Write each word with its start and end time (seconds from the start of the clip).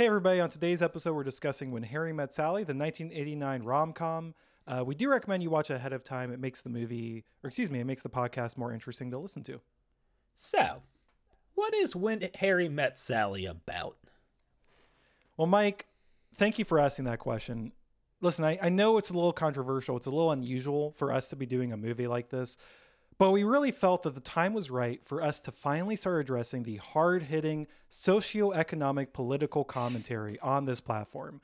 Hey, 0.00 0.06
everybody. 0.06 0.40
On 0.40 0.48
today's 0.48 0.80
episode, 0.80 1.12
we're 1.12 1.24
discussing 1.24 1.72
When 1.72 1.82
Harry 1.82 2.14
Met 2.14 2.32
Sally, 2.32 2.64
the 2.64 2.72
1989 2.72 3.64
rom 3.64 3.92
com. 3.92 4.34
Uh, 4.66 4.82
we 4.82 4.94
do 4.94 5.10
recommend 5.10 5.42
you 5.42 5.50
watch 5.50 5.70
it 5.70 5.74
ahead 5.74 5.92
of 5.92 6.02
time. 6.02 6.32
It 6.32 6.40
makes 6.40 6.62
the 6.62 6.70
movie, 6.70 7.26
or 7.44 7.48
excuse 7.48 7.70
me, 7.70 7.80
it 7.80 7.84
makes 7.84 8.00
the 8.00 8.08
podcast 8.08 8.56
more 8.56 8.72
interesting 8.72 9.10
to 9.10 9.18
listen 9.18 9.42
to. 9.42 9.60
So, 10.32 10.80
what 11.54 11.74
is 11.74 11.94
When 11.94 12.30
Harry 12.36 12.66
Met 12.66 12.96
Sally 12.96 13.44
about? 13.44 13.98
Well, 15.36 15.46
Mike, 15.46 15.84
thank 16.34 16.58
you 16.58 16.64
for 16.64 16.78
asking 16.78 17.04
that 17.04 17.18
question. 17.18 17.72
Listen, 18.22 18.46
I, 18.46 18.58
I 18.62 18.68
know 18.70 18.96
it's 18.96 19.10
a 19.10 19.14
little 19.14 19.34
controversial. 19.34 19.98
It's 19.98 20.06
a 20.06 20.10
little 20.10 20.32
unusual 20.32 20.92
for 20.92 21.12
us 21.12 21.28
to 21.28 21.36
be 21.36 21.44
doing 21.44 21.74
a 21.74 21.76
movie 21.76 22.06
like 22.06 22.30
this, 22.30 22.56
but 23.20 23.32
we 23.32 23.44
really 23.44 23.70
felt 23.70 24.02
that 24.04 24.14
the 24.14 24.20
time 24.22 24.54
was 24.54 24.70
right 24.70 25.04
for 25.04 25.22
us 25.22 25.42
to 25.42 25.52
finally 25.52 25.94
start 25.94 26.22
addressing 26.22 26.62
the 26.62 26.76
hard 26.76 27.24
hitting 27.24 27.66
socioeconomic 27.90 29.12
political 29.12 29.62
commentary 29.62 30.38
on 30.38 30.64
this 30.64 30.80
platform. 30.80 31.42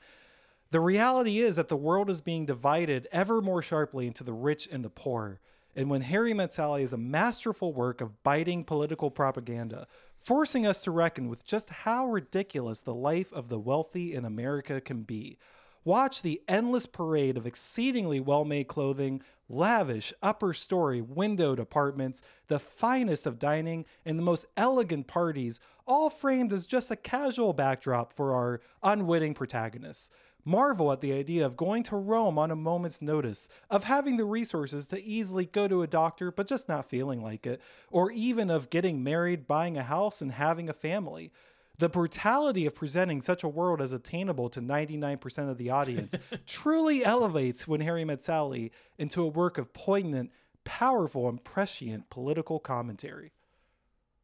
The 0.71 0.79
reality 0.79 1.37
is 1.37 1.55
that 1.55 1.67
the 1.67 1.77
world 1.77 2.09
is 2.09 2.19
being 2.19 2.47
divided 2.47 3.07
ever 3.11 3.43
more 3.43 3.61
sharply 3.61 4.07
into 4.07 4.23
the 4.23 4.33
rich 4.33 4.67
and 4.71 4.83
the 4.83 4.89
poor. 4.89 5.39
And 5.75 5.87
when 5.87 6.01
Harry 6.01 6.33
Met 6.33 6.51
Sally 6.51 6.81
is 6.81 6.93
a 6.93 6.97
masterful 6.97 7.71
work 7.73 8.01
of 8.01 8.23
biting 8.23 8.63
political 8.63 9.11
propaganda, 9.11 9.85
forcing 10.17 10.65
us 10.65 10.81
to 10.81 10.89
reckon 10.89 11.29
with 11.29 11.45
just 11.45 11.69
how 11.69 12.07
ridiculous 12.07 12.81
the 12.81 12.95
life 12.95 13.31
of 13.31 13.49
the 13.49 13.59
wealthy 13.59 14.15
in 14.15 14.25
America 14.25 14.81
can 14.81 15.03
be. 15.03 15.37
Watch 15.85 16.23
the 16.23 16.41
endless 16.47 16.87
parade 16.87 17.37
of 17.37 17.45
exceedingly 17.45 18.19
well 18.19 18.45
made 18.45 18.67
clothing, 18.67 19.21
lavish 19.49 20.13
upper 20.21 20.53
story 20.53 21.01
windowed 21.01 21.59
apartments, 21.59 22.21
the 22.47 22.59
finest 22.59 23.25
of 23.25 23.39
dining, 23.39 23.85
and 24.05 24.17
the 24.17 24.23
most 24.23 24.45
elegant 24.55 25.07
parties, 25.07 25.59
all 25.85 26.09
framed 26.09 26.51
as 26.51 26.67
just 26.67 26.91
a 26.91 26.95
casual 26.95 27.53
backdrop 27.53 28.11
for 28.11 28.33
our 28.33 28.59
unwitting 28.83 29.33
protagonists. 29.33 30.11
Marvel 30.43 30.93
at 30.93 31.01
the 31.01 31.11
idea 31.11 31.45
of 31.45 31.57
going 31.57 31.83
to 31.83 31.97
Rome 31.97 32.39
on 32.39 32.51
a 32.51 32.55
moment's 32.55 33.01
notice, 33.01 33.49
of 33.69 33.83
having 33.83 34.15
the 34.15 34.23
resources 34.23 34.87
to 34.87 35.03
easily 35.03 35.45
go 35.45 35.67
to 35.67 35.81
a 35.81 35.87
doctor 35.87 36.31
but 36.31 36.47
just 36.47 36.69
not 36.69 36.89
feeling 36.89 37.21
like 37.21 37.45
it, 37.45 37.61
or 37.91 38.11
even 38.11 38.49
of 38.49 38.69
getting 38.69 39.03
married, 39.03 39.45
buying 39.45 39.77
a 39.77 39.83
house, 39.83 40.21
and 40.21 40.31
having 40.31 40.69
a 40.69 40.73
family. 40.73 41.33
The 41.79 41.89
brutality 41.89 42.65
of 42.65 42.73
presenting 42.73 43.21
such 43.21 43.43
a 43.43 43.47
world 43.47 43.81
as 43.81 43.93
attainable 43.93 44.49
to 44.49 44.61
99% 44.61 45.49
of 45.49 45.57
the 45.57 45.69
audience 45.69 46.15
truly 46.47 47.05
elevates 47.05 47.67
When 47.67 47.81
Harry 47.81 48.03
Met 48.03 48.23
Sally 48.23 48.71
into 48.97 49.21
a 49.21 49.27
work 49.27 49.59
of 49.59 49.73
poignant, 49.73 50.31
powerful, 50.65 51.29
and 51.29 51.43
prescient 51.43 52.09
political 52.09 52.59
commentary. 52.59 53.31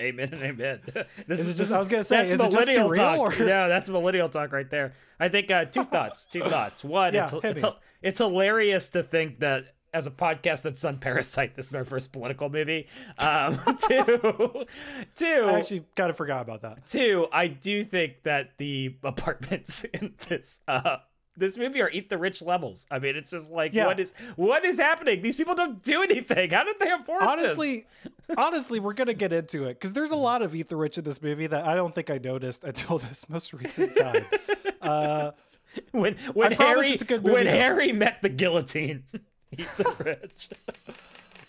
amen 0.02 0.30
and 0.34 0.42
amen. 0.42 0.82
This 1.28 1.40
is, 1.40 1.50
is 1.50 1.56
just, 1.56 1.72
I 1.72 1.80
was 1.80 1.88
going 1.88 2.02
to 2.02 2.04
say, 2.04 2.28
that's 2.28 2.42
millennial 2.42 2.92
talk. 2.92 3.20
Or? 3.20 3.34
Yeah, 3.34 3.68
that's 3.68 3.90
millennial 3.90 4.30
talk 4.30 4.52
right 4.52 4.70
there. 4.70 4.94
I 5.20 5.30
think 5.30 5.52
uh, 5.52 5.66
two 5.66 5.84
thoughts, 5.84 6.26
two 6.26 6.42
thoughts. 6.42 6.84
One, 6.84 7.14
yeah, 7.14 7.24
it's, 7.24 7.62
it's, 7.62 7.64
it's 8.02 8.18
hilarious 8.18 8.90
to 8.90 9.04
think 9.04 9.40
that 9.42 9.75
as 9.96 10.08
a 10.08 10.12
podcast 10.12 10.64
that's 10.64 10.82
done 10.82 10.98
Parasite, 10.98 11.56
this 11.56 11.68
is 11.68 11.74
our 11.76 11.86
first 11.86 12.12
political 12.12 12.50
movie. 12.50 12.88
Um, 13.18 13.58
two, 13.88 14.66
two. 15.16 15.44
I 15.46 15.54
actually 15.54 15.86
kind 15.96 16.10
of 16.10 16.18
forgot 16.18 16.42
about 16.42 16.62
that. 16.64 16.86
Two, 16.86 17.28
I 17.32 17.48
do 17.48 17.82
think 17.84 18.24
that 18.24 18.58
the 18.58 18.94
apartments 19.04 19.84
in 19.94 20.14
this 20.28 20.60
uh, 20.68 20.98
this 21.38 21.58
movie 21.58 21.82
are 21.82 21.90
eat 21.90 22.10
the 22.10 22.18
rich 22.18 22.42
levels. 22.42 22.88
I 22.92 23.00
mean, 23.00 23.16
it's 23.16 23.32
just 23.32 23.54
like 23.54 23.74
yeah. 23.74 23.88
what 23.88 24.02
is 24.02 24.14
what 24.36 24.66
is 24.66 24.78
happening? 24.78 25.22
These 25.22 25.38
people 25.38 25.56
don't 25.56 25.82
do 25.82 26.04
anything. 26.04 26.50
How 26.50 26.66
did 26.66 26.76
they 26.78 26.92
afford 26.92 27.24
honestly, 27.24 27.86
this? 28.28 28.38
honestly, 28.38 28.82
we're 28.82 28.94
gonna 28.94 29.14
get 29.14 29.32
into 29.32 29.64
it 29.64 29.76
because 29.76 29.94
there's 29.94 30.12
a 30.12 30.18
lot 30.18 30.42
of 30.42 30.54
eat 30.54 30.68
the 30.68 30.76
rich 30.76 30.98
in 30.98 31.06
this 31.06 31.22
movie 31.22 31.48
that 31.48 31.66
I 31.66 31.74
don't 31.74 31.96
think 31.96 32.10
I 32.10 32.18
noticed 32.18 32.66
until 32.66 32.98
this 33.00 33.30
most 33.30 33.54
recent 33.54 33.96
time. 33.96 34.26
Uh, 34.82 35.32
when 35.92 36.18
when 36.34 36.52
Harry 36.52 36.98
when 37.22 37.46
Harry 37.46 37.94
met 37.94 38.22
the 38.22 38.30
guillotine. 38.30 39.06
Eat 39.58 39.68
the 39.78 39.96
rich. 40.06 40.50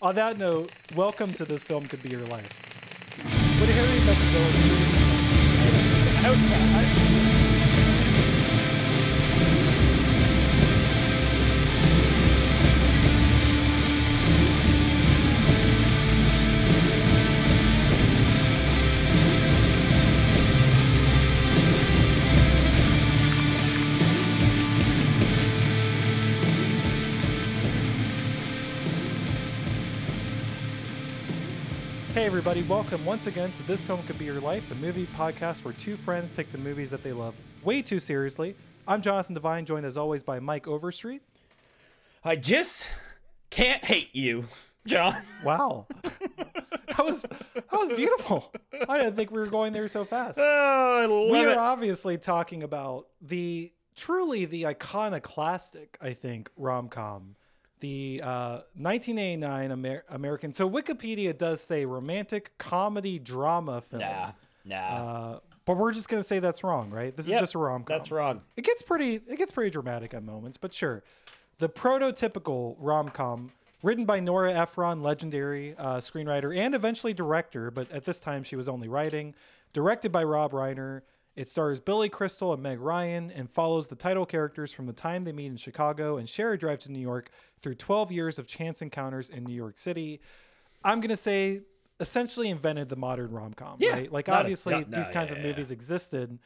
On 0.01 0.15
that 0.15 0.37
note, 0.37 0.71
welcome 0.95 1.33
to 1.33 1.45
this 1.45 1.63
film 1.63 1.87
could 1.87 2.01
be 2.01 2.09
your 2.09 2.25
life. 2.27 2.61
Harry. 6.21 7.06
Hey, 32.27 32.31
everybody, 32.31 32.61
welcome 32.63 33.05
once 33.05 33.25
again 33.25 33.53
to 33.53 33.63
This 33.63 33.81
Film 33.81 34.03
Could 34.03 34.19
Be 34.19 34.25
Your 34.25 34.41
Life, 34.41 34.69
a 34.69 34.75
movie 34.75 35.05
podcast 35.15 35.63
where 35.63 35.73
two 35.73 35.95
friends 35.95 36.35
take 36.35 36.51
the 36.51 36.57
movies 36.57 36.89
that 36.89 37.01
they 37.01 37.13
love 37.13 37.33
way 37.63 37.81
too 37.81 37.99
seriously. 37.99 38.53
I'm 38.85 39.01
Jonathan 39.01 39.33
Devine, 39.33 39.65
joined 39.65 39.85
as 39.85 39.95
always 39.95 40.23
by 40.23 40.41
Mike 40.41 40.67
Overstreet. 40.67 41.21
I 42.25 42.35
just 42.35 42.91
can't 43.49 43.85
hate 43.85 44.13
you, 44.13 44.49
John. 44.85 45.15
Wow. 45.41 45.87
that 46.03 47.05
was 47.05 47.21
that 47.21 47.71
was 47.71 47.93
beautiful. 47.93 48.51
I 48.89 48.97
didn't 48.97 49.15
think 49.15 49.31
we 49.31 49.39
were 49.39 49.47
going 49.47 49.71
there 49.71 49.87
so 49.87 50.03
fast. 50.03 50.37
Oh, 50.37 50.99
I 51.01 51.05
love 51.05 51.31
we 51.31 51.45
are 51.45 51.51
it. 51.51 51.57
obviously 51.57 52.17
talking 52.17 52.61
about 52.61 53.07
the 53.21 53.71
truly 53.95 54.43
the 54.43 54.65
iconoclastic, 54.67 55.97
I 56.01 56.11
think, 56.11 56.49
rom 56.57 56.89
com 56.89 57.37
the 57.79 58.21
uh, 58.23 58.61
1989 58.75 59.71
Amer- 59.71 60.03
American. 60.09 60.53
So 60.53 60.69
Wikipedia 60.69 61.37
does 61.37 61.61
say 61.61 61.85
romantic 61.85 62.57
comedy 62.57 63.19
drama 63.19 63.81
film. 63.81 64.01
Nah, 64.01 64.31
nah. 64.65 64.75
Uh, 64.77 65.39
but 65.65 65.77
we're 65.77 65.91
just 65.91 66.07
gonna 66.07 66.23
say 66.23 66.39
that's 66.39 66.63
wrong, 66.63 66.89
right? 66.89 67.15
This 67.15 67.27
yep, 67.27 67.37
is 67.37 67.41
just 67.41 67.55
a 67.55 67.57
rom 67.57 67.83
com. 67.83 67.95
That's 67.97 68.09
wrong. 68.09 68.41
It 68.55 68.63
gets 68.63 68.81
pretty. 68.81 69.15
It 69.15 69.37
gets 69.37 69.51
pretty 69.51 69.69
dramatic 69.69 70.13
at 70.13 70.23
moments, 70.23 70.57
but 70.57 70.73
sure. 70.73 71.03
The 71.59 71.67
prototypical 71.67 72.75
rom 72.79 73.09
com, 73.09 73.51
written 73.83 74.05
by 74.05 74.19
Nora 74.19 74.53
Ephron, 74.53 75.01
legendary 75.03 75.75
uh, 75.77 75.97
screenwriter 75.97 76.55
and 76.55 76.73
eventually 76.73 77.13
director, 77.13 77.69
but 77.69 77.91
at 77.91 78.05
this 78.05 78.19
time 78.19 78.43
she 78.43 78.55
was 78.55 78.69
only 78.69 78.87
writing. 78.87 79.35
Directed 79.73 80.11
by 80.11 80.23
Rob 80.23 80.53
Reiner, 80.53 81.01
it 81.37 81.47
stars 81.47 81.79
Billy 81.79 82.09
Crystal 82.09 82.51
and 82.51 82.63
Meg 82.63 82.79
Ryan 82.79 83.29
and 83.29 83.47
follows 83.47 83.89
the 83.89 83.95
title 83.95 84.25
characters 84.25 84.73
from 84.73 84.87
the 84.87 84.93
time 84.93 85.21
they 85.21 85.31
meet 85.31 85.45
in 85.45 85.55
Chicago 85.55 86.17
and 86.17 86.27
share 86.27 86.51
a 86.51 86.57
drive 86.57 86.79
to 86.79 86.91
New 86.91 86.99
York 86.99 87.29
through 87.61 87.75
12 87.75 88.11
years 88.11 88.39
of 88.39 88.47
chance 88.47 88.81
encounters 88.81 89.29
in 89.29 89.43
New 89.43 89.53
York 89.53 89.77
City. 89.77 90.19
I'm 90.83 90.99
going 90.99 91.09
to 91.09 91.15
say 91.15 91.61
essentially 91.99 92.49
invented 92.49 92.89
the 92.89 92.95
modern 92.95 93.29
rom 93.29 93.53
com, 93.53 93.77
yeah, 93.79 93.91
right? 93.91 94.11
Like, 94.11 94.29
obviously, 94.29 94.73
a, 94.73 94.79
no, 94.79 94.97
these 94.97 95.09
kinds 95.09 95.31
yeah, 95.31 95.37
of 95.37 95.43
movies 95.43 95.69
yeah. 95.69 95.75
existed, 95.75 96.39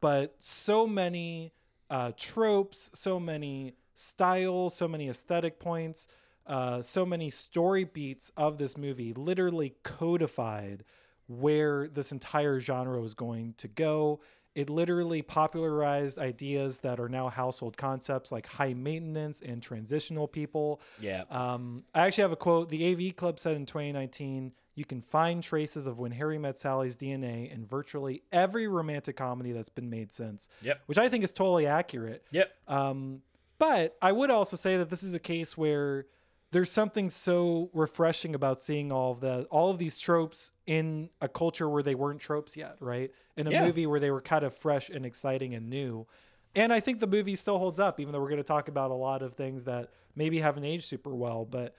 but 0.00 0.34
so 0.38 0.86
many 0.86 1.52
uh, 1.90 2.12
tropes, 2.16 2.90
so 2.94 3.20
many 3.20 3.74
styles, 3.92 4.74
so 4.74 4.88
many 4.88 5.10
aesthetic 5.10 5.60
points, 5.60 6.08
uh, 6.46 6.80
so 6.80 7.04
many 7.04 7.28
story 7.28 7.84
beats 7.84 8.32
of 8.34 8.56
this 8.56 8.78
movie 8.78 9.12
literally 9.12 9.74
codified 9.82 10.84
where 11.26 11.86
this 11.88 12.10
entire 12.10 12.58
genre 12.58 12.98
was 12.98 13.12
going 13.12 13.52
to 13.58 13.68
go 13.68 14.20
it 14.58 14.68
literally 14.68 15.22
popularized 15.22 16.18
ideas 16.18 16.80
that 16.80 16.98
are 16.98 17.08
now 17.08 17.28
household 17.28 17.76
concepts 17.76 18.32
like 18.32 18.44
high 18.44 18.74
maintenance 18.74 19.40
and 19.40 19.62
transitional 19.62 20.26
people. 20.26 20.80
Yeah. 21.00 21.22
Um, 21.30 21.84
I 21.94 22.08
actually 22.08 22.22
have 22.22 22.32
a 22.32 22.36
quote. 22.36 22.68
The 22.68 22.90
AV 22.90 23.14
Club 23.14 23.38
said 23.38 23.54
in 23.54 23.66
2019, 23.66 24.50
you 24.74 24.84
can 24.84 25.00
find 25.00 25.44
traces 25.44 25.86
of 25.86 26.00
when 26.00 26.10
Harry 26.10 26.38
met 26.38 26.58
Sally's 26.58 26.96
DNA 26.96 27.54
in 27.54 27.66
virtually 27.66 28.24
every 28.32 28.66
romantic 28.66 29.16
comedy 29.16 29.52
that's 29.52 29.68
been 29.68 29.90
made 29.90 30.12
since. 30.12 30.48
Yep. 30.62 30.80
Which 30.86 30.98
I 30.98 31.08
think 31.08 31.22
is 31.22 31.32
totally 31.32 31.68
accurate. 31.68 32.24
Yep. 32.32 32.50
Um, 32.66 33.22
but 33.58 33.96
I 34.02 34.10
would 34.10 34.32
also 34.32 34.56
say 34.56 34.76
that 34.76 34.90
this 34.90 35.04
is 35.04 35.14
a 35.14 35.20
case 35.20 35.56
where 35.56 36.06
there's 36.50 36.70
something 36.70 37.10
so 37.10 37.70
refreshing 37.74 38.34
about 38.34 38.60
seeing 38.60 38.90
all 38.90 39.12
of 39.12 39.20
the 39.20 39.44
all 39.50 39.70
of 39.70 39.78
these 39.78 39.98
tropes 39.98 40.52
in 40.66 41.10
a 41.20 41.28
culture 41.28 41.68
where 41.68 41.82
they 41.82 41.94
weren't 41.94 42.20
tropes 42.20 42.56
yet, 42.56 42.76
right? 42.80 43.10
In 43.36 43.46
a 43.46 43.50
yeah. 43.50 43.64
movie 43.64 43.86
where 43.86 44.00
they 44.00 44.10
were 44.10 44.22
kind 44.22 44.44
of 44.44 44.54
fresh 44.54 44.88
and 44.88 45.04
exciting 45.04 45.54
and 45.54 45.68
new. 45.68 46.06
And 46.54 46.72
I 46.72 46.80
think 46.80 47.00
the 47.00 47.06
movie 47.06 47.36
still 47.36 47.58
holds 47.58 47.78
up, 47.78 48.00
even 48.00 48.12
though 48.12 48.20
we're 48.20 48.30
going 48.30 48.38
to 48.38 48.44
talk 48.44 48.68
about 48.68 48.90
a 48.90 48.94
lot 48.94 49.22
of 49.22 49.34
things 49.34 49.64
that 49.64 49.90
maybe 50.16 50.38
haven't 50.38 50.64
aged 50.64 50.84
super 50.84 51.14
well. 51.14 51.44
But 51.44 51.74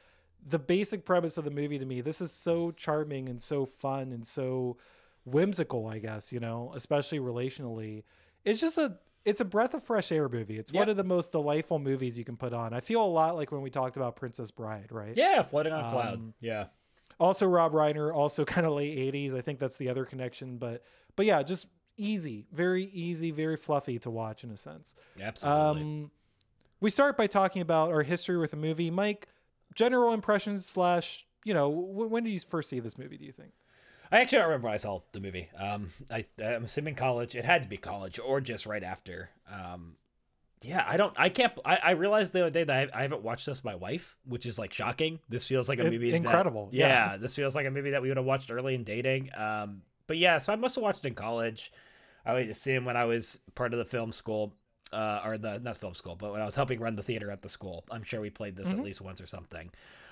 the 0.47 0.59
basic 0.59 1.03
premise 1.03 1.37
of 1.37 1.45
the 1.45 1.51
movie 1.51 1.79
to 1.79 1.85
me, 1.85 2.01
this 2.01 2.21
is 2.21 2.31
so 2.31 2.71
charming 2.71 3.27
and 3.27 3.41
so 3.41 3.65
fun 3.65 4.11
and 4.13 4.25
so 4.25 4.77
whimsical, 5.25 5.87
I 5.87 5.97
guess, 5.97 6.31
you 6.31 6.39
know, 6.39 6.71
especially 6.75 7.19
relationally. 7.19 8.03
It's 8.45 8.61
just 8.61 8.77
a 8.77 8.97
it's 9.29 9.41
a 9.41 9.45
breath 9.45 9.73
of 9.73 9.83
fresh 9.83 10.11
air 10.11 10.27
movie. 10.27 10.57
It's 10.57 10.71
yep. 10.71 10.81
one 10.81 10.89
of 10.89 10.97
the 10.97 11.03
most 11.03 11.31
delightful 11.31 11.79
movies 11.79 12.17
you 12.17 12.25
can 12.25 12.35
put 12.35 12.53
on. 12.53 12.73
I 12.73 12.79
feel 12.79 13.03
a 13.03 13.05
lot 13.05 13.35
like 13.35 13.51
when 13.51 13.61
we 13.61 13.69
talked 13.69 13.95
about 13.95 14.15
Princess 14.15 14.49
Bride, 14.51 14.87
right? 14.91 15.15
Yeah, 15.15 15.43
floating 15.43 15.71
on 15.71 15.81
a 15.81 15.87
um, 15.87 15.91
cloud. 15.91 16.33
Yeah. 16.41 16.65
Also 17.19 17.45
Rob 17.47 17.73
Reiner, 17.73 18.13
also 18.13 18.43
kind 18.53 18.65
of 18.65 18.73
late 18.73 18.97
80s. 19.13 19.35
I 19.35 19.41
think 19.41 19.59
that's 19.59 19.77
the 19.77 19.89
other 19.89 20.05
connection, 20.05 20.57
but 20.57 20.83
but 21.15 21.25
yeah, 21.25 21.43
just 21.43 21.67
easy, 21.95 22.47
very 22.51 22.85
easy, 22.85 23.29
very 23.31 23.57
fluffy 23.57 23.99
to 23.99 24.09
watch 24.09 24.43
in 24.43 24.49
a 24.51 24.57
sense. 24.57 24.95
Absolutely. 25.21 25.81
Um, 25.81 26.11
we 26.79 26.89
start 26.89 27.17
by 27.17 27.27
talking 27.27 27.61
about 27.61 27.89
our 27.89 28.03
history 28.03 28.37
with 28.37 28.51
the 28.51 28.57
movie. 28.57 28.89
Mike, 28.89 29.27
general 29.75 30.13
impressions 30.13 30.65
slash, 30.65 31.27
you 31.43 31.53
know, 31.53 31.69
when 31.69 32.23
did 32.23 32.31
you 32.31 32.39
first 32.39 32.69
see 32.69 32.79
this 32.79 32.97
movie? 32.97 33.17
Do 33.17 33.25
you 33.25 33.33
think? 33.33 33.51
I 34.11 34.21
actually 34.21 34.39
don't 34.39 34.47
remember 34.47 34.65
when 34.65 34.73
I 34.73 34.77
saw 34.77 35.01
the 35.11 35.19
movie. 35.19 35.49
Um, 35.57 35.91
I, 36.11 36.25
I'm 36.43 36.63
assuming 36.63 36.95
college. 36.95 37.35
It 37.35 37.45
had 37.45 37.61
to 37.63 37.67
be 37.67 37.77
college 37.77 38.19
or 38.19 38.41
just 38.41 38.65
right 38.65 38.83
after. 38.83 39.29
Um, 39.51 39.95
yeah, 40.61 40.83
I 40.87 40.97
don't. 40.97 41.13
I 41.17 41.29
can't. 41.29 41.53
I, 41.63 41.79
I 41.81 41.91
realized 41.91 42.33
the 42.33 42.41
other 42.41 42.49
day 42.49 42.63
that 42.63 42.89
I, 42.93 42.99
I, 42.99 43.01
haven't 43.03 43.21
watched 43.21 43.45
this 43.45 43.59
with 43.59 43.65
my 43.65 43.75
wife, 43.75 44.17
which 44.25 44.45
is 44.45 44.59
like 44.59 44.73
shocking. 44.73 45.19
This 45.29 45.45
feels 45.45 45.69
like 45.69 45.79
a 45.79 45.85
movie. 45.85 46.13
incredible. 46.13 46.65
That, 46.65 46.73
yeah, 46.73 47.11
yeah, 47.11 47.17
this 47.17 47.35
feels 47.35 47.55
like 47.55 47.65
a 47.65 47.71
movie 47.71 47.91
that 47.91 48.01
we 48.01 48.09
would 48.09 48.17
have 48.17 48.25
watched 48.25 48.51
early 48.51 48.75
in 48.75 48.83
dating. 48.83 49.29
Um, 49.35 49.83
but 50.07 50.17
yeah, 50.17 50.37
so 50.37 50.51
I 50.51 50.57
must 50.57 50.75
have 50.75 50.83
watched 50.83 51.05
it 51.05 51.07
in 51.07 51.13
college. 51.13 51.71
I 52.25 52.33
would 52.33 52.49
assume 52.49 52.83
when 52.83 52.97
I 52.97 53.05
was 53.05 53.39
part 53.55 53.73
of 53.73 53.79
the 53.79 53.85
film 53.85 54.11
school, 54.11 54.53
uh, 54.91 55.21
or 55.23 55.37
the 55.37 55.59
not 55.59 55.77
film 55.77 55.93
school, 55.93 56.15
but 56.15 56.31
when 56.31 56.41
I 56.41 56.45
was 56.45 56.55
helping 56.55 56.79
run 56.79 56.95
the 56.95 57.03
theater 57.03 57.31
at 57.31 57.41
the 57.41 57.49
school. 57.49 57.85
I'm 57.89 58.03
sure 58.03 58.19
we 58.19 58.29
played 58.29 58.55
this 58.55 58.69
mm-hmm. 58.69 58.79
at 58.79 58.85
least 58.85 59.01
once 59.01 59.21
or 59.21 59.27
something. 59.27 59.71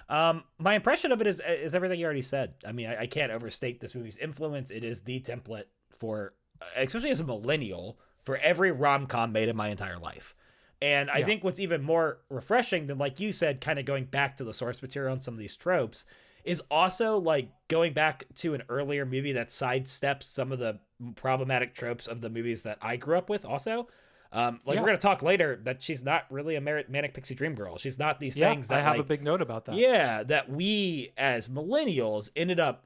Um, 0.10 0.44
my 0.58 0.74
impression 0.76 1.12
of 1.12 1.20
it 1.22 1.28
is 1.28 1.42
is 1.46 1.76
everything 1.76 2.00
you 2.00 2.06
already 2.06 2.22
said. 2.22 2.54
I 2.66 2.72
mean, 2.72 2.88
I, 2.88 3.02
I 3.02 3.08
can't 3.08 3.32
overstate 3.32 3.80
this 3.80 3.94
movie's 3.94 4.18
influence. 4.18 4.72
It 4.72 4.84
is 4.84 5.02
the 5.02 5.20
template 5.20 5.66
for, 6.00 6.34
especially 6.76 7.12
as 7.12 7.20
a 7.20 7.26
millennial, 7.26 8.00
for 8.24 8.38
every 8.38 8.72
rom 8.72 9.08
com 9.08 9.32
made 9.32 9.50
in 9.50 9.56
my 9.56 9.68
entire 9.68 9.98
life. 9.98 10.36
And 10.82 11.10
I 11.10 11.18
yeah. 11.20 11.26
think 11.26 11.44
what's 11.44 11.60
even 11.60 11.82
more 11.82 12.20
refreshing 12.30 12.88
than, 12.88 12.98
like 12.98 13.20
you 13.20 13.34
said, 13.34 13.62
kind 13.62 13.80
of 13.80 13.86
going 13.86 14.06
back 14.06 14.38
to 14.38 14.44
the 14.44 14.54
source 14.54 14.82
material 14.82 15.14
on 15.14 15.22
some 15.22 15.34
of 15.34 15.40
these 15.40 15.56
tropes 15.56 16.06
is 16.44 16.62
also 16.72 17.18
like 17.18 17.50
going 17.68 17.94
back 17.94 18.24
to 18.36 18.54
an 18.54 18.64
earlier 18.70 19.06
movie 19.06 19.34
that 19.34 19.50
sidesteps 19.50 20.24
some 20.24 20.52
of 20.52 20.60
the 20.60 20.80
problematic 21.16 21.74
tropes 21.74 22.08
of 22.08 22.22
the 22.22 22.30
movies 22.30 22.62
that 22.62 22.78
I 22.82 22.96
grew 22.96 23.18
up 23.18 23.30
with, 23.30 23.44
also. 23.44 23.88
Um, 24.32 24.60
like 24.66 24.76
yeah. 24.76 24.82
we're 24.82 24.88
gonna 24.88 24.98
talk 24.98 25.22
later 25.22 25.60
that 25.64 25.82
she's 25.82 26.04
not 26.04 26.26
really 26.30 26.56
a 26.56 26.62
manic 26.62 27.14
pixie 27.14 27.36
dream 27.36 27.56
girl. 27.56 27.78
She's 27.78 27.98
not 27.98 28.20
these 28.20 28.38
yeah, 28.38 28.50
things 28.50 28.68
that 28.68 28.80
I 28.80 28.82
have 28.82 28.94
like, 28.94 29.02
a 29.02 29.04
big 29.04 29.24
note 29.24 29.42
about 29.42 29.66
that. 29.66 29.76
Yeah, 29.76 30.24
that 30.24 30.50
we 30.50 31.14
as 31.18 31.48
millennials 31.48 32.30
ended 32.36 32.60
up 32.60 32.86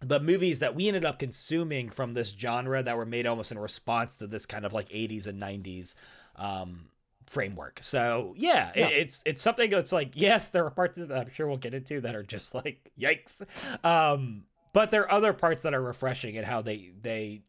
the 0.00 0.20
movies 0.20 0.58
that 0.58 0.74
we 0.74 0.88
ended 0.88 1.04
up 1.04 1.18
consuming 1.18 1.88
from 1.88 2.12
this 2.12 2.30
genre 2.30 2.82
that 2.82 2.96
were 2.96 3.06
made 3.06 3.26
almost 3.26 3.52
in 3.52 3.58
response 3.58 4.16
to 4.18 4.26
this 4.26 4.46
kind 4.46 4.64
of 4.64 4.72
like 4.72 4.88
80s 4.88 5.28
and 5.28 5.40
90s 5.40 5.94
um, 6.36 6.86
framework. 7.26 7.78
So 7.82 8.34
yeah, 8.36 8.72
yeah. 8.74 8.88
It, 8.88 8.92
it's 8.92 9.22
it's 9.24 9.42
something 9.42 9.70
that's 9.70 9.92
like 9.92 10.12
yes, 10.14 10.50
there 10.50 10.64
are 10.64 10.70
parts 10.70 10.98
that 10.98 11.12
I'm 11.12 11.30
sure 11.30 11.46
we'll 11.46 11.56
get 11.56 11.74
into 11.74 12.00
that 12.00 12.14
are 12.14 12.22
just 12.22 12.54
like 12.54 12.90
yikes, 13.00 13.42
um, 13.84 14.44
but 14.72 14.90
there 14.90 15.02
are 15.02 15.12
other 15.12 15.32
parts 15.32 15.62
that 15.62 15.74
are 15.74 15.82
refreshing 15.82 16.36
and 16.36 16.46
how 16.46 16.62
they 16.62 16.90
they 17.00 17.42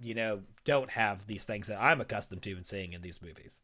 you 0.00 0.14
know 0.14 0.40
don't 0.68 0.90
have 0.90 1.26
these 1.26 1.46
things 1.46 1.68
that 1.68 1.80
I'm 1.80 1.98
accustomed 1.98 2.42
to 2.42 2.52
and 2.52 2.66
seeing 2.66 2.92
in 2.92 3.00
these 3.00 3.22
movies. 3.22 3.62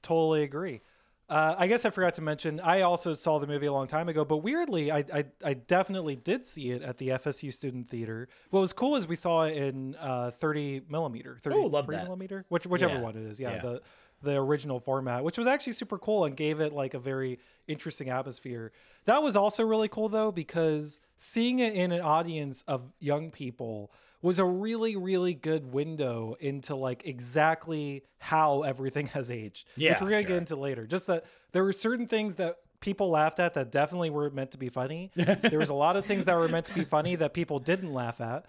Totally 0.00 0.44
agree. 0.44 0.80
Uh, 1.28 1.56
I 1.58 1.66
guess 1.66 1.84
I 1.84 1.90
forgot 1.90 2.14
to 2.14 2.22
mention 2.22 2.58
I 2.60 2.82
also 2.82 3.12
saw 3.12 3.38
the 3.38 3.46
movie 3.46 3.66
a 3.66 3.72
long 3.72 3.86
time 3.86 4.08
ago, 4.08 4.24
but 4.24 4.38
weirdly, 4.38 4.90
I 4.90 5.04
I, 5.12 5.24
I 5.44 5.54
definitely 5.54 6.16
did 6.16 6.46
see 6.46 6.70
it 6.70 6.80
at 6.80 6.96
the 6.96 7.08
FSU 7.08 7.52
Student 7.52 7.90
Theater. 7.90 8.28
What 8.48 8.60
was 8.60 8.72
cool 8.72 8.96
is 8.96 9.06
we 9.06 9.16
saw 9.16 9.42
it 9.42 9.56
in 9.56 9.94
uh, 9.96 10.30
30 10.30 10.82
millimeter, 10.88 11.36
30 11.42 11.56
oh, 11.56 11.68
millimeter, 11.68 12.46
which 12.48 12.66
whichever 12.66 12.94
yeah. 12.94 13.00
one 13.00 13.16
it 13.16 13.26
is. 13.26 13.38
Yeah, 13.38 13.54
yeah. 13.54 13.60
the 13.60 13.82
the 14.22 14.36
original 14.36 14.80
format, 14.80 15.22
which 15.22 15.36
was 15.36 15.46
actually 15.46 15.74
super 15.74 15.98
cool 15.98 16.24
and 16.24 16.34
gave 16.34 16.60
it 16.60 16.72
like 16.72 16.94
a 16.94 16.98
very 16.98 17.40
interesting 17.66 18.08
atmosphere. 18.08 18.72
That 19.04 19.22
was 19.22 19.36
also 19.36 19.64
really 19.64 19.88
cool 19.88 20.08
though 20.08 20.32
because 20.32 21.00
seeing 21.18 21.58
it 21.58 21.74
in 21.74 21.92
an 21.92 22.00
audience 22.00 22.62
of 22.62 22.92
young 23.00 23.30
people 23.30 23.90
was 24.26 24.38
a 24.38 24.44
really 24.44 24.96
really 24.96 25.34
good 25.34 25.72
window 25.72 26.34
into 26.40 26.74
like 26.74 27.06
exactly 27.06 28.02
how 28.18 28.62
everything 28.62 29.06
has 29.14 29.30
aged. 29.30 29.66
Yeah, 29.76 29.92
which 29.92 30.00
we're 30.02 30.10
gonna 30.10 30.22
sure. 30.22 30.28
get 30.28 30.38
into 30.38 30.56
later. 30.56 30.84
Just 30.84 31.06
that 31.06 31.24
there 31.52 31.64
were 31.64 31.72
certain 31.72 32.06
things 32.06 32.36
that 32.36 32.56
people 32.80 33.08
laughed 33.08 33.40
at 33.40 33.54
that 33.54 33.70
definitely 33.70 34.10
were 34.10 34.30
meant 34.30 34.50
to 34.50 34.58
be 34.58 34.68
funny. 34.68 35.10
there 35.16 35.58
was 35.58 35.70
a 35.70 35.74
lot 35.74 35.96
of 35.96 36.04
things 36.04 36.26
that 36.26 36.36
were 36.36 36.48
meant 36.48 36.66
to 36.66 36.74
be 36.74 36.84
funny 36.84 37.14
that 37.16 37.32
people 37.34 37.58
didn't 37.58 37.92
laugh 37.92 38.20
at. 38.20 38.46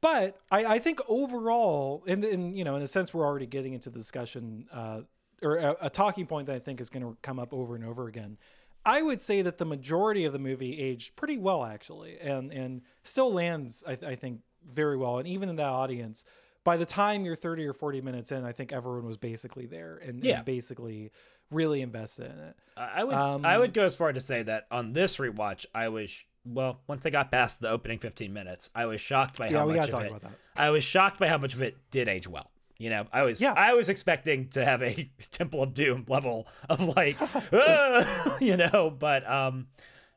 But 0.00 0.38
I, 0.50 0.64
I 0.64 0.78
think 0.78 1.00
overall, 1.08 2.04
in, 2.06 2.22
in 2.22 2.54
you 2.54 2.64
know, 2.64 2.76
in 2.76 2.82
a 2.82 2.86
sense, 2.86 3.12
we're 3.12 3.24
already 3.24 3.46
getting 3.46 3.74
into 3.74 3.90
the 3.90 3.98
discussion 3.98 4.66
uh, 4.72 5.00
or 5.42 5.56
a, 5.56 5.76
a 5.82 5.90
talking 5.90 6.26
point 6.26 6.46
that 6.46 6.56
I 6.56 6.58
think 6.58 6.80
is 6.80 6.90
going 6.90 7.02
to 7.02 7.16
come 7.22 7.38
up 7.38 7.52
over 7.52 7.74
and 7.74 7.84
over 7.84 8.06
again. 8.06 8.38
I 8.84 9.02
would 9.02 9.20
say 9.20 9.42
that 9.42 9.58
the 9.58 9.64
majority 9.64 10.24
of 10.24 10.32
the 10.32 10.38
movie 10.38 10.78
aged 10.78 11.16
pretty 11.16 11.38
well, 11.38 11.64
actually, 11.64 12.18
and 12.20 12.52
and 12.52 12.82
still 13.02 13.32
lands, 13.32 13.82
I, 13.86 13.98
I 14.06 14.14
think, 14.14 14.42
very 14.70 14.96
well. 14.96 15.18
And 15.18 15.28
even 15.28 15.48
in 15.48 15.56
that 15.56 15.68
audience, 15.68 16.24
by 16.64 16.76
the 16.76 16.86
time 16.86 17.24
you're 17.24 17.36
30 17.36 17.66
or 17.66 17.72
40 17.72 18.00
minutes 18.00 18.32
in, 18.32 18.44
I 18.44 18.52
think 18.52 18.72
everyone 18.72 19.06
was 19.06 19.16
basically 19.16 19.66
there 19.66 19.96
and, 19.96 20.22
yeah. 20.24 20.36
and 20.36 20.44
basically 20.44 21.12
really 21.50 21.80
invested 21.80 22.26
in 22.26 22.38
it. 22.38 22.56
I 22.76 23.04
would 23.04 23.14
um, 23.14 23.44
I 23.44 23.56
would 23.56 23.72
go 23.72 23.84
as 23.84 23.94
far 23.94 24.12
to 24.12 24.20
say 24.20 24.42
that 24.42 24.66
on 24.70 24.92
this 24.92 25.18
rewatch, 25.18 25.66
I 25.74 25.88
was 25.88 26.24
well, 26.44 26.80
once 26.86 27.04
I 27.06 27.10
got 27.10 27.30
past 27.30 27.60
the 27.60 27.70
opening 27.70 27.98
15 27.98 28.32
minutes, 28.32 28.70
I 28.74 28.86
was 28.86 29.00
shocked 29.00 29.38
by 29.38 29.50
how 29.50 29.68
yeah, 29.68 29.80
much 29.80 29.90
of 29.90 30.02
it. 30.02 30.12
I 30.54 30.70
was 30.70 30.84
shocked 30.84 31.18
by 31.18 31.28
how 31.28 31.38
much 31.38 31.54
of 31.54 31.62
it 31.62 31.76
did 31.90 32.08
age 32.08 32.28
well. 32.28 32.50
You 32.78 32.90
know, 32.90 33.06
I 33.12 33.22
was 33.22 33.40
yeah. 33.40 33.54
I 33.56 33.72
was 33.72 33.88
expecting 33.88 34.48
to 34.50 34.64
have 34.64 34.82
a 34.82 35.10
Temple 35.30 35.62
of 35.62 35.72
Doom 35.72 36.04
level 36.08 36.46
of 36.68 36.80
like, 36.94 37.16
uh, 37.52 38.04
you 38.40 38.56
know, 38.56 38.94
but 38.96 39.28
um, 39.28 39.68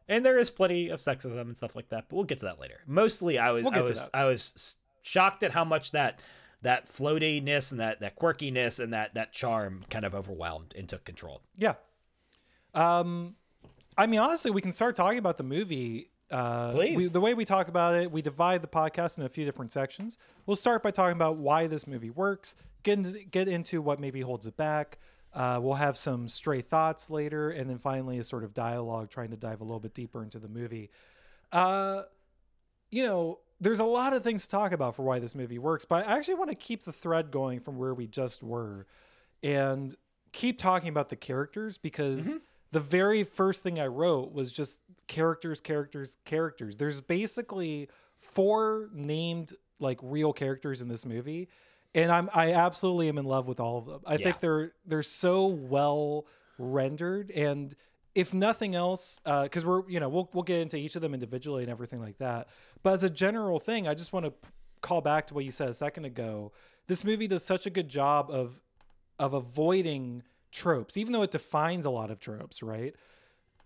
and 0.10 0.26
there 0.26 0.38
is 0.38 0.50
plenty 0.50 0.90
of 0.90 1.00
sexism 1.00 1.40
and 1.40 1.56
stuff 1.56 1.76
like 1.76 1.90
that. 1.90 2.10
But 2.10 2.16
we'll 2.16 2.26
get 2.26 2.40
to 2.40 2.46
that 2.46 2.60
later. 2.60 2.82
Mostly, 2.86 3.38
I 3.40 3.52
was 3.52 3.64
we'll 3.64 3.74
I 3.74 3.82
was 3.82 4.10
I 4.14 4.26
was 4.26 4.78
shocked 5.02 5.44
at 5.44 5.52
how 5.52 5.64
much 5.64 5.92
that 5.92 6.22
that 6.62 6.88
floatiness 6.88 7.72
and 7.72 7.80
that 7.80 8.02
that 8.02 8.18
quirkiness 8.18 8.84
and 8.84 8.94
that 8.94 9.14
that 9.14 9.32
charm 9.32 9.86
kind 9.90 10.04
of 10.04 10.14
overwhelmed 10.14 10.74
and 10.78 10.90
took 10.90 11.06
control. 11.06 11.42
Yeah. 11.58 11.76
Um, 12.74 13.36
I 13.98 14.08
mean, 14.08 14.20
honestly, 14.20 14.52
we 14.52 14.62
can 14.62 14.72
start 14.72 14.96
talking 14.96 15.20
about 15.20 15.38
the 15.38 15.44
movie 15.44 16.10
uh, 16.32 16.72
Please. 16.72 16.98
We, 16.98 17.06
the 17.08 17.22
way 17.22 17.34
we 17.34 17.46
talk 17.46 17.68
about 17.68 17.96
it, 17.96 18.12
we 18.12 18.22
divide 18.22 18.62
the 18.62 18.68
podcast 18.68 19.18
in 19.18 19.26
a 19.26 19.30
few 19.30 19.46
different 19.46 19.72
sections. 19.72 20.18
We'll 20.46 20.56
start 20.56 20.84
by 20.84 20.92
talking 20.92 21.16
about 21.16 21.38
why 21.38 21.68
this 21.68 21.88
movie 21.88 22.12
works, 22.12 22.56
get 22.84 23.00
into, 23.00 23.24
get 23.24 23.48
into 23.48 23.82
what 23.82 24.00
maybe 24.00 24.22
holds 24.22 24.46
it 24.46 24.56
back. 24.56 25.00
Uh, 25.34 25.60
we'll 25.62 25.76
have 25.76 25.98
some 25.98 26.28
stray 26.28 26.62
thoughts 26.62 27.10
later, 27.10 27.50
and 27.50 27.70
then 27.70 27.78
finally 27.78 28.18
a 28.18 28.24
sort 28.24 28.44
of 28.44 28.54
dialogue 28.54 29.10
trying 29.10 29.30
to 29.30 29.38
dive 29.38 29.62
a 29.62 29.64
little 29.64 29.80
bit 29.80 29.94
deeper 29.94 30.24
into 30.24 30.40
the 30.40 30.48
movie. 30.48 30.90
Uh, 31.52 32.04
you 32.90 33.04
know, 33.04 33.40
there's 33.60 33.80
a 33.80 33.86
lot 33.86 34.14
of 34.14 34.24
things 34.24 34.46
to 34.46 34.50
talk 34.50 34.72
about 34.72 34.96
for 34.96 35.04
why 35.04 35.20
this 35.20 35.36
movie 35.36 35.60
works, 35.60 35.86
but 35.86 36.08
I 36.08 36.18
actually 36.18 36.36
want 36.36 36.50
to 36.50 36.56
keep 36.56 36.84
the 36.84 36.92
thread 36.92 37.30
going 37.32 37.60
from 37.60 37.78
where 37.78 37.94
we 37.94 38.08
just 38.08 38.42
were 38.44 38.88
and 39.44 39.96
keep 40.32 40.58
talking 40.58 40.90
about 40.90 41.10
the 41.10 41.16
characters 41.16 41.78
because. 41.78 42.30
Mm-hmm 42.30 42.38
the 42.72 42.80
very 42.80 43.24
first 43.24 43.64
thing 43.64 43.80
I 43.80 43.88
wrote 43.88 44.32
was 44.34 44.52
just 44.52 44.82
characters, 45.08 45.60
characters, 45.60 46.18
characters. 46.26 46.76
There's 46.76 47.02
basically 47.02 47.90
four 48.20 48.90
named 48.94 49.54
like 49.80 50.00
real 50.04 50.34
characters 50.34 50.82
in 50.82 50.88
this 50.88 51.06
movie, 51.06 51.50
and 51.96 52.12
I'm 52.12 52.30
I 52.34 52.54
absolutely 52.54 53.10
am 53.10 53.18
in 53.18 53.26
love 53.26 53.48
with 53.48 53.60
all 53.60 53.78
of 53.78 53.86
them. 53.86 54.02
I 54.06 54.14
yeah. 54.14 54.18
think 54.18 54.40
they're 54.40 54.74
they're 54.86 55.04
so 55.04 55.48
well 55.48 56.26
rendered, 56.58 57.32
and 57.32 57.74
if 58.16 58.34
nothing 58.34 58.76
else, 58.76 59.20
because 59.24 59.66
uh, 59.66 59.68
we're 59.68 59.90
you 59.90 60.00
know 60.00 60.10
we'll 60.10 60.30
we'll 60.34 60.44
get 60.44 60.62
into 60.62 60.78
each 60.78 60.96
of 60.96 61.02
them 61.02 61.14
individually 61.14 61.64
and 61.64 61.72
everything 61.72 62.02
like 62.02 62.18
that. 62.18 62.50
But 62.84 62.94
as 62.94 63.04
a 63.04 63.10
general 63.10 63.60
thing, 63.60 63.88
I 63.88 63.94
just 63.94 64.14
want 64.14 64.26
to 64.26 64.34
call 64.82 65.02
back 65.02 65.28
to 65.28 65.34
what 65.34 65.46
you 65.46 65.52
said 65.52 65.70
a 65.70 65.74
second 65.74 66.06
ago. 66.06 66.52
This 66.88 67.04
movie 67.04 67.28
does 67.28 67.46
such 67.46 67.66
a 67.66 67.70
good 67.70 67.90
job 67.90 68.30
of 68.30 68.62
of 69.18 69.34
avoiding 69.34 70.24
tropes, 70.52 70.98
even 70.98 71.14
though 71.14 71.24
it 71.24 71.32
defines 71.32 71.86
a 71.86 71.90
lot 71.90 72.10
of 72.10 72.20
tropes, 72.20 72.64
right? 72.64 72.96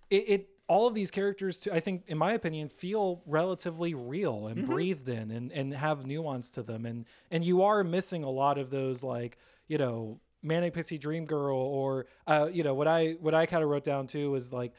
It, 0.09 0.29
it 0.29 0.49
all 0.67 0.87
of 0.87 0.93
these 0.93 1.11
characters, 1.11 1.67
I 1.71 1.79
think, 1.79 2.03
in 2.07 2.17
my 2.17 2.33
opinion, 2.33 2.69
feel 2.69 3.21
relatively 3.25 3.93
real 3.93 4.47
and 4.47 4.59
mm-hmm. 4.59 4.71
breathed 4.71 5.09
in, 5.09 5.31
and 5.31 5.51
and 5.51 5.73
have 5.73 6.05
nuance 6.05 6.51
to 6.51 6.63
them, 6.63 6.85
and 6.85 7.05
and 7.31 7.43
you 7.43 7.63
are 7.63 7.83
missing 7.83 8.23
a 8.23 8.29
lot 8.29 8.57
of 8.57 8.69
those 8.69 9.03
like 9.03 9.37
you 9.67 9.77
know 9.77 10.19
manic 10.41 10.73
pixie 10.73 10.97
dream 10.97 11.25
girl 11.25 11.57
or 11.57 12.05
uh, 12.27 12.49
you 12.51 12.63
know 12.63 12.73
what 12.73 12.87
I 12.87 13.11
what 13.19 13.33
I 13.33 13.45
kind 13.45 13.63
of 13.63 13.69
wrote 13.69 13.83
down 13.83 14.07
too 14.07 14.35
is 14.35 14.51
like 14.51 14.73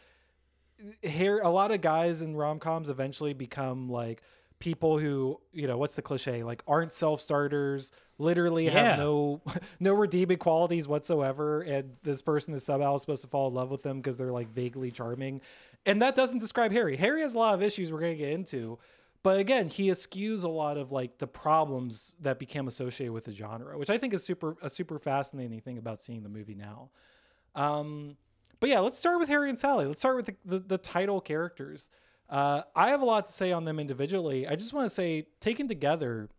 here 1.02 1.40
a 1.40 1.50
lot 1.50 1.70
of 1.70 1.80
guys 1.80 2.22
in 2.22 2.36
rom 2.36 2.58
coms 2.58 2.90
eventually 2.90 3.32
become 3.32 3.88
like 3.88 4.22
people 4.58 4.98
who 4.98 5.40
you 5.52 5.66
know 5.66 5.76
what's 5.76 5.94
the 5.94 6.02
cliche 6.02 6.42
like 6.42 6.62
aren't 6.66 6.92
self 6.92 7.20
starters 7.20 7.92
literally 8.18 8.66
yeah. 8.66 8.90
have 8.90 8.98
no 8.98 9.40
no 9.80 9.94
redeeming 9.94 10.38
qualities 10.38 10.86
whatsoever 10.86 11.62
and 11.62 11.96
this 12.02 12.22
person 12.22 12.54
is 12.54 12.64
somehow 12.64 12.96
supposed 12.96 13.22
to 13.22 13.28
fall 13.28 13.48
in 13.48 13.54
love 13.54 13.70
with 13.70 13.82
them 13.82 13.98
because 13.98 14.16
they're 14.16 14.32
like 14.32 14.48
vaguely 14.48 14.90
charming 14.90 15.40
and 15.86 16.02
that 16.02 16.14
doesn't 16.14 16.38
describe 16.38 16.72
harry 16.72 16.96
harry 16.96 17.22
has 17.22 17.34
a 17.34 17.38
lot 17.38 17.54
of 17.54 17.62
issues 17.62 17.92
we're 17.92 18.00
going 18.00 18.16
to 18.16 18.18
get 18.18 18.32
into 18.32 18.78
but 19.22 19.38
again 19.38 19.68
he 19.68 19.88
eschews 19.88 20.44
a 20.44 20.48
lot 20.48 20.76
of 20.76 20.92
like 20.92 21.18
the 21.18 21.26
problems 21.26 22.16
that 22.20 22.38
became 22.38 22.66
associated 22.66 23.12
with 23.12 23.24
the 23.24 23.32
genre 23.32 23.78
which 23.78 23.90
i 23.90 23.98
think 23.98 24.12
is 24.12 24.22
super 24.24 24.56
a 24.62 24.70
super 24.70 24.98
fascinating 24.98 25.60
thing 25.60 25.78
about 25.78 26.00
seeing 26.00 26.22
the 26.22 26.28
movie 26.28 26.54
now 26.54 26.90
um 27.54 28.16
but 28.60 28.68
yeah 28.68 28.80
let's 28.80 28.98
start 28.98 29.18
with 29.18 29.28
harry 29.28 29.48
and 29.48 29.58
sally 29.58 29.86
let's 29.86 30.00
start 30.00 30.16
with 30.16 30.26
the, 30.26 30.36
the, 30.44 30.58
the 30.58 30.78
title 30.78 31.20
characters 31.20 31.90
uh, 32.30 32.62
I 32.74 32.88
have 32.88 33.02
a 33.02 33.04
lot 33.04 33.26
to 33.26 33.32
say 33.32 33.52
on 33.52 33.66
them 33.66 33.78
individually. 33.78 34.48
I 34.48 34.56
just 34.56 34.72
want 34.72 34.86
to 34.86 34.88
say, 34.88 35.26
taken 35.40 35.68
together, 35.68 36.30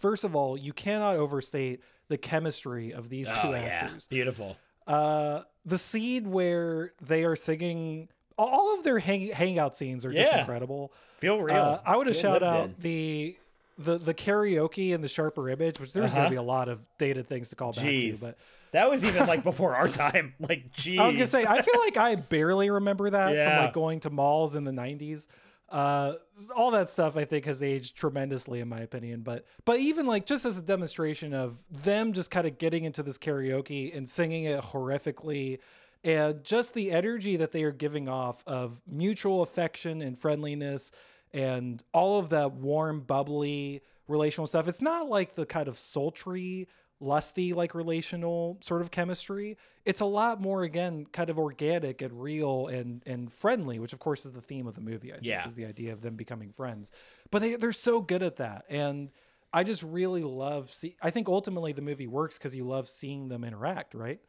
First 0.00 0.24
of 0.24 0.34
all, 0.34 0.56
you 0.56 0.72
cannot 0.72 1.16
overstate 1.16 1.82
the 2.08 2.16
chemistry 2.16 2.92
of 2.92 3.10
these 3.10 3.28
oh, 3.28 3.42
two 3.42 3.54
actors. 3.54 4.08
Yeah. 4.10 4.14
Beautiful. 4.16 4.56
Uh, 4.86 5.42
the 5.64 5.78
scene 5.78 6.30
where 6.30 6.94
they 7.02 7.24
are 7.24 7.36
singing 7.36 8.08
all 8.44 8.78
of 8.78 8.84
their 8.84 8.98
hang, 8.98 9.28
hangout 9.28 9.76
scenes 9.76 10.04
are 10.04 10.12
just 10.12 10.34
incredible. 10.34 10.92
Feel 11.18 11.40
real. 11.40 11.56
Uh, 11.56 11.80
I 11.84 11.96
would 11.96 12.06
have 12.06 12.16
shout 12.16 12.42
out 12.42 12.66
in. 12.66 12.74
the 12.78 13.36
the 13.78 13.98
the 13.98 14.14
karaoke 14.14 14.94
and 14.94 15.02
the 15.02 15.08
sharper 15.08 15.48
image, 15.48 15.80
which 15.80 15.92
there's 15.92 16.12
uh-huh. 16.12 16.16
going 16.16 16.24
to 16.26 16.30
be 16.30 16.36
a 16.36 16.42
lot 16.42 16.68
of 16.68 16.84
dated 16.98 17.28
things 17.28 17.50
to 17.50 17.56
call 17.56 17.72
back 17.72 17.84
Jeez. 17.84 18.20
to, 18.20 18.26
but 18.26 18.38
that 18.72 18.90
was 18.90 19.04
even 19.04 19.26
like 19.26 19.42
before 19.44 19.74
our 19.74 19.88
time. 19.88 20.34
Like, 20.40 20.72
geez. 20.72 20.98
I 20.98 21.06
was 21.06 21.16
gonna 21.16 21.26
say, 21.26 21.44
I 21.44 21.60
feel 21.62 21.78
like 21.78 21.96
I 21.96 22.14
barely 22.16 22.70
remember 22.70 23.10
that 23.10 23.34
yeah. 23.34 23.56
from 23.56 23.64
like 23.66 23.72
going 23.74 24.00
to 24.00 24.10
malls 24.10 24.56
in 24.56 24.64
the 24.64 24.72
'90s. 24.72 25.26
Uh, 25.68 26.14
all 26.56 26.72
that 26.72 26.90
stuff 26.90 27.16
I 27.16 27.24
think 27.24 27.44
has 27.44 27.62
aged 27.62 27.96
tremendously 27.96 28.58
in 28.58 28.68
my 28.68 28.80
opinion. 28.80 29.20
But 29.20 29.44
but 29.64 29.78
even 29.78 30.06
like 30.06 30.26
just 30.26 30.44
as 30.44 30.58
a 30.58 30.62
demonstration 30.62 31.32
of 31.32 31.58
them 31.70 32.12
just 32.12 32.30
kind 32.30 32.46
of 32.46 32.58
getting 32.58 32.84
into 32.84 33.02
this 33.02 33.18
karaoke 33.18 33.96
and 33.96 34.08
singing 34.08 34.44
it 34.44 34.60
horrifically, 34.60 35.58
and 36.02 36.42
just 36.44 36.74
the 36.74 36.90
energy 36.92 37.36
that 37.36 37.52
they 37.52 37.62
are 37.62 37.72
giving 37.72 38.08
off 38.08 38.42
of 38.46 38.80
mutual 38.86 39.42
affection 39.42 40.00
and 40.02 40.18
friendliness 40.18 40.92
and 41.32 41.82
all 41.92 42.18
of 42.18 42.30
that 42.30 42.52
warm, 42.52 43.00
bubbly 43.00 43.82
relational 44.08 44.46
stuff. 44.46 44.66
It's 44.66 44.82
not 44.82 45.08
like 45.08 45.34
the 45.34 45.46
kind 45.46 45.68
of 45.68 45.78
sultry 45.78 46.68
lusty 47.00 47.54
like 47.54 47.74
relational 47.74 48.58
sort 48.60 48.82
of 48.82 48.90
chemistry 48.90 49.56
it's 49.86 50.00
a 50.00 50.04
lot 50.04 50.38
more 50.38 50.62
again 50.62 51.06
kind 51.12 51.30
of 51.30 51.38
organic 51.38 52.02
and 52.02 52.20
real 52.22 52.66
and 52.66 53.02
and 53.06 53.32
friendly 53.32 53.78
which 53.78 53.94
of 53.94 53.98
course 53.98 54.26
is 54.26 54.32
the 54.32 54.42
theme 54.42 54.66
of 54.66 54.74
the 54.74 54.82
movie 54.82 55.10
i 55.10 55.14
think 55.14 55.26
yeah. 55.26 55.46
is 55.46 55.54
the 55.54 55.64
idea 55.64 55.94
of 55.94 56.02
them 56.02 56.14
becoming 56.14 56.52
friends 56.52 56.92
but 57.30 57.40
they, 57.40 57.56
they're 57.56 57.72
so 57.72 58.02
good 58.02 58.22
at 58.22 58.36
that 58.36 58.66
and 58.68 59.08
i 59.50 59.64
just 59.64 59.82
really 59.82 60.22
love 60.22 60.70
see 60.74 60.94
i 61.00 61.08
think 61.08 61.26
ultimately 61.26 61.72
the 61.72 61.80
movie 61.80 62.06
works 62.06 62.36
because 62.36 62.54
you 62.54 62.64
love 62.64 62.86
seeing 62.86 63.28
them 63.28 63.44
interact 63.44 63.94
right 63.94 64.20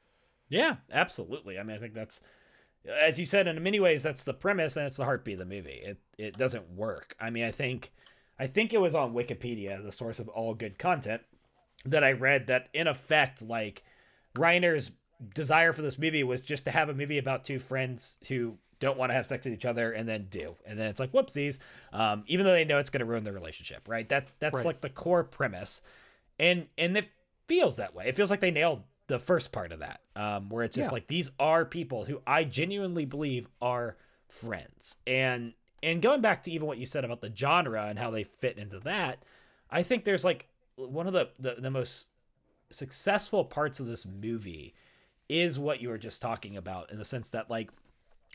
yeah 0.51 0.75
absolutely. 0.91 1.57
I 1.57 1.63
mean 1.63 1.75
i 1.75 1.79
think 1.79 1.95
that's 1.95 2.21
as 2.87 3.19
you 3.19 3.25
said 3.25 3.47
in 3.47 3.61
many 3.63 3.79
ways 3.79 4.03
that's 4.03 4.23
the 4.23 4.33
premise 4.33 4.77
and 4.77 4.85
it's 4.85 4.97
the 4.97 5.05
heartbeat 5.05 5.33
of 5.33 5.39
the 5.39 5.55
movie. 5.55 5.81
It 5.83 5.97
it 6.19 6.37
doesn't 6.37 6.69
work. 6.75 7.15
I 7.19 7.31
mean 7.31 7.45
i 7.45 7.51
think 7.51 7.91
i 8.37 8.45
think 8.45 8.73
it 8.73 8.79
was 8.79 8.93
on 8.93 9.13
wikipedia 9.13 9.83
the 9.83 9.91
source 9.91 10.19
of 10.19 10.29
all 10.29 10.53
good 10.53 10.77
content 10.77 11.21
that 11.85 12.03
I 12.03 12.11
read 12.11 12.47
that 12.47 12.69
in 12.73 12.87
effect, 12.87 13.41
like 13.41 13.83
Reiner's 14.35 14.91
desire 15.33 15.73
for 15.73 15.81
this 15.81 15.99
movie 15.99 16.23
was 16.23 16.41
just 16.43 16.65
to 16.65 16.71
have 16.71 16.89
a 16.89 16.93
movie 16.93 17.17
about 17.17 17.43
two 17.43 17.59
friends 17.59 18.17
who 18.27 18.57
don't 18.79 18.97
want 18.97 19.11
to 19.11 19.13
have 19.13 19.25
sex 19.25 19.45
with 19.45 19.53
each 19.53 19.65
other 19.65 19.91
and 19.91 20.09
then 20.09 20.27
do. 20.29 20.55
And 20.65 20.79
then 20.79 20.87
it's 20.87 20.99
like 20.99 21.11
whoopsies 21.11 21.59
um, 21.93 22.23
even 22.27 22.45
though 22.45 22.51
they 22.51 22.65
know 22.65 22.79
it's 22.79 22.89
going 22.89 23.01
to 23.01 23.05
ruin 23.05 23.23
their 23.23 23.33
relationship 23.33 23.87
right? 23.87 24.07
That 24.09 24.31
that's 24.39 24.57
right. 24.57 24.65
like 24.65 24.81
the 24.81 24.89
core 24.89 25.23
premise. 25.23 25.81
And 26.39 26.67
and 26.77 26.97
it 26.97 27.09
feels 27.47 27.77
that 27.77 27.93
way. 27.93 28.07
It 28.07 28.15
feels 28.15 28.31
like 28.31 28.39
they 28.39 28.51
nailed 28.51 28.83
the 29.11 29.19
first 29.19 29.51
part 29.51 29.73
of 29.73 29.79
that 29.79 29.99
um, 30.15 30.47
where 30.47 30.63
it's 30.63 30.75
just 30.75 30.89
yeah. 30.89 30.93
like 30.93 31.07
these 31.07 31.29
are 31.37 31.65
people 31.65 32.05
who 32.05 32.21
i 32.25 32.45
genuinely 32.45 33.03
believe 33.03 33.49
are 33.61 33.97
friends 34.29 34.95
and 35.05 35.53
and 35.83 36.01
going 36.01 36.21
back 36.21 36.41
to 36.41 36.49
even 36.49 36.65
what 36.65 36.77
you 36.77 36.85
said 36.85 37.03
about 37.03 37.19
the 37.19 37.31
genre 37.35 37.87
and 37.87 37.99
how 37.99 38.09
they 38.09 38.23
fit 38.23 38.57
into 38.57 38.79
that 38.79 39.21
i 39.69 39.83
think 39.83 40.05
there's 40.05 40.23
like 40.23 40.47
one 40.77 41.07
of 41.07 41.13
the, 41.13 41.29
the, 41.37 41.55
the 41.59 41.69
most 41.69 42.07
successful 42.71 43.43
parts 43.43 43.81
of 43.81 43.85
this 43.85 44.05
movie 44.05 44.73
is 45.27 45.59
what 45.59 45.81
you 45.81 45.89
were 45.89 45.97
just 45.97 46.21
talking 46.21 46.55
about 46.55 46.89
in 46.89 46.97
the 46.97 47.05
sense 47.05 47.29
that 47.31 47.49
like 47.49 47.69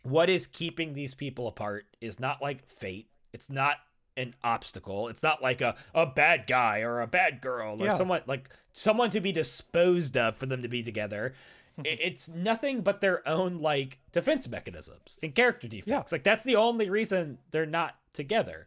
what 0.02 0.28
is 0.28 0.47
keeping 0.47 0.92
these 0.92 1.14
people 1.14 1.49
apart 1.49 1.87
is 2.02 2.21
not 2.21 2.42
like 2.42 2.68
fate 2.68 3.09
it's 3.33 3.49
not 3.49 3.76
an 4.16 4.35
obstacle 4.42 5.08
it's 5.08 5.23
not 5.23 5.42
like 5.42 5.61
a, 5.61 5.75
a 5.94 6.06
bad 6.06 6.46
guy 6.46 6.80
or 6.80 7.00
a 7.00 7.06
bad 7.06 7.40
girl 7.40 7.82
or 7.82 7.87
yeah. 7.87 7.92
someone 7.92 8.23
like 8.26 8.49
someone 8.73 9.11
to 9.11 9.20
be 9.20 9.32
disposed 9.32 10.16
of 10.16 10.37
for 10.37 10.46
them 10.46 10.62
to 10.62 10.68
be 10.68 10.82
together 10.82 11.35
it's 11.85 12.28
nothing 12.28 12.80
but 12.80 13.00
their 13.00 13.26
own 13.28 13.58
like 13.58 13.99
defense 14.12 14.49
mechanisms 14.49 15.18
and 15.23 15.35
character 15.35 15.68
defects 15.68 16.12
yeah. 16.12 16.16
like 16.16 16.23
that's 16.23 16.44
the 16.44 16.56
only 16.56 16.88
reason 16.88 17.38
they're 17.50 17.66
not 17.66 17.96
together 18.12 18.66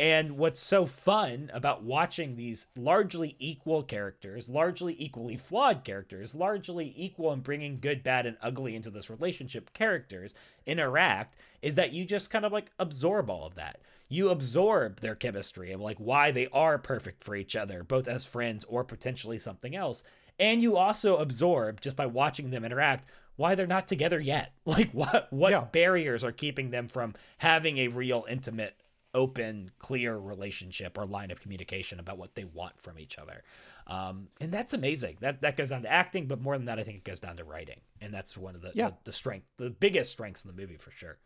and 0.00 0.38
what's 0.38 0.58
so 0.58 0.86
fun 0.86 1.50
about 1.52 1.82
watching 1.82 2.34
these 2.34 2.68
largely 2.74 3.36
equal 3.38 3.82
characters, 3.82 4.48
largely 4.48 4.96
equally 4.98 5.36
flawed 5.36 5.84
characters, 5.84 6.34
largely 6.34 6.94
equal 6.96 7.34
in 7.34 7.40
bringing 7.40 7.80
good, 7.80 8.02
bad, 8.02 8.24
and 8.24 8.38
ugly 8.40 8.74
into 8.74 8.88
this 8.88 9.10
relationship 9.10 9.74
characters 9.74 10.34
interact 10.64 11.36
is 11.60 11.74
that 11.74 11.92
you 11.92 12.06
just 12.06 12.30
kind 12.30 12.46
of 12.46 12.50
like 12.52 12.72
absorb 12.78 13.28
all 13.28 13.46
of 13.46 13.56
that. 13.56 13.82
You 14.08 14.30
absorb 14.30 15.00
their 15.00 15.14
chemistry 15.14 15.70
and 15.70 15.82
like 15.82 15.98
why 15.98 16.30
they 16.30 16.48
are 16.48 16.78
perfect 16.78 17.22
for 17.22 17.36
each 17.36 17.54
other, 17.54 17.84
both 17.84 18.08
as 18.08 18.24
friends 18.24 18.64
or 18.64 18.84
potentially 18.84 19.38
something 19.38 19.76
else. 19.76 20.02
And 20.38 20.62
you 20.62 20.78
also 20.78 21.18
absorb 21.18 21.82
just 21.82 21.96
by 21.96 22.06
watching 22.06 22.48
them 22.48 22.64
interact 22.64 23.04
why 23.36 23.54
they're 23.54 23.66
not 23.66 23.86
together 23.86 24.18
yet. 24.18 24.54
Like 24.64 24.92
what 24.92 25.30
what 25.30 25.50
yeah. 25.50 25.64
barriers 25.70 26.24
are 26.24 26.32
keeping 26.32 26.70
them 26.70 26.88
from 26.88 27.14
having 27.36 27.76
a 27.76 27.88
real 27.88 28.24
intimate 28.30 28.76
open, 29.14 29.70
clear 29.78 30.16
relationship 30.16 30.98
or 30.98 31.06
line 31.06 31.30
of 31.30 31.40
communication 31.40 31.98
about 31.98 32.18
what 32.18 32.34
they 32.34 32.44
want 32.44 32.78
from 32.78 32.98
each 32.98 33.18
other. 33.18 33.42
Um, 33.86 34.28
and 34.40 34.52
that's 34.52 34.72
amazing. 34.72 35.18
That 35.20 35.42
that 35.42 35.56
goes 35.56 35.70
down 35.70 35.82
to 35.82 35.92
acting, 35.92 36.26
but 36.26 36.40
more 36.40 36.56
than 36.56 36.66
that, 36.66 36.78
I 36.78 36.84
think 36.84 36.98
it 36.98 37.04
goes 37.04 37.20
down 37.20 37.36
to 37.36 37.44
writing, 37.44 37.80
and 38.00 38.12
that's 38.14 38.36
one 38.36 38.54
of 38.54 38.62
the 38.62 38.72
yeah. 38.74 38.90
the, 38.90 38.96
the 39.04 39.12
strength, 39.12 39.46
the 39.56 39.70
biggest 39.70 40.12
strengths 40.12 40.44
in 40.44 40.54
the 40.54 40.60
movie 40.60 40.76
for 40.76 40.90
sure. 40.90 41.18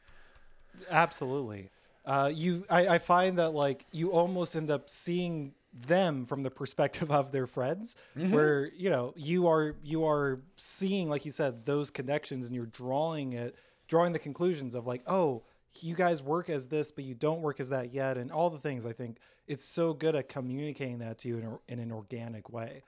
Absolutely. 0.90 1.70
Uh, 2.04 2.30
you, 2.34 2.64
I, 2.68 2.88
I 2.88 2.98
find 2.98 3.38
that 3.38 3.50
like 3.50 3.86
you 3.90 4.12
almost 4.12 4.56
end 4.56 4.70
up 4.70 4.90
seeing 4.90 5.54
them 5.72 6.24
from 6.24 6.42
the 6.42 6.50
perspective 6.50 7.10
of 7.10 7.32
their 7.32 7.46
friends 7.46 7.96
mm-hmm. 8.16 8.32
where 8.32 8.70
you 8.76 8.90
know 8.90 9.12
you 9.16 9.48
are 9.48 9.74
you 9.82 10.06
are 10.06 10.40
seeing 10.56 11.08
like 11.08 11.24
you 11.24 11.30
said 11.30 11.64
those 11.66 11.90
connections 11.90 12.46
and 12.46 12.54
you're 12.54 12.66
drawing 12.66 13.32
it 13.32 13.56
drawing 13.88 14.12
the 14.12 14.18
conclusions 14.18 14.74
of 14.74 14.86
like 14.86 15.02
oh 15.08 15.42
you 15.82 15.94
guys 15.94 16.22
work 16.22 16.48
as 16.48 16.68
this, 16.68 16.92
but 16.92 17.04
you 17.04 17.14
don't 17.14 17.40
work 17.40 17.60
as 17.60 17.70
that 17.70 17.92
yet, 17.92 18.16
and 18.16 18.30
all 18.30 18.50
the 18.50 18.58
things. 18.58 18.86
I 18.86 18.92
think 18.92 19.18
it's 19.46 19.64
so 19.64 19.92
good 19.92 20.14
at 20.14 20.28
communicating 20.28 20.98
that 20.98 21.18
to 21.18 21.28
you 21.28 21.38
in, 21.38 21.44
a, 21.44 21.58
in 21.68 21.78
an 21.78 21.92
organic 21.92 22.50
way. 22.50 22.82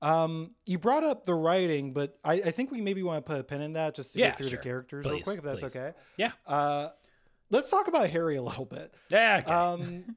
Um, 0.00 0.52
you 0.66 0.78
brought 0.78 1.04
up 1.04 1.26
the 1.26 1.34
writing, 1.34 1.92
but 1.92 2.18
I, 2.24 2.34
I, 2.34 2.50
think 2.50 2.72
we 2.72 2.80
maybe 2.80 3.04
want 3.04 3.24
to 3.24 3.30
put 3.30 3.38
a 3.38 3.44
pin 3.44 3.60
in 3.60 3.74
that 3.74 3.94
just 3.94 4.14
to 4.14 4.18
yeah, 4.18 4.30
get 4.30 4.38
through 4.38 4.48
sure. 4.48 4.58
the 4.58 4.62
characters 4.64 5.06
please, 5.06 5.12
real 5.12 5.22
quick, 5.22 5.38
if 5.38 5.44
that's 5.44 5.60
please. 5.60 5.76
okay. 5.76 5.92
Yeah. 6.16 6.32
Uh, 6.44 6.88
let's 7.50 7.70
talk 7.70 7.86
about 7.86 8.08
Harry 8.08 8.34
a 8.34 8.42
little 8.42 8.64
bit. 8.64 8.92
Yeah. 9.10 9.42
Okay. 9.44 9.54
Um, 9.54 10.16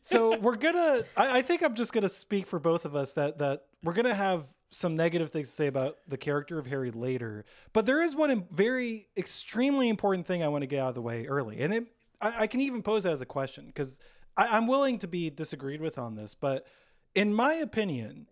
so 0.00 0.38
we're 0.38 0.56
gonna. 0.56 1.02
I, 1.14 1.38
I 1.38 1.42
think 1.42 1.62
I'm 1.62 1.74
just 1.74 1.92
gonna 1.92 2.08
speak 2.08 2.46
for 2.46 2.58
both 2.58 2.86
of 2.86 2.96
us 2.96 3.12
that 3.14 3.38
that 3.38 3.64
we're 3.82 3.92
gonna 3.92 4.14
have 4.14 4.46
some 4.70 4.96
negative 4.96 5.30
things 5.30 5.48
to 5.48 5.54
say 5.54 5.66
about 5.66 5.98
the 6.06 6.16
character 6.16 6.58
of 6.58 6.66
Harry 6.66 6.90
later, 6.90 7.44
but 7.72 7.86
there 7.86 8.02
is 8.02 8.14
one 8.14 8.46
very 8.50 9.06
extremely 9.16 9.88
important 9.88 10.26
thing 10.26 10.42
I 10.42 10.48
want 10.48 10.62
to 10.62 10.66
get 10.66 10.80
out 10.80 10.90
of 10.90 10.94
the 10.94 11.02
way 11.02 11.26
early, 11.26 11.60
and 11.60 11.72
it, 11.72 11.86
I, 12.20 12.42
I 12.42 12.46
can 12.46 12.60
even 12.60 12.82
pose 12.82 13.06
it 13.06 13.10
as 13.10 13.20
a 13.20 13.26
question 13.26 13.66
because 13.66 14.00
I'm 14.36 14.66
willing 14.66 14.98
to 14.98 15.08
be 15.08 15.30
disagreed 15.30 15.80
with 15.80 15.98
on 15.98 16.14
this, 16.14 16.34
but 16.34 16.66
in 17.14 17.34
my 17.34 17.54
opinion, 17.54 18.28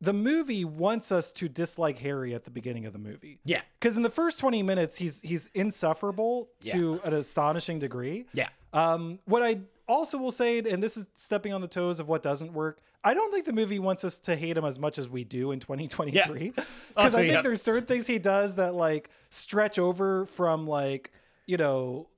the 0.00 0.12
movie 0.12 0.64
wants 0.64 1.10
us 1.12 1.30
to 1.32 1.48
dislike 1.48 1.98
Harry 1.98 2.34
at 2.34 2.44
the 2.44 2.50
beginning 2.50 2.84
of 2.84 2.92
the 2.92 2.98
movie. 2.98 3.38
Yeah. 3.44 3.62
Because 3.78 3.96
in 3.96 4.02
the 4.02 4.10
first 4.10 4.38
20 4.40 4.62
minutes, 4.62 4.96
he's 4.96 5.22
he's 5.22 5.48
insufferable 5.54 6.50
yeah. 6.60 6.74
to 6.74 7.00
an 7.04 7.14
astonishing 7.14 7.78
degree. 7.78 8.26
Yeah. 8.34 8.48
Um, 8.72 9.20
what 9.24 9.42
I 9.42 9.60
also 9.88 10.18
will 10.18 10.32
say, 10.32 10.58
and 10.58 10.82
this 10.82 10.96
is 10.96 11.06
stepping 11.14 11.52
on 11.52 11.60
the 11.60 11.68
toes 11.68 12.00
of 12.00 12.08
what 12.08 12.22
doesn't 12.22 12.52
work, 12.52 12.80
I 13.04 13.14
don't 13.14 13.32
think 13.32 13.44
the 13.44 13.52
movie 13.52 13.78
wants 13.78 14.04
us 14.04 14.18
to 14.20 14.36
hate 14.36 14.56
him 14.56 14.64
as 14.64 14.78
much 14.78 14.98
as 14.98 15.08
we 15.08 15.24
do 15.24 15.52
in 15.52 15.60
2023. 15.60 16.50
Because 16.50 16.54
yeah. 16.56 16.64
Oh, 16.96 17.02
I 17.04 17.10
think 17.10 17.32
yeah. 17.32 17.42
there's 17.42 17.62
certain 17.62 17.86
things 17.86 18.06
he 18.06 18.18
does 18.18 18.56
that 18.56 18.74
like 18.74 19.10
stretch 19.30 19.78
over 19.78 20.26
from 20.26 20.66
like, 20.66 21.12
you 21.46 21.56
know, 21.56 22.08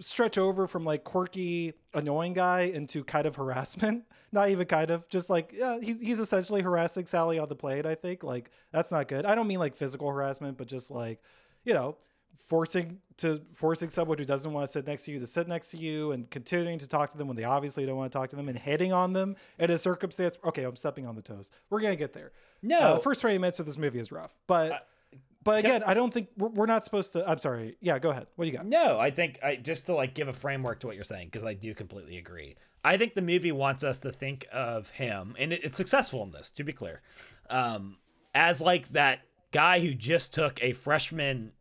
stretch 0.00 0.38
over 0.38 0.66
from 0.66 0.84
like 0.84 1.04
quirky, 1.04 1.74
annoying 1.92 2.32
guy 2.32 2.62
into 2.62 3.04
kind 3.04 3.26
of 3.26 3.36
harassment. 3.36 4.04
Not 4.32 4.50
even 4.50 4.66
kind 4.66 4.90
of, 4.90 5.08
just 5.08 5.30
like 5.30 5.52
yeah, 5.56 5.78
he's 5.80 6.00
he's 6.00 6.18
essentially 6.18 6.60
harassing 6.60 7.06
Sally 7.06 7.38
on 7.38 7.48
the 7.48 7.54
plane. 7.54 7.86
I 7.86 7.94
think 7.94 8.24
like 8.24 8.50
that's 8.72 8.90
not 8.90 9.06
good. 9.06 9.24
I 9.24 9.36
don't 9.36 9.46
mean 9.46 9.60
like 9.60 9.76
physical 9.76 10.10
harassment, 10.10 10.58
but 10.58 10.66
just 10.66 10.90
like 10.90 11.20
you 11.64 11.72
know 11.72 11.96
forcing 12.34 12.98
to 13.16 13.40
forcing 13.52 13.90
someone 13.90 14.18
who 14.18 14.24
doesn't 14.24 14.52
want 14.52 14.66
to 14.66 14.72
sit 14.72 14.86
next 14.86 15.04
to 15.04 15.12
you 15.12 15.18
to 15.18 15.26
sit 15.26 15.46
next 15.46 15.70
to 15.70 15.76
you 15.76 16.12
and 16.12 16.28
continuing 16.30 16.78
to 16.78 16.88
talk 16.88 17.10
to 17.10 17.18
them 17.18 17.28
when 17.28 17.36
they 17.36 17.44
obviously 17.44 17.86
don't 17.86 17.96
want 17.96 18.10
to 18.10 18.18
talk 18.18 18.28
to 18.30 18.36
them 18.36 18.48
and 18.48 18.58
hitting 18.58 18.92
on 18.92 19.12
them 19.12 19.36
in 19.58 19.70
a 19.70 19.78
circumstance. 19.78 20.36
Okay, 20.44 20.64
I'm 20.64 20.76
stepping 20.76 21.06
on 21.06 21.14
the 21.14 21.22
toes. 21.22 21.50
We're 21.70 21.80
gonna 21.80 21.96
get 21.96 22.12
there. 22.12 22.32
No, 22.62 22.80
uh, 22.80 22.94
the 22.94 23.00
first 23.00 23.20
20 23.20 23.38
minutes 23.38 23.60
of 23.60 23.66
this 23.66 23.78
movie 23.78 23.98
is 23.98 24.12
rough, 24.12 24.34
but. 24.46 24.72
Uh, 24.72 24.78
but 25.42 25.58
again, 25.58 25.82
I 25.86 25.92
don't 25.92 26.12
think 26.12 26.28
we're, 26.38 26.48
we're 26.48 26.66
not 26.66 26.86
supposed 26.86 27.12
to. 27.12 27.28
I'm 27.28 27.38
sorry. 27.38 27.76
Yeah, 27.82 27.98
go 27.98 28.08
ahead. 28.08 28.28
What 28.36 28.46
do 28.46 28.50
you 28.50 28.56
got? 28.56 28.64
No, 28.64 28.98
I 28.98 29.10
think 29.10 29.38
I 29.42 29.56
just 29.56 29.84
to 29.86 29.94
like 29.94 30.14
give 30.14 30.26
a 30.26 30.32
framework 30.32 30.80
to 30.80 30.86
what 30.86 30.96
you're 30.96 31.04
saying 31.04 31.28
because 31.28 31.44
I 31.44 31.52
do 31.52 31.74
completely 31.74 32.16
agree. 32.16 32.56
I 32.82 32.96
think 32.96 33.14
the 33.14 33.20
movie 33.20 33.52
wants 33.52 33.84
us 33.84 33.98
to 33.98 34.10
think 34.10 34.46
of 34.50 34.88
him, 34.88 35.34
and 35.38 35.52
it, 35.52 35.62
it's 35.62 35.76
successful 35.76 36.22
in 36.22 36.30
this. 36.30 36.50
To 36.52 36.64
be 36.64 36.72
clear, 36.72 37.02
um, 37.50 37.98
as 38.34 38.62
like 38.62 38.88
that 38.90 39.20
guy 39.52 39.80
who 39.80 39.92
just 39.92 40.32
took 40.32 40.62
a 40.62 40.72
freshman 40.72 41.52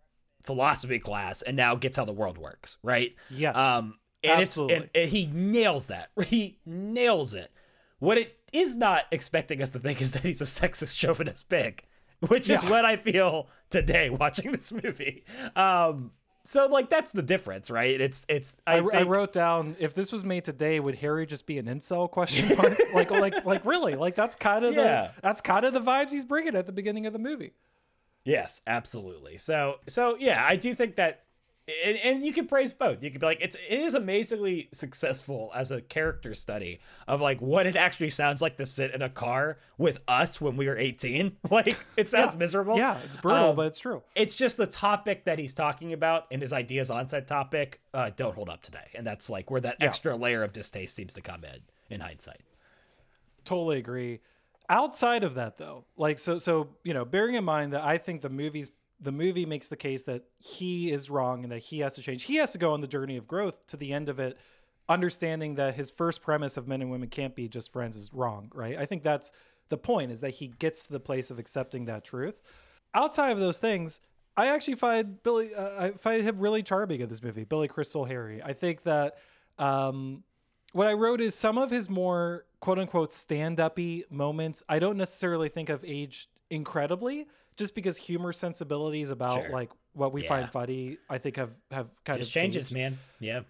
philosophy 0.43 0.99
class 0.99 1.41
and 1.41 1.57
now 1.57 1.75
gets 1.75 1.97
how 1.97 2.05
the 2.05 2.13
world 2.13 2.37
works, 2.37 2.77
right? 2.83 3.15
Yes. 3.29 3.55
Um, 3.55 3.97
and 4.23 4.41
Absolutely. 4.41 4.75
it's 4.75 4.83
and, 4.83 5.03
and 5.03 5.09
he 5.09 5.27
nails 5.27 5.87
that. 5.87 6.09
He 6.25 6.57
nails 6.65 7.33
it. 7.33 7.51
What 7.99 8.17
it 8.17 8.37
is 8.51 8.75
not 8.75 9.05
expecting 9.11 9.61
us 9.61 9.71
to 9.71 9.79
think 9.79 10.01
is 10.01 10.13
that 10.13 10.23
he's 10.23 10.41
a 10.41 10.45
sexist 10.45 10.97
chauvinist 10.97 11.49
pig, 11.49 11.83
which 12.27 12.49
is 12.49 12.63
what 12.63 12.85
I 12.85 12.97
feel 12.97 13.47
today 13.69 14.09
watching 14.19 14.51
this 14.51 14.71
movie. 14.71 15.23
Um, 15.55 16.11
so 16.45 16.67
like 16.67 16.89
that's 16.89 17.13
the 17.13 17.23
difference, 17.23 17.71
right? 17.71 17.99
It's 17.99 18.25
it's. 18.27 18.61
I, 18.67 18.77
I, 18.77 18.79
think... 18.81 18.93
I, 18.93 19.03
wrote 19.03 19.31
down 19.31 19.75
if 19.79 19.93
this 19.93 20.11
was 20.11 20.25
made 20.25 20.43
today, 20.43 20.79
would 20.79 20.95
Harry 20.95 21.25
just 21.25 21.47
be 21.47 21.57
an 21.57 21.65
incel? 21.65 22.09
Question 22.11 22.55
mark. 22.57 22.77
like 22.93 23.11
like 23.11 23.45
like 23.45 23.65
really? 23.65 23.95
Like 23.95 24.15
that's 24.15 24.35
kind 24.35 24.65
of 24.65 24.73
yeah. 24.73 25.11
the 25.15 25.21
that's 25.21 25.41
kind 25.41 25.63
of 25.65 25.73
the 25.73 25.81
vibes 25.81 26.11
he's 26.11 26.25
bringing 26.25 26.55
at 26.55 26.65
the 26.65 26.73
beginning 26.73 27.05
of 27.05 27.13
the 27.13 27.19
movie. 27.19 27.53
Yes, 28.25 28.61
absolutely. 28.67 29.37
So 29.37 29.79
so 29.87 30.15
yeah, 30.19 30.45
I 30.47 30.55
do 30.55 30.73
think 30.73 30.95
that 30.95 31.23
and, 31.85 31.97
and 32.03 32.25
you 32.25 32.33
can 32.33 32.45
praise 32.45 32.73
both. 32.73 33.01
You 33.01 33.09
can 33.09 33.21
be 33.21 33.25
like, 33.25 33.41
it's 33.41 33.55
it 33.55 33.79
is 33.79 33.93
amazingly 33.93 34.67
successful 34.73 35.49
as 35.55 35.71
a 35.71 35.81
character 35.81 36.33
study 36.33 36.79
of 37.07 37.21
like 37.21 37.41
what 37.41 37.65
it 37.65 37.77
actually 37.77 38.09
sounds 38.09 38.41
like 38.41 38.57
to 38.57 38.65
sit 38.65 38.93
in 38.93 39.01
a 39.01 39.09
car 39.09 39.59
with 39.77 39.99
us 40.07 40.41
when 40.41 40.57
we 40.57 40.67
were 40.67 40.77
18. 40.77 41.37
Like 41.53 41.85
it 41.95 42.09
sounds 42.09 42.33
yeah. 42.33 42.39
miserable. 42.39 42.77
Yeah, 42.77 42.97
it's 43.05 43.15
brutal, 43.15 43.51
um, 43.51 43.55
but 43.55 43.67
it's 43.67 43.77
true. 43.77 44.01
It's 44.15 44.35
just 44.35 44.57
the 44.57 44.65
topic 44.65 45.25
that 45.25 45.37
he's 45.37 45.53
talking 45.53 45.93
about 45.93 46.25
and 46.31 46.41
his 46.41 46.51
ideas 46.51 46.89
on 46.89 47.07
said 47.07 47.27
topic 47.27 47.79
uh, 47.93 48.09
don't 48.15 48.33
hold 48.33 48.49
up 48.49 48.63
today. 48.63 48.89
And 48.95 49.05
that's 49.05 49.29
like 49.29 49.51
where 49.51 49.61
that 49.61 49.77
yeah. 49.79 49.85
extra 49.85 50.15
layer 50.15 50.41
of 50.41 50.51
distaste 50.51 50.95
seems 50.95 51.13
to 51.13 51.21
come 51.21 51.43
in 51.43 51.59
in 51.91 52.01
hindsight. 52.01 52.41
Totally 53.43 53.77
agree. 53.77 54.21
Outside 54.69 55.23
of 55.23 55.35
that 55.35 55.57
though, 55.57 55.85
like 55.97 56.17
so 56.17 56.39
so, 56.39 56.69
you 56.83 56.93
know, 56.93 57.05
bearing 57.05 57.35
in 57.35 57.43
mind 57.43 57.73
that 57.73 57.83
I 57.83 57.97
think 57.97 58.21
the 58.21 58.29
movie's 58.29 58.69
the 58.99 59.11
movie 59.11 59.45
makes 59.45 59.67
the 59.67 59.75
case 59.75 60.05
that 60.05 60.23
he 60.39 60.91
is 60.91 61.09
wrong 61.09 61.43
and 61.43 61.51
that 61.51 61.59
he 61.59 61.79
has 61.79 61.95
to 61.95 62.01
change. 62.01 62.23
He 62.23 62.37
has 62.37 62.53
to 62.53 62.57
go 62.57 62.73
on 62.73 62.81
the 62.81 62.87
journey 62.87 63.17
of 63.17 63.27
growth 63.27 63.65
to 63.67 63.77
the 63.77 63.91
end 63.91 64.07
of 64.07 64.19
it, 64.19 64.37
understanding 64.87 65.55
that 65.55 65.75
his 65.75 65.91
first 65.91 66.21
premise 66.21 66.55
of 66.55 66.67
men 66.67 66.81
and 66.81 66.89
women 66.89 67.09
can't 67.09 67.35
be 67.35 67.49
just 67.49 67.71
friends 67.71 67.97
is 67.97 68.13
wrong, 68.13 68.49
right? 68.53 68.77
I 68.77 68.85
think 68.85 69.03
that's 69.03 69.33
the 69.69 69.77
point 69.77 70.11
is 70.11 70.21
that 70.21 70.35
he 70.35 70.47
gets 70.47 70.85
to 70.87 70.93
the 70.93 70.99
place 70.99 71.29
of 71.31 71.39
accepting 71.39 71.85
that 71.85 72.05
truth. 72.05 72.41
Outside 72.93 73.31
of 73.31 73.39
those 73.39 73.59
things, 73.59 73.99
I 74.37 74.47
actually 74.47 74.75
find 74.75 75.21
Billy, 75.21 75.53
uh, 75.53 75.85
I 75.85 75.91
find 75.91 76.21
him 76.21 76.39
really 76.39 76.63
charming 76.63 77.01
in 77.01 77.09
this 77.09 77.21
movie, 77.21 77.43
Billy 77.43 77.67
Crystal 77.67 78.05
Harry. 78.05 78.41
I 78.41 78.53
think 78.53 78.83
that 78.83 79.15
um, 79.57 80.23
what 80.73 80.87
I 80.87 80.93
wrote 80.93 81.21
is 81.21 81.33
some 81.33 81.57
of 81.57 81.71
his 81.71 81.89
more 81.89 82.45
quote 82.59 82.79
unquote 82.79 83.11
stand 83.11 83.59
uppy 83.59 84.03
moments. 84.09 84.61
I 84.67 84.79
don't 84.79 84.97
necessarily 84.97 85.49
think 85.49 85.69
have 85.69 85.83
aged 85.85 86.27
incredibly 86.49 87.27
just 87.55 87.75
because 87.75 87.97
humor 87.97 88.33
sensibilities 88.33 89.09
about 89.09 89.41
sure. 89.41 89.49
like 89.51 89.69
what 89.93 90.11
we 90.11 90.23
yeah. 90.23 90.29
find 90.29 90.49
funny, 90.49 90.97
I 91.09 91.19
think 91.19 91.37
have 91.37 91.51
have 91.71 91.87
kind 92.03 92.19
just 92.19 92.31
of 92.31 92.33
changes, 92.33 92.69
changed. 92.69 92.73
man. 92.73 92.97
Yeah. 93.19 93.41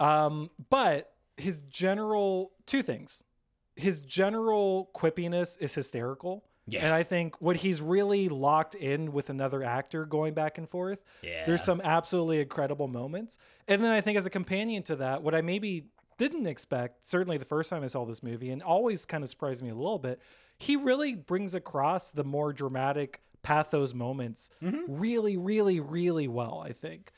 Um, 0.00 0.50
but 0.70 1.12
his 1.36 1.62
general 1.62 2.52
two 2.66 2.82
things. 2.82 3.24
His 3.76 4.00
general 4.00 4.90
quippiness 4.94 5.60
is 5.60 5.74
hysterical. 5.74 6.44
Yeah. 6.66 6.84
And 6.84 6.94
I 6.94 7.02
think 7.02 7.40
what 7.40 7.56
he's 7.56 7.80
really 7.80 8.28
locked 8.28 8.74
in 8.74 9.12
with 9.12 9.28
another 9.30 9.62
actor 9.62 10.04
going 10.04 10.34
back 10.34 10.58
and 10.58 10.68
forth, 10.68 11.02
yeah. 11.22 11.44
there's 11.44 11.64
some 11.64 11.80
absolutely 11.82 12.40
incredible 12.40 12.86
moments. 12.88 13.38
And 13.66 13.82
then 13.82 13.90
I 13.90 14.00
think 14.00 14.16
as 14.18 14.26
a 14.26 14.30
companion 14.30 14.82
to 14.84 14.96
that, 14.96 15.22
what 15.22 15.34
I 15.34 15.40
maybe 15.40 15.86
didn't 16.20 16.46
expect, 16.46 17.06
certainly 17.06 17.38
the 17.38 17.46
first 17.46 17.70
time 17.70 17.82
I 17.82 17.86
saw 17.86 18.04
this 18.04 18.22
movie, 18.22 18.50
and 18.50 18.62
always 18.62 19.06
kind 19.06 19.24
of 19.24 19.30
surprised 19.30 19.62
me 19.62 19.70
a 19.70 19.74
little 19.74 19.98
bit, 19.98 20.20
he 20.58 20.76
really 20.76 21.14
brings 21.14 21.54
across 21.54 22.12
the 22.12 22.24
more 22.24 22.52
dramatic 22.52 23.22
pathos 23.42 23.94
moments 23.94 24.50
mm-hmm. 24.62 24.80
really, 24.86 25.38
really, 25.38 25.80
really 25.80 26.28
well, 26.28 26.62
I 26.62 26.74
think. 26.74 27.10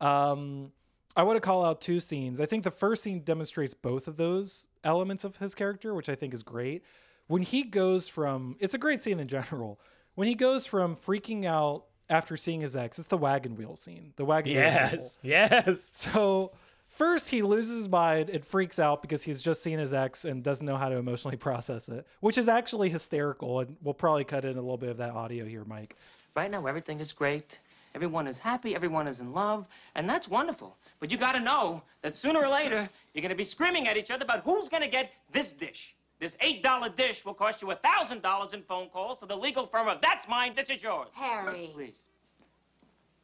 Um, 0.00 0.70
I 1.16 1.24
want 1.24 1.36
to 1.36 1.40
call 1.40 1.64
out 1.64 1.80
two 1.80 1.98
scenes. 1.98 2.40
I 2.40 2.46
think 2.46 2.62
the 2.62 2.70
first 2.70 3.02
scene 3.02 3.24
demonstrates 3.24 3.74
both 3.74 4.06
of 4.06 4.18
those 4.18 4.68
elements 4.84 5.24
of 5.24 5.38
his 5.38 5.56
character, 5.56 5.92
which 5.92 6.08
I 6.08 6.14
think 6.14 6.32
is 6.32 6.44
great. 6.44 6.84
When 7.26 7.42
he 7.42 7.64
goes 7.64 8.08
from, 8.08 8.56
it's 8.60 8.74
a 8.74 8.78
great 8.78 9.02
scene 9.02 9.18
in 9.18 9.26
general. 9.26 9.80
When 10.14 10.28
he 10.28 10.36
goes 10.36 10.64
from 10.64 10.94
freaking 10.94 11.44
out 11.44 11.86
after 12.08 12.36
seeing 12.36 12.60
his 12.60 12.76
ex, 12.76 13.00
it's 13.00 13.08
the 13.08 13.18
wagon 13.18 13.56
wheel 13.56 13.74
scene. 13.74 14.12
The 14.14 14.24
wagon 14.24 14.52
yes, 14.52 15.18
wheel. 15.24 15.32
Yes, 15.32 15.62
yes. 15.66 15.90
So 15.92 16.52
First, 16.94 17.30
he 17.30 17.42
loses 17.42 17.78
his 17.78 17.88
mind 17.88 18.30
and 18.30 18.46
freaks 18.46 18.78
out 18.78 19.02
because 19.02 19.24
he's 19.24 19.42
just 19.42 19.64
seen 19.64 19.80
his 19.80 19.92
ex 19.92 20.24
and 20.24 20.44
doesn't 20.44 20.64
know 20.64 20.76
how 20.76 20.88
to 20.88 20.96
emotionally 20.96 21.36
process 21.48 21.88
it, 21.88 22.06
which 22.20 22.38
is 22.38 22.46
actually 22.46 22.88
hysterical. 22.88 23.58
And 23.58 23.76
we'll 23.82 23.94
probably 23.94 24.22
cut 24.22 24.44
in 24.44 24.56
a 24.56 24.60
little 24.60 24.76
bit 24.76 24.90
of 24.90 24.98
that 24.98 25.10
audio 25.10 25.44
here, 25.44 25.64
Mike. 25.64 25.96
Right 26.36 26.48
now, 26.48 26.64
everything 26.66 27.00
is 27.00 27.12
great. 27.12 27.58
Everyone 27.96 28.28
is 28.28 28.38
happy, 28.38 28.76
everyone 28.76 29.08
is 29.08 29.20
in 29.20 29.32
love, 29.32 29.68
and 29.96 30.08
that's 30.08 30.28
wonderful. 30.28 30.76
But 31.00 31.10
you 31.12 31.18
gotta 31.18 31.38
know 31.40 31.82
that 32.02 32.16
sooner 32.16 32.40
or 32.40 32.48
later, 32.48 32.88
you're 33.12 33.22
gonna 33.22 33.36
be 33.36 33.44
screaming 33.44 33.86
at 33.88 33.96
each 33.96 34.10
other 34.10 34.24
about 34.24 34.42
who's 34.44 34.68
gonna 34.68 34.88
get 34.88 35.12
this 35.32 35.50
dish. 35.52 35.94
This 36.20 36.36
$8 36.40 36.88
dish 36.96 37.24
will 37.24 37.34
cost 37.34 37.60
you 37.62 37.68
$1,000 37.68 38.54
in 38.54 38.62
phone 38.62 38.88
calls 38.88 39.18
to 39.18 39.26
the 39.26 39.36
legal 39.36 39.66
firm 39.66 39.86
of 39.86 40.00
That's 40.00 40.28
Mine, 40.28 40.54
This 40.56 40.70
Is 40.70 40.82
Yours. 40.82 41.08
Harry. 41.14 41.70
Please. 41.72 42.00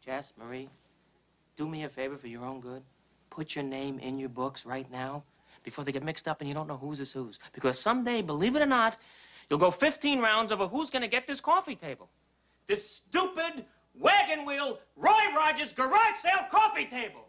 Jess, 0.05 0.33
Marie, 0.37 0.69
do 1.57 1.69
me 1.69 1.83
a 1.85 1.89
favor 1.89 2.17
for 2.17 2.29
your 2.29 2.45
own 2.45 2.61
good 2.61 2.83
put 3.31 3.55
your 3.55 3.65
name 3.65 3.99
in 3.99 4.19
your 4.19 4.29
books 4.29 4.67
right 4.67 4.91
now 4.91 5.23
before 5.63 5.85
they 5.85 5.93
get 5.93 6.03
mixed 6.03 6.29
up 6.29 6.41
and 6.41 6.49
you 6.49 6.55
don't 6.55 6.67
know 6.67 6.77
whose 6.77 7.01
is 7.01 7.13
whose. 7.13 7.39
Because 7.53 7.79
someday, 7.79 8.23
believe 8.23 8.57
it 8.57 8.63
or 8.63 8.67
not, 8.67 8.97
you'll 9.49 9.59
go 9.59 9.71
15 9.71 10.21
rounds 10.21 10.53
over 10.53 10.67
who's 10.67 10.91
going 10.91 11.03
to 11.03 11.09
get 11.09 11.27
this 11.27 11.41
coffee 11.41 11.75
table. 11.75 12.09
This 12.67 12.89
stupid 12.89 13.65
wagon 13.99 14.45
wheel 14.45 14.81
Roy 14.97 15.35
Rogers 15.37 15.73
garage 15.73 16.17
sale 16.17 16.47
coffee 16.51 16.87
table. 16.87 17.27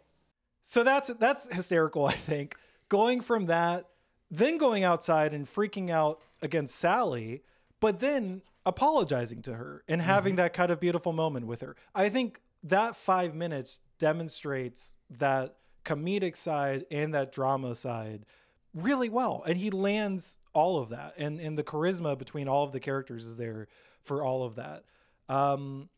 So 0.62 0.84
that's 0.84 1.08
that's 1.14 1.52
hysterical, 1.52 2.06
I 2.06 2.12
think. 2.12 2.56
Going 2.88 3.20
from 3.20 3.46
that, 3.46 3.86
then 4.30 4.58
going 4.58 4.84
outside 4.84 5.34
and 5.34 5.46
freaking 5.46 5.90
out 5.90 6.20
against 6.40 6.76
Sally, 6.76 7.42
but 7.80 8.00
then 8.00 8.42
apologizing 8.64 9.42
to 9.42 9.54
her 9.54 9.82
and 9.88 10.00
having 10.00 10.32
mm-hmm. 10.32 10.38
that 10.38 10.52
kind 10.52 10.70
of 10.70 10.78
beautiful 10.78 11.12
moment 11.12 11.46
with 11.46 11.62
her. 11.62 11.74
I 11.94 12.08
think 12.08 12.40
that 12.62 12.94
5 12.94 13.34
minutes 13.34 13.80
demonstrates 13.98 14.96
that 15.10 15.56
comedic 15.84 16.36
side 16.36 16.84
and 16.90 17.14
that 17.14 17.32
drama 17.32 17.74
side 17.74 18.24
really 18.74 19.08
well. 19.08 19.42
And 19.46 19.58
he 19.58 19.70
lands 19.70 20.38
all 20.52 20.78
of 20.78 20.90
that. 20.90 21.14
And 21.16 21.40
and 21.40 21.58
the 21.58 21.64
charisma 21.64 22.16
between 22.16 22.48
all 22.48 22.64
of 22.64 22.72
the 22.72 22.80
characters 22.80 23.26
is 23.26 23.36
there 23.36 23.68
for 24.02 24.24
all 24.24 24.44
of 24.44 24.56
that. 24.56 24.84
Um 25.28 25.88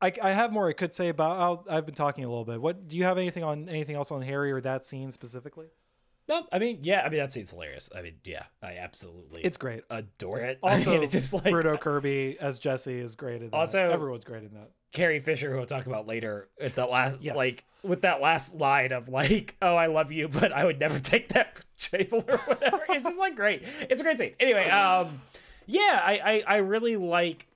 I, 0.00 0.12
I 0.22 0.32
have 0.32 0.52
more 0.52 0.68
I 0.68 0.72
could 0.72 0.92
say 0.92 1.08
about 1.08 1.66
i 1.70 1.76
have 1.76 1.86
been 1.86 1.94
talking 1.94 2.24
a 2.24 2.28
little 2.28 2.44
bit. 2.44 2.60
What 2.60 2.88
do 2.88 2.96
you 2.96 3.04
have 3.04 3.18
anything 3.18 3.44
on 3.44 3.68
anything 3.68 3.96
else 3.96 4.10
on 4.10 4.22
Harry 4.22 4.52
or 4.52 4.60
that 4.60 4.84
scene 4.84 5.10
specifically? 5.10 5.68
No, 6.26 6.46
I 6.50 6.58
mean, 6.58 6.80
yeah, 6.82 7.02
I 7.04 7.10
mean 7.10 7.20
that 7.20 7.32
scene's 7.32 7.50
hilarious. 7.50 7.90
I 7.94 8.00
mean, 8.00 8.14
yeah, 8.24 8.44
I 8.62 8.76
absolutely, 8.76 9.42
it's 9.42 9.58
great. 9.58 9.84
Adore 9.90 10.40
it. 10.40 10.58
Also, 10.62 10.90
I 10.90 10.94
mean, 10.94 11.02
it's 11.02 11.12
just 11.12 11.34
like 11.34 11.50
Bruno 11.50 11.76
Kirby 11.76 12.38
as 12.40 12.58
Jesse 12.58 12.98
is 12.98 13.14
great 13.14 13.42
in 13.42 13.50
that. 13.50 13.56
Also, 13.56 13.90
everyone's 13.90 14.24
great 14.24 14.42
in 14.42 14.54
that. 14.54 14.70
Carrie 14.92 15.20
Fisher, 15.20 15.50
who 15.50 15.56
we'll 15.56 15.66
talk 15.66 15.86
about 15.86 16.06
later, 16.06 16.48
at 16.60 16.74
the 16.76 16.86
last, 16.86 17.18
yes. 17.20 17.36
like 17.36 17.64
with 17.82 18.02
that 18.02 18.22
last 18.22 18.54
line 18.54 18.92
of 18.92 19.08
like, 19.08 19.56
"Oh, 19.60 19.74
I 19.76 19.86
love 19.86 20.12
you, 20.12 20.28
but 20.28 20.52
I 20.52 20.64
would 20.64 20.80
never 20.80 20.98
take 20.98 21.30
that 21.30 21.62
table 21.78 22.24
or 22.26 22.38
whatever." 22.38 22.80
it's 22.88 23.04
just 23.04 23.18
like 23.18 23.36
great. 23.36 23.62
It's 23.90 24.00
a 24.00 24.04
great 24.04 24.18
scene. 24.18 24.34
Anyway, 24.40 24.68
um, 24.70 25.20
yeah, 25.66 26.00
I 26.02 26.42
I, 26.46 26.54
I 26.54 26.56
really 26.58 26.96
like, 26.96 27.48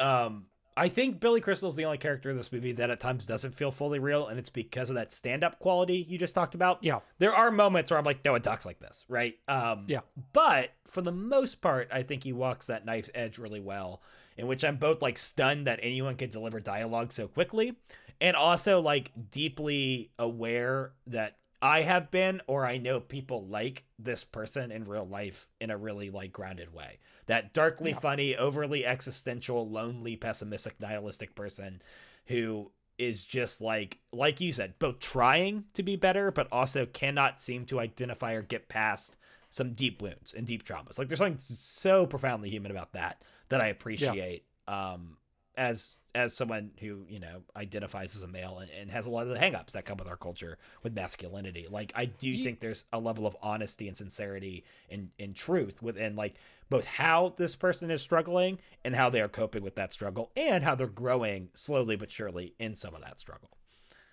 um, 0.00 0.46
I 0.76 0.88
think 0.88 1.20
Billy 1.20 1.40
Crystal 1.40 1.70
is 1.70 1.76
the 1.76 1.86
only 1.86 1.96
character 1.96 2.28
in 2.28 2.36
this 2.36 2.52
movie 2.52 2.72
that 2.72 2.90
at 2.90 3.00
times 3.00 3.26
doesn't 3.26 3.54
feel 3.54 3.70
fully 3.70 3.98
real, 3.98 4.26
and 4.26 4.38
it's 4.38 4.50
because 4.50 4.90
of 4.90 4.96
that 4.96 5.10
stand-up 5.10 5.58
quality 5.58 6.04
you 6.08 6.18
just 6.18 6.34
talked 6.34 6.54
about. 6.54 6.84
Yeah, 6.84 7.00
there 7.18 7.34
are 7.34 7.50
moments 7.50 7.90
where 7.90 7.98
I'm 7.98 8.04
like, 8.04 8.24
no 8.24 8.32
one 8.32 8.42
talks 8.42 8.66
like 8.66 8.78
this, 8.78 9.06
right? 9.08 9.36
Um, 9.48 9.84
yeah, 9.88 10.00
but 10.34 10.72
for 10.84 11.00
the 11.00 11.12
most 11.12 11.62
part, 11.62 11.88
I 11.90 12.02
think 12.02 12.24
he 12.24 12.32
walks 12.32 12.66
that 12.66 12.84
knife's 12.84 13.10
edge 13.14 13.38
really 13.38 13.60
well, 13.60 14.02
in 14.36 14.46
which 14.46 14.64
I'm 14.64 14.76
both 14.76 15.00
like 15.00 15.16
stunned 15.16 15.66
that 15.66 15.80
anyone 15.82 16.16
could 16.16 16.30
deliver 16.30 16.60
dialogue 16.60 17.12
so 17.12 17.26
quickly, 17.26 17.76
and 18.20 18.36
also 18.36 18.80
like 18.80 19.12
deeply 19.30 20.10
aware 20.18 20.92
that 21.06 21.38
I 21.62 21.82
have 21.82 22.10
been 22.10 22.42
or 22.46 22.66
I 22.66 22.78
know 22.78 23.00
people 23.00 23.46
like 23.46 23.84
this 23.98 24.24
person 24.24 24.70
in 24.70 24.84
real 24.84 25.06
life 25.06 25.48
in 25.60 25.70
a 25.70 25.76
really 25.76 26.10
like 26.10 26.32
grounded 26.32 26.72
way. 26.72 26.98
That 27.26 27.52
darkly 27.52 27.90
yeah. 27.90 27.98
funny, 27.98 28.36
overly 28.36 28.84
existential, 28.84 29.68
lonely, 29.68 30.16
pessimistic, 30.16 30.80
nihilistic 30.80 31.34
person 31.34 31.82
who 32.26 32.70
is 32.98 33.24
just 33.24 33.60
like 33.60 33.98
like 34.12 34.40
you 34.40 34.52
said, 34.52 34.78
both 34.78 35.00
trying 35.00 35.64
to 35.74 35.82
be 35.82 35.96
better 35.96 36.30
but 36.30 36.48
also 36.52 36.86
cannot 36.86 37.40
seem 37.40 37.64
to 37.66 37.80
identify 37.80 38.32
or 38.32 38.42
get 38.42 38.68
past 38.68 39.16
some 39.48 39.72
deep 39.72 40.02
wounds 40.02 40.34
and 40.34 40.46
deep 40.46 40.64
traumas. 40.64 40.98
Like 40.98 41.08
there's 41.08 41.18
something 41.18 41.38
so 41.38 42.06
profoundly 42.06 42.50
human 42.50 42.70
about 42.70 42.92
that 42.92 43.24
that 43.48 43.60
I 43.60 43.68
appreciate 43.68 44.44
yeah. 44.68 44.92
um 44.92 45.16
as 45.56 45.95
as 46.16 46.34
someone 46.34 46.70
who 46.80 47.04
you 47.08 47.20
know 47.20 47.42
identifies 47.54 48.16
as 48.16 48.22
a 48.22 48.26
male 48.26 48.58
and, 48.58 48.70
and, 48.80 48.90
has 48.90 49.06
a 49.06 49.10
lot 49.10 49.24
of 49.24 49.28
the 49.28 49.38
hangups 49.38 49.72
that 49.72 49.84
come 49.84 49.98
with 49.98 50.08
our 50.08 50.16
culture 50.16 50.56
with 50.82 50.94
masculinity. 50.94 51.66
Like 51.70 51.92
i 51.94 52.06
do 52.06 52.36
think 52.38 52.60
there's 52.60 52.86
a 52.92 52.98
level 52.98 53.26
of 53.26 53.36
honesty 53.42 53.86
and 53.86 53.96
sincerity 53.96 54.64
and, 54.90 55.10
and 55.20 55.36
truth 55.36 55.82
within 55.82 56.16
like 56.16 56.34
both 56.70 56.86
how 56.86 57.34
this 57.36 57.54
person 57.54 57.90
is 57.90 58.00
struggling 58.00 58.58
and 58.84 58.96
how 58.96 59.10
they 59.10 59.20
are 59.20 59.28
coping 59.28 59.62
with 59.62 59.74
that 59.76 59.92
struggle 59.92 60.30
and 60.36 60.64
how 60.64 60.74
they're 60.74 60.86
growing 60.86 61.50
slowly 61.52 61.96
but 61.96 62.10
surely 62.10 62.54
in 62.58 62.74
some 62.74 62.94
of 62.94 63.02
that 63.02 63.20
struggle. 63.20 63.50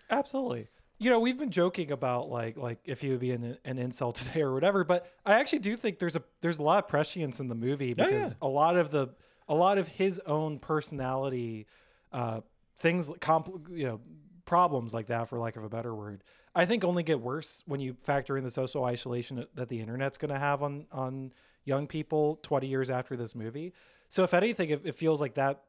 Absolutely. 0.10 0.68
You 1.00 1.10
know, 1.10 1.20
we've 1.20 1.40
been 1.40 1.52
joking 1.52 1.92
about 1.92 2.30
like 2.30 2.58
like 2.58 2.80
if 2.84 3.00
he 3.00 3.10
would 3.10 3.20
be 3.20 3.32
an, 3.32 3.58
an 3.64 3.78
incel 3.78 4.14
today 4.26 4.42
or 4.42 4.54
whatever, 4.54 4.84
but 4.84 5.10
I 5.26 5.40
actually 5.40 5.60
do 5.60 5.78
think 5.78 6.00
there's 6.00 6.18
a 6.18 6.24
there's 6.42 6.60
a 6.60 6.64
lot 6.64 6.84
of 6.84 6.90
prescience 6.90 7.40
in 7.40 7.48
the 7.48 7.56
movie 7.56 7.94
because 7.94 8.36
oh, 8.42 8.48
yeah. 8.48 8.48
a 8.48 8.52
lot 8.52 8.76
of 8.76 8.92
the 8.92 9.08
a 9.48 9.56
lot 9.56 9.78
of 9.78 9.88
his 9.88 10.20
own 10.26 10.60
personality 10.60 11.68
uh 12.14 12.42
things 12.80 13.10
compl- 13.20 13.68
you 13.76 13.86
know 13.86 14.00
problems 14.46 14.94
like 14.94 15.08
that 15.08 15.30
for 15.30 15.40
lack 15.40 15.56
of 15.56 15.64
a 15.64 15.70
better 15.70 15.96
word 15.96 16.24
i 16.54 16.66
think 16.66 16.84
only 16.84 17.02
get 17.04 17.20
worse 17.22 17.64
when 17.66 17.80
you 17.80 17.94
factor 17.94 18.38
in 18.38 18.44
the 18.44 18.50
social 18.52 18.84
isolation 18.84 19.46
that 19.56 19.70
the 19.70 19.80
internet's 19.80 20.18
going 20.18 20.34
to 20.34 20.40
have 20.40 20.62
on 20.62 20.86
on 20.92 21.32
young 21.66 21.88
people 21.88 22.40
20 22.44 22.68
years 22.68 22.90
after 22.90 23.16
this 23.16 23.36
movie 23.36 23.74
so 24.10 24.24
if 24.24 24.34
anything 24.34 24.70
it, 24.70 24.82
it 24.86 24.96
feels 24.96 25.22
like 25.22 25.36
that 25.36 25.62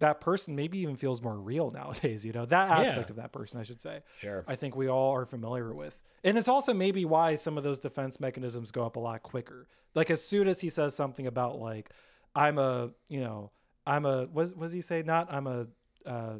that 0.00 0.20
person 0.20 0.54
maybe 0.56 0.78
even 0.78 0.96
feels 0.96 1.22
more 1.22 1.38
real 1.38 1.70
nowadays 1.74 2.26
you 2.26 2.32
know 2.32 2.44
that 2.46 2.68
aspect 2.68 3.08
Yeah. 3.08 3.12
of 3.12 3.16
that 3.16 3.32
person 3.32 3.60
i 3.60 3.62
should 3.62 3.80
say 3.80 4.00
Sure. 4.18 4.44
i 4.48 4.56
think 4.56 4.74
we 4.76 4.88
all 4.88 5.14
are 5.14 5.24
familiar 5.24 5.72
with 5.72 6.02
and 6.24 6.36
it's 6.36 6.48
also 6.48 6.74
maybe 6.74 7.04
why 7.04 7.36
some 7.36 7.56
of 7.56 7.62
those 7.62 7.78
defense 7.78 8.18
mechanisms 8.18 8.72
go 8.72 8.84
up 8.84 8.96
a 8.96 9.00
lot 9.00 9.22
quicker 9.22 9.68
like 9.94 10.10
as 10.10 10.22
soon 10.22 10.48
as 10.48 10.60
he 10.60 10.68
says 10.68 10.96
something 10.96 11.28
about 11.28 11.60
like 11.60 11.90
i'm 12.34 12.58
a 12.58 12.90
you 13.08 13.20
know 13.20 13.52
i'm 13.86 14.04
a 14.04 14.24
what 14.26 14.54
was 14.56 14.72
he 14.72 14.80
say 14.80 15.02
not 15.02 15.32
i'm 15.32 15.46
a 15.46 15.68
uh, 16.06 16.34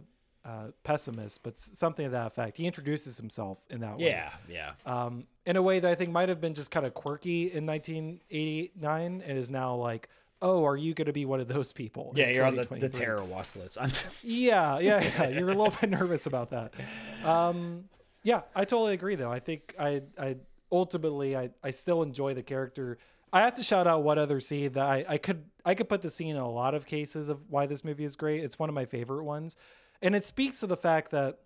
uh, 0.45 0.69
pessimist 0.85 1.43
but 1.43 1.59
something 1.59 2.05
to 2.07 2.11
that 2.13 2.29
effect 2.29 2.57
he 2.57 2.67
introduces 2.67 3.17
himself 3.17 3.59
in 3.69 3.81
that 3.81 3.99
way 3.99 4.11
Yeah, 4.11 4.31
yeah. 4.49 4.73
um, 4.87 5.27
in 5.45 5.57
a 5.57 5.63
way 5.63 5.81
that 5.81 5.91
I 5.91 5.95
think 5.97 6.13
might 6.13 6.29
have 6.29 6.41
been 6.41 6.55
just 6.55 6.71
kind 6.71 6.87
of 6.87 6.95
quirky 6.95 7.53
in 7.53 7.67
1989 7.67 9.23
and 9.27 9.39
is 9.39 9.51
now 9.51 9.75
like, 9.75 10.09
oh, 10.43 10.65
are 10.65 10.77
you 10.77 10.95
going 10.95 11.07
to 11.07 11.13
be 11.13 11.25
one 11.25 11.41
of 11.41 11.49
those 11.49 11.73
people? 11.73 12.13
Yeah, 12.15 12.29
you're 12.29 12.45
on 12.45 12.55
the, 12.55 12.63
the 12.63 12.89
2023? 12.89 13.05
terror 13.05 13.25
list. 13.25 14.21
Yeah, 14.25 14.79
yeah, 14.79 15.03
yeah. 15.03 15.29
You're 15.29 15.49
a 15.51 15.55
little 15.55 15.75
bit 15.81 15.91
nervous 15.99 16.27
about 16.27 16.51
that. 16.51 16.75
Um, 17.25 17.85
yeah, 18.23 18.43
I 18.55 18.65
totally 18.65 18.93
agree 18.95 19.15
though. 19.15 19.33
I 19.33 19.39
think 19.41 19.75
I, 19.79 20.03
I 20.19 20.37
ultimately, 20.71 21.37
I, 21.37 21.51
I 21.63 21.71
still 21.71 22.03
enjoy 22.03 22.35
the 22.35 22.43
character. 22.43 22.99
I 23.37 23.45
have 23.45 23.55
to 23.55 23.63
shout 23.63 23.87
out 23.87 24.03
one 24.03 24.19
other 24.19 24.41
scene 24.41 24.73
that 24.73 24.87
I, 24.87 25.05
I 25.09 25.19
could, 25.19 25.45
I 25.65 25.75
could 25.75 25.89
put 25.89 26.01
the 26.03 26.11
scene 26.11 26.31
in 26.37 26.43
a 26.43 26.51
lot 26.51 26.75
of 26.75 26.87
cases 26.87 27.29
of 27.29 27.41
why 27.51 27.67
this 27.67 27.85
movie 27.85 28.05
is 28.05 28.17
great. 28.17 28.43
It's 28.45 28.59
one 28.59 28.69
of 28.69 28.75
my 28.75 28.85
favorite 28.87 29.25
ones. 29.25 29.57
And 30.03 30.15
it 30.15 30.25
speaks 30.25 30.61
to 30.61 30.67
the 30.67 30.77
fact 30.77 31.11
that 31.11 31.39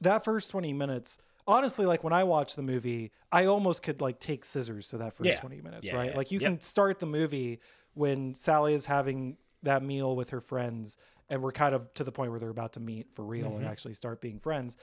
that 0.00 0.24
first 0.24 0.50
20 0.50 0.72
minutes 0.72 1.18
honestly 1.46 1.84
like 1.86 2.02
when 2.02 2.12
i 2.12 2.24
watch 2.24 2.54
the 2.56 2.62
movie 2.62 3.10
i 3.30 3.44
almost 3.46 3.82
could 3.82 4.00
like 4.00 4.18
take 4.20 4.44
scissors 4.44 4.88
to 4.88 4.96
that 4.98 5.12
first 5.12 5.28
Yeah. 5.28 5.40
20 5.40 5.60
minutes 5.60 5.86
Yeah, 5.86 5.96
right 5.96 6.10
yeah. 6.10 6.16
like 6.16 6.30
you 6.30 6.38
Yep. 6.40 6.48
can 6.50 6.60
start 6.60 6.98
the 7.00 7.06
movie 7.06 7.60
when 7.94 8.34
sally 8.34 8.74
is 8.74 8.86
having 8.86 9.36
that 9.62 9.82
meal 9.82 10.16
with 10.16 10.30
her 10.30 10.40
friends 10.40 10.96
and 11.28 11.42
we're 11.42 11.52
kind 11.52 11.74
of 11.74 11.92
to 11.94 12.04
the 12.04 12.12
point 12.12 12.30
where 12.30 12.40
they're 12.40 12.48
about 12.48 12.72
to 12.74 12.80
meet 12.80 13.12
for 13.12 13.24
real 13.24 13.48
Mm-hmm. 13.48 13.56
and 13.58 13.66
actually 13.66 13.92
start 13.94 14.20
being 14.20 14.38
friends 14.40 14.76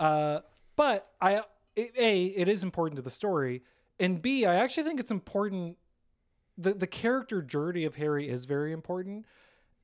uh, 0.00 0.40
but 0.76 1.08
i 1.20 1.42
it, 1.76 1.92
a 1.98 2.24
it 2.26 2.46
is 2.48 2.62
important 2.62 2.96
to 2.96 3.02
the 3.02 3.10
story 3.10 3.62
and 3.98 4.22
b 4.22 4.44
i 4.46 4.54
actually 4.54 4.84
think 4.84 5.00
it's 5.00 5.10
important 5.10 5.76
the 6.58 6.74
the 6.74 6.86
character 6.86 7.40
journey 7.42 7.84
of 7.84 7.94
harry 7.96 8.28
is 8.28 8.44
very 8.44 8.72
important 8.72 9.24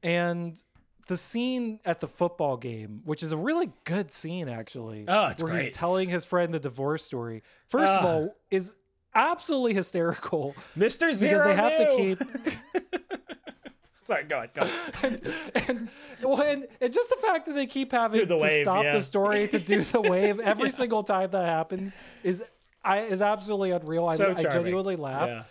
and 0.03 0.63
the 1.09 1.17
scene 1.17 1.81
at 1.87 2.01
the 2.01 2.07
football 2.07 2.59
game, 2.59 3.01
which 3.07 3.23
is 3.23 3.33
a 3.33 3.37
really 3.39 3.71
good 3.85 4.11
scene 4.11 4.47
actually, 4.47 5.07
Oh, 5.09 5.29
it's 5.29 5.43
where 5.43 5.55
he's 5.57 5.73
telling 5.75 6.11
his 6.11 6.27
friend 6.27 6.53
the 6.53 6.61
divorce 6.61 7.03
story. 7.03 7.43
First 7.67 7.91
of 7.95 8.05
Ah. 8.05 8.09
all, 8.09 8.37
is 8.51 8.75
absolutely 9.15 9.73
hysterical 9.73 10.55
Mr. 10.77 11.11
Zero. 11.13 11.39
because 11.39 11.43
they 11.45 11.55
have 11.55 11.77
to 11.77 11.97
keep 11.97 12.19
Sorry, 14.05 14.25
go 14.25 14.37
ahead. 14.39 14.51
Go 14.55 14.63
ahead. 14.63 15.21
and, 15.55 15.69
and 15.69 15.89
well, 16.23 16.43
and, 16.43 16.67
and 16.81 16.93
just 16.93 17.11
the 17.11 17.17
fact 17.27 17.47
that 17.47 17.53
they 17.55 17.67
keep 17.67 17.91
having 17.93 18.21
the 18.27 18.37
to 18.39 18.43
wave, 18.43 18.63
stop 18.65 18.85
yeah. 18.85 18.93
the 18.93 19.03
story 19.03 19.49
to 19.49 19.59
do 19.59 19.83
the 19.83 20.01
wave 20.01 20.41
every 20.41 20.71
single 20.71 21.03
time 21.03 21.31
that 21.31 21.45
happens 21.45 21.97
is 22.23 22.43
I 22.85 23.01
is 23.01 23.21
absolutely 23.23 23.71
unreal. 23.71 24.09
So 24.11 24.29
I, 24.31 24.41
I 24.41 24.43
genuinely 24.43 24.97
laugh. 24.97 25.29
Yeah. 25.29 25.43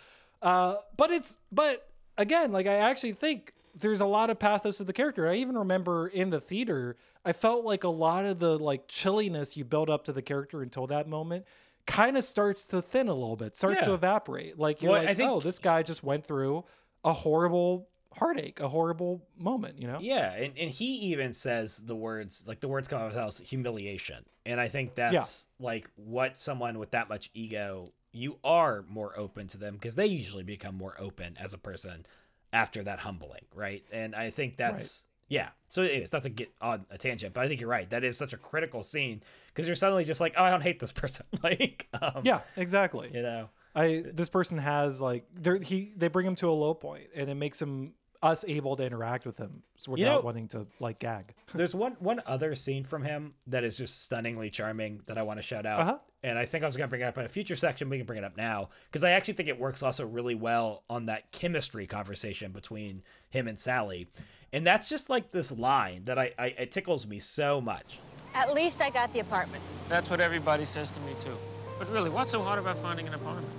Uh, 0.42 0.76
but 0.96 1.10
it's 1.10 1.38
but 1.50 1.88
again, 2.16 2.52
like 2.52 2.66
I 2.66 2.74
actually 2.74 3.12
think 3.12 3.52
there's 3.74 4.00
a 4.00 4.06
lot 4.06 4.30
of 4.30 4.38
pathos 4.38 4.78
to 4.78 4.84
the 4.84 4.92
character. 4.92 5.28
I 5.28 5.36
even 5.36 5.56
remember 5.58 6.08
in 6.08 6.30
the 6.30 6.40
theater, 6.40 6.96
I 7.24 7.32
felt 7.32 7.64
like 7.64 7.84
a 7.84 7.88
lot 7.88 8.26
of 8.26 8.38
the 8.38 8.58
like 8.58 8.88
chilliness 8.88 9.56
you 9.56 9.64
build 9.64 9.90
up 9.90 10.04
to 10.04 10.12
the 10.12 10.22
character 10.22 10.62
until 10.62 10.86
that 10.88 11.08
moment 11.08 11.46
kind 11.86 12.16
of 12.16 12.24
starts 12.24 12.64
to 12.66 12.82
thin 12.82 13.08
a 13.08 13.14
little 13.14 13.36
bit, 13.36 13.56
starts 13.56 13.84
to 13.84 13.94
evaporate. 13.94 14.58
Like 14.58 14.82
you're 14.82 14.92
Well, 14.92 15.04
like, 15.04 15.16
think- 15.16 15.30
oh, 15.30 15.40
this 15.40 15.58
guy 15.58 15.82
just 15.82 16.04
went 16.04 16.26
through 16.26 16.64
a 17.04 17.12
horrible 17.12 17.88
heartache, 18.14 18.60
a 18.60 18.68
horrible 18.68 19.22
moment, 19.36 19.80
you 19.80 19.86
know? 19.86 19.98
Yeah, 20.00 20.32
and, 20.32 20.52
and 20.58 20.70
he 20.70 21.12
even 21.12 21.32
says 21.32 21.78
the 21.78 21.96
words 21.96 22.46
like 22.46 22.60
the 22.60 22.68
words 22.68 22.88
come 22.88 23.00
out 23.00 23.06
of 23.06 23.12
his 23.12 23.20
house, 23.20 23.38
humiliation. 23.38 24.24
And 24.44 24.60
I 24.60 24.68
think 24.68 24.94
that's 24.94 25.46
like 25.60 25.90
what 25.96 26.36
someone 26.36 26.78
with 26.78 26.90
that 26.92 27.08
much 27.08 27.30
ego, 27.34 27.86
you 28.12 28.38
are 28.42 28.84
more 28.88 29.18
open 29.18 29.46
to 29.48 29.58
them 29.58 29.74
because 29.74 29.94
they 29.94 30.06
usually 30.06 30.42
become 30.44 30.74
more 30.74 30.94
open 30.98 31.36
as 31.38 31.54
a 31.54 31.58
person 31.58 32.06
after 32.52 32.82
that 32.82 33.00
humbling, 33.00 33.42
right? 33.54 33.84
And 33.92 34.14
I 34.14 34.30
think 34.30 34.56
that's 34.56 35.06
yeah. 35.28 35.50
So 35.68 35.82
it's 35.82 36.12
not 36.12 36.22
to 36.22 36.30
get 36.30 36.50
on 36.62 36.86
a 36.90 36.96
tangent, 36.96 37.34
but 37.34 37.44
I 37.44 37.48
think 37.48 37.60
you're 37.60 37.68
right. 37.68 37.88
That 37.90 38.02
is 38.04 38.16
such 38.16 38.32
a 38.32 38.38
critical 38.38 38.82
scene 38.82 39.22
because 39.48 39.66
you're 39.66 39.74
suddenly 39.76 40.04
just 40.04 40.20
like, 40.20 40.32
oh, 40.38 40.44
I 40.44 40.50
don't 40.50 40.62
hate 40.62 40.80
this 40.80 40.92
person. 41.02 41.26
like, 41.42 41.86
um, 42.00 42.22
Yeah, 42.24 42.40
exactly. 42.56 43.10
you 43.12 43.22
know, 43.22 43.50
I 43.74 44.04
this 44.12 44.28
person 44.30 44.58
has 44.58 45.00
like 45.00 45.24
they 45.34 45.58
he 45.58 45.92
they 45.96 46.08
bring 46.08 46.26
him 46.26 46.34
to 46.36 46.48
a 46.48 46.52
low 46.52 46.74
point 46.74 47.08
and 47.14 47.28
it 47.28 47.34
makes 47.34 47.60
him 47.60 47.92
us 48.22 48.44
able 48.48 48.76
to 48.76 48.84
interact 48.84 49.24
with 49.26 49.36
him 49.36 49.62
so 49.76 49.92
without 49.92 50.04
know- 50.04 50.20
wanting 50.20 50.48
to 50.48 50.66
like 50.80 50.98
gag. 50.98 51.34
There's 51.54 51.74
one 51.74 51.96
one 52.00 52.20
other 52.26 52.54
scene 52.54 52.84
from 52.84 53.04
him 53.04 53.34
that 53.46 53.64
is 53.64 53.76
just 53.76 54.04
stunningly 54.04 54.50
charming 54.50 55.02
that 55.06 55.18
I 55.18 55.22
want 55.22 55.38
to 55.38 55.42
shout 55.42 55.66
out. 55.66 55.80
Uh-huh. 55.80 55.98
And 56.24 56.36
I 56.36 56.46
think 56.46 56.64
I 56.64 56.66
was 56.66 56.76
going 56.76 56.88
to 56.88 56.90
bring 56.90 57.02
it 57.02 57.04
up 57.04 57.16
in 57.16 57.24
a 57.24 57.28
future 57.28 57.54
section. 57.54 57.88
We 57.88 57.96
can 57.96 58.06
bring 58.06 58.18
it 58.18 58.24
up 58.24 58.36
now 58.36 58.70
because 58.84 59.04
I 59.04 59.10
actually 59.10 59.34
think 59.34 59.48
it 59.48 59.58
works 59.58 59.82
also 59.84 60.04
really 60.04 60.34
well 60.34 60.82
on 60.90 61.06
that 61.06 61.30
chemistry 61.30 61.86
conversation 61.86 62.50
between 62.50 63.02
him 63.30 63.46
and 63.46 63.58
Sally. 63.58 64.08
And 64.52 64.66
that's 64.66 64.88
just 64.88 65.10
like 65.10 65.30
this 65.30 65.52
line 65.52 66.04
that 66.06 66.18
I, 66.18 66.32
I 66.38 66.46
it 66.46 66.72
tickles 66.72 67.06
me 67.06 67.18
so 67.18 67.60
much. 67.60 67.98
At 68.34 68.52
least 68.52 68.80
I 68.80 68.90
got 68.90 69.12
the 69.12 69.20
apartment. 69.20 69.62
That's 69.88 70.10
what 70.10 70.20
everybody 70.20 70.64
says 70.64 70.92
to 70.92 71.00
me, 71.00 71.14
too. 71.20 71.36
But 71.78 71.90
really, 71.92 72.10
what's 72.10 72.30
so 72.30 72.42
hard 72.42 72.58
about 72.58 72.78
finding 72.78 73.06
an 73.06 73.14
apartment? 73.14 73.52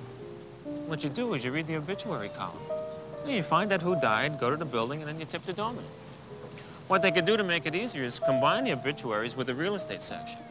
What 0.88 1.04
you 1.04 1.10
do 1.10 1.34
is 1.34 1.44
you 1.44 1.52
read 1.52 1.68
the 1.68 1.76
obituary 1.76 2.30
column. 2.30 2.58
You 3.26 3.44
find 3.44 3.72
out 3.72 3.82
who 3.82 3.96
died, 4.00 4.40
go 4.40 4.50
to 4.50 4.56
the 4.58 4.66
building, 4.66 5.02
and 5.02 5.10
then 5.10 5.20
you 5.20 5.26
tip 5.26 5.44
the 5.44 5.54
doorman. 5.54 5.86
What 6.88 7.02
they 7.02 7.12
could 7.12 7.26
do 7.26 7.38
to 7.38 7.44
make 7.44 7.66
it 7.66 7.76
easier 7.76 8.04
is 8.04 8.20
combine 8.20 8.64
the 8.64 8.72
obituaries 8.72 9.36
with 9.36 9.48
the 9.48 9.56
real 9.56 9.76
estate 9.76 10.02
section. 10.02 10.42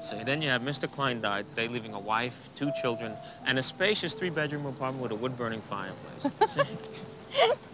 See, 0.00 0.22
then 0.24 0.40
you 0.42 0.48
have 0.48 0.62
Mr. 0.62 0.90
Klein 0.90 1.20
died 1.20 1.48
today, 1.48 1.68
leaving 1.68 1.94
a 1.94 2.00
wife, 2.00 2.48
two 2.54 2.70
children, 2.80 3.16
and 3.46 3.58
a 3.58 3.62
spacious 3.62 4.14
three-bedroom 4.14 4.66
apartment 4.66 5.02
with 5.02 5.12
a 5.12 5.16
wood-burning 5.16 5.62
fireplace. 5.62 6.26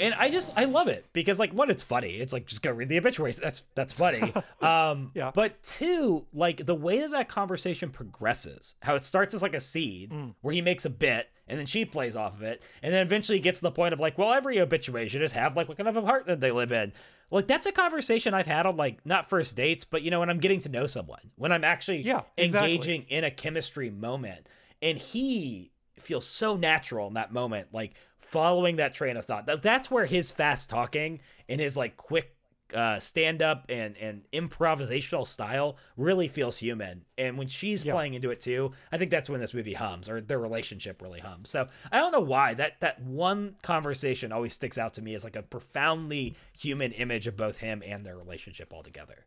And 0.00 0.12
I 0.14 0.28
just 0.30 0.52
I 0.56 0.64
love 0.64 0.88
it 0.88 1.06
because 1.12 1.38
like 1.38 1.52
one, 1.52 1.70
it's 1.70 1.82
funny. 1.82 2.16
It's 2.16 2.32
like 2.32 2.46
just 2.46 2.62
go 2.62 2.72
read 2.72 2.88
the 2.88 2.98
obituaries. 2.98 3.38
That's 3.38 3.64
that's 3.74 3.92
funny. 3.92 4.32
Um, 4.60 5.10
Yeah. 5.14 5.30
But 5.34 5.62
two, 5.62 6.26
like 6.32 6.64
the 6.66 6.74
way 6.74 7.00
that 7.00 7.10
that 7.12 7.28
conversation 7.28 7.90
progresses, 7.90 8.74
how 8.82 8.94
it 8.96 9.04
starts 9.04 9.34
as 9.34 9.42
like 9.42 9.54
a 9.54 9.60
seed 9.60 10.10
Mm. 10.10 10.34
where 10.40 10.54
he 10.54 10.60
makes 10.62 10.84
a 10.84 10.90
bit 10.90 11.30
and 11.46 11.58
then 11.58 11.66
she 11.66 11.84
plays 11.84 12.16
off 12.16 12.34
of 12.36 12.42
it, 12.42 12.66
and 12.82 12.92
then 12.94 13.02
eventually 13.02 13.38
gets 13.38 13.58
to 13.58 13.64
the 13.64 13.70
point 13.70 13.92
of 13.92 14.00
like, 14.00 14.16
well, 14.16 14.32
every 14.32 14.58
obituary 14.60 15.08
should 15.08 15.20
just 15.20 15.34
have 15.34 15.54
like 15.56 15.68
what 15.68 15.76
kind 15.76 15.88
of 15.88 15.94
apartment 15.96 16.40
they 16.40 16.50
live 16.50 16.72
in. 16.72 16.90
Like 17.30 17.46
that's 17.46 17.66
a 17.66 17.72
conversation 17.72 18.32
I've 18.32 18.46
had 18.46 18.64
on 18.66 18.76
like 18.78 19.04
not 19.04 19.28
first 19.28 19.54
dates, 19.56 19.84
but 19.84 20.02
you 20.02 20.10
know 20.10 20.20
when 20.20 20.30
I'm 20.30 20.38
getting 20.38 20.60
to 20.60 20.68
know 20.70 20.86
someone, 20.86 21.20
when 21.36 21.52
I'm 21.52 21.62
actually 21.64 22.00
Yeah, 22.02 22.22
exactly. 22.38 22.72
engaging 22.74 23.02
in 23.08 23.24
a 23.24 23.30
chemistry 23.30 23.90
moment, 23.90 24.48
and 24.82 24.96
he 24.98 25.70
feels 25.98 26.26
so 26.26 26.56
natural 26.56 27.06
in 27.08 27.14
that 27.14 27.32
moment, 27.32 27.68
like 27.72 27.94
following 28.34 28.76
that 28.76 28.92
train 28.94 29.16
of 29.16 29.24
thought. 29.24 29.46
That, 29.46 29.62
that's 29.62 29.90
where 29.90 30.06
his 30.06 30.30
fast 30.30 30.68
talking 30.68 31.20
and 31.48 31.60
his 31.60 31.76
like 31.76 31.96
quick 31.96 32.32
uh, 32.74 32.98
stand 32.98 33.40
up 33.42 33.66
and 33.68 33.96
and 33.98 34.22
improvisational 34.32 35.24
style 35.26 35.76
really 35.96 36.26
feels 36.26 36.58
human. 36.58 37.04
And 37.16 37.38
when 37.38 37.46
she's 37.46 37.84
Yeah. 37.84 37.92
playing 37.92 38.14
into 38.14 38.30
it 38.30 38.40
too, 38.40 38.72
I 38.90 38.98
think 38.98 39.10
that's 39.12 39.28
when 39.30 39.38
this 39.40 39.54
movie 39.54 39.74
hums 39.74 40.08
or 40.08 40.20
their 40.20 40.40
relationship 40.40 41.00
really 41.00 41.20
hums. 41.20 41.50
So 41.50 41.68
I 41.92 41.98
don't 41.98 42.10
know 42.10 42.20
why 42.20 42.54
that 42.54 42.80
that 42.80 43.00
one 43.02 43.54
conversation 43.62 44.32
always 44.32 44.54
sticks 44.54 44.78
out 44.78 44.94
to 44.94 45.02
me 45.02 45.14
as 45.14 45.22
like 45.22 45.36
a 45.36 45.42
profoundly 45.42 46.34
human 46.58 46.90
image 46.92 47.26
of 47.28 47.36
both 47.36 47.58
him 47.58 47.82
and 47.86 48.04
their 48.04 48.16
relationship 48.16 48.72
altogether. 48.74 49.26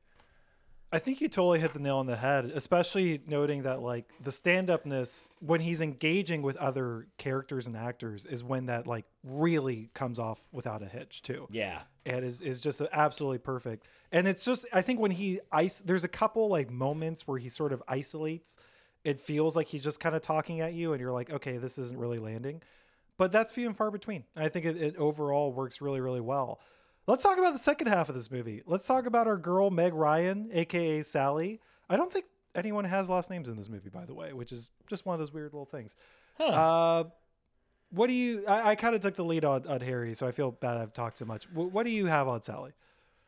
I 0.91 0.99
think 0.99 1.19
you 1.19 1.27
totally 1.27 1.59
hit 1.59 1.73
the 1.73 1.79
nail 1.79 1.97
on 1.97 2.05
the 2.05 2.15
head, 2.15 2.45
especially 2.45 3.21
noting 3.27 3.63
that 3.63 3.81
like 3.81 4.05
the 4.23 4.31
stand-upness 4.31 5.29
when 5.39 5.59
he's 5.59 5.81
engaging 5.81 6.41
with 6.41 6.55
other 6.57 7.07
characters 7.17 7.67
and 7.67 7.75
actors 7.75 8.25
is 8.25 8.43
when 8.43 8.67
that 8.67 8.87
like 8.87 9.05
really 9.23 9.89
comes 9.93 10.17
off 10.17 10.39
without 10.53 10.81
a 10.81 10.85
hitch 10.85 11.21
too. 11.23 11.47
Yeah. 11.51 11.81
and 12.05 12.23
is 12.23 12.41
is 12.41 12.61
just 12.61 12.81
absolutely 12.93 13.39
perfect. 13.39 13.85
And 14.11 14.27
it's 14.27 14.45
just 14.45 14.65
I 14.73 14.81
think 14.81 14.99
when 14.99 15.11
he 15.11 15.41
ice 15.51 15.81
there's 15.81 16.05
a 16.05 16.09
couple 16.09 16.47
like 16.47 16.71
moments 16.71 17.27
where 17.27 17.37
he 17.37 17.49
sort 17.49 17.73
of 17.73 17.83
isolates. 17.87 18.57
It 19.03 19.21
feels 19.21 19.55
like 19.55 19.67
he's 19.67 19.83
just 19.83 20.01
kind 20.01 20.15
of 20.15 20.21
talking 20.21 20.59
at 20.59 20.73
you, 20.73 20.91
and 20.91 20.99
you're 20.99 21.13
like, 21.13 21.29
okay, 21.29 21.57
this 21.57 21.77
isn't 21.77 21.97
really 21.97 22.19
landing. 22.19 22.61
But 23.17 23.31
that's 23.31 23.53
few 23.53 23.65
and 23.65 23.77
far 23.77 23.89
between. 23.89 24.25
I 24.35 24.49
think 24.49 24.65
it, 24.65 24.75
it 24.75 24.97
overall 24.97 25.53
works 25.53 25.79
really, 25.79 26.01
really 26.01 26.19
well. 26.19 26.59
Let's 27.07 27.23
talk 27.23 27.37
about 27.37 27.53
the 27.53 27.59
second 27.59 27.87
half 27.87 28.09
of 28.09 28.15
this 28.15 28.29
movie. 28.29 28.61
Let's 28.65 28.85
talk 28.85 29.05
about 29.05 29.27
our 29.27 29.37
girl 29.37 29.69
Meg 29.69 29.93
Ryan, 29.93 30.49
aka 30.51 31.01
Sally. 31.01 31.61
I 31.89 31.95
don't 31.95 32.11
think 32.11 32.25
anyone 32.53 32.83
has 32.83 33.09
last 33.09 33.29
names 33.29 33.47
in 33.47 33.55
this 33.55 33.69
movie, 33.69 33.89
by 33.89 34.05
the 34.05 34.13
way, 34.13 34.33
which 34.33 34.51
is 34.51 34.71
just 34.87 35.05
one 35.05 35.13
of 35.13 35.19
those 35.19 35.33
weird 35.33 35.53
little 35.53 35.65
things. 35.65 35.95
Huh. 36.37 36.45
Uh, 36.45 37.03
what 37.91 38.07
do 38.07 38.13
you? 38.13 38.43
I, 38.45 38.71
I 38.71 38.75
kind 38.75 38.93
of 38.93 38.99
took 39.01 39.15
the 39.15 39.23
lead 39.23 39.45
on, 39.45 39.65
on 39.67 39.79
Harry, 39.79 40.13
so 40.13 40.27
I 40.27 40.31
feel 40.31 40.51
bad 40.51 40.75
I've 40.75 40.91
talked 40.93 41.17
so 41.17 41.23
much. 41.25 41.47
W- 41.53 41.69
what 41.69 41.85
do 41.85 41.91
you 41.91 42.07
have 42.07 42.27
on 42.27 42.41
Sally? 42.41 42.71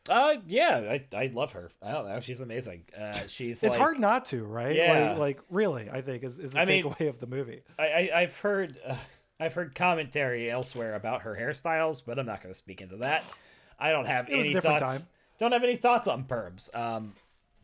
Uh, 0.09 0.35
yeah, 0.47 0.97
I, 1.13 1.17
I 1.17 1.27
love 1.33 1.51
her. 1.53 1.69
I 1.81 1.91
don't 1.93 2.07
know, 2.07 2.19
she's 2.19 2.39
amazing. 2.41 2.83
Uh, 2.97 3.13
she's 3.27 3.63
It's 3.63 3.71
like, 3.71 3.79
hard 3.79 3.99
not 3.99 4.25
to, 4.25 4.43
right? 4.43 4.75
Yeah. 4.75 5.09
Like, 5.11 5.17
like 5.19 5.39
really, 5.49 5.89
I 5.89 6.01
think 6.01 6.23
is, 6.23 6.39
is 6.39 6.51
the 6.53 6.59
I 6.59 6.65
mean- 6.65 6.83
takeaway 6.83 7.07
of 7.07 7.19
the 7.19 7.27
movie. 7.27 7.61
I, 7.77 7.83
I 7.83 8.09
I've 8.21 8.37
heard 8.39 8.75
uh, 8.85 8.95
I've 9.39 9.53
heard 9.53 9.73
commentary 9.75 10.49
elsewhere 10.51 10.95
about 10.95 11.21
her 11.21 11.37
hairstyles, 11.39 12.01
but 12.05 12.19
I'm 12.19 12.25
not 12.25 12.41
going 12.43 12.53
to 12.53 12.57
speak 12.57 12.81
into 12.81 12.97
that. 12.97 13.23
I 13.79 13.91
don't 13.91 14.05
have 14.07 14.29
It 14.29 14.35
was 14.37 14.47
a 14.47 14.49
any 14.51 14.59
thoughts. 14.61 14.81
time. 14.81 15.01
Don't 15.37 15.51
have 15.53 15.63
any 15.63 15.77
thoughts 15.77 16.07
on 16.07 16.25
perms. 16.25 16.73
Um, 16.75 17.13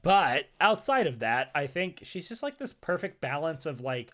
but 0.02 0.46
outside 0.62 1.08
of 1.08 1.20
that, 1.20 1.52
I 1.54 1.68
think 1.68 2.00
she's 2.04 2.30
just 2.30 2.44
like 2.44 2.58
this 2.58 2.74
perfect 2.74 3.22
balance 3.22 3.66
of 3.66 3.82
like 3.82 4.12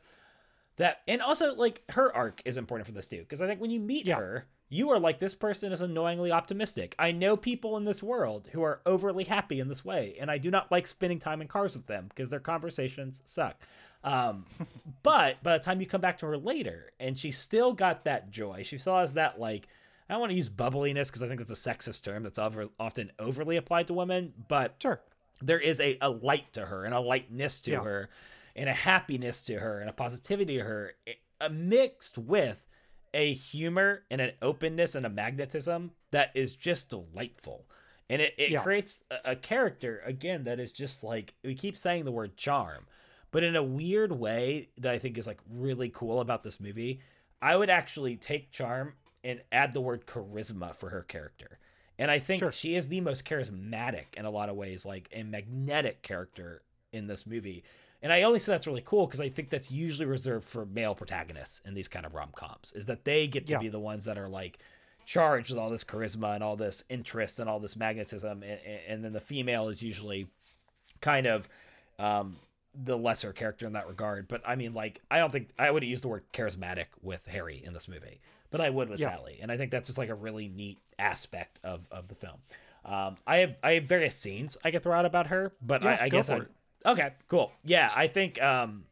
that, 0.77 1.01
and 1.07 1.21
also 1.21 1.53
like 1.55 1.83
her 1.89 2.15
arc 2.15 2.41
is 2.45 2.57
important 2.57 2.87
for 2.87 2.93
this 2.93 3.07
too, 3.07 3.19
because 3.19 3.41
I 3.41 3.47
think 3.47 3.61
when 3.61 3.71
you 3.71 3.79
meet 3.79 4.05
Yeah. 4.05 4.15
her, 4.17 4.47
you 4.69 4.89
are 4.89 4.99
like 4.99 5.19
this 5.19 5.35
person 5.35 5.73
is 5.73 5.81
annoyingly 5.81 6.31
optimistic. 6.31 6.95
I 6.97 7.11
know 7.11 7.35
people 7.35 7.75
in 7.77 7.83
this 7.83 8.01
world 8.01 8.47
who 8.53 8.63
are 8.63 8.81
overly 8.85 9.25
happy 9.25 9.59
in 9.59 9.67
this 9.67 9.83
way, 9.83 10.15
and 10.19 10.31
I 10.31 10.37
do 10.37 10.49
not 10.49 10.71
like 10.71 10.87
spending 10.87 11.19
time 11.19 11.41
in 11.41 11.47
cars 11.49 11.75
with 11.75 11.87
them 11.87 12.05
because 12.07 12.29
their 12.29 12.39
conversations 12.39 13.21
suck. 13.25 13.61
Um, 14.03 14.45
but 15.03 15.43
by 15.43 15.57
the 15.57 15.63
time 15.63 15.81
you 15.81 15.87
come 15.87 16.01
back 16.01 16.17
to 16.19 16.25
her 16.27 16.37
later, 16.37 16.91
and 17.01 17.19
she 17.19 17.31
still 17.31 17.73
got 17.73 18.05
that 18.05 18.31
joy, 18.31 18.63
she 18.63 18.77
still 18.77 18.97
has 18.97 19.13
that 19.13 19.39
like. 19.39 19.67
I 20.12 20.15
don't 20.15 20.19
want 20.19 20.32
to 20.32 20.36
use 20.36 20.50
bubbliness 20.50 21.10
because 21.10 21.24
I 21.24 21.30
think 21.30 21.39
that's 21.39 21.52
a 21.52 21.69
sexist 21.69 22.04
term 22.04 22.24
that's 22.24 22.38
over, 22.38 22.65
often 22.78 23.13
overly 23.17 23.56
applied 23.56 23.88
to 23.88 23.93
women, 23.93 24.34
but 24.50 24.76
Sure. 24.82 25.00
there 25.41 25.58
is 25.60 25.80
a, 25.80 25.97
a 26.02 26.10
light 26.10 26.52
to 26.54 26.65
her 26.65 26.84
and 26.84 26.93
a 26.93 27.00
lightness 27.00 27.62
to 27.62 27.71
Yeah. 27.71 27.84
her 27.84 28.10
and 28.54 28.67
a 28.67 28.74
happiness 28.74 29.41
to 29.43 29.58
her 29.58 29.80
and 29.80 29.89
a 29.89 29.93
positivity 29.93 30.58
to 30.58 30.63
her 30.63 30.91
uh, 31.39 31.47
mixed 31.50 32.17
with 32.17 32.67
a 33.13 33.34
humor 33.34 34.04
and 34.12 34.19
an 34.19 34.34
openness 34.41 34.95
and 34.95 35.06
a 35.06 35.10
magnetism 35.10 35.91
that 36.12 36.32
is 36.36 36.58
just 36.58 36.89
delightful 36.89 37.65
and 38.10 38.21
it, 38.21 38.34
it 38.38 38.52
Yeah. 38.52 38.63
creates 38.63 39.06
a, 39.10 39.32
a 39.32 39.36
character 39.38 40.02
again 40.06 40.43
that 40.43 40.60
is 40.60 40.74
just 40.74 41.06
like 41.06 41.34
we 41.43 41.56
keep 41.56 41.78
saying 41.78 42.04
the 42.04 42.12
word 42.12 42.36
charm 42.36 42.86
but 43.32 43.43
in 43.45 43.56
a 43.56 43.63
weird 43.63 44.12
way 44.12 44.67
that 44.78 44.93
i 44.93 45.00
think 45.00 45.17
is 45.17 45.28
like 45.28 45.39
really 45.50 45.89
cool 45.89 46.19
about 46.19 46.43
this 46.43 46.60
movie 46.60 47.00
i 47.41 47.56
would 47.56 47.69
actually 47.69 48.15
take 48.17 48.52
charm 48.52 48.93
and 49.23 49.41
add 49.51 49.73
the 49.73 49.81
word 49.81 50.05
charisma 50.05 50.75
for 50.75 50.89
her 50.89 51.03
character 51.03 51.60
and 51.99 52.10
I 52.10 52.17
think 52.19 52.39
Sure. 52.39 52.51
she 52.51 52.75
is 52.75 52.88
the 52.88 53.01
most 53.01 53.25
charismatic 53.25 54.15
in 54.17 54.25
a 54.25 54.31
lot 54.31 54.49
of 54.49 54.55
ways, 54.55 54.86
like 54.88 55.07
a 55.12 55.21
magnetic 55.21 56.01
character 56.01 56.63
in 56.91 57.05
this 57.05 57.27
movie. 57.27 57.63
And 58.01 58.12
I 58.12 58.23
only 58.23 58.39
say 58.39 58.51
that's 58.53 58.65
really 58.65 58.81
cool 58.84 59.05
because 59.05 59.21
I 59.21 59.29
think 59.29 59.49
that's 59.49 59.69
usually 59.69 60.07
reserved 60.07 60.45
for 60.45 60.65
male 60.65 60.95
protagonists 60.95 61.62
in 61.63 61.75
these 61.75 61.88
kind 61.88 62.03
of 62.07 62.15
rom 62.15 62.29
coms, 62.34 62.73
is 62.73 62.88
that 62.88 63.05
they 63.05 63.27
get 63.27 63.45
to 63.47 63.51
Yeah. 63.53 63.60
be 63.60 63.69
the 63.69 63.79
ones 63.79 64.05
that 64.05 64.17
are 64.17 64.29
like 64.29 64.57
charged 65.05 65.51
with 65.51 65.60
all 65.60 65.69
this 65.69 65.84
charisma 65.84 66.34
and 66.34 66.43
all 66.43 66.55
this 66.55 66.84
interest 66.89 67.39
and 67.39 67.47
all 67.47 67.60
this 67.60 67.75
magnetism. 67.75 68.41
And, 68.41 68.60
and 68.88 69.05
then 69.05 69.13
the 69.13 69.21
female 69.21 69.69
is 69.69 69.84
usually 69.84 70.27
kind 71.01 71.27
of 71.27 71.47
um, 71.99 72.36
the 72.73 72.97
lesser 72.97 73.31
character 73.31 73.67
in 73.67 73.73
that 73.73 73.88
regard. 73.88 74.27
But 74.27 74.41
I 74.43 74.55
mean, 74.55 74.73
like, 74.73 75.01
I 75.12 75.19
don't 75.19 75.31
think 75.31 75.49
I 75.60 75.69
would 75.69 75.84
use 75.84 76.01
the 76.01 76.07
word 76.07 76.23
charismatic 76.34 76.86
with 77.03 77.27
Harry 77.27 77.62
in 77.63 77.73
this 77.73 77.88
movie, 77.88 78.21
but 78.51 78.61
I 78.61 78.69
would 78.69 78.89
with 78.89 78.99
Yeah. 78.99 79.15
Sally. 79.15 79.39
And 79.41 79.51
I 79.51 79.57
think 79.57 79.71
that's 79.71 79.87
just 79.87 79.97
like 79.97 80.09
a 80.09 80.15
really 80.15 80.47
neat 80.49 80.77
aspect 80.99 81.59
of, 81.63 81.87
of 81.91 82.07
the 82.07 82.15
film. 82.15 82.37
Um, 82.85 83.15
I 83.27 83.37
have 83.37 83.57
I 83.63 83.71
have 83.73 83.85
various 83.85 84.15
scenes 84.15 84.57
I 84.63 84.71
could 84.71 84.83
throw 84.83 84.93
out 84.97 85.05
about 85.05 85.27
her, 85.27 85.53
but 85.61 85.81
Yeah, 85.83 85.97
I, 86.01 86.03
I 86.05 86.09
guess 86.09 86.29
I 86.29 86.41
okay, 86.85 87.13
cool. 87.27 87.51
Yeah, 87.63 87.91
I 87.95 88.07
think 88.07 88.41
um, 88.41 88.85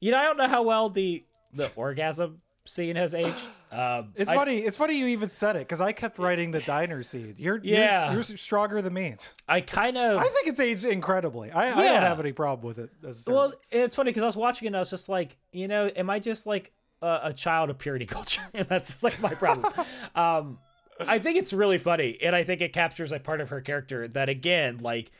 you 0.00 0.10
know 0.10 0.18
I 0.18 0.22
don't 0.24 0.36
know 0.38 0.48
how 0.48 0.62
well 0.62 0.88
the 0.88 1.24
the 1.52 1.70
orgasm 1.76 2.40
scene 2.66 2.96
has 2.96 3.12
aged. 3.14 3.46
Um, 3.70 4.12
It's 4.14 4.30
I- 4.30 4.34
funny. 4.36 4.60
It's 4.60 4.78
funny 4.78 4.98
you 4.98 5.08
even 5.08 5.28
said 5.28 5.54
it 5.56 5.60
because 5.60 5.82
I 5.82 5.92
kept 5.92 6.18
writing 6.18 6.50
the 6.50 6.60
diner 6.62 7.02
scene. 7.02 7.34
You're 7.36 7.60
Yeah. 7.62 8.06
you're, 8.12 8.22
you're 8.22 8.38
stronger 8.38 8.80
than 8.80 8.94
me. 8.94 9.16
I 9.46 9.60
kind 9.60 9.98
of 9.98 10.16
I 10.18 10.24
think 10.24 10.46
it's 10.46 10.60
aged 10.60 10.86
incredibly. 10.86 11.50
I, 11.50 11.66
I 11.72 11.74
don't 11.74 12.00
have 12.02 12.20
any 12.20 12.32
problem 12.32 12.66
with 12.66 12.78
it. 12.78 12.90
Well, 13.26 13.52
it's 13.70 13.94
funny 13.94 14.10
because 14.12 14.22
I 14.22 14.26
was 14.26 14.36
watching 14.36 14.64
it 14.64 14.68
and 14.68 14.76
I 14.76 14.80
was 14.80 14.88
just 14.88 15.10
like, 15.10 15.36
you 15.52 15.68
know, 15.68 15.88
am 15.94 16.08
I 16.08 16.20
just 16.20 16.46
like 16.46 16.72
a, 17.04 17.20
a 17.24 17.32
child 17.32 17.70
of 17.70 17.78
purity 17.78 18.06
culture? 18.16 18.42
And 18.52 18.66
that's 18.68 18.90
just 18.90 19.04
like 19.04 19.20
my 19.20 19.34
problem. 19.34 19.72
um, 20.14 20.58
I 21.00 21.18
think 21.18 21.38
it's 21.38 21.52
really 21.52 21.78
funny, 21.78 22.18
and 22.22 22.36
I 22.36 22.44
think 22.44 22.60
it 22.60 22.72
captures 22.72 23.10
a 23.12 23.18
part 23.18 23.40
of 23.40 23.50
her 23.50 23.60
character 23.60 24.06
that, 24.08 24.28
again, 24.28 24.78
like 24.78 25.10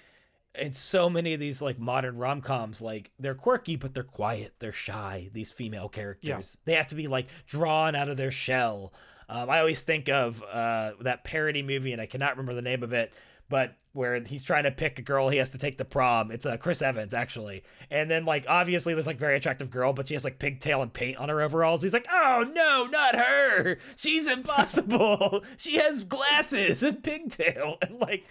in 0.54 0.72
so 0.72 1.10
many 1.10 1.34
of 1.34 1.40
these 1.40 1.60
like 1.60 1.78
modern 1.78 2.16
rom 2.16 2.40
coms, 2.40 2.80
like 2.80 3.10
they're 3.18 3.34
quirky, 3.34 3.76
but 3.76 3.92
they're 3.92 4.04
quiet, 4.04 4.54
they're 4.60 4.72
shy. 4.72 5.30
These 5.32 5.50
female 5.50 5.88
characters, 5.88 6.58
they 6.64 6.74
have 6.74 6.86
to 6.88 6.94
be 6.94 7.08
like 7.08 7.28
drawn 7.46 7.94
out 7.96 8.08
of 8.08 8.16
their 8.16 8.30
shell. 8.30 8.92
Um, 9.28 9.50
I 9.50 9.58
always 9.58 9.82
think 9.82 10.08
of 10.08 10.42
uh, 10.42 10.92
that 11.00 11.24
parody 11.24 11.62
movie, 11.62 11.92
and 11.92 12.00
I 12.00 12.06
cannot 12.06 12.36
remember 12.36 12.54
the 12.54 12.62
name 12.62 12.82
of 12.82 12.92
it, 12.92 13.12
but 13.54 13.76
where 13.92 14.20
he's 14.24 14.42
trying 14.42 14.64
to 14.64 14.72
pick 14.72 14.98
a 14.98 15.02
girl 15.02 15.28
he 15.28 15.38
has 15.38 15.50
to 15.50 15.58
take 15.58 15.78
the 15.78 15.84
prom. 15.84 16.32
It's 16.32 16.44
uh, 16.44 16.56
Chris 16.56 16.82
Evans 16.82 17.14
actually, 17.14 17.62
and 17.88 18.10
then 18.10 18.24
like 18.24 18.46
obviously 18.48 18.94
there's 18.94 19.06
like 19.06 19.16
very 19.16 19.36
attractive 19.36 19.70
girl, 19.70 19.92
but 19.92 20.08
she 20.08 20.14
has 20.14 20.24
like 20.24 20.40
pigtail 20.40 20.82
and 20.82 20.92
paint 20.92 21.18
on 21.18 21.28
her 21.28 21.40
overalls. 21.40 21.80
He's 21.80 21.92
like, 21.92 22.08
oh 22.10 22.44
no, 22.52 22.88
not 22.90 23.14
her. 23.14 23.78
She's 23.94 24.26
impossible. 24.26 25.44
she 25.56 25.76
has 25.76 26.02
glasses 26.02 26.82
and 26.82 27.00
pigtail 27.00 27.78
and 27.82 28.00
like. 28.00 28.26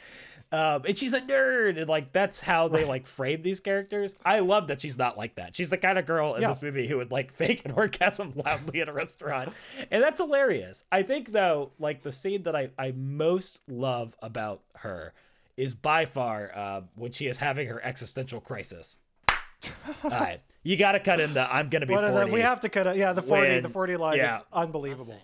Um, 0.54 0.84
and 0.88 0.96
she's 0.96 1.14
a 1.16 1.22
nerd, 1.22 1.80
and 1.80 1.90
like 1.90 2.12
that's 2.14 2.40
how 2.40 2.68
they 2.68 2.86
like 2.86 3.08
frame 3.08 3.42
these 3.42 3.60
characters. 3.60 4.16
I 4.24 4.40
love 4.40 4.68
that 4.68 4.80
she's 4.82 5.00
not 5.00 5.18
like 5.18 5.36
that. 5.36 5.56
She's 5.56 5.72
the 5.72 5.78
kind 5.80 5.98
of 5.98 6.06
girl 6.06 6.36
in 6.36 6.44
Yeah. 6.44 6.50
this 6.50 6.62
movie 6.62 6.88
who 6.88 6.98
would 6.98 7.12
like 7.12 7.32
fake 7.34 7.64
an 7.66 7.72
orgasm 7.72 8.34
loudly 8.36 8.80
at 8.82 8.88
a 8.88 8.94
restaurant, 8.94 9.52
and 9.90 10.04
that's 10.04 10.20
hilarious. 10.22 10.86
I 10.92 11.02
think 11.02 11.32
though, 11.32 11.72
like 11.80 12.04
the 12.04 12.12
scene 12.12 12.44
that 12.44 12.56
I 12.56 12.70
I 12.78 12.94
most 12.96 13.64
love 13.68 14.16
about 14.22 14.62
her 14.78 15.14
is 15.58 15.74
by 15.74 16.06
far 16.06 16.52
uh, 16.56 16.82
when 16.96 17.12
she 17.12 17.26
is 17.26 17.40
having 17.40 17.68
her 17.68 17.84
existential 17.84 18.40
crisis. 18.40 19.00
All 20.04 20.10
right, 20.12 20.40
you 20.62 20.78
got 20.78 20.92
to 20.92 21.00
cut 21.00 21.20
in 21.20 21.34
the 21.34 21.52
"I'm 21.52 21.70
gonna 21.70 21.88
be 21.88 21.96
What 21.96 22.08
40." 22.12 22.30
the, 22.30 22.34
we 22.34 22.42
have 22.42 22.60
to 22.60 22.70
cut 22.70 22.86
it. 22.86 22.96
Yeah, 22.98 23.14
the 23.14 23.24
forty. 23.24 23.50
When- 23.50 23.64
the 23.64 23.70
forty 23.70 23.96
line 23.98 24.18
yeah. 24.18 24.38
is 24.38 24.44
unbelievable. 24.54 25.18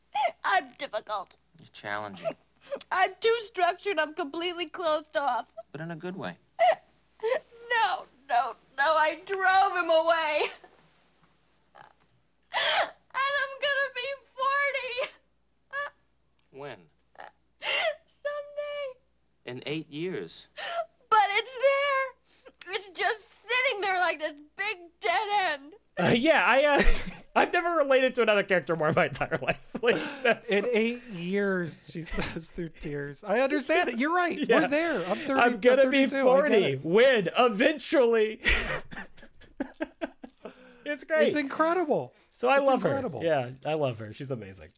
I'm 0.44 0.66
difficult. 0.78 1.34
You're 1.58 1.68
challenging, 1.72 2.36
I'm 2.92 3.10
too 3.20 3.36
structured. 3.40 3.98
I'm 3.98 4.14
completely 4.14 4.66
closed 4.66 5.16
off. 5.16 5.46
but 5.72 5.80
in 5.80 5.90
a 5.90 5.96
good 5.96 6.16
way. 6.16 6.36
No, 7.68 8.04
no, 8.28 8.54
no. 8.78 8.94
I 8.96 9.18
drove 9.26 9.76
him 9.76 9.90
away. 9.90 10.50
And 13.18 13.34
I'm 13.42 13.54
gonna 13.66 13.90
be 13.94 14.08
40 16.52 16.60
When? 16.60 16.78
someday. 18.06 18.86
In 19.46 19.62
eight 19.66 19.90
years. 19.90 20.46
But 21.10 21.28
it's 21.32 21.56
there. 21.68 22.74
It's 22.76 22.88
just 22.98 23.35
sitting 23.64 23.80
there 23.80 23.98
like 23.98 24.18
this 24.18 24.34
big 24.56 24.76
dead 25.00 25.28
end. 25.52 25.72
Uh, 25.98 26.12
yeah, 26.14 26.44
I 26.46 26.64
uh, 26.78 26.82
I've 27.36 27.52
never 27.52 27.70
related 27.70 28.14
to 28.16 28.22
another 28.22 28.42
character 28.42 28.76
more 28.76 28.88
in 28.88 28.94
my 28.94 29.06
entire 29.06 29.38
life. 29.42 29.60
Like 29.82 29.96
that's 30.22 30.50
In 30.50 30.64
eight 30.72 31.02
years, 31.12 31.88
she 31.90 32.02
says 32.02 32.50
through 32.50 32.70
tears. 32.70 33.22
I 33.22 33.40
understand 33.40 33.90
it. 33.90 33.98
You're 33.98 34.14
right. 34.14 34.38
Yeah. 34.38 34.62
We're 34.62 34.68
there. 34.68 34.96
I'm 35.06 35.16
thirty. 35.16 35.40
I'm 35.40 35.58
gonna 35.58 35.88
be 35.90 36.06
32. 36.06 36.16
I 36.16 36.20
get 36.20 36.24
40 36.24 36.54
it. 36.54 36.84
when 36.84 37.28
eventually. 37.38 38.40
it's 40.84 41.04
great. 41.04 41.28
It's 41.28 41.36
incredible. 41.36 42.12
so 42.32 42.48
I 42.48 42.58
it's 42.58 42.66
love 42.66 42.84
incredible. 42.84 43.20
her. 43.20 43.26
Yeah, 43.26 43.50
I 43.64 43.74
love 43.74 43.98
her. 43.98 44.12
She's 44.12 44.30
amazing. 44.30 44.68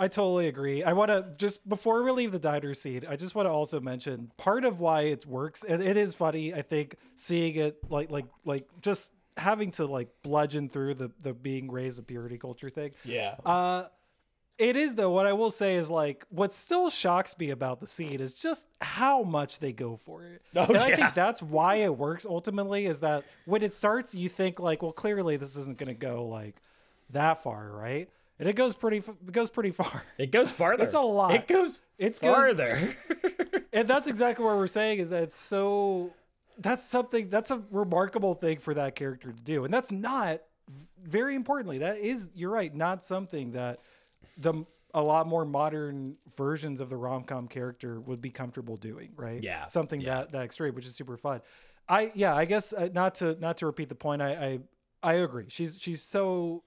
I 0.00 0.08
totally 0.08 0.48
agree. 0.48 0.82
I 0.82 0.94
want 0.94 1.10
to 1.10 1.26
just 1.36 1.68
before 1.68 2.02
we 2.02 2.10
leave 2.10 2.32
the 2.32 2.38
diner 2.38 2.72
scene, 2.72 3.04
I 3.06 3.16
just 3.16 3.34
want 3.34 3.46
to 3.46 3.50
also 3.50 3.80
mention 3.80 4.32
part 4.38 4.64
of 4.64 4.80
why 4.80 5.02
it 5.02 5.26
works, 5.26 5.62
and 5.62 5.82
it 5.82 5.98
is 5.98 6.14
funny. 6.14 6.54
I 6.54 6.62
think 6.62 6.96
seeing 7.16 7.56
it 7.56 7.78
like 7.90 8.10
like 8.10 8.24
like 8.46 8.66
just 8.80 9.12
having 9.36 9.70
to 9.72 9.84
like 9.84 10.08
bludgeon 10.22 10.70
through 10.70 10.94
the 10.94 11.10
the 11.22 11.34
being 11.34 11.70
raised 11.70 11.98
a 11.98 12.02
purity 12.02 12.38
culture 12.38 12.70
thing. 12.70 12.92
Yeah. 13.04 13.34
Uh, 13.44 13.88
it 14.56 14.74
is 14.74 14.94
though. 14.94 15.10
What 15.10 15.26
I 15.26 15.34
will 15.34 15.50
say 15.50 15.74
is 15.74 15.90
like 15.90 16.24
what 16.30 16.54
still 16.54 16.88
shocks 16.88 17.36
me 17.38 17.50
about 17.50 17.80
the 17.80 17.86
scene 17.86 18.20
is 18.20 18.32
just 18.32 18.68
how 18.80 19.22
much 19.22 19.58
they 19.58 19.74
go 19.74 19.96
for 19.96 20.22
it. 20.22 20.40
Oh, 20.56 20.64
and 20.64 20.78
I 20.78 20.96
think 20.96 21.12
that's 21.12 21.42
why 21.42 21.76
it 21.76 21.94
works 21.94 22.24
ultimately. 22.24 22.86
Is 22.86 23.00
that 23.00 23.24
when 23.44 23.62
it 23.62 23.74
starts, 23.74 24.14
you 24.14 24.30
think 24.30 24.58
like, 24.58 24.82
well, 24.82 24.92
clearly 24.92 25.36
this 25.36 25.56
isn't 25.56 25.76
going 25.76 25.88
to 25.88 25.94
go 25.94 26.24
like 26.26 26.56
that 27.10 27.42
far, 27.42 27.70
right? 27.70 28.08
And 28.40 28.48
it 28.48 28.56
goes 28.56 28.74
pretty. 28.74 28.96
It 28.98 29.32
goes 29.32 29.50
pretty 29.50 29.70
far. 29.70 30.02
it 30.18 30.32
goes 30.32 30.50
farther. 30.50 30.82
It's 30.84 30.94
a 30.94 31.00
lot. 31.00 31.34
It 31.34 31.46
goes 31.46 31.80
It's 31.98 32.18
goes- 32.18 32.34
farther. 32.34 32.96
and 33.72 33.86
that's 33.86 34.08
exactly 34.08 34.44
what 34.44 34.56
we're 34.56 34.66
saying 34.66 34.98
is 34.98 35.10
that 35.10 35.22
it's 35.22 35.36
so 35.36 36.12
that's 36.58 36.84
something 36.84 37.28
that's 37.28 37.52
a 37.52 37.62
remarkable 37.70 38.34
thing 38.34 38.58
for 38.58 38.74
that 38.74 38.94
character 38.96 39.32
to 39.32 39.40
do 39.40 39.64
and 39.64 39.72
that's 39.72 39.90
not 39.92 40.40
very 40.98 41.34
importantly 41.34 41.78
that 41.78 41.96
is 41.98 42.28
you're 42.34 42.50
right 42.50 42.74
not 42.74 43.02
something 43.02 43.52
that 43.52 43.78
the 44.36 44.66
a 44.94 45.02
lot 45.02 45.26
more 45.26 45.44
modern 45.44 46.16
versions 46.36 46.80
of 46.80 46.90
the 46.90 46.96
rom 46.96 47.22
com 47.22 47.48
character 47.48 48.00
would 48.00 48.20
be 48.20 48.30
comfortable 48.30 48.76
doing, 48.76 49.10
right? 49.16 49.42
Yeah, 49.42 49.66
something 49.66 50.00
yeah. 50.00 50.16
that 50.16 50.32
that 50.32 50.42
extreme, 50.42 50.74
which 50.74 50.86
is 50.86 50.94
super 50.94 51.16
fun. 51.16 51.40
I 51.88 52.10
yeah, 52.14 52.34
I 52.34 52.44
guess 52.44 52.72
uh, 52.72 52.88
not 52.92 53.14
to 53.16 53.36
not 53.40 53.58
to 53.58 53.66
repeat 53.66 53.88
the 53.88 53.94
point. 53.94 54.22
I 54.22 54.58
I, 55.02 55.10
I 55.10 55.12
agree. 55.14 55.46
She's 55.48 55.76
she's 55.80 56.02
so 56.02 56.64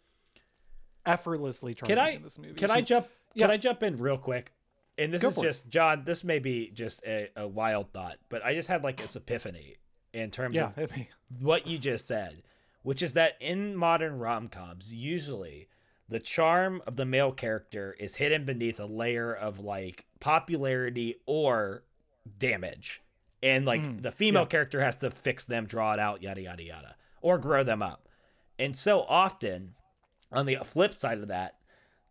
effortlessly 1.06 1.74
charming 1.74 1.98
can 1.98 2.06
I, 2.06 2.10
in 2.12 2.24
this 2.24 2.40
movie. 2.40 2.54
Can 2.54 2.70
she's, 2.70 2.78
I 2.78 2.82
jump? 2.82 3.08
yeah. 3.34 3.46
Can 3.46 3.52
I 3.52 3.58
jump 3.58 3.84
in 3.84 3.98
real 3.98 4.18
quick? 4.18 4.52
And 4.98 5.14
this 5.14 5.22
Go 5.22 5.30
is 5.30 5.36
for 5.36 5.42
it. 5.42 5.48
just 5.48 5.70
John. 5.70 6.04
This 6.04 6.24
may 6.24 6.40
be 6.40 6.70
just 6.74 7.04
a, 7.06 7.30
a 7.36 7.48
wild 7.48 7.92
thought, 7.94 8.18
but 8.30 8.44
I 8.46 8.54
just 8.54 8.70
had 8.70 8.84
like 8.84 8.98
this 8.98 9.16
epiphany 9.16 9.76
in 10.14 10.30
terms 10.30 10.56
Yeah, 10.56 10.72
of 10.78 10.92
what 11.40 11.68
you 11.68 11.78
just 11.78 12.06
said, 12.06 12.44
which 12.84 13.02
is 13.02 13.14
that 13.14 13.38
in 13.40 13.76
modern 13.76 14.20
rom 14.20 14.48
coms, 14.50 14.94
usually 14.94 15.68
the 16.10 16.20
charm 16.20 16.82
of 16.86 16.96
the 16.96 17.06
male 17.06 17.32
character 17.32 17.96
is 18.00 18.18
hidden 18.18 18.46
beneath 18.46 18.80
a 18.80 18.86
layer 18.86 19.34
of 19.34 19.60
like 19.60 20.06
popularity 20.20 21.16
or 21.26 21.84
damage. 22.38 23.02
And 23.42 23.66
like 23.66 23.86
hmm. 23.86 23.98
the 23.98 24.12
female 24.12 24.44
yeah. 24.44 24.48
character 24.48 24.80
has 24.82 24.98
to 24.98 25.12
fix 25.12 25.46
them, 25.46 25.66
draw 25.66 25.94
it 25.94 26.00
out, 26.00 26.22
yada, 26.22 26.42
yada, 26.42 26.64
yada, 26.64 26.96
or 27.22 27.38
grow 27.38 27.64
them 27.64 27.82
up. 27.82 28.08
And 28.60 28.76
so 28.76 29.02
often, 29.02 29.74
on 30.34 30.46
the 30.46 30.58
flip 30.64 30.94
side 30.94 31.20
of 31.20 31.28
that, 31.30 31.58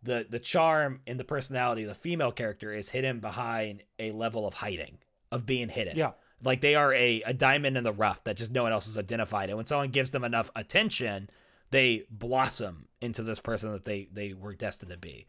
the, 0.01 0.25
the 0.29 0.39
charm 0.39 1.01
and 1.07 1.19
the 1.19 1.23
personality 1.23 1.83
of 1.83 1.89
the 1.89 1.95
female 1.95 2.31
character 2.31 2.73
is 2.73 2.89
hidden 2.89 3.19
behind 3.19 3.83
a 3.99 4.11
level 4.11 4.47
of 4.47 4.55
hiding, 4.55 4.97
of 5.31 5.45
being 5.45 5.69
hidden. 5.69 5.97
Yeah. 5.97 6.11
Like 6.43 6.61
they 6.61 6.75
are 6.75 6.93
a, 6.93 7.21
a 7.25 7.33
diamond 7.33 7.77
in 7.77 7.83
the 7.83 7.93
rough 7.93 8.23
that 8.25 8.35
just 8.35 8.51
no 8.51 8.63
one 8.63 8.73
else 8.73 8.85
has 8.85 8.97
identified. 8.97 9.49
And 9.49 9.55
when 9.57 9.65
someone 9.65 9.89
gives 9.89 10.11
them 10.11 10.25
enough 10.25 10.51
attention, 10.55 11.29
they 11.71 12.03
blossom 12.09 12.87
into 13.01 13.23
this 13.23 13.39
person 13.39 13.71
that 13.71 13.85
they 13.85 14.07
they 14.11 14.33
were 14.33 14.53
destined 14.53 14.91
to 14.91 14.97
be. 14.97 15.25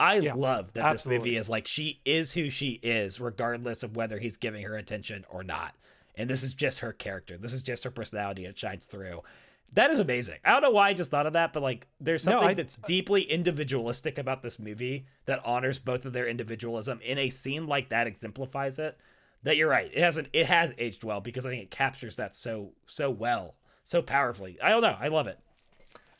I 0.00 0.18
Yeah, 0.18 0.34
love 0.34 0.72
that 0.72 0.90
this 0.90 1.06
movie 1.06 1.36
is 1.36 1.48
like 1.48 1.66
she 1.66 2.00
is 2.04 2.32
who 2.32 2.50
she 2.50 2.80
is, 2.82 3.20
regardless 3.20 3.82
of 3.82 3.94
whether 3.94 4.18
he's 4.18 4.36
giving 4.36 4.64
her 4.64 4.76
attention 4.76 5.24
or 5.30 5.44
not. 5.44 5.74
And 6.16 6.28
this 6.28 6.42
is 6.42 6.54
just 6.54 6.80
her 6.80 6.92
character. 6.92 7.36
This 7.36 7.52
is 7.52 7.62
just 7.62 7.84
her 7.84 7.90
personality. 7.90 8.44
It 8.44 8.58
shines 8.58 8.86
through. 8.86 9.22
That 9.72 9.90
is 9.90 9.98
amazing. 9.98 10.38
I 10.44 10.52
don't 10.52 10.62
know 10.62 10.70
why 10.70 10.88
I 10.88 10.92
just 10.94 11.10
thought 11.10 11.26
of 11.26 11.32
that, 11.32 11.52
but 11.52 11.62
like 11.62 11.88
there's 12.00 12.24
No, 12.26 12.32
something 12.32 12.48
I- 12.50 12.54
that's 12.54 12.76
deeply 12.76 13.22
individualistic 13.22 14.18
about 14.18 14.42
this 14.42 14.58
movie 14.58 15.06
that 15.26 15.44
honors 15.44 15.78
both 15.80 16.04
of 16.06 16.12
their 16.12 16.28
individualism 16.28 17.00
in 17.02 17.18
a 17.18 17.30
scene 17.30 17.66
like 17.66 17.88
that 17.88 18.06
exemplifies 18.06 18.78
it. 18.78 18.96
That 19.42 19.56
you're 19.56 19.68
right. 19.68 19.90
It 19.92 20.00
hasn't 20.00 20.28
it 20.32 20.46
has 20.46 20.72
aged 20.78 21.02
well 21.04 21.20
because 21.20 21.44
I 21.44 21.50
think 21.50 21.62
it 21.64 21.70
captures 21.70 22.16
that 22.16 22.34
so 22.36 22.72
so 22.86 23.10
well, 23.10 23.56
so 23.82 24.00
powerfully. 24.00 24.58
I 24.62 24.68
don't 24.68 24.82
know. 24.82 24.96
I 24.98 25.08
love 25.08 25.26
it. 25.26 25.38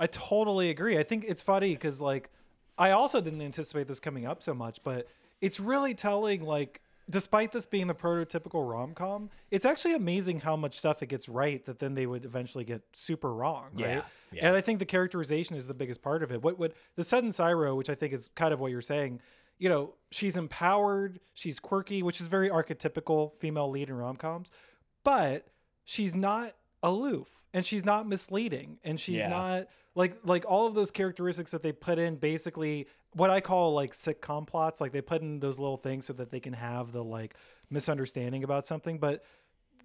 I 0.00 0.08
totally 0.08 0.70
agree. 0.70 0.98
I 0.98 1.04
think 1.04 1.24
it's 1.26 1.40
funny 1.42 1.70
because 1.74 2.00
like 2.00 2.30
I 2.76 2.90
also 2.90 3.20
didn't 3.20 3.40
anticipate 3.42 3.86
this 3.86 4.00
coming 4.00 4.26
up 4.26 4.42
so 4.42 4.52
much, 4.52 4.80
but 4.82 5.06
it's 5.40 5.60
really 5.60 5.94
telling 5.94 6.42
like 6.42 6.80
despite 7.08 7.52
this 7.52 7.66
being 7.66 7.86
the 7.86 7.94
prototypical 7.94 8.68
rom-com, 8.68 9.30
it's 9.50 9.64
actually 9.64 9.94
amazing 9.94 10.40
how 10.40 10.56
much 10.56 10.78
stuff 10.78 11.02
it 11.02 11.08
gets 11.08 11.28
right 11.28 11.64
that 11.66 11.78
then 11.78 11.94
they 11.94 12.06
would 12.06 12.24
eventually 12.24 12.64
get 12.64 12.82
super 12.92 13.32
wrong, 13.34 13.70
right? 13.74 13.80
Yeah, 13.80 14.02
yeah. 14.32 14.48
And 14.48 14.56
I 14.56 14.60
think 14.60 14.78
the 14.78 14.86
characterization 14.86 15.54
is 15.56 15.66
the 15.66 15.74
biggest 15.74 16.02
part 16.02 16.22
of 16.22 16.32
it. 16.32 16.42
What 16.42 16.58
what 16.58 16.72
the 16.96 17.04
sudden 17.04 17.30
Syro, 17.30 17.74
which 17.74 17.90
I 17.90 17.94
think 17.94 18.12
is 18.12 18.28
kind 18.28 18.54
of 18.54 18.60
what 18.60 18.70
you're 18.70 18.80
saying, 18.80 19.20
you 19.58 19.68
know, 19.68 19.94
she's 20.10 20.36
empowered, 20.36 21.20
she's 21.34 21.60
quirky, 21.60 22.02
which 22.02 22.20
is 22.20 22.26
very 22.26 22.48
archetypical 22.48 23.36
female 23.36 23.68
lead 23.70 23.88
in 23.88 23.94
rom-coms, 23.96 24.50
but 25.04 25.46
she's 25.84 26.14
not 26.14 26.52
aloof 26.82 27.28
and 27.52 27.64
she's 27.64 27.84
not 27.84 28.08
misleading 28.08 28.78
and 28.82 28.98
she's 28.98 29.18
Yeah. 29.18 29.28
not 29.28 29.66
like 29.94 30.18
like 30.24 30.44
all 30.48 30.66
of 30.66 30.74
those 30.74 30.90
characteristics 30.90 31.50
that 31.52 31.62
they 31.62 31.72
put 31.72 31.98
in 31.98 32.16
basically 32.16 32.86
what 33.12 33.30
I 33.30 33.40
call 33.40 33.74
like 33.74 33.92
sitcom 33.92 34.46
plots 34.46 34.80
like 34.80 34.92
they 34.92 35.00
put 35.00 35.22
in 35.22 35.40
those 35.40 35.58
little 35.58 35.76
things 35.76 36.06
so 36.06 36.12
that 36.14 36.30
they 36.30 36.40
can 36.40 36.52
have 36.52 36.92
the 36.92 37.02
like 37.02 37.34
misunderstanding 37.70 38.44
about 38.44 38.66
something 38.66 38.98
but 38.98 39.24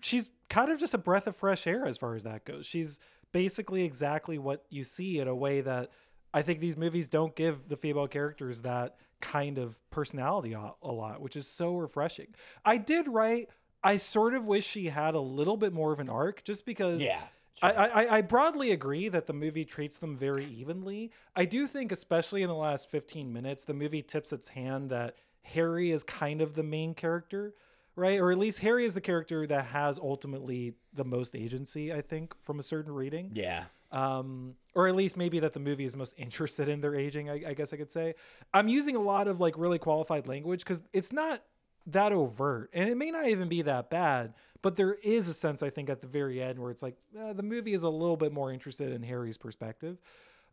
she's 0.01 0.29
kind 0.49 0.71
of 0.71 0.79
just 0.79 0.93
a 0.93 0.97
breath 0.97 1.27
of 1.27 1.35
fresh 1.35 1.67
air 1.67 1.85
as 1.85 1.97
far 1.97 2.15
as 2.15 2.23
that 2.23 2.45
goes 2.45 2.65
she's 2.65 2.99
basically 3.31 3.83
exactly 3.83 4.37
what 4.37 4.65
you 4.69 4.83
see 4.83 5.19
in 5.19 5.27
a 5.27 5.35
way 5.35 5.61
that 5.61 5.91
I 6.33 6.41
think 6.41 6.59
these 6.59 6.77
movies 6.77 7.07
don't 7.07 7.35
give 7.35 7.67
the 7.67 7.77
female 7.77 8.07
characters 8.07 8.61
that 8.61 8.95
kind 9.21 9.57
of 9.57 9.79
personality 9.89 10.53
a, 10.53 10.73
lot, 10.83 11.21
which 11.21 11.35
is 11.35 11.47
so 11.47 11.75
refreshing. 11.75 12.35
I 12.63 12.77
did 12.77 13.07
write, 13.07 13.49
I 13.83 13.97
sort 13.97 14.33
of 14.33 14.45
wish 14.45 14.65
she 14.65 14.87
had 14.87 15.15
a 15.15 15.19
little 15.19 15.57
bit 15.57 15.73
more 15.73 15.91
of 15.91 15.99
an 15.99 16.09
arc 16.09 16.43
just 16.43 16.65
because 16.65 17.01
Yeah, 17.01 17.21
I, 17.61 17.71
I, 17.71 18.17
I 18.17 18.21
broadly 18.21 18.71
agree 18.71 19.09
that 19.09 19.27
the 19.27 19.33
movie 19.33 19.65
treats 19.65 19.99
them 19.99 20.15
very 20.15 20.45
evenly. 20.45 21.11
I 21.35 21.45
do 21.45 21.67
think, 21.67 21.91
especially 21.91 22.41
in 22.41 22.47
the 22.49 22.55
last 22.55 22.89
15 22.89 23.31
minutes, 23.33 23.63
the 23.63 23.73
movie 23.73 24.01
tips 24.01 24.31
its 24.33 24.49
hand 24.49 24.89
that 24.89 25.15
Harry 25.43 25.91
is 25.91 26.03
kind 26.03 26.41
of 26.41 26.55
the 26.55 26.63
main 26.63 26.93
character, 26.93 27.53
right? 27.95 28.19
Or 28.19 28.31
at 28.31 28.37
least 28.37 28.59
Harry 28.59 28.85
is 28.85 28.93
the 28.93 29.01
character 29.01 29.45
that 29.47 29.65
has 29.67 29.99
ultimately 29.99 30.73
the 30.93 31.05
most 31.05 31.35
agency, 31.35 31.91
I 31.93 32.01
think, 32.01 32.33
from 32.41 32.59
a 32.59 32.63
certain 32.63 32.93
reading 32.93 33.31
Yeah. 33.33 33.65
um, 33.91 34.55
or 34.75 34.87
at 34.87 34.95
least 34.95 35.17
maybe 35.17 35.39
that 35.39 35.53
the 35.53 35.59
movie 35.59 35.83
is 35.85 35.95
most 35.97 36.13
interested 36.17 36.69
in 36.69 36.81
their 36.81 36.95
aging. 36.95 37.29
I, 37.29 37.49
I 37.49 37.53
guess 37.53 37.73
I 37.73 37.77
could 37.77 37.91
say. 37.91 38.15
I'm 38.53 38.67
using 38.67 38.95
a 38.95 39.01
lot 39.01 39.27
of 39.27 39.39
like 39.39 39.57
really 39.57 39.79
qualified 39.79 40.27
language 40.27 40.59
because 40.59 40.81
it's 40.93 41.11
not 41.11 41.41
that 41.87 42.11
overt, 42.11 42.69
and 42.73 42.89
it 42.89 42.97
may 42.97 43.11
not 43.11 43.27
even 43.27 43.49
be 43.49 43.61
that 43.63 43.89
bad. 43.89 44.33
But 44.61 44.75
there 44.75 44.93
is 45.03 45.29
a 45.29 45.33
sense, 45.33 45.63
I 45.63 45.69
think, 45.69 45.89
at 45.89 46.01
the 46.01 46.07
very 46.07 46.41
end 46.41 46.59
where 46.59 46.69
it's 46.69 46.83
like 46.83 46.97
uh, 47.17 47.33
the 47.33 47.43
movie 47.43 47.73
is 47.73 47.83
a 47.83 47.89
little 47.89 48.17
bit 48.17 48.33
more 48.33 48.51
interested 48.51 48.91
in 48.91 49.03
Harry's 49.03 49.37
perspective. 49.37 50.01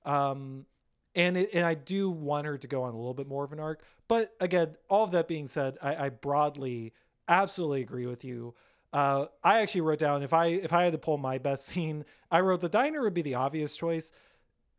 Um, 0.05 0.67
and 1.17 1.37
it, 1.37 1.51
and 1.55 1.65
I 1.65 1.75
do 1.75 2.11
want 2.11 2.47
her 2.47 2.57
to 2.57 2.69
go 2.69 2.85
on 2.85 2.95
a 2.95 2.97
little 2.97 3.15
bit 3.15 3.27
more 3.27 3.43
of 3.43 3.53
an 3.53 3.59
arc. 3.59 3.83
But 4.07 4.35
again, 4.39 4.77
all 4.89 5.03
of 5.03 5.11
that 5.12 5.27
being 5.27 5.47
said, 5.47 5.77
I, 5.83 6.07
I 6.07 6.09
broadly 6.11 6.93
absolutely 7.27 7.81
agree 7.81 8.07
with 8.07 8.25
you. 8.25 8.55
Uh, 8.93 9.27
I 9.43 9.61
actually 9.61 9.81
wrote 9.81 9.99
down 9.99 10.23
if 10.23 10.33
I 10.33 10.47
if 10.47 10.73
I 10.73 10.85
had 10.85 10.93
to 10.93 10.99
pull 10.99 11.19
my 11.19 11.39
best 11.39 11.67
scene, 11.67 12.05
I 12.31 12.41
wrote 12.41 12.61
the 12.61 12.69
diner 12.69 13.03
would 13.03 13.15
be 13.15 13.23
the 13.23 13.35
obvious 13.35 13.77
choice. 13.77 14.12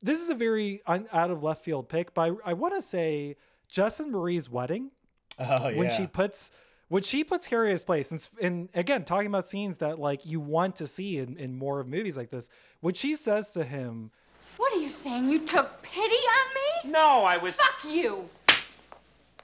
This 0.02 0.22
is 0.22 0.30
a 0.30 0.36
very 0.36 0.82
un, 0.86 1.08
out 1.12 1.32
of 1.32 1.44
left 1.44 1.66
field 1.66 1.90
pick, 1.90 2.14
but 2.14 2.32
I, 2.46 2.52
I 2.52 2.54
want 2.54 2.76
to 2.76 2.82
say 2.82 3.36
Jess 3.68 4.00
and 4.00 4.12
Marie's 4.12 4.50
wedding 4.50 4.92
Oh 5.39 5.67
yeah. 5.67 5.78
when 5.78 5.89
she 5.91 6.08
puts 6.08 6.52
when 6.89 7.04
she 7.04 7.23
puts 7.23 7.47
Harry 7.47 7.67
in 7.67 7.71
his 7.71 7.84
place, 7.84 8.12
and, 8.12 8.28
and 8.41 8.69
again 8.73 9.04
talking 9.04 9.28
about 9.28 9.45
scenes 9.45 9.78
that 9.80 10.00
like 10.00 10.26
you 10.26 10.39
want 10.39 10.78
to 10.78 10.88
see 10.88 11.17
in, 11.17 11.38
in 11.38 11.58
more 11.58 11.80
of 11.80 11.88
movies 11.88 12.17
like 12.17 12.30
this, 12.30 12.50
when 12.80 12.93
she 12.93 13.15
says 13.15 13.52
to 13.52 13.63
him, 13.63 14.12
What 14.58 14.73
are 14.73 14.80
you 14.80 14.89
saying? 14.89 15.30
You 15.30 15.39
took 15.39 15.82
pity 15.82 16.02
on 16.15 16.54
me? 16.86 16.91
No, 16.91 17.23
I 17.26 17.38
was. 17.38 17.56
Fuck 17.56 17.91
you! 17.91 18.30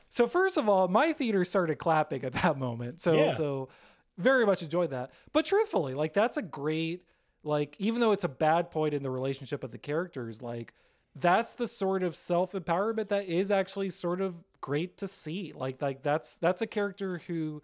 So 0.10 0.27
first 0.27 0.58
of 0.58 0.69
all, 0.69 0.88
my 0.88 1.12
theater 1.12 1.43
started 1.43 1.75
clapping 1.79 2.23
at 2.23 2.34
that 2.34 2.58
moment. 2.58 3.01
So 3.01 3.13
Yeah. 3.13 3.32
so 3.32 3.69
very 4.17 4.45
much 4.45 4.62
enjoyed 4.63 4.91
that. 4.91 5.12
But 5.34 5.45
truthfully, 5.45 5.95
like 5.95 6.13
that's 6.13 6.38
a 6.38 6.41
great 6.41 7.03
like 7.43 7.75
even 7.79 7.99
though 7.99 8.12
it's 8.13 8.23
a 8.23 8.29
bad 8.29 8.71
point 8.71 8.93
in 8.93 9.03
the 9.03 9.10
relationship 9.10 9.63
of 9.63 9.71
the 9.71 9.77
characters, 9.77 10.41
like 10.41 10.73
that's 11.15 11.56
the 11.56 11.67
sort 11.67 12.03
of 12.03 12.15
self-empowerment 12.15 13.10
that 13.10 13.25
is 13.25 13.51
actually 13.51 13.89
sort 13.89 14.21
of 14.21 14.36
great 14.63 14.97
to 14.97 15.08
see. 15.08 15.52
Like 15.54 15.82
like 15.82 16.02
that's 16.02 16.38
that's 16.38 16.62
a 16.62 16.67
character 16.67 17.19
who 17.28 17.62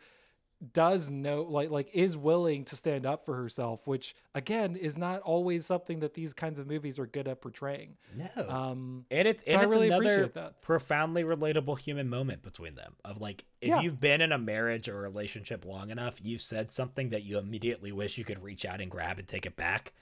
does 0.74 1.10
know 1.10 1.44
like 1.44 1.70
like 1.70 1.90
is 1.94 2.18
willing 2.18 2.66
to 2.66 2.76
stand 2.76 3.06
up 3.06 3.24
for 3.26 3.34
herself, 3.36 3.88
which 3.88 4.14
again 4.36 4.76
is 4.76 4.98
not 4.98 5.22
always 5.22 5.66
something 5.66 6.02
that 6.02 6.14
these 6.16 6.34
kinds 6.34 6.60
of 6.60 6.68
movies 6.68 7.00
are 7.00 7.06
good 7.08 7.30
at 7.30 7.40
portraying. 7.42 7.96
no. 8.14 8.50
Um 8.50 9.06
and 9.10 9.26
it's 9.26 9.50
so 9.50 9.54
and 9.54 9.64
it's 9.64 9.74
really 9.74 9.88
another 9.88 10.28
profoundly 10.62 11.24
relatable 11.24 11.80
human 11.80 12.10
moment 12.10 12.42
between 12.42 12.76
them. 12.76 12.96
Of 13.06 13.22
like, 13.22 13.46
if 13.62 13.70
Yeah. 13.70 13.80
you've 13.80 14.02
been 14.02 14.20
in 14.20 14.34
a 14.34 14.38
marriage 14.38 14.90
or 14.90 15.00
relationship 15.00 15.64
long 15.66 15.92
enough, 15.92 16.20
you've 16.22 16.42
said 16.42 16.70
something 16.72 17.10
that 17.12 17.24
you 17.24 17.38
immediately 17.38 17.94
wish 17.94 18.18
you 18.18 18.26
could 18.26 18.44
reach 18.44 18.66
out 18.66 18.82
and 18.82 18.92
grab 18.92 19.18
and 19.18 19.28
take 19.30 19.46
it 19.46 19.56
back. 19.56 19.94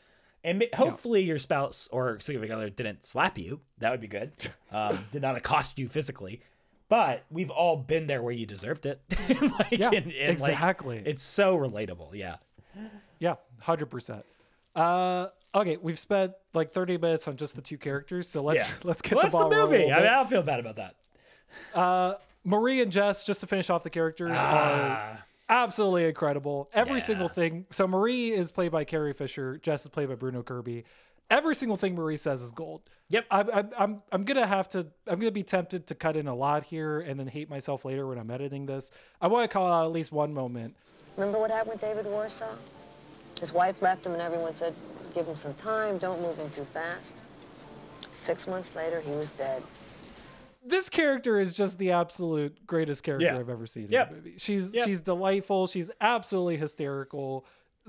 And 0.44 0.66
hopefully 0.74 1.22
your 1.22 1.38
spouse 1.38 1.88
or 1.92 2.20
significant 2.20 2.58
other 2.58 2.70
didn't 2.72 3.04
slap 3.06 3.38
you. 3.38 3.60
That 3.78 3.92
would 3.92 4.02
be 4.02 4.08
good. 4.08 4.32
Um, 4.72 5.06
did 5.12 5.22
not 5.22 5.36
accost 5.38 5.80
you 5.80 5.88
physically. 5.88 6.42
But 6.90 7.26
we've 7.30 7.52
all 7.52 7.76
been 7.78 8.08
there 8.08 8.22
where 8.22 8.32
you 8.34 8.46
deserved 8.46 8.86
it. 8.86 9.02
like, 9.60 9.72
Yeah, 9.72 9.90
and- 9.94 10.12
and, 10.14 10.40
like, 10.40 10.52
exactly. 10.52 11.02
it's 11.06 11.22
so 11.24 11.58
relatable. 11.58 12.14
Yeah. 12.14 12.38
Yeah, 13.20 13.36
hundred 13.64 13.88
percent. 13.88 14.24
Uh, 14.76 15.28
okay, 15.56 15.78
we've 15.82 15.98
spent 16.00 16.34
like 16.54 16.72
thirty 16.72 16.98
minutes 16.98 17.28
on 17.28 17.36
just 17.36 17.56
the 17.56 17.62
two 17.62 17.78
characters, 17.78 18.30
so 18.30 18.42
let's 18.44 18.70
Yeah. 18.70 18.76
let's 18.84 19.02
get 19.02 19.16
Well, 19.16 19.30
the 19.30 19.50
the 19.50 19.56
movie. 19.56 19.92
I, 19.92 19.98
mean, 19.98 20.08
I 20.08 20.16
don't 20.16 20.30
feel 20.30 20.44
bad 20.44 20.60
about 20.60 20.76
that. 21.76 22.20
Marie 22.44 22.82
and 22.82 22.92
Jess, 22.92 23.24
just 23.24 23.42
to 23.42 23.48
finish 23.48 23.70
off 23.70 23.84
the 23.84 23.90
characters, 23.90 24.32
are 24.32 24.38
Ah, 24.38 25.24
absolutely 25.50 26.06
incredible. 26.06 26.70
Every 26.74 26.94
Yeah. 26.96 27.00
single 27.00 27.28
thing. 27.28 27.66
So 27.72 27.88
Marie 27.88 28.32
is 28.32 28.52
played 28.52 28.72
by 28.72 28.86
Carrie 28.86 29.14
Fisher. 29.14 29.58
Jess 29.58 29.84
is 29.84 29.90
played 29.90 30.08
by 30.10 30.16
Bruno 30.16 30.44
Kirby. 30.44 30.86
Every 31.30 31.56
single 31.56 31.78
thing 31.78 31.96
Marie 31.96 32.18
says 32.18 32.42
is 32.42 32.52
gold. 32.52 32.82
Yep. 33.10 33.26
I'm, 33.32 33.50
I'm, 33.54 33.70
I'm, 33.78 34.02
I'm 34.12 34.24
gonna 34.24 34.48
have 34.48 34.70
to. 34.70 34.88
I'm 35.08 35.20
gonna 35.20 35.32
be 35.32 35.44
tempted 35.44 35.88
to 35.88 35.96
cut 35.96 36.16
in 36.16 36.28
a 36.28 36.36
lot 36.36 36.64
here 36.64 37.00
and 37.00 37.20
then 37.20 37.28
hate 37.28 37.50
myself 37.50 37.84
later 37.86 38.08
when 38.08 38.18
I'm 38.18 38.32
editing 38.32 38.66
this. 38.66 38.92
I 39.22 39.28
want 39.28 39.50
to 39.50 39.54
call 39.54 39.72
out 39.72 39.86
at 39.86 39.92
least 39.92 40.12
one 40.12 40.34
moment. 40.34 40.76
Remember 41.18 41.40
what 41.40 41.52
happened 41.52 41.72
with 41.74 41.82
David 41.82 42.06
Warsaw? 42.06 42.56
His 43.40 43.54
wife 43.54 43.82
left 43.82 44.06
him, 44.06 44.14
and 44.14 44.22
everyone 44.22 44.56
said, 44.56 44.74
give 45.14 45.28
him 45.28 45.36
some 45.36 45.54
time, 45.56 45.98
don't 45.98 46.22
move 46.22 46.40
in 46.40 46.50
too 46.50 46.64
fast. 46.66 47.22
Six 48.14 48.48
months 48.48 48.76
later, 48.76 49.02
he 49.02 49.12
was 49.12 49.32
dead. 49.32 49.62
this 50.68 50.90
character 50.90 51.40
is 51.40 51.54
just 51.54 51.78
the 51.80 51.92
absolute 51.92 52.66
greatest 52.68 53.04
character 53.04 53.26
yeah. 53.26 53.38
I've 53.38 53.50
ever 53.50 53.66
seen 53.66 53.86
in 53.86 53.92
yep. 53.92 54.12
a 54.12 54.16
movie. 54.16 54.36
She's 54.38 54.76
yep. 54.76 54.86
she's 54.86 55.02
delightful. 55.02 55.68
She's 55.68 55.90
absolutely 56.02 56.58
hysterical. 56.58 57.46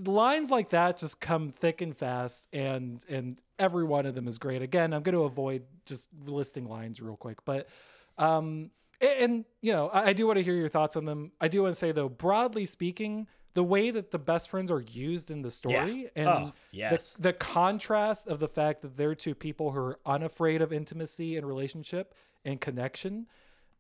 Lines 0.07 0.51
like 0.51 0.71
that 0.71 0.99
just 0.99 1.21
come 1.21 1.51
thick 1.51 1.81
and 1.81 1.97
fast, 1.97 2.47
and 2.53 3.05
and 3.09 3.41
every 3.59 3.85
one 3.85 4.07
of 4.07 4.15
them 4.15 4.29
is 4.29 4.39
great. 4.39 4.63
Again, 4.63 4.93
I'm 4.93 5.03
going 5.03 5.15
to 5.15 5.25
avoid 5.25 5.65
just 5.87 6.09
listing 6.27 6.69
lines 6.69 7.01
real 7.01 7.17
quick, 7.17 7.45
but 7.45 7.69
um, 8.17 8.71
and, 9.01 9.21
and 9.21 9.45
you 9.61 9.73
know, 9.73 9.89
I, 9.89 10.11
I 10.11 10.13
do 10.13 10.27
want 10.27 10.37
to 10.39 10.43
hear 10.43 10.55
your 10.55 10.69
thoughts 10.69 10.97
on 10.97 11.05
them. 11.05 11.33
I 11.41 11.49
do 11.49 11.63
want 11.63 11.73
to 11.73 11.79
say 11.79 11.93
though, 11.93 12.09
broadly 12.09 12.65
speaking, 12.65 13.27
the 13.55 13.65
way 13.65 13.91
that 13.91 14.11
the 14.11 14.19
best 14.19 14.51
friends 14.51 14.71
are 14.71 14.81
used 14.81 15.31
in 15.31 15.43
the 15.43 15.51
story 15.51 16.03
yeah. 16.03 16.09
and 16.15 16.29
oh, 16.29 16.53
yes. 16.71 17.15
the, 17.15 17.23
the 17.23 17.33
contrast 17.33 18.29
of 18.29 18.39
the 18.39 18.49
fact 18.49 18.83
that 18.83 18.97
they're 18.97 19.15
two 19.15 19.35
people 19.35 19.73
who 19.73 19.79
are 19.81 19.99
unafraid 20.07 20.63
of 20.63 20.73
intimacy 20.73 21.37
and 21.37 21.47
relationship 21.47 22.15
and 22.45 22.61
connection, 22.61 23.27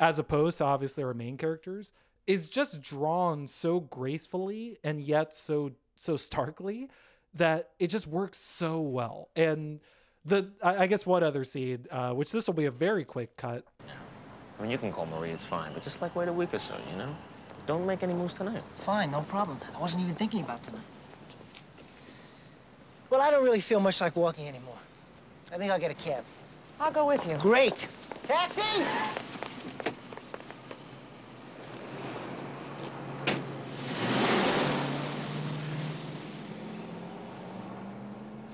as 0.00 0.18
opposed 0.18 0.58
to 0.58 0.64
obviously 0.64 1.04
our 1.04 1.14
main 1.14 1.36
characters, 1.36 1.92
is 2.26 2.48
just 2.48 2.82
drawn 2.82 3.46
so 3.46 3.80
gracefully 3.80 4.76
and 4.82 5.00
yet 5.00 5.32
so 5.32 5.72
so 5.98 6.16
starkly 6.16 6.88
that 7.34 7.70
it 7.78 7.88
just 7.88 8.06
works 8.06 8.38
so 8.38 8.80
well. 8.80 9.28
And 9.36 9.80
the 10.24 10.50
I, 10.62 10.84
I 10.84 10.86
guess 10.86 11.04
one 11.04 11.22
other 11.22 11.44
scene, 11.44 11.86
uh, 11.90 12.12
which 12.12 12.32
this 12.32 12.46
will 12.46 12.54
be 12.54 12.64
a 12.64 12.70
very 12.70 13.04
quick 13.04 13.36
cut. 13.36 13.64
I 14.58 14.62
mean, 14.62 14.70
you 14.70 14.78
can 14.78 14.92
call 14.92 15.06
Marie, 15.06 15.30
it's 15.30 15.44
fine, 15.44 15.72
but 15.74 15.82
just 15.82 16.00
like 16.00 16.16
wait 16.16 16.28
a 16.28 16.32
week 16.32 16.54
or 16.54 16.58
so, 16.58 16.74
you 16.90 16.96
know. 16.96 17.14
Don't 17.66 17.86
make 17.86 18.02
any 18.02 18.14
moves 18.14 18.32
tonight. 18.32 18.62
Fine, 18.74 19.10
no 19.10 19.20
problem. 19.22 19.58
I 19.76 19.80
wasn't 19.80 20.02
even 20.02 20.14
thinking 20.14 20.40
about 20.42 20.62
tonight. 20.62 20.82
Well, 23.10 23.20
I 23.20 23.30
don't 23.30 23.44
really 23.44 23.60
feel 23.60 23.80
much 23.80 24.00
like 24.00 24.16
walking 24.16 24.48
anymore. 24.48 24.78
I 25.52 25.58
think 25.58 25.70
I'll 25.70 25.78
get 25.78 25.90
a 25.90 25.94
cab. 25.94 26.24
I'll 26.80 26.92
go 26.92 27.06
with 27.06 27.26
you. 27.26 27.36
Great. 27.36 27.88
Taxi! 28.26 28.62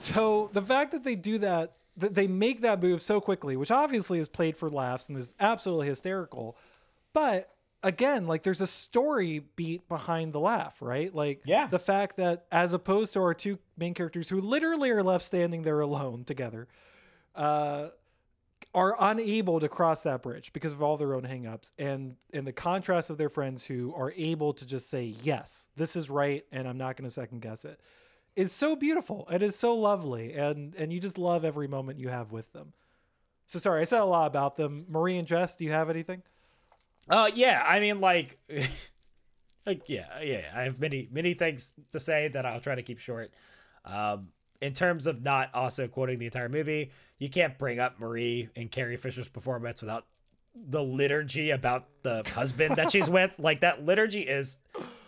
So 0.05 0.51
the 0.53 0.63
fact 0.63 0.93
that 0.93 1.05
they 1.05 1.17
do 1.17 1.39
that, 1.39 1.77
that 1.97 2.15
they 2.15 2.27
make 2.27 2.61
that 2.63 2.83
move 2.83 3.01
so 3.01 3.21
quickly, 3.21 3.57
which 3.57 3.71
obviously 3.71 4.19
is 4.19 4.29
played 4.29 4.57
for 4.57 4.71
laughs 4.71 5.09
and 5.09 5.17
is 5.17 5.35
absolutely 5.41 5.87
hysterical, 5.87 6.57
but 7.13 7.51
again, 7.83 8.27
like 8.27 8.43
there's 8.43 8.61
a 8.61 8.67
story 8.67 9.45
beat 9.57 9.89
behind 9.89 10.33
the 10.33 10.41
laugh, 10.41 10.81
right? 10.81 11.15
Like 11.15 11.43
yeah. 11.45 11.67
the 11.67 11.79
fact 11.79 12.17
that 12.17 12.47
as 12.51 12.75
opposed 12.75 13.13
to 13.15 13.21
our 13.21 13.35
two 13.35 13.59
main 13.77 13.95
characters 13.95 14.29
who 14.29 14.41
literally 14.41 14.91
are 14.91 15.03
left 15.03 15.25
standing 15.25 15.63
there 15.63 15.81
alone 15.81 16.25
together, 16.25 16.69
uh, 17.35 17.89
are 18.75 18.97
unable 18.99 19.61
to 19.61 19.69
cross 19.69 20.03
that 20.03 20.23
bridge 20.23 20.53
because 20.53 20.73
of 20.73 20.83
all 20.83 20.97
their 20.97 21.15
own 21.15 21.23
hangups 21.23 21.71
and 21.79 22.17
and 22.33 22.47
the 22.47 22.53
contrast 22.53 23.09
of 23.09 23.19
their 23.19 23.29
friends 23.29 23.65
who 23.65 23.95
are 23.95 24.13
able 24.17 24.53
to 24.53 24.67
just 24.67 24.91
say 24.91 25.15
yes 25.23 25.69
this 25.77 25.95
is 25.95 26.11
right 26.11 26.45
and 26.51 26.67
i'm 26.67 26.79
not 26.79 26.97
going 26.97 27.05
to 27.05 27.11
second 27.11 27.41
guess 27.41 27.65
it 27.65 27.81
is 28.37 28.53
so 28.53 28.75
beautiful 28.77 29.29
it 29.31 29.43
is 29.43 29.57
so 29.57 29.75
lovely 29.75 30.33
and 30.33 30.75
and 30.75 30.93
you 30.93 31.01
just 31.01 31.19
love 31.19 31.45
every 31.45 31.69
moment 31.69 31.99
you 31.99 32.09
have 32.09 32.33
with 32.33 32.53
them 32.53 32.73
so 33.47 33.59
sorry 33.59 33.81
i 33.81 33.85
said 33.85 34.01
a 34.01 34.05
lot 34.05 34.27
about 34.27 34.57
them 34.57 34.85
marie 34.89 35.17
and 35.17 35.29
jess 35.29 35.55
do 35.57 35.65
you 35.65 35.71
have 35.71 35.89
anything 35.91 36.23
uh, 37.09 37.31
yeah. 37.35 37.63
I 37.67 37.81
mean, 37.81 38.01
like, 38.01 38.39
like, 39.67 39.89
yeah, 39.89 40.21
yeah. 40.23 40.51
I 40.55 40.63
have 40.63 40.81
many, 40.81 41.09
many 41.11 41.35
things 41.35 41.75
to 41.93 42.01
say 42.01 42.29
that 42.29 42.47
I'll 42.47 42.61
try 42.61 42.75
to 42.75 42.83
keep 42.83 42.99
short. 42.99 43.33
Um, 43.85 44.29
in 44.61 44.73
terms 44.73 45.07
of 45.07 45.23
not 45.23 45.55
also 45.55 45.89
quoting 45.89 46.19
the 46.19 46.27
entire 46.27 46.49
movie, 46.49 46.91
you 47.19 47.29
can't 47.29 47.59
bring 47.59 47.79
up 47.79 47.99
Marie 47.99 48.49
and 48.57 48.71
Carrie 48.71 48.97
Fisher's 48.97 49.29
performance 49.29 49.83
without 49.83 50.07
the 50.55 50.83
liturgy 50.83 51.51
about 51.51 51.87
the 52.03 52.23
husband 52.35 52.77
that 52.77 52.91
she's 52.91 53.11
with. 53.11 53.33
Like 53.39 53.61
that 53.61 53.85
liturgy 53.85 54.23
is, 54.23 54.59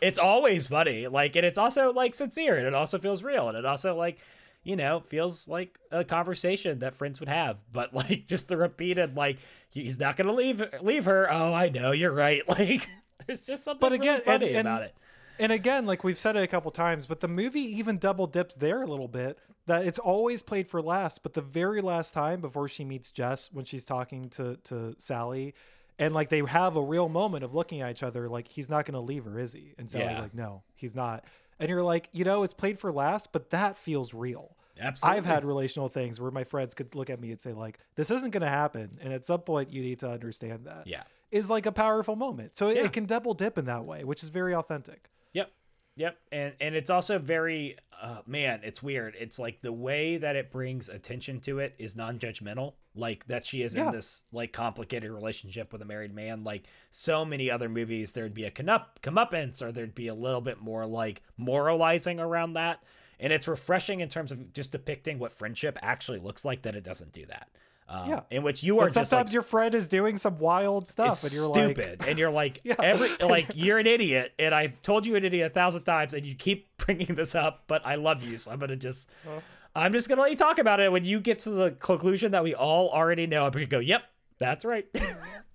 it's 0.01 0.19
always 0.19 0.67
funny. 0.67 1.07
Like, 1.07 1.37
and 1.37 1.47
it's 1.47 1.59
also 1.59 1.93
like 1.93 2.15
sincere, 2.15 2.57
and 2.57 2.67
it 2.67 2.75
also 2.75 2.99
feels 2.99 3.23
real, 3.23 3.49
and 3.49 3.57
it 3.57 3.65
also 3.65 3.97
like 3.97 4.19
you 4.67 4.75
know, 4.75 4.99
feels 4.99 5.47
like 5.47 5.79
a 5.93 6.05
conversation 6.05 6.81
that 6.81 6.93
friends 6.93 7.21
would 7.21 7.29
have. 7.29 7.63
But 7.73 7.95
like 7.95 8.27
just 8.29 8.49
the 8.49 8.57
repeated, 8.57 9.17
like 9.17 9.39
he's 9.69 9.99
not 9.99 10.17
gonna 10.17 10.33
leave 10.33 10.63
leave 10.83 11.05
her. 11.05 11.29
Oh, 11.31 11.55
I 11.55 11.69
know, 11.69 11.93
you're 11.93 12.13
right. 12.13 12.43
Like 12.59 12.89
there's 13.27 13.43
just 13.43 13.65
something 13.65 13.81
but 13.81 13.93
again, 13.93 14.15
really 14.15 14.25
funny 14.25 14.47
and, 14.49 14.57
and, 14.57 14.69
about 14.69 14.83
it. 14.83 14.97
And 15.39 15.53
again, 15.53 15.87
like 15.87 16.05
we've 16.05 16.19
said 16.19 16.37
it 16.37 16.43
a 16.43 16.47
couple 16.47 16.71
times, 16.71 17.07
but 17.07 17.21
the 17.21 17.29
movie 17.29 17.61
even 17.61 17.99
double 17.99 18.27
dips 18.27 18.57
there 18.57 18.83
a 18.83 18.87
little 18.87 19.09
bit. 19.09 19.39
That 19.67 19.85
it's 19.85 19.99
always 19.99 20.43
played 20.43 20.69
for 20.69 20.81
last, 20.81 21.23
but 21.23 21.35
the 21.35 21.43
very 21.43 21.81
last 21.81 22.15
time 22.15 22.41
before 22.41 22.69
she 22.69 22.85
meets 22.85 23.11
Jess, 23.11 23.51
when 23.53 23.65
she's 23.65 23.85
talking 23.85 24.29
to 24.31 24.57
to 24.65 24.95
Sally, 24.99 25.55
and 25.99 26.15
like 26.15 26.29
they 26.29 26.43
have 26.45 26.77
a 26.77 26.83
real 26.83 27.09
moment 27.09 27.45
of 27.45 27.55
looking 27.55 27.81
at 27.81 27.91
each 27.91 28.03
other, 28.03 28.29
like 28.29 28.49
he's 28.49 28.71
not 28.71 28.85
going 28.85 28.95
to 28.95 29.01
leave 29.01 29.25
her, 29.25 29.39
is 29.39 29.53
he? 29.53 29.75
And 29.79 29.91
Sally's 29.91 30.11
yeah. 30.13 30.23
like, 30.23 30.35
no, 30.35 30.63
he's 30.75 30.95
not. 30.95 31.25
And 31.59 31.69
you're 31.69 31.83
like, 31.83 32.09
you 32.13 32.25
know, 32.25 32.43
it's 32.43 32.53
played 32.53 32.79
for 32.79 32.93
last, 32.93 33.33
but 33.33 33.51
that 33.51 33.77
feels 33.77 34.13
real. 34.15 34.57
Absolutely. 34.81 35.19
I've 35.19 35.27
had 35.27 35.45
relational 35.45 35.89
things 35.89 36.21
where 36.21 36.31
my 36.31 36.45
friends 36.45 36.75
could 36.75 36.95
look 36.95 37.09
at 37.09 37.21
me 37.21 37.31
and 37.31 37.41
say 37.41 37.53
like, 37.53 37.79
"This 37.95 38.11
isn't 38.11 38.31
going 38.31 38.43
to 38.43 38.49
happen," 38.49 38.99
and 39.01 39.13
at 39.13 39.25
some 39.25 39.41
point 39.41 39.71
you 39.71 39.83
need 39.83 40.01
to 40.01 40.11
understand 40.11 40.67
that. 40.67 40.87
Yeah, 40.87 41.03
is 41.31 41.51
like 41.51 41.67
a 41.67 41.73
powerful 41.73 42.17
moment. 42.17 42.57
So 42.57 42.69
yeah. 42.69 42.85
it, 42.85 42.93
can 42.93 43.07
double 43.07 43.35
dip 43.35 43.59
in 43.59 43.65
that 43.67 43.85
way, 43.85 44.05
which 44.05 44.23
is 44.23 44.29
very 44.29 44.55
authentic. 44.55 45.09
Yep, 45.33 45.51
yep, 45.97 46.19
and 46.31 46.55
and 46.61 46.75
it's 46.75 46.91
also 46.91 47.19
very, 47.19 47.77
uh, 48.01 48.23
man, 48.27 48.61
it's 48.63 48.83
weird. 48.83 49.15
It's 49.19 49.39
like 49.39 49.61
the 49.61 49.73
way 49.73 50.17
that 50.19 50.37
it 50.37 50.51
brings 50.51 50.89
attention 50.89 51.41
to 51.41 51.59
it 51.59 51.75
is 51.79 51.97
non-judgmental. 51.97 52.75
Like 52.95 53.27
that 53.27 53.45
she 53.45 53.63
is 53.63 53.75
yeah. 53.75 53.87
in 53.87 53.93
this 53.93 54.25
like 54.33 54.53
complicated 54.53 55.11
relationship 55.11 55.73
with 55.73 55.83
a 55.83 55.85
married 55.85 56.15
man. 56.15 56.45
Like 56.45 56.65
so 56.91 57.25
many 57.25 57.51
other 57.51 57.69
movies, 57.69 58.13
there'd 58.13 58.35
be 58.35 58.45
a 58.45 58.51
come 58.51 58.81
comeuppance, 59.03 59.63
or 59.63 59.73
there'd 59.73 59.95
be 59.95 60.09
a 60.09 60.15
little 60.15 60.41
bit 60.41 60.61
more 60.61 60.87
like 60.87 61.23
moralizing 61.37 62.21
around 62.21 62.55
that 62.55 62.83
and 63.19 63.33
it's 63.33 63.49
refreshing 63.49 64.01
in 64.01 64.09
terms 64.09 64.33
of 64.33 64.53
just 64.53 64.73
depicting 64.73 65.19
what 65.19 65.33
friendship 65.33 65.79
actually 65.83 66.19
looks 66.19 66.45
like 66.45 66.63
that 66.63 66.75
it 66.75 66.85
doesn't 66.85 67.13
do 67.13 67.25
that 67.27 67.49
um, 67.89 68.09
yeah. 68.09 68.21
in 68.31 68.43
which 68.43 68.63
you 68.63 68.81
are 68.81 68.91
sometimes 68.91 69.13
like, 69.13 69.33
your 69.33 69.43
friend 69.43 69.75
is 69.75 69.87
doing 69.89 70.17
some 70.17 70.39
wild 70.39 70.89
stuff 70.89 71.23
and 71.23 71.33
you're 71.33 71.45
stupid 71.45 72.01
like, 72.01 72.09
and 72.09 72.19
you're 72.19 72.31
like 72.31 72.61
yeah. 72.65 72.75
every 72.79 73.17
like 73.21 73.51
you're 73.55 73.79
an 73.79 73.87
idiot 73.87 74.33
and 74.39 74.55
I've 74.55 74.81
told 74.83 75.07
you 75.07 75.17
an 75.17 75.25
idiot 75.25 75.47
a 75.47 75.55
thousand 75.55 75.85
times 75.85 76.13
and 76.15 76.27
you 76.27 76.35
keep 76.35 76.77
bringing 76.79 77.15
this 77.15 77.35
up 77.35 77.65
but 77.67 77.83
I 77.85 77.95
love 77.95 78.25
you 78.25 78.39
so 78.39 78.51
I'm 78.51 78.59
gonna 78.59 78.77
just 78.77 79.11
uh, 79.27 79.41
I'm 79.75 79.93
just 79.93 80.09
gonna 80.09 80.23
let 80.23 80.31
you 80.31 80.37
talk 80.37 80.59
about 80.59 80.81
it 80.81 80.91
when 80.91 81.05
you 81.05 81.21
get 81.21 81.41
to 81.41 81.51
the 81.51 81.71
conclusion 81.73 82.33
that 82.33 82.43
we 82.43 82.55
all 82.55 82.91
already 82.91 83.27
know 83.27 83.45
I'm 83.45 83.53
gonna 83.53 83.67
go 83.67 83.79
yep 83.79 84.05
that's 84.39 84.65
right 84.65 84.87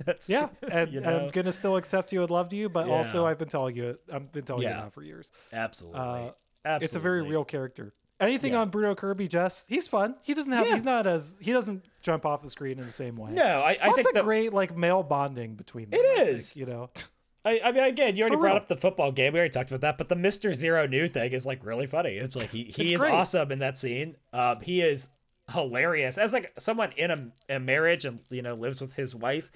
that's 0.05 0.29
yeah 0.29 0.49
and, 0.71 0.91
you 0.91 1.01
know? 1.01 1.25
I'm 1.25 1.27
gonna 1.29 1.51
still 1.51 1.75
accept 1.75 2.13
you 2.13 2.21
and 2.21 2.31
love 2.31 2.53
you 2.53 2.69
but 2.69 2.87
yeah. 2.87 2.93
also 2.93 3.25
I've 3.25 3.37
been 3.37 3.49
telling 3.49 3.75
you 3.75 3.97
I've 4.11 4.31
been 4.31 4.43
telling 4.43 4.63
yeah. 4.63 4.77
you 4.77 4.83
that 4.83 4.93
for 4.93 5.03
years 5.03 5.31
absolutely 5.51 5.99
uh, 5.99 6.29
Absolutely. 6.63 6.85
It's 6.85 6.95
a 6.95 6.99
very 6.99 7.21
real 7.23 7.43
character. 7.43 7.91
Anything 8.21 8.53
yeah. 8.53 8.61
on 8.61 8.69
Bruno 8.69 8.93
Kirby, 8.93 9.27
Jess? 9.27 9.65
He's 9.67 9.87
fun. 9.87 10.15
He 10.21 10.35
doesn't 10.35 10.51
have. 10.51 10.67
Yeah. 10.67 10.73
He's 10.73 10.83
not 10.83 11.07
as. 11.07 11.39
He 11.41 11.51
doesn't 11.51 11.83
jump 12.01 12.25
off 12.25 12.41
the 12.41 12.49
screen 12.49 12.77
in 12.77 12.85
the 12.85 12.91
same 12.91 13.15
way. 13.15 13.31
No, 13.31 13.61
I, 13.61 13.71
I 13.71 13.77
That's 13.87 13.95
think 13.95 14.09
a 14.11 14.13
that, 14.13 14.23
great 14.23 14.53
like 14.53 14.77
male 14.77 15.01
bonding 15.01 15.55
between 15.55 15.89
them. 15.89 15.99
It 15.99 16.27
is. 16.27 16.53
Think, 16.53 16.67
you 16.67 16.73
know. 16.73 16.89
I, 17.45 17.59
I 17.63 17.71
mean, 17.71 17.83
again, 17.83 18.15
you 18.15 18.21
already 18.21 18.35
brought 18.35 18.57
up 18.57 18.67
the 18.67 18.75
football 18.75 19.11
game. 19.11 19.33
We 19.33 19.39
already 19.39 19.51
talked 19.51 19.71
about 19.71 19.81
that, 19.81 19.97
but 19.97 20.09
the 20.09 20.15
Mister 20.15 20.53
Zero 20.53 20.85
new 20.85 21.07
thing 21.07 21.31
is 21.31 21.45
like 21.45 21.65
really 21.65 21.87
funny. 21.87 22.11
It's 22.11 22.35
like 22.35 22.51
he 22.51 22.65
he 22.65 22.93
is 22.93 23.01
great. 23.01 23.11
awesome 23.11 23.51
in 23.51 23.59
that 23.59 23.79
scene. 23.79 24.15
Um, 24.31 24.61
he 24.61 24.81
is 24.81 25.07
hilarious 25.51 26.19
as 26.19 26.33
like 26.33 26.53
someone 26.59 26.91
in 26.93 27.11
a, 27.11 27.55
a 27.55 27.59
marriage 27.59 28.05
and 28.05 28.21
you 28.29 28.43
know 28.43 28.53
lives 28.53 28.79
with 28.79 28.95
his 28.95 29.15
wife 29.15 29.51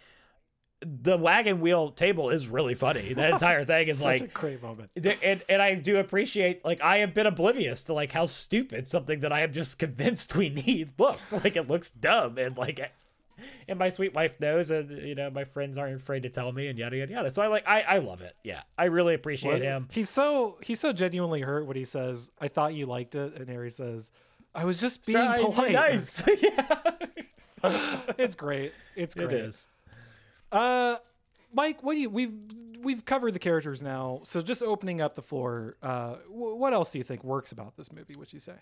the 0.85 1.17
wagon 1.17 1.59
wheel 1.59 1.91
table 1.91 2.29
is 2.29 2.47
really 2.47 2.75
funny. 2.75 3.13
The 3.13 3.29
entire 3.33 3.63
thing 3.63 3.87
is 3.87 4.03
like 4.03 4.21
a 4.21 4.27
great 4.27 4.61
moment. 4.61 4.91
And 4.95 5.43
and 5.49 5.61
I 5.61 5.75
do 5.75 5.97
appreciate 5.97 6.63
like 6.63 6.81
I 6.81 6.97
have 6.97 7.13
been 7.13 7.25
oblivious 7.25 7.83
to 7.85 7.93
like 7.93 8.11
how 8.11 8.25
stupid 8.25 8.87
something 8.87 9.21
that 9.21 9.33
I 9.33 9.41
am 9.41 9.51
just 9.51 9.79
convinced 9.79 10.35
we 10.35 10.49
need 10.49 10.91
looks. 10.99 11.33
Like 11.33 11.55
it 11.55 11.67
looks 11.67 11.89
dumb 11.89 12.37
and 12.37 12.57
like 12.57 12.79
and 13.67 13.79
my 13.79 13.89
sweet 13.89 14.13
wife 14.13 14.39
knows 14.39 14.71
and 14.71 14.89
you 15.05 15.15
know 15.15 15.29
my 15.29 15.43
friends 15.43 15.77
aren't 15.77 15.95
afraid 15.95 16.23
to 16.23 16.29
tell 16.29 16.51
me 16.51 16.67
and 16.67 16.77
yada 16.77 16.97
yada 16.97 17.11
yada. 17.11 17.29
So 17.29 17.41
I 17.41 17.47
like 17.47 17.67
I 17.67 17.81
I 17.81 17.97
love 17.99 18.21
it. 18.21 18.35
Yeah. 18.43 18.61
I 18.77 18.85
really 18.85 19.13
appreciate 19.13 19.53
what? 19.53 19.61
him. 19.61 19.87
He's 19.91 20.09
so 20.09 20.57
he's 20.63 20.79
so 20.79 20.93
genuinely 20.93 21.41
hurt 21.41 21.65
when 21.65 21.77
he 21.77 21.85
says, 21.85 22.31
I 22.39 22.47
thought 22.47 22.73
you 22.73 22.85
liked 22.85 23.15
it 23.15 23.35
and 23.35 23.49
Harry 23.49 23.71
says, 23.71 24.11
I 24.53 24.65
was 24.65 24.79
just 24.79 25.05
being 25.05 25.33
polite. 25.39 25.73
Nice. 25.73 26.23
yeah. 26.41 28.01
it's 28.17 28.35
great. 28.35 28.73
It's 28.95 29.15
great. 29.15 29.31
It 29.31 29.45
is. 29.45 29.67
Uh, 30.55 30.95
Mike, 31.53 31.83
what 31.83 31.95
do 31.95 31.99
you 31.99 32.09
we've 32.09 32.33
we've 32.81 33.03
covered 33.03 33.33
the 33.33 33.39
characters 33.39 33.83
now, 33.83 34.21
so 34.23 34.41
just 34.41 34.63
opening 34.63 35.01
up 35.01 35.15
the 35.15 35.21
floor. 35.21 35.75
Uh, 35.83 36.15
w- 36.29 36.55
what 36.55 36.73
else 36.73 36.91
do 36.93 36.97
you 36.97 37.03
think 37.03 37.23
works 37.23 37.51
about 37.51 37.75
this 37.75 37.91
movie? 37.91 38.15
Would 38.15 38.31
you 38.31 38.39
say? 38.39 38.53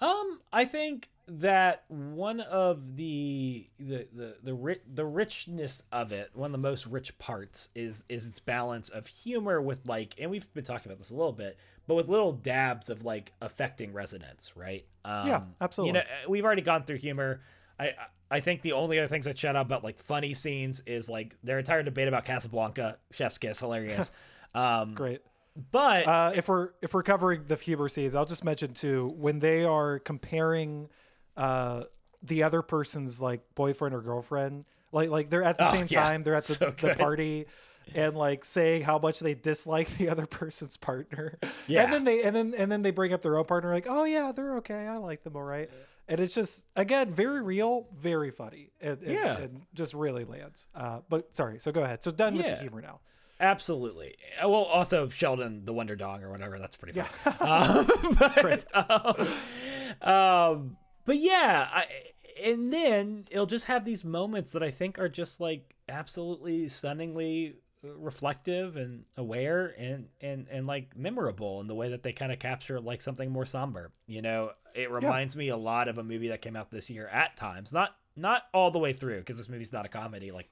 Um, 0.00 0.40
I 0.52 0.64
think 0.64 1.10
that 1.28 1.84
one 1.88 2.40
of 2.40 2.96
the 2.96 3.68
the 3.78 4.08
the 4.12 4.36
the, 4.42 4.54
ri- 4.54 4.80
the 4.92 5.04
richness 5.04 5.84
of 5.92 6.10
it, 6.10 6.30
one 6.34 6.46
of 6.46 6.52
the 6.52 6.68
most 6.68 6.86
rich 6.86 7.16
parts, 7.18 7.70
is 7.74 8.04
is 8.08 8.26
its 8.26 8.40
balance 8.40 8.88
of 8.88 9.06
humor 9.06 9.60
with 9.62 9.86
like, 9.86 10.14
and 10.18 10.30
we've 10.32 10.52
been 10.54 10.64
talking 10.64 10.90
about 10.90 10.98
this 10.98 11.10
a 11.10 11.16
little 11.16 11.32
bit, 11.32 11.56
but 11.86 11.94
with 11.94 12.08
little 12.08 12.32
dabs 12.32 12.90
of 12.90 13.04
like 13.04 13.32
affecting 13.40 13.92
resonance, 13.92 14.56
right? 14.56 14.86
Um, 15.04 15.28
yeah, 15.28 15.42
absolutely. 15.60 16.00
You 16.00 16.04
know, 16.04 16.10
we've 16.28 16.44
already 16.44 16.62
gone 16.62 16.82
through 16.82 16.98
humor 16.98 17.40
I 17.78 17.92
I 18.30 18.40
think 18.40 18.62
the 18.62 18.72
only 18.72 18.98
other 18.98 19.08
things 19.08 19.24
that 19.26 19.38
shout 19.38 19.56
out 19.56 19.66
about 19.66 19.82
like 19.84 19.98
funny 19.98 20.34
scenes 20.34 20.80
is 20.86 21.08
like 21.08 21.36
their 21.42 21.58
entire 21.58 21.82
debate 21.82 22.08
about 22.08 22.24
Casablanca, 22.24 22.98
Chef's 23.12 23.38
Kiss, 23.38 23.60
hilarious. 23.60 24.10
Um, 24.54 24.94
Great. 24.94 25.20
But 25.70 26.06
uh, 26.08 26.32
if 26.34 26.48
we're 26.48 26.70
if 26.80 26.94
we're 26.94 27.02
covering 27.02 27.44
the 27.48 27.54
Huber 27.56 27.88
scenes, 27.90 28.14
I'll 28.14 28.24
just 28.24 28.44
mention 28.44 28.72
too 28.72 29.12
when 29.16 29.40
they 29.40 29.62
are 29.64 29.98
comparing 29.98 30.88
uh, 31.36 31.84
the 32.22 32.42
other 32.44 32.62
person's 32.62 33.20
like 33.20 33.42
boyfriend 33.54 33.94
or 33.94 34.00
girlfriend, 34.00 34.64
like 34.90 35.10
like 35.10 35.28
they're 35.30 35.42
at 35.44 35.58
the 35.58 35.68
Oh, 35.68 35.70
same 35.72 35.86
yeah. 35.90 36.02
time, 36.02 36.22
they're 36.22 36.34
at 36.34 36.44
the, 36.44 36.54
So 36.54 36.70
the 36.70 36.94
party, 36.94 37.46
and 37.94 38.16
like 38.16 38.44
saying 38.44 38.82
how 38.82 38.98
much 38.98 39.20
they 39.20 39.34
dislike 39.34 39.88
the 39.98 40.08
other 40.08 40.26
person's 40.26 40.76
partner. 40.78 41.38
Yeah. 41.66 41.84
and 41.84 41.92
then 41.92 42.04
they 42.04 42.22
and 42.22 42.34
then 42.34 42.54
and 42.56 42.72
then 42.72 42.80
they 42.82 42.90
bring 42.90 43.12
up 43.12 43.20
their 43.20 43.36
own 43.36 43.44
partner, 43.44 43.70
like, 43.70 43.86
oh 43.88 44.04
yeah, 44.04 44.32
they're 44.34 44.56
okay, 44.58 44.86
I 44.86 44.96
like 44.96 45.24
them, 45.24 45.36
all 45.36 45.42
right. 45.42 45.70
And 46.08 46.20
it's 46.20 46.34
just 46.34 46.64
again 46.74 47.12
very 47.12 47.42
real, 47.42 47.86
very 47.94 48.30
funny, 48.30 48.70
and, 48.80 48.98
and, 49.02 49.10
Yeah. 49.12 49.36
and 49.38 49.62
just 49.74 49.92
really 49.94 50.24
lands. 50.24 50.66
Uh, 50.74 51.00
but 51.08 51.34
sorry, 51.36 51.58
so 51.58 51.70
go 51.70 51.82
ahead. 51.82 52.02
So 52.02 52.10
done 52.10 52.34
with 52.34 52.46
the 52.46 52.56
humor 52.56 52.80
now. 52.80 53.00
Absolutely. 53.40 54.16
Uh, 54.42 54.48
Well, 54.48 54.62
also 54.64 55.08
Sheldon 55.08 55.64
the 55.64 55.72
Wonder 55.72 55.94
Dog 55.96 56.22
or 56.22 56.30
whatever. 56.30 56.58
That's 56.58 56.76
pretty 56.76 56.98
fun. 57.00 57.08
um, 57.40 57.86
but, 58.18 58.64
um, 58.74 59.28
um, 60.02 60.76
but 61.04 61.16
yeah, 61.18 61.68
I, 61.72 61.84
and 62.44 62.72
then 62.72 63.26
it'll 63.30 63.46
just 63.46 63.66
have 63.66 63.84
these 63.84 64.04
moments 64.04 64.52
that 64.52 64.62
I 64.62 64.70
think 64.70 64.98
are 64.98 65.08
just 65.08 65.40
like 65.40 65.74
absolutely 65.88 66.68
stunningly 66.68 67.56
reflective 67.82 68.76
and 68.76 69.04
aware 69.16 69.74
and 69.78 70.08
and 70.20 70.46
and 70.50 70.66
like 70.66 70.96
memorable 70.96 71.60
in 71.60 71.66
the 71.66 71.74
way 71.74 71.90
that 71.90 72.02
they 72.02 72.12
kind 72.12 72.32
of 72.32 72.38
capture 72.38 72.80
like 72.80 73.00
something 73.00 73.30
more 73.30 73.44
somber. 73.44 73.92
You 74.06 74.22
know, 74.22 74.50
it 74.74 74.90
reminds 74.90 75.36
me 75.36 75.48
a 75.48 75.56
lot 75.56 75.88
of 75.88 75.98
a 75.98 76.04
movie 76.04 76.28
that 76.28 76.42
came 76.42 76.56
out 76.56 76.70
this 76.70 76.90
year 76.90 77.08
at 77.08 77.36
times, 77.36 77.72
not 77.72 77.96
not 78.16 78.42
all 78.52 78.70
the 78.70 78.78
way 78.78 78.92
through 78.92 79.20
because 79.20 79.38
this 79.38 79.48
movie's 79.48 79.72
not 79.72 79.86
a 79.86 79.88
comedy 79.88 80.32
like 80.32 80.50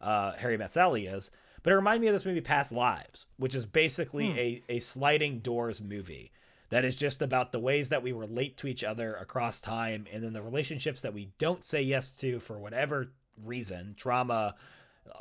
uh, 0.00 0.32
Harry 0.32 0.56
Met 0.56 0.72
Sally 0.72 1.06
is, 1.06 1.30
but 1.62 1.72
it 1.72 1.76
reminded 1.76 2.02
me 2.02 2.08
of 2.08 2.14
this 2.14 2.24
movie 2.24 2.40
Past 2.40 2.72
Lives, 2.72 3.26
which 3.36 3.54
is 3.54 3.66
basically 3.66 4.30
a 4.38 4.62
a 4.68 4.80
sliding 4.80 5.40
doors 5.40 5.80
movie 5.80 6.30
that 6.70 6.84
is 6.84 6.96
just 6.96 7.20
about 7.20 7.50
the 7.50 7.58
ways 7.58 7.88
that 7.88 8.02
we 8.02 8.12
relate 8.12 8.56
to 8.58 8.68
each 8.68 8.84
other 8.84 9.14
across 9.14 9.60
time 9.60 10.06
and 10.12 10.22
then 10.22 10.32
the 10.32 10.42
relationships 10.42 11.02
that 11.02 11.12
we 11.12 11.32
don't 11.38 11.64
say 11.64 11.82
yes 11.82 12.16
to 12.18 12.38
for 12.38 12.58
whatever 12.58 13.12
reason 13.44 13.94
trauma 13.96 14.54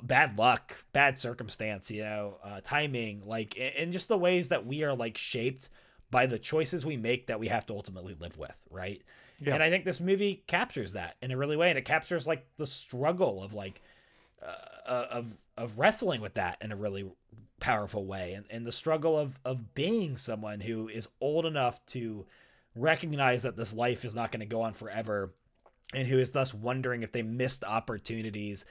bad 0.03 0.37
luck 0.37 0.83
bad 0.93 1.17
circumstance 1.17 1.89
you 1.91 2.01
know 2.03 2.37
uh, 2.43 2.59
timing 2.63 3.21
like 3.25 3.57
and 3.77 3.91
just 3.93 4.07
the 4.09 4.17
ways 4.17 4.49
that 4.49 4.65
we 4.65 4.83
are 4.83 4.95
like 4.95 5.17
shaped 5.17 5.69
by 6.11 6.25
the 6.25 6.39
choices 6.39 6.85
we 6.85 6.97
make 6.97 7.27
that 7.27 7.39
we 7.39 7.47
have 7.47 7.65
to 7.65 7.73
ultimately 7.73 8.15
live 8.19 8.37
with 8.37 8.61
right 8.69 9.01
Yeah. 9.39 9.53
and 9.55 9.63
i 9.63 9.69
think 9.69 9.85
this 9.85 9.99
movie 10.01 10.43
captures 10.47 10.93
that 10.93 11.15
in 11.21 11.31
a 11.31 11.37
really 11.37 11.55
way 11.57 11.69
and 11.69 11.77
it 11.77 11.85
captures 11.85 12.27
like 12.27 12.45
the 12.57 12.65
struggle 12.65 13.43
of 13.43 13.53
like 13.53 13.81
uh, 14.87 15.05
of 15.11 15.37
of 15.57 15.77
wrestling 15.79 16.21
with 16.21 16.35
that 16.35 16.57
in 16.61 16.71
a 16.71 16.75
really 16.75 17.05
powerful 17.59 18.05
way 18.05 18.33
and, 18.33 18.45
and 18.49 18.65
the 18.65 18.71
struggle 18.71 19.17
of 19.19 19.37
of 19.43 19.73
being 19.75 20.15
someone 20.17 20.61
who 20.61 20.87
is 20.87 21.09
old 21.19 21.45
enough 21.45 21.85
to 21.87 22.25
recognize 22.75 23.43
that 23.43 23.57
this 23.57 23.73
life 23.73 24.05
is 24.05 24.15
not 24.15 24.31
going 24.31 24.39
to 24.39 24.45
go 24.45 24.61
on 24.61 24.73
forever 24.73 25.33
and 25.93 26.07
who 26.07 26.17
is 26.19 26.31
thus 26.31 26.53
wondering 26.53 27.03
if 27.03 27.11
they 27.11 27.21
missed 27.23 27.63
opportunities 27.63 28.65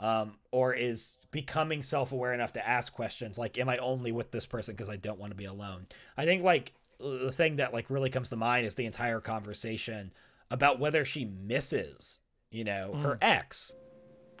um, 0.00 0.36
or 0.50 0.74
is 0.74 1.16
becoming 1.30 1.82
self-aware 1.82 2.32
enough 2.32 2.52
to 2.52 2.68
ask 2.68 2.92
questions 2.92 3.38
like 3.38 3.58
am 3.58 3.68
i 3.68 3.76
only 3.78 4.12
with 4.12 4.30
this 4.30 4.46
person 4.46 4.74
because 4.74 4.90
i 4.90 4.96
don't 4.96 5.18
want 5.18 5.30
to 5.30 5.36
be 5.36 5.44
alone 5.44 5.86
i 6.16 6.24
think 6.24 6.42
like 6.42 6.72
the 7.00 7.32
thing 7.32 7.56
that 7.56 7.72
like 7.72 7.90
really 7.90 8.10
comes 8.10 8.30
to 8.30 8.36
mind 8.36 8.66
is 8.66 8.76
the 8.76 8.86
entire 8.86 9.20
conversation 9.20 10.12
about 10.50 10.78
whether 10.78 11.04
she 11.04 11.24
misses 11.24 12.20
you 12.50 12.62
know 12.62 12.94
her 12.94 13.18
ex 13.20 13.74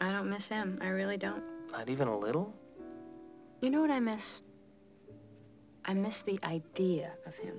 I 0.00 0.12
don't 0.12 0.28
miss 0.28 0.48
him. 0.48 0.78
I 0.80 0.88
really 0.88 1.16
don't. 1.16 1.42
Not 1.72 1.88
even 1.88 2.08
a 2.08 2.18
little? 2.18 2.54
You 3.60 3.70
know 3.70 3.80
what 3.80 3.90
I 3.90 4.00
miss? 4.00 4.40
I 5.84 5.94
miss 5.94 6.22
the 6.22 6.38
idea 6.44 7.12
of 7.26 7.36
him. 7.36 7.54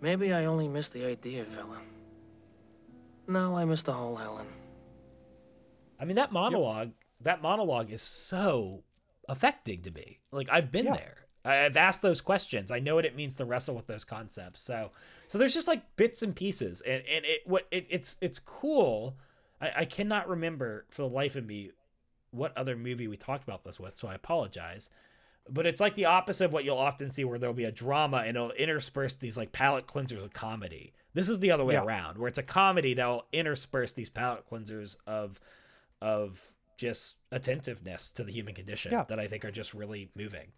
Maybe 0.00 0.32
I 0.32 0.44
only 0.44 0.68
miss 0.68 0.88
the 0.88 1.04
idea 1.04 1.42
of 1.42 1.54
Helen. 1.54 1.80
No, 3.26 3.56
I 3.56 3.64
miss 3.64 3.82
the 3.82 3.92
whole 3.92 4.16
Helen. 4.16 4.46
I 6.00 6.04
mean 6.04 6.16
that 6.16 6.32
monologue 6.32 6.92
that 7.20 7.40
monologue 7.42 7.90
is 7.90 8.02
so 8.02 8.82
affecting 9.28 9.82
to 9.82 9.90
me. 9.90 10.18
Like 10.32 10.48
I've 10.50 10.70
been 10.70 10.86
Yeah. 10.86 10.96
there. 10.96 11.16
I've 11.46 11.76
asked 11.76 12.00
those 12.00 12.20
questions. 12.22 12.70
I 12.70 12.78
know 12.78 12.94
what 12.94 13.04
it 13.04 13.14
means 13.14 13.34
to 13.36 13.44
wrestle 13.44 13.74
with 13.74 13.86
those 13.86 14.04
concepts. 14.04 14.62
So 14.62 14.90
so 15.26 15.38
there's 15.38 15.54
just 15.54 15.68
like 15.68 15.96
bits 15.96 16.22
and 16.22 16.34
pieces 16.34 16.80
and, 16.82 17.02
and 17.10 17.24
it 17.24 17.42
what 17.46 17.66
it, 17.70 17.86
it's 17.90 18.16
it's 18.20 18.38
cool. 18.38 19.16
I, 19.60 19.72
I 19.78 19.84
cannot 19.84 20.28
remember 20.28 20.86
for 20.90 21.02
the 21.02 21.08
life 21.08 21.36
of 21.36 21.44
me 21.46 21.70
what 22.30 22.56
other 22.56 22.76
movie 22.76 23.06
we 23.08 23.16
talked 23.16 23.44
about 23.44 23.62
this 23.64 23.78
with, 23.78 23.94
so 23.96 24.08
I 24.08 24.14
apologize. 24.14 24.90
But 25.48 25.66
it's 25.66 25.80
like 25.80 25.94
the 25.94 26.06
opposite 26.06 26.46
of 26.46 26.52
what 26.54 26.64
you'll 26.64 26.78
often 26.78 27.10
see 27.10 27.22
where 27.24 27.38
there'll 27.38 27.54
be 27.54 27.64
a 27.64 27.70
drama 27.72 28.18
and 28.26 28.36
it'll 28.36 28.50
intersperse 28.52 29.14
these 29.14 29.36
like 29.36 29.52
palate 29.52 29.86
cleansers 29.86 30.24
of 30.24 30.32
comedy. 30.32 30.94
This 31.12 31.28
is 31.28 31.38
the 31.40 31.50
other 31.52 31.64
way 31.64 31.74
Yeah. 31.74 31.84
around, 31.84 32.16
where 32.18 32.28
it's 32.28 32.38
a 32.38 32.42
comedy 32.42 32.94
that 32.94 33.06
will 33.06 33.26
intersperse 33.30 33.92
these 33.92 34.08
palate 34.08 34.48
cleansers 34.50 34.96
of 35.06 35.38
of 36.04 36.54
just 36.76 37.16
attentiveness 37.32 38.10
to 38.12 38.24
the 38.24 38.30
human 38.32 38.54
condition 38.54 38.92
Yeah. 38.92 39.04
that 39.04 39.18
I 39.18 39.26
think 39.26 39.44
are 39.44 39.50
just 39.50 39.72
really 39.74 40.10
moving. 40.14 40.52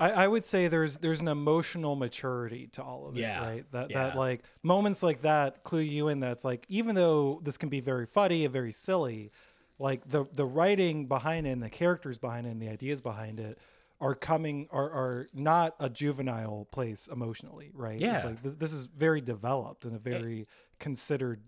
I, 0.00 0.10
I 0.10 0.26
would 0.28 0.44
say 0.44 0.66
there's 0.66 0.96
there's 0.96 1.20
an 1.20 1.28
emotional 1.28 1.94
maturity 1.94 2.66
to 2.72 2.82
all 2.82 3.06
of 3.06 3.16
it, 3.16 3.20
Yeah, 3.20 3.40
right? 3.48 3.64
That 3.70 3.90
yeah. 3.90 4.08
that 4.08 4.16
like 4.16 4.42
moments 4.64 5.04
like 5.04 5.22
that 5.22 5.62
clue 5.62 5.78
you 5.80 6.08
in 6.08 6.18
that's 6.18 6.44
like 6.44 6.66
even 6.68 6.96
though 6.96 7.40
this 7.44 7.56
can 7.56 7.68
be 7.68 7.80
very 7.80 8.06
funny 8.06 8.44
and 8.44 8.52
very 8.52 8.72
silly, 8.72 9.30
like 9.78 10.08
the 10.08 10.24
the 10.32 10.44
writing 10.44 11.06
behind 11.06 11.46
it 11.46 11.50
and 11.50 11.62
the 11.62 11.70
characters 11.70 12.18
behind 12.18 12.46
it 12.46 12.50
and 12.50 12.60
the 12.60 12.68
ideas 12.68 13.00
behind 13.00 13.38
it 13.38 13.56
are 14.00 14.16
coming 14.16 14.66
are 14.72 14.90
are 14.90 15.28
not 15.32 15.76
a 15.78 15.88
juvenile 15.88 16.66
place 16.72 17.06
emotionally, 17.06 17.70
right? 17.72 18.00
Yeah. 18.00 18.16
It's 18.16 18.24
like 18.24 18.42
this, 18.42 18.54
this 18.56 18.72
is 18.72 18.86
very 18.86 19.20
developed 19.20 19.84
and 19.84 19.94
a 19.94 19.98
very 20.00 20.46
considered 20.80 21.40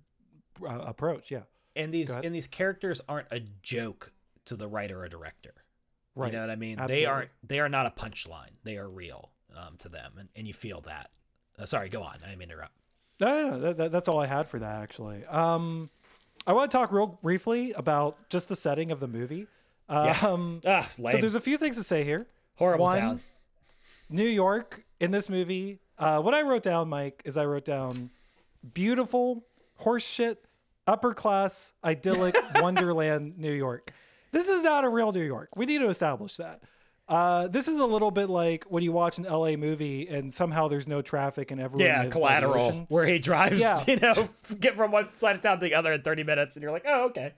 uh, 0.62 0.78
approach, 0.86 1.32
yeah. 1.32 1.42
And 1.76 1.92
these 1.92 2.14
and 2.16 2.34
these 2.34 2.48
characters 2.48 3.00
aren't 3.08 3.28
a 3.30 3.40
joke 3.62 4.12
to 4.46 4.56
the 4.56 4.66
writer 4.66 5.02
or 5.02 5.08
director. 5.08 5.54
Right. 6.14 6.32
You 6.32 6.38
know 6.38 6.46
what 6.46 6.50
I 6.50 6.56
mean? 6.56 6.76
They 6.76 6.82
Absolutely. 6.82 7.06
are 7.06 7.28
they 7.42 7.60
are 7.60 7.68
not 7.68 7.86
a 7.86 7.90
punchline. 7.90 8.52
They 8.64 8.78
are 8.78 8.88
real 8.88 9.30
um, 9.54 9.76
to 9.78 9.88
them, 9.88 10.12
and, 10.18 10.28
and 10.34 10.46
you 10.46 10.54
feel 10.54 10.80
that. 10.82 11.10
Uh, 11.58 11.66
sorry, 11.66 11.88
go 11.88 12.02
on. 12.02 12.16
I 12.24 12.30
didn't 12.30 12.42
interrupt. 12.42 12.72
No, 13.20 13.26
no, 13.28 13.50
no, 13.50 13.60
that, 13.60 13.76
that, 13.78 13.92
that's 13.92 14.08
all 14.08 14.18
I 14.18 14.26
had 14.26 14.46
for 14.48 14.58
that 14.58 14.82
actually. 14.82 15.24
Um, 15.26 15.90
I 16.46 16.52
want 16.52 16.70
to 16.70 16.76
talk 16.76 16.92
real 16.92 17.18
briefly 17.22 17.72
about 17.72 18.16
just 18.30 18.48
the 18.48 18.56
setting 18.56 18.90
of 18.90 19.00
the 19.00 19.08
movie. 19.08 19.46
Yeah. 19.90 20.16
Um, 20.22 20.60
Ah, 20.66 20.82
so 20.82 21.18
there's 21.18 21.34
a 21.34 21.40
few 21.40 21.58
things 21.58 21.76
to 21.76 21.82
say 21.84 22.02
here. 22.04 22.26
Horrible 22.56 22.86
One, 22.86 22.98
town. 22.98 23.20
New 24.08 24.26
York 24.26 24.84
in 25.00 25.10
this 25.10 25.28
movie. 25.28 25.80
Uh, 25.98 26.20
what 26.20 26.34
I 26.34 26.42
wrote 26.42 26.62
down, 26.62 26.88
Mike, 26.88 27.22
is 27.24 27.36
I 27.36 27.44
wrote 27.46 27.64
down 27.64 28.10
beautiful 28.74 29.44
horseshit, 29.80 30.36
upper 30.86 31.14
class, 31.14 31.72
idyllic 31.84 32.36
Wonderland, 32.56 33.38
New 33.38 33.52
York. 33.52 33.92
This 34.32 34.48
is 34.48 34.62
not 34.62 34.84
a 34.84 34.88
real 34.88 35.12
New 35.12 35.22
York. 35.24 35.50
We 35.56 35.66
need 35.66 35.78
to 35.78 35.88
establish 35.88 36.36
that. 36.36 36.62
Uh, 37.08 37.46
this 37.46 37.68
is 37.68 37.78
a 37.78 37.86
little 37.86 38.10
bit 38.10 38.28
like 38.28 38.64
when 38.64 38.82
you 38.82 38.90
watch 38.90 39.18
an 39.18 39.24
LA 39.24 39.52
movie 39.52 40.08
and 40.08 40.32
somehow 40.34 40.66
there's 40.66 40.88
no 40.88 41.00
traffic 41.02 41.52
and 41.52 41.60
everyone 41.60 41.86
Yeah, 41.86 42.02
lives 42.02 42.16
by 42.18 42.40
the 42.40 42.46
collateral, 42.46 42.86
where 42.88 43.06
he 43.06 43.20
drives, 43.20 43.60
Yeah. 43.60 43.78
you 43.86 43.96
know, 43.96 44.28
get 44.60 44.74
from 44.74 44.90
one 44.90 45.08
side 45.14 45.36
of 45.36 45.42
town 45.42 45.58
to 45.60 45.64
the 45.64 45.74
other 45.74 45.92
in 45.92 46.02
30 46.02 46.24
minutes, 46.24 46.56
and 46.56 46.62
you're 46.64 46.72
like, 46.72 46.84
oh, 46.86 47.04
okay. 47.06 47.32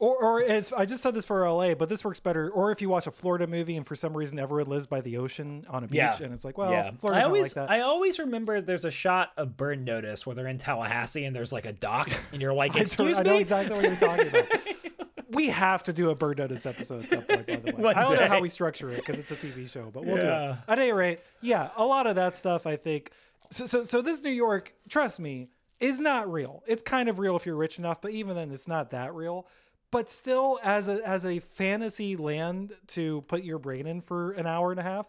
Or, 0.00 0.16
or 0.22 0.40
it's 0.40 0.72
I 0.72 0.86
just 0.86 1.02
said 1.02 1.14
this 1.14 1.24
for 1.24 1.48
LA, 1.48 1.74
but 1.74 1.88
this 1.88 2.04
works 2.04 2.18
better. 2.20 2.50
Or 2.50 2.72
if 2.72 2.82
you 2.82 2.88
watch 2.88 3.06
a 3.06 3.10
Florida 3.12 3.46
movie 3.46 3.76
and 3.76 3.86
for 3.86 3.94
some 3.94 4.16
reason 4.16 4.38
everyone 4.38 4.66
lives 4.70 4.86
by 4.86 5.00
the 5.00 5.16
ocean 5.18 5.64
on 5.68 5.84
a 5.84 5.86
beach, 5.86 5.96
Yeah. 5.98 6.16
and 6.20 6.32
it's 6.34 6.44
like, 6.44 6.58
well, 6.58 6.70
yeah. 6.72 6.90
Florida's 6.92 7.22
I 7.22 7.26
always, 7.26 7.56
not 7.56 7.62
like 7.62 7.68
that. 7.70 7.74
I 7.76 7.80
always 7.82 8.18
remember 8.18 8.60
there's 8.60 8.84
a 8.84 8.90
shot 8.90 9.32
of 9.36 9.56
Burn 9.56 9.84
Notice 9.84 10.26
where 10.26 10.34
they're 10.34 10.48
in 10.48 10.58
Tallahassee 10.58 11.24
and 11.24 11.34
there's 11.34 11.52
like 11.52 11.64
a 11.64 11.72
dock, 11.72 12.08
and 12.32 12.42
you're 12.42 12.52
like, 12.54 12.74
I, 12.76 12.80
excuse 12.80 13.18
I 13.20 13.22
me. 13.22 13.30
know 13.30 13.36
exactly 13.36 13.74
what 13.76 13.84
you're 13.84 13.96
talking 13.96 14.28
about. 14.28 14.48
we 15.30 15.48
have 15.48 15.82
to 15.84 15.92
do 15.92 16.10
a 16.10 16.14
Burn 16.14 16.36
Notice 16.38 16.66
episode 16.66 17.04
at 17.04 17.10
some 17.10 17.22
point, 17.22 17.46
by 17.46 17.56
the 17.56 17.76
way. 17.76 17.94
I 17.94 18.04
don't 18.04 18.16
know 18.16 18.26
how 18.26 18.40
we 18.40 18.48
structure 18.48 18.90
it 18.90 18.96
because 18.96 19.18
it's 19.18 19.30
a 19.30 19.36
TV 19.36 19.70
show, 19.70 19.90
but 19.92 20.04
we'll 20.04 20.16
do 20.16 20.22
it. 20.22 20.56
At 20.68 20.78
any 20.78 20.92
rate, 20.92 21.20
yeah, 21.40 21.70
a 21.76 21.84
lot 21.84 22.06
of 22.06 22.16
that 22.16 22.34
stuff 22.34 22.66
I 22.66 22.76
think. 22.76 23.10
So, 23.50 23.66
so, 23.66 23.82
so 23.84 24.02
this 24.02 24.22
New 24.24 24.30
York, 24.30 24.74
trust 24.88 25.20
me, 25.20 25.48
is 25.80 26.00
not 26.00 26.30
real. 26.32 26.62
It's 26.66 26.82
kind 26.82 27.08
of 27.08 27.18
real 27.18 27.36
if 27.36 27.46
you're 27.46 27.56
rich 27.56 27.78
enough, 27.78 28.00
but 28.00 28.10
even 28.12 28.34
then, 28.36 28.50
it's 28.50 28.66
not 28.68 28.90
that 28.90 29.14
real. 29.14 29.46
But 29.94 30.10
still, 30.10 30.58
as 30.64 30.88
a 30.88 31.00
as 31.08 31.24
a 31.24 31.38
fantasy 31.38 32.16
land 32.16 32.74
to 32.88 33.20
put 33.28 33.44
your 33.44 33.60
brain 33.60 33.86
in 33.86 34.00
for 34.00 34.32
an 34.32 34.44
hour 34.44 34.72
and 34.72 34.80
a 34.80 34.82
half, 34.82 35.06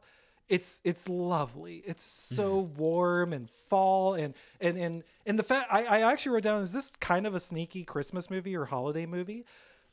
it's 0.47 0.79
it's 0.83 1.09
lovely. 1.09 1.81
It's 1.87 2.03
so 2.03 2.61
mm-hmm. 2.61 2.79
warm 2.79 3.33
and 3.33 3.49
fall 3.49 4.13
and 4.13 4.35
and 4.61 4.77
and 4.77 5.03
and 5.25 5.39
the 5.39 5.43
fact 5.43 5.73
I, 5.73 5.85
I 5.85 6.11
actually 6.11 6.33
wrote 6.33 6.43
down 6.43 6.61
is 6.61 6.71
this 6.71 6.95
kind 6.97 7.25
of 7.25 7.33
a 7.33 7.39
sneaky 7.39 7.83
Christmas 7.83 8.29
movie 8.29 8.55
or 8.55 8.65
holiday 8.65 9.07
movie 9.07 9.45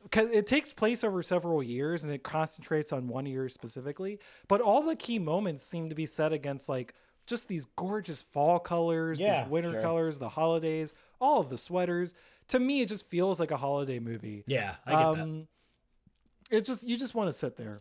because 0.03 0.30
it 0.30 0.47
takes 0.47 0.74
place 0.74 1.03
over 1.03 1.22
several 1.22 1.62
years 1.62 2.05
and 2.05 2.12
it 2.12 2.22
concentrates 2.22 2.93
on 2.93 3.09
one 3.09 3.24
year 3.24 3.49
specifically. 3.49 4.18
But 4.47 4.61
all 4.61 4.82
the 4.82 4.95
key 4.95 5.18
moments 5.18 5.62
seem 5.62 5.88
to 5.88 5.95
be 5.95 6.05
set 6.05 6.34
against 6.34 6.68
like 6.68 6.93
just 7.26 7.49
these 7.49 7.64
gorgeous 7.76 8.20
fall 8.20 8.59
colors, 8.59 9.22
Yeah, 9.22 9.43
these 9.43 9.51
winter 9.51 9.72
sure. 9.72 9.80
colors, 9.80 10.18
the 10.18 10.28
holidays, 10.28 10.93
all 11.18 11.40
of 11.40 11.49
the 11.49 11.57
sweaters. 11.57 12.14
To 12.53 12.59
me, 12.61 12.80
it 12.80 12.88
just 12.88 13.09
feels 13.11 13.38
like 13.40 13.50
a 13.50 13.57
holiday 13.57 13.98
movie. 13.98 14.44
Yeah, 14.46 14.76
I 14.86 14.90
get 14.90 15.20
Um, 15.22 15.48
It 16.50 16.64
just 16.64 16.86
you 16.86 16.96
just 16.96 17.14
want 17.14 17.28
to 17.28 17.32
sit 17.32 17.57
there. 17.57 17.80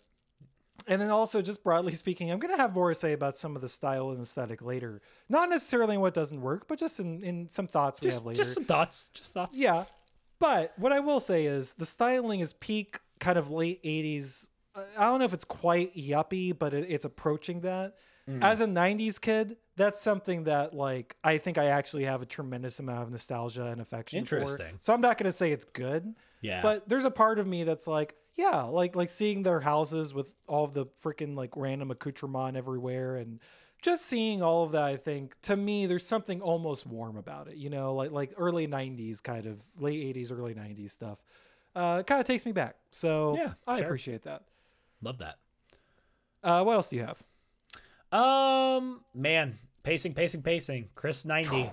And 0.87 0.99
then 1.01 1.11
also, 1.11 1.41
just 1.41 1.63
broadly 1.63 1.93
speaking, 2.03 2.31
I'm 2.31 2.39
gonna 2.39 2.57
have 2.57 2.73
more 2.73 2.89
to 2.89 2.95
say 2.95 3.13
about 3.13 3.35
some 3.35 3.55
of 3.55 3.61
the 3.61 3.67
style 3.67 4.09
and 4.09 4.19
aesthetic 4.21 4.61
later. 4.61 5.01
Not 5.29 5.49
necessarily 5.49 5.95
in 5.95 6.01
what 6.01 6.13
doesn't 6.13 6.41
work, 6.41 6.67
but 6.67 6.79
just 6.79 6.99
in, 6.99 7.21
in 7.23 7.47
some 7.49 7.67
thoughts 7.67 7.99
that. 7.99 8.05
we 8.05 8.09
Just, 8.09 8.19
have 8.19 8.25
later. 8.25 8.37
just 8.37 8.53
some 8.53 8.65
thoughts. 8.65 9.09
Just 9.13 9.33
thoughts. 9.33 9.57
Yeah. 9.57 9.83
But 10.39 10.73
what 10.77 10.91
I 10.91 10.99
will 10.99 11.19
say 11.19 11.45
is 11.45 11.75
the 11.75 11.85
styling 11.85 12.39
is 12.39 12.53
peak 12.53 12.99
kind 13.19 13.37
of 13.37 13.51
late 13.51 13.83
80s. 13.83 14.47
uh, 14.73 14.81
I 14.97 15.03
don't 15.03 15.19
know 15.19 15.25
if 15.25 15.33
it's 15.33 15.45
quite 15.45 15.95
yuppie, 15.95 16.57
but 16.57 16.73
it, 16.73 16.87
it's 16.89 17.05
approaching 17.05 17.61
that. 17.61 17.93
Mm. 18.29 18.43
As 18.43 18.61
a 18.61 18.67
90s 18.67 19.19
kid, 19.19 19.57
that's 19.75 19.99
something 19.99 20.43
that 20.45 20.73
like 20.73 21.15
I 21.23 21.37
think 21.37 21.57
I 21.57 21.65
actually 21.65 22.05
have 22.05 22.21
a 22.21 22.25
tremendous 22.25 22.79
amount 22.79 23.03
of 23.03 23.11
nostalgia 23.11 23.65
and 23.65 23.81
affection 23.81 24.25
for. 24.25 24.37
Interesting. 24.37 24.77
So 24.79 24.93
I'm 24.93 25.01
not 25.01 25.17
going 25.17 25.25
to 25.25 25.31
say 25.31 25.51
it's 25.51 25.65
good. 25.65 26.15
Yeah. 26.41 26.61
But 26.61 26.87
there's 26.87 27.05
a 27.05 27.11
part 27.11 27.39
of 27.39 27.47
me 27.47 27.63
that's 27.63 27.87
like, 27.87 28.15
yeah, 28.35 28.61
like 28.63 28.95
like 28.95 29.09
seeing 29.09 29.43
their 29.43 29.59
houses 29.59 30.13
with 30.13 30.33
all 30.47 30.63
of 30.63 30.73
the 30.73 30.85
freaking 31.03 31.35
like 31.35 31.55
random 31.55 31.91
accoutrement 31.91 32.55
everywhere 32.57 33.17
and 33.17 33.39
just 33.81 34.05
seeing 34.05 34.43
all 34.43 34.63
of 34.63 34.73
that, 34.73 34.83
I 34.83 34.97
think 34.97 35.39
to 35.41 35.57
me, 35.57 35.87
there's 35.87 36.05
something 36.05 36.41
almost 36.41 36.85
warm 36.85 37.17
about 37.17 37.47
it. 37.47 37.57
You 37.57 37.69
know, 37.69 37.95
like 37.95 38.11
like 38.11 38.33
early 38.37 38.67
'90s 38.67 39.21
kind 39.23 39.47
of, 39.47 39.59
late 39.77 40.15
'80s, 40.15 40.31
early 40.31 40.53
'90s 40.53 40.91
stuff. 40.91 41.19
Uh, 41.75 42.03
kind 42.03 42.21
of 42.21 42.27
takes 42.27 42.45
me 42.45 42.51
back. 42.51 42.75
So 42.91 43.35
Yeah, 43.37 43.53
I 43.65 43.77
sure. 43.77 43.85
appreciate 43.85 44.23
that. 44.23 44.43
Love 45.01 45.17
that. 45.19 45.37
Uh, 46.43 46.63
what 46.63 46.73
else 46.73 46.89
do 46.89 46.97
you 46.97 47.03
have? 47.03 47.23
Um, 48.11 49.01
man, 49.13 49.57
pacing, 49.83 50.13
pacing, 50.13 50.41
pacing. 50.43 50.89
Chris 50.95 51.25
ninety. 51.25 51.71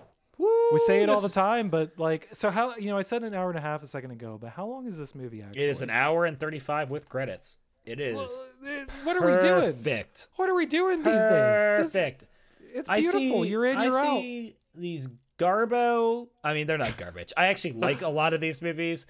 We 0.70 0.78
say 0.78 1.02
it 1.02 1.08
all 1.08 1.20
the 1.20 1.28
time, 1.28 1.68
but 1.68 1.98
like, 1.98 2.28
so 2.32 2.50
how? 2.50 2.76
You 2.76 2.88
know, 2.88 2.98
I 2.98 3.02
said 3.02 3.22
an 3.24 3.34
hour 3.34 3.48
and 3.50 3.58
a 3.58 3.62
half 3.62 3.82
a 3.82 3.86
second 3.86 4.12
ago, 4.12 4.38
but 4.40 4.50
how 4.50 4.66
long 4.66 4.86
is 4.86 4.96
this 4.96 5.14
movie 5.14 5.42
actually? 5.42 5.64
It 5.64 5.68
is 5.68 5.82
an 5.82 5.90
hour 5.90 6.26
and 6.26 6.38
thirty 6.38 6.58
five 6.60 6.90
with 6.90 7.08
credits. 7.08 7.58
It 7.84 8.00
is 8.00 8.16
Uh, 8.62 8.84
What 9.04 9.16
are 9.16 9.24
we 9.26 9.40
doing? 9.48 9.72
perfect. 9.72 10.28
What 10.36 10.48
are 10.50 10.54
we 10.54 10.66
doing 10.66 10.98
these 10.98 11.06
days? 11.06 11.22
This- 11.22 11.92
Perfect. 11.92 12.24
it's 12.60 12.88
beautiful. 12.88 13.20
see, 13.44 13.48
you're 13.48 13.64
in, 13.64 13.80
you're 13.80 13.98
out. 13.98 14.20
see 14.20 14.56
these 14.74 15.08
Garbo. 15.38 16.28
I 16.44 16.52
mean, 16.54 16.66
they're 16.66 16.76
not 16.78 16.96
garbage. 16.98 17.32
I 17.36 17.46
actually 17.46 17.72
like 17.72 18.02
a 18.02 18.08
lot 18.08 18.34
of 18.34 18.40
these 18.40 18.60
movies, 18.60 19.06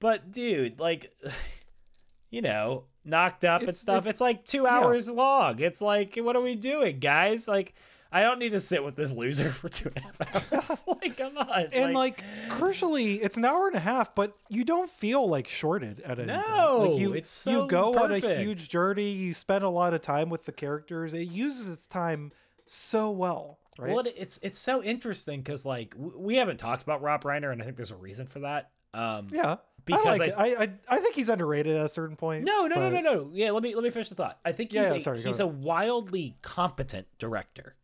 but 0.00 0.32
dude, 0.32 0.80
like, 0.80 1.12
you 2.30 2.40
know, 2.42 2.84
knocked 3.04 3.44
up 3.44 3.62
and 3.62 3.74
stuff. 3.74 4.04
it's- 4.04 4.14
It's, 4.14 4.20
like 4.20 4.44
two 4.44 4.62
yeah. 4.62 4.70
hours 4.78 5.10
long. 5.10 5.58
It's 5.60 5.80
like, 5.82 6.16
what 6.16 6.36
are 6.36 6.42
we 6.42 6.54
doing, 6.54 6.98
guys? 6.98 7.48
Like, 7.48 7.74
I 8.14 8.22
don't 8.22 8.38
need 8.38 8.50
to 8.50 8.60
sit 8.60 8.84
with 8.84 8.94
this 8.94 9.12
loser 9.12 9.50
for 9.52 9.68
two 9.70 9.88
and 9.88 9.98
a 9.98 10.00
half 10.24 10.52
hours. 10.52 10.84
like, 11.02 11.16
come 11.16 11.38
on. 11.38 11.66
And 11.72 11.94
like, 11.94 12.22
crucially, 12.50 13.18
it's 13.22 13.36
an 13.38 13.44
hour 13.44 13.66
and 13.68 13.76
a 13.76 13.80
half, 13.80 14.14
but 14.14 14.36
you 14.50 14.64
don't 14.64 14.90
feel 14.90 15.26
like 15.28 15.48
shorted 15.48 16.00
at 16.00 16.18
any. 16.18 16.26
No, 16.28 16.88
like 16.90 17.00
you, 17.00 17.14
it's 17.14 17.30
so 17.30 17.62
you 17.62 17.68
go 17.68 17.94
on 17.98 18.12
a 18.12 18.18
huge 18.18 18.68
journey. 18.68 19.10
You 19.10 19.32
spend 19.32 19.64
a 19.64 19.70
lot 19.70 19.94
of 19.94 20.02
time 20.02 20.28
with 20.28 20.44
the 20.44 20.52
characters. 20.52 21.14
It 21.14 21.28
uses 21.28 21.70
its 21.72 21.86
time 21.86 22.32
so 22.66 23.10
well, 23.10 23.58
right? 23.78 23.94
Well, 23.94 24.04
it's 24.14 24.38
it's 24.42 24.58
so 24.58 24.82
interesting 24.82 25.40
because 25.40 25.64
like 25.64 25.94
we 25.98 26.36
haven't 26.36 26.58
talked 26.58 26.82
about 26.82 27.00
Rob 27.02 27.24
Reiner, 27.24 27.50
and 27.50 27.62
I 27.62 27.64
think 27.64 27.76
there's 27.76 27.90
a 27.90 27.96
reason 27.96 28.26
for 28.26 28.40
that. 28.40 28.70
Um, 28.94 29.28
yeah, 29.32 29.56
because 29.84 30.20
I, 30.20 30.24
like 30.24 30.34
I- 30.38 30.62
I, 30.64 30.72
I 30.88 30.98
think 30.98 31.14
he's 31.14 31.28
underrated 31.28 31.76
at 31.76 31.84
a 31.86 31.88
certain 31.88 32.16
point. 32.16 32.44
No, 32.44 32.66
no, 32.66 32.76
no, 32.76 32.90
but- 32.90 33.02
no, 33.02 33.12
no. 33.14 33.30
Yeah, 33.32 33.50
let 33.50 33.62
me 33.62 33.74
let 33.74 33.84
me 33.84 33.90
finish 33.90 34.08
the 34.08 34.14
thought. 34.14 34.38
I 34.44 34.52
think 34.52 34.70
he's 34.72 34.82
Yeah, 34.82 34.90
yeah, 34.92 34.96
a, 34.96 35.00
sorry, 35.00 35.20
he's 35.22 35.40
a 35.40 35.46
wildly 35.46 36.36
competent 36.42 37.06
director. 37.18 37.74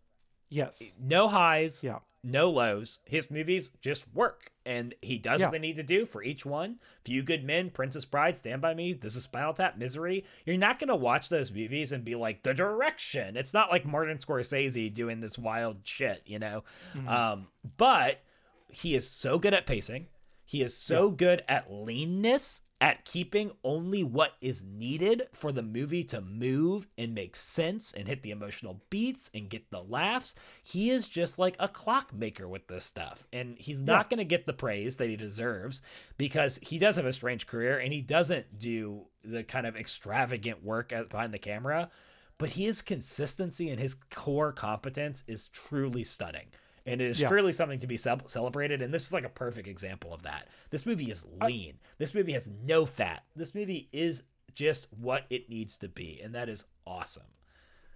Yes, 0.51 0.95
No 0.99 1.29
highs, 1.29 1.85
Yeah. 1.85 1.99
no 2.25 2.51
lows. 2.51 3.01
His 3.05 3.31
movies 3.31 3.69
just 3.83 4.07
work, 4.15 4.51
and 4.65 4.95
he 5.03 5.19
does 5.19 5.41
Yeah. 5.41 5.47
what 5.49 5.53
they 5.53 5.59
need 5.59 5.77
to 5.77 5.83
do 5.83 6.07
for 6.07 6.23
each 6.23 6.47
one. 6.47 6.79
Few 7.05 7.23
Good 7.23 7.45
Men, 7.45 7.69
Princess 7.69 8.07
Bride, 8.07 8.35
Stand 8.35 8.63
by 8.63 8.73
Me, 8.73 8.95
This 8.95 9.15
is 9.15 9.25
Spinal 9.25 9.53
Tap, 9.53 9.77
Misery. 9.77 10.25
You're 10.47 10.57
not 10.57 10.79
gonna 10.79 10.97
watch 10.97 11.29
those 11.29 11.53
movies 11.53 11.93
and 11.93 12.03
be 12.03 12.15
like 12.15 12.45
the 12.45 12.55
direction. 12.55 13.37
It's 13.37 13.53
not 13.53 13.71
like 13.71 13.85
Martin 13.85 14.17
Scorsese 14.17 14.93
doing 14.95 15.21
this 15.21 15.37
wild 15.37 15.81
shit, 15.87 16.23
you 16.25 16.39
know. 16.39 16.65
Mm-hmm. 16.95 17.09
Um, 17.09 17.49
but 17.77 18.23
he 18.71 18.95
is 18.95 19.09
so 19.09 19.39
good 19.39 19.53
at 19.53 19.67
pacing. 19.67 20.07
He 20.49 20.63
is 20.63 20.75
so 20.75 21.11
good 21.11 21.45
at 21.47 21.71
leanness, 21.71 22.63
at 22.81 23.05
keeping 23.05 23.51
only 23.63 24.03
what 24.03 24.33
is 24.41 24.65
needed 24.65 25.25
for 25.35 25.53
the 25.53 25.63
movie 25.63 26.05
to 26.05 26.23
move 26.23 26.87
and 26.97 27.15
make 27.15 27.37
sense 27.37 27.93
and 27.93 28.09
hit 28.09 28.23
the 28.23 28.31
emotional 28.31 28.81
beats 28.89 29.31
and 29.35 29.51
get 29.51 29.71
the 29.71 29.83
laughs. 29.83 30.35
He 30.63 30.89
is 30.89 31.07
just 31.07 31.39
like 31.39 31.55
a 31.61 31.69
clockmaker 31.69 32.49
with 32.49 32.67
this 32.67 32.85
stuff. 32.85 33.27
And 33.31 33.59
he's 33.59 33.83
not 33.83 34.09
going 34.09 34.21
to 34.21 34.25
get 34.25 34.47
the 34.47 34.55
praise 34.55 34.97
that 34.97 35.11
he 35.11 35.17
deserves 35.17 35.83
because 36.17 36.59
he 36.63 36.79
does 36.79 36.97
have 36.97 37.05
a 37.05 37.13
strange 37.13 37.47
career 37.47 37.77
and 37.77 37.93
he 37.93 38.01
doesn't 38.01 38.59
do 38.59 39.03
the 39.23 39.45
kind 39.45 39.67
of 39.67 39.77
extravagant 39.77 40.65
work 40.65 40.95
behind 41.11 41.35
the 41.35 41.39
camera. 41.39 41.91
But 42.39 42.51
his 42.51 42.81
consistency 42.81 43.69
and 43.69 43.79
his 43.79 43.93
core 43.93 44.53
competence 44.53 45.25
is 45.27 45.49
truly 45.49 46.05
stunning 46.05 46.47
and 46.89 47.01
it 47.01 47.07
is 47.11 47.21
Yeah. 47.21 47.29
truly 47.29 47.53
something 47.53 47.79
to 47.81 47.87
be 47.87 47.97
ce- 47.97 48.09
celebrated 48.27 48.83
and 48.83 48.93
this 48.93 49.07
is 49.07 49.13
like 49.13 49.25
a 49.25 49.29
perfect 49.29 49.69
example 49.69 50.13
of 50.15 50.23
that 50.23 50.49
this 50.71 50.87
movie 50.87 51.11
is 51.11 51.25
lean 51.43 51.79
this 51.99 52.15
movie 52.15 52.33
has 52.33 52.51
no 52.65 52.87
fat 52.87 53.25
this 53.37 53.55
movie 53.55 53.89
is 53.93 54.25
just 54.55 54.89
what 54.99 55.25
it 55.31 55.49
needs 55.49 55.77
to 55.79 55.89
be 55.89 56.21
and 56.23 56.35
that 56.35 56.49
is 56.49 56.65
awesome 56.87 57.25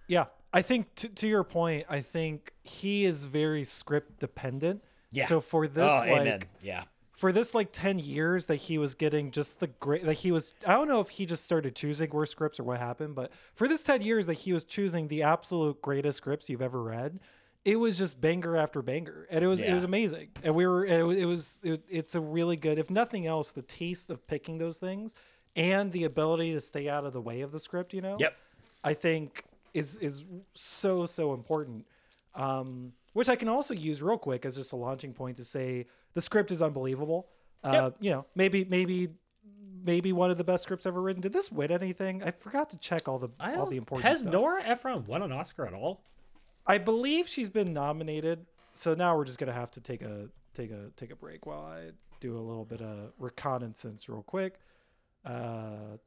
yeah. 0.07 0.25
I 0.51 0.61
think 0.61 0.93
to 0.95 1.07
to 1.09 1.27
your 1.27 1.43
point, 1.45 1.85
I 1.89 2.01
think 2.01 2.53
he 2.63 3.05
is 3.05 3.25
very 3.25 3.63
script 3.63 4.19
dependent. 4.19 4.83
yeah 5.11 5.25
So 5.25 5.39
for 5.39 5.65
this, 5.67 5.89
oh, 5.89 5.95
like, 6.11 6.21
amen 6.21 6.39
yeah 6.61 6.83
for 7.15 7.31
this 7.31 7.55
like 7.55 7.71
10 7.71 7.99
years 7.99 8.47
that 8.47 8.57
he 8.57 8.77
was 8.77 8.95
getting 8.95 9.31
just 9.31 9.59
the 9.61 9.67
great 9.67 10.05
like 10.05 10.17
he 10.17 10.31
was 10.31 10.51
i 10.67 10.73
don't 10.73 10.87
know 10.89 10.99
if 10.99 11.09
he 11.09 11.25
just 11.25 11.45
started 11.45 11.73
choosing 11.75 12.09
worse 12.09 12.31
scripts 12.31 12.59
or 12.59 12.63
what 12.63 12.79
happened 12.79 13.15
but 13.15 13.31
for 13.55 13.67
this 13.67 13.81
10 13.83 14.01
years 14.01 14.25
that 14.25 14.33
he 14.33 14.51
was 14.51 14.63
choosing 14.65 15.07
the 15.07 15.21
absolute 15.23 15.81
greatest 15.81 16.17
scripts 16.17 16.49
you've 16.49 16.61
ever 16.61 16.83
read 16.83 17.19
it 17.65 17.77
was 17.77 17.97
just 17.97 18.19
banger 18.19 18.57
after 18.57 18.81
banger 18.81 19.27
and 19.29 19.43
it 19.43 19.47
was 19.47 19.61
it 19.61 19.73
was 19.73 19.83
amazing 19.83 20.29
and 20.43 20.53
we 20.55 20.65
were 20.67 20.85
it, 20.85 21.03
wa- 21.05 21.11
it 21.11 21.25
was 21.25 21.61
it, 21.63 21.81
it's 21.89 22.15
a 22.15 22.19
really 22.19 22.55
good 22.57 22.77
if 22.77 22.89
nothing 22.89 23.25
else 23.27 23.51
the 23.51 23.61
taste 23.61 24.09
of 24.09 24.25
picking 24.27 24.57
those 24.57 24.77
things 24.77 25.15
and 25.55 25.91
the 25.91 26.03
ability 26.03 26.51
to 26.53 26.59
stay 26.61 26.89
out 26.89 27.05
of 27.05 27.13
the 27.13 27.21
way 27.21 27.41
of 27.41 27.51
the 27.51 27.59
script 27.59 27.93
you 27.93 28.01
know 28.01 28.17
yep 28.19 28.35
I 28.83 28.93
think 28.93 29.43
is 29.73 29.95
is 29.97 30.25
so 30.53 31.05
so 31.05 31.33
important. 31.33 31.85
Um, 32.35 32.93
which 33.13 33.29
I 33.29 33.35
can 33.35 33.47
also 33.47 33.73
use 33.75 34.01
real 34.01 34.17
quick 34.17 34.43
as 34.45 34.55
just 34.55 34.73
a 34.73 34.75
launching 34.75 35.13
point 35.13 35.37
to 35.37 35.43
say 35.43 35.85
the 36.15 36.21
script 36.21 36.51
is 36.51 36.61
unbelievable. 36.61 37.27
Uh, 37.63 37.71
Yep. 37.71 37.95
You 38.01 38.11
know, 38.11 38.25
maybe 38.35 38.65
maybe 38.65 39.09
maybe 39.85 40.11
one 40.11 40.31
of 40.31 40.37
the 40.37 40.43
best 40.43 40.63
scripts 40.63 40.85
ever 40.85 41.01
written. 41.01 41.21
Did 41.21 41.31
this 41.33 41.51
win 41.51 41.71
anything? 41.71 42.23
I 42.23 42.31
forgot 42.31 42.71
to 42.71 42.77
check 42.77 43.07
all 43.07 43.19
the 43.19 43.29
all 43.39 43.67
the 43.67 43.77
important 43.77 44.07
has 44.09 44.21
stuff. 44.21 44.33
nora 44.33 44.63
ephron 44.63 45.05
won 45.05 45.21
an 45.21 45.31
oscar 45.31 45.65
at 45.65 45.73
all 45.73 46.01
I 46.65 46.77
believe 46.77 47.27
she's 47.27 47.49
been 47.49 47.73
nominated. 47.73 48.45
So 48.73 48.93
now 48.93 49.15
we're 49.15 49.25
just 49.25 49.39
gonna 49.39 49.53
have 49.53 49.71
to 49.71 49.81
take 49.81 50.01
a 50.01 50.29
take 50.53 50.71
a 50.71 50.91
take 50.95 51.11
a 51.11 51.15
break 51.15 51.45
while 51.45 51.65
I 51.65 51.91
do 52.19 52.37
a 52.37 52.39
little 52.39 52.65
bit 52.65 52.81
of 52.81 53.11
reconnaissance 53.17 54.07
real 54.07 54.23
quick. 54.23 54.59
Uh, 55.25 55.97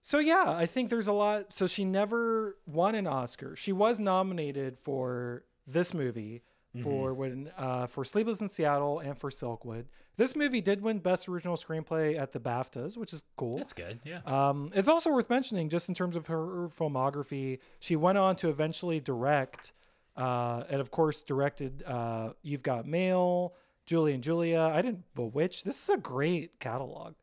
so 0.00 0.18
yeah, 0.18 0.44
I 0.46 0.66
think 0.66 0.90
there's 0.90 1.08
a 1.08 1.12
lot. 1.12 1.52
So 1.52 1.66
she 1.66 1.84
never 1.84 2.56
won 2.66 2.94
an 2.94 3.06
Oscar. 3.06 3.56
She 3.56 3.72
was 3.72 4.00
nominated 4.00 4.78
for 4.78 5.44
this 5.66 5.94
movie 5.94 6.42
for 6.82 7.14
when 7.14 7.50
uh, 7.56 7.86
for 7.86 8.04
Sleepless 8.04 8.40
in 8.40 8.48
Seattle 8.48 8.98
and 8.98 9.16
for 9.18 9.30
Silkwood. 9.30 9.84
This 10.16 10.36
movie 10.36 10.60
did 10.60 10.80
win 10.80 10.98
Best 10.98 11.28
Original 11.28 11.56
Screenplay 11.56 12.18
at 12.20 12.32
the 12.32 12.38
BAFTAs, 12.40 12.96
which 12.96 13.12
is 13.12 13.24
cool. 13.36 13.56
that's 13.56 13.72
good 13.72 14.00
yeah 14.04 14.20
Um, 14.26 14.70
it's 14.74 14.88
also 14.88 15.12
worth 15.12 15.28
mentioning, 15.30 15.68
just 15.68 15.88
in 15.88 15.94
terms 15.94 16.16
of 16.16 16.26
her, 16.28 16.62
her 16.62 16.68
filmography, 16.68 17.58
she 17.80 17.96
went 17.96 18.18
on 18.18 18.36
to 18.36 18.48
eventually 18.48 19.00
direct, 19.00 19.72
uh, 20.16 20.64
and 20.68 20.80
of 20.80 20.90
course 20.90 21.22
directed 21.22 21.82
uh, 21.84 22.30
"You've 22.42 22.62
Got 22.62 22.86
Mail," 22.86 23.54
"Julie 23.86 24.14
and 24.14 24.22
Julia." 24.22 24.60
I 24.72 24.82
didn't 24.82 25.04
Bewitch. 25.14 25.64
This 25.64 25.82
is 25.82 25.88
a 25.88 25.98
great 25.98 26.58
catalog. 26.60 27.14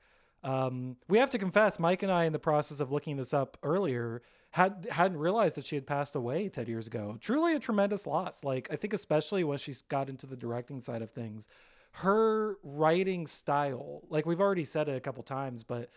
Um, 0.43 0.97
we 1.07 1.17
have 1.19 1.29
to 1.31 1.37
confess, 1.37 1.79
Mike 1.79 2.01
and 2.03 2.11
I, 2.11 2.23
in 2.25 2.33
the 2.33 2.39
process 2.39 2.79
of 2.79 2.91
looking 2.91 3.15
this 3.17 3.33
up 3.33 3.57
earlier, 3.63 4.21
had 4.51 4.87
hadn't 4.91 5.17
realized 5.17 5.55
that 5.57 5.65
she 5.65 5.75
had 5.75 5.87
passed 5.87 6.15
away 6.15 6.49
ten 6.49 6.67
years 6.67 6.87
ago. 6.87 7.17
Truly 7.21 7.55
a 7.55 7.59
tremendous 7.59 8.05
loss. 8.05 8.43
Like 8.43 8.67
I 8.71 8.75
think, 8.75 8.93
especially 8.93 9.43
when 9.43 9.57
she's 9.57 9.81
got 9.83 10.09
into 10.09 10.27
the 10.27 10.35
directing 10.35 10.79
side 10.79 11.01
of 11.01 11.11
things, 11.11 11.47
her 11.93 12.57
writing 12.63 13.27
style, 13.27 14.01
like 14.09 14.25
we've 14.25 14.41
already 14.41 14.63
said 14.63 14.87
it 14.89 14.95
a 14.95 15.01
couple 15.01 15.23
times, 15.23 15.63
but 15.63 15.89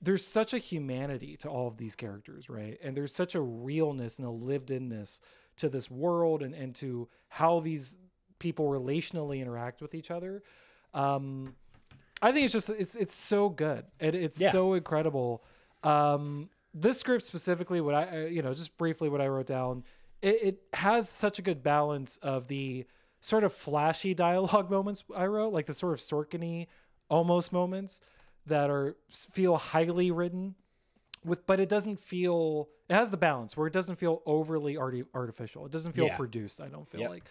there's 0.00 0.24
such 0.24 0.52
a 0.52 0.58
humanity 0.58 1.36
to 1.38 1.48
all 1.48 1.66
of 1.68 1.78
these 1.78 1.96
characters, 1.96 2.48
right? 2.50 2.78
And 2.82 2.96
there's 2.96 3.14
such 3.14 3.34
a 3.34 3.40
realness 3.40 4.18
and 4.18 4.28
a 4.28 4.30
lived 4.30 4.70
inness 4.70 5.20
to 5.56 5.68
this 5.68 5.90
world 5.90 6.42
and, 6.42 6.54
and 6.54 6.74
to 6.76 7.08
how 7.28 7.60
these 7.60 7.96
people 8.38 8.66
relationally 8.66 9.40
interact 9.40 9.80
with 9.80 9.94
each 9.94 10.10
other. 10.10 10.42
Um, 10.92 11.54
I 12.22 12.32
think 12.32 12.44
it's 12.44 12.52
just 12.52 12.70
it's 12.70 12.94
it's 12.94 13.14
so 13.14 13.48
good. 13.48 13.84
It, 13.98 14.14
it's 14.14 14.40
Yeah. 14.40 14.50
so 14.50 14.74
incredible. 14.74 15.42
Um, 15.82 16.50
this 16.80 17.00
script 17.00 17.24
specifically, 17.24 17.80
what 17.80 17.94
I 17.94 18.04
uh, 18.04 18.26
you 18.26 18.42
know 18.42 18.52
just 18.52 18.76
briefly 18.76 19.08
what 19.08 19.20
I 19.20 19.28
wrote 19.28 19.46
down, 19.46 19.84
it, 20.22 20.38
it 20.42 20.62
has 20.74 21.08
such 21.08 21.38
a 21.38 21.42
good 21.42 21.62
balance 21.62 22.16
of 22.18 22.48
the 22.48 22.86
sort 23.20 23.44
of 23.44 23.52
flashy 23.52 24.14
dialogue 24.26 24.70
moments 24.70 25.04
I 25.16 25.26
wrote, 25.26 25.52
like 25.52 25.66
the 25.66 25.74
sort 25.74 25.92
of 25.94 26.00
Sorkin-y 26.00 26.66
almost 27.08 27.52
moments 27.52 28.00
that 28.46 28.68
are 28.70 28.96
feel 29.10 29.56
highly 29.56 30.10
written 30.10 30.54
with 31.24 31.46
but 31.46 31.58
it 31.60 31.68
doesn't 31.68 31.98
feel 31.98 32.68
it 32.88 32.94
has 32.94 33.10
the 33.10 33.16
balance 33.16 33.56
where 33.56 33.66
it 33.66 33.72
doesn't 33.72 33.96
feel 33.96 34.22
overly 34.26 34.76
arti- 34.76 35.04
artificial. 35.14 35.66
It 35.66 35.72
doesn't 35.72 35.92
feel 35.92 36.06
Yeah. 36.06 36.16
produced, 36.16 36.60
I 36.60 36.68
don't 36.68 36.88
feel 36.88 37.00
Yep. 37.02 37.10
like. 37.10 37.24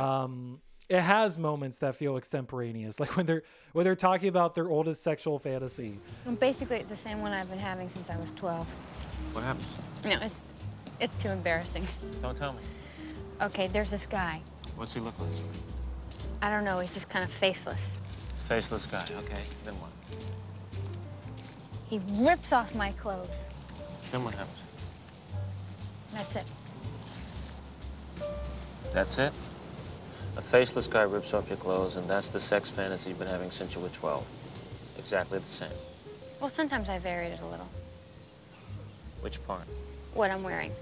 Um 0.00 0.60
it 0.88 1.00
has 1.00 1.38
moments 1.38 1.78
that 1.78 1.96
feel 1.96 2.16
extemporaneous, 2.16 3.00
like 3.00 3.16
when 3.16 3.26
they're 3.26 3.42
when 3.72 3.84
they're 3.84 3.96
talking 3.96 4.28
about 4.28 4.54
their 4.54 4.68
oldest 4.68 5.02
sexual 5.02 5.38
fantasy. 5.38 5.98
Well, 6.24 6.34
basically, 6.36 6.76
it's 6.76 6.90
the 6.90 6.96
same 6.96 7.20
one 7.20 7.32
I've 7.32 7.50
been 7.50 7.58
having 7.58 7.88
since 7.88 8.10
I 8.10 8.16
was 8.16 8.32
12. 8.32 8.70
What 9.32 9.44
happens? 9.44 9.74
No, 10.04 10.18
it's 10.22 10.42
it's 11.00 11.22
too 11.22 11.28
embarrassing. 11.28 11.86
Don't 12.22 12.36
tell 12.36 12.52
me. 12.52 12.60
Okay, 13.42 13.66
there's 13.68 13.90
this 13.90 14.06
guy. 14.06 14.40
What's 14.76 14.94
he 14.94 15.00
look 15.00 15.18
like? 15.18 15.28
I 16.42 16.50
don't 16.50 16.64
know. 16.64 16.80
He's 16.80 16.94
just 16.94 17.08
kind 17.08 17.24
of 17.24 17.30
faceless. 17.30 17.98
Faceless 18.36 18.86
guy. 18.86 19.06
Okay. 19.18 19.42
Then 19.64 19.74
what? 19.74 19.90
He 21.88 22.00
rips 22.24 22.52
off 22.52 22.74
my 22.74 22.92
clothes. 22.92 23.46
Then 24.10 24.24
what 24.24 24.34
happens? 24.34 24.58
That's 26.12 26.36
it. 26.36 26.44
That's 28.92 29.18
it? 29.18 29.32
A 30.36 30.42
faceless 30.42 30.86
guy 30.86 31.02
rips 31.02 31.32
off 31.32 31.48
your 31.48 31.56
clothes, 31.56 31.96
and 31.96 32.08
that's 32.08 32.28
the 32.28 32.40
sex 32.40 32.68
fantasy 32.68 33.10
you've 33.10 33.18
been 33.18 33.28
having 33.28 33.50
since 33.50 33.74
you 33.74 33.80
were 33.80 33.88
12. 33.88 34.26
Exactly 34.98 35.38
the 35.38 35.48
same. 35.48 35.68
Well, 36.40 36.50
sometimes 36.50 36.88
I 36.88 36.98
varied 36.98 37.32
it 37.32 37.40
a 37.40 37.46
little. 37.46 37.68
Which 39.22 39.44
part? 39.46 39.64
What 40.14 40.30
I'm 40.30 40.42
wearing. 40.42 40.72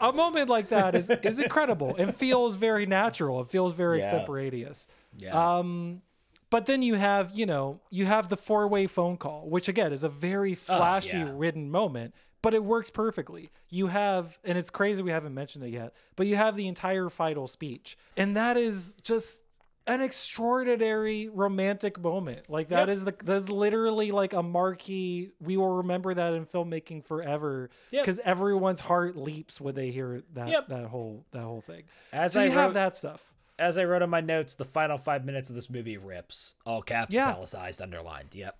A 0.00 0.12
moment 0.12 0.48
like 0.48 0.68
that 0.68 0.94
is 0.94 1.08
is 1.10 1.38
incredible 1.38 1.96
and 1.96 2.14
feels 2.14 2.54
very 2.54 2.86
natural. 2.86 3.40
It 3.40 3.48
feels 3.48 3.72
very 3.72 3.98
Yeah. 3.98 4.04
extemporaneous. 4.04 4.86
Yeah. 5.18 5.58
Um, 5.58 6.02
but 6.50 6.66
then 6.66 6.82
you 6.82 6.94
have, 6.94 7.32
you 7.34 7.46
know, 7.46 7.80
you 7.90 8.04
have 8.04 8.28
the 8.28 8.36
four 8.36 8.68
way 8.68 8.86
phone 8.86 9.16
call, 9.16 9.48
which 9.48 9.68
again 9.68 9.92
is 9.92 10.04
a 10.04 10.08
very 10.08 10.54
flashy 10.54 11.18
yeah. 11.18 11.32
ridden 11.34 11.70
moment, 11.70 12.14
but 12.42 12.54
it 12.54 12.64
works 12.64 12.90
perfectly. 12.90 13.50
You 13.68 13.88
have, 13.88 14.38
and 14.44 14.56
it's 14.56 14.70
crazy 14.70 15.02
we 15.02 15.10
haven't 15.10 15.34
mentioned 15.34 15.64
it 15.64 15.70
yet, 15.70 15.94
but 16.16 16.26
you 16.26 16.36
have 16.36 16.56
the 16.56 16.68
entire 16.68 17.08
final 17.10 17.46
speech. 17.46 17.96
And 18.16 18.36
that 18.36 18.56
is 18.56 18.94
just 18.96 19.42
an 19.88 20.00
extraordinary 20.00 21.28
romantic 21.28 22.00
moment. 22.00 22.48
Like 22.50 22.68
that 22.68 22.88
Yep. 22.88 22.88
is 22.88 23.04
the 23.04 23.14
that's 23.24 23.48
literally 23.48 24.10
like 24.12 24.32
a 24.32 24.42
marquee. 24.42 25.32
We 25.40 25.56
will 25.56 25.76
remember 25.76 26.12
that 26.14 26.34
in 26.34 26.44
filmmaking 26.46 27.04
forever 27.04 27.70
Yep. 27.90 28.02
because 28.02 28.18
everyone's 28.20 28.80
heart 28.80 29.16
leaps 29.16 29.60
when 29.60 29.74
they 29.74 29.90
hear 29.90 30.22
that 30.34 30.48
Yep. 30.48 30.68
that 30.68 30.84
whole 30.86 31.24
that 31.32 31.42
whole 31.42 31.60
thing. 31.60 31.84
As 32.12 32.32
so 32.34 32.40
I 32.40 32.44
you 32.44 32.50
have 32.52 32.66
wrote- 32.66 32.74
that 32.74 32.96
stuff. 32.96 33.32
As 33.58 33.78
I 33.78 33.84
wrote 33.84 34.02
in 34.02 34.10
my 34.10 34.20
notes, 34.20 34.54
the 34.54 34.64
final 34.66 34.98
five 34.98 35.24
minutes 35.24 35.48
of 35.48 35.54
this 35.56 35.70
movie 35.70 35.96
rips. 35.96 36.56
All 36.66 36.82
caps, 36.82 37.14
Yeah. 37.14 37.30
italicized, 37.30 37.80
underlined. 37.80 38.34
Yep. 38.34 38.58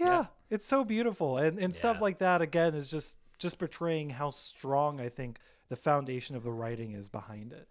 Yeah, 0.00 0.26
it's 0.52 0.66
so 0.66 0.84
beautiful, 0.84 1.38
and 1.38 1.58
and 1.58 1.74
stuff 1.74 2.00
like 2.00 2.18
that 2.18 2.42
again 2.42 2.74
is 2.74 2.88
just 2.88 3.16
just 3.38 3.58
portraying 3.58 4.10
how 4.10 4.30
strong 4.30 5.00
I 5.00 5.08
think 5.08 5.38
the 5.68 5.76
foundation 5.76 6.36
of 6.36 6.42
the 6.44 6.52
writing 6.52 6.92
is 6.92 7.08
behind 7.08 7.52
it. 7.52 7.66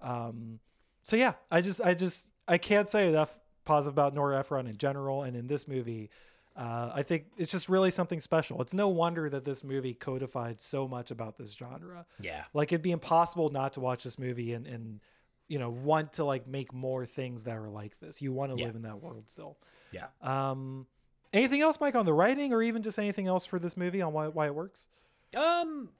Um, 0.00 0.60
so 1.02 1.16
yeah, 1.16 1.32
I 1.50 1.60
just 1.60 1.80
I 1.80 1.94
just 1.94 2.30
I 2.46 2.58
can't 2.58 2.88
say 2.88 3.08
enough 3.08 3.36
positive 3.64 3.94
about 3.94 4.14
Nora 4.14 4.38
Ephron 4.38 4.66
in 4.66 4.76
general, 4.76 5.22
and 5.22 5.36
in 5.36 5.46
this 5.48 5.66
movie. 5.66 6.10
Uh, 6.56 6.90
I 6.92 7.02
think 7.04 7.26
it's 7.36 7.52
just 7.52 7.68
really 7.68 7.92
something 7.92 8.18
special. 8.18 8.60
It's 8.60 8.74
no 8.74 8.88
wonder 8.88 9.30
that 9.30 9.44
this 9.44 9.62
movie 9.62 9.94
codified 9.94 10.60
so 10.60 10.88
much 10.88 11.12
about 11.12 11.38
this 11.38 11.52
genre. 11.52 12.04
Yeah. 12.20 12.42
Like 12.52 12.72
it'd 12.72 12.82
be 12.82 12.90
impossible 12.90 13.50
not 13.50 13.74
to 13.74 13.80
watch 13.80 14.02
this 14.02 14.18
movie 14.18 14.54
and, 14.54 14.66
and 14.66 14.98
you 15.46 15.60
know 15.60 15.70
want 15.70 16.14
to 16.14 16.24
like 16.24 16.48
make 16.48 16.72
more 16.74 17.06
things 17.06 17.44
that 17.44 17.56
are 17.56 17.68
like 17.68 18.00
this. 18.00 18.20
You 18.20 18.32
want 18.32 18.50
to 18.50 18.58
Yeah. 18.58 18.66
live 18.66 18.74
in 18.74 18.82
that 18.82 19.00
world 19.00 19.30
still. 19.30 19.56
Yeah. 19.92 20.06
Um, 20.20 20.88
anything 21.32 21.60
else, 21.60 21.80
Mike, 21.80 21.94
on 21.94 22.04
the 22.04 22.12
writing, 22.14 22.52
or 22.52 22.62
even 22.62 22.82
just 22.82 22.98
anything 22.98 23.26
else 23.26 23.46
for 23.46 23.58
this 23.58 23.76
movie 23.76 24.02
on 24.02 24.12
why 24.12 24.28
why 24.28 24.46
it 24.46 24.54
works? 24.54 24.88
Um, 25.36 25.90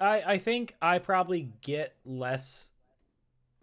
I 0.00 0.22
I 0.26 0.38
think 0.38 0.76
I 0.80 0.98
probably 0.98 1.52
get 1.60 1.94
less 2.04 2.72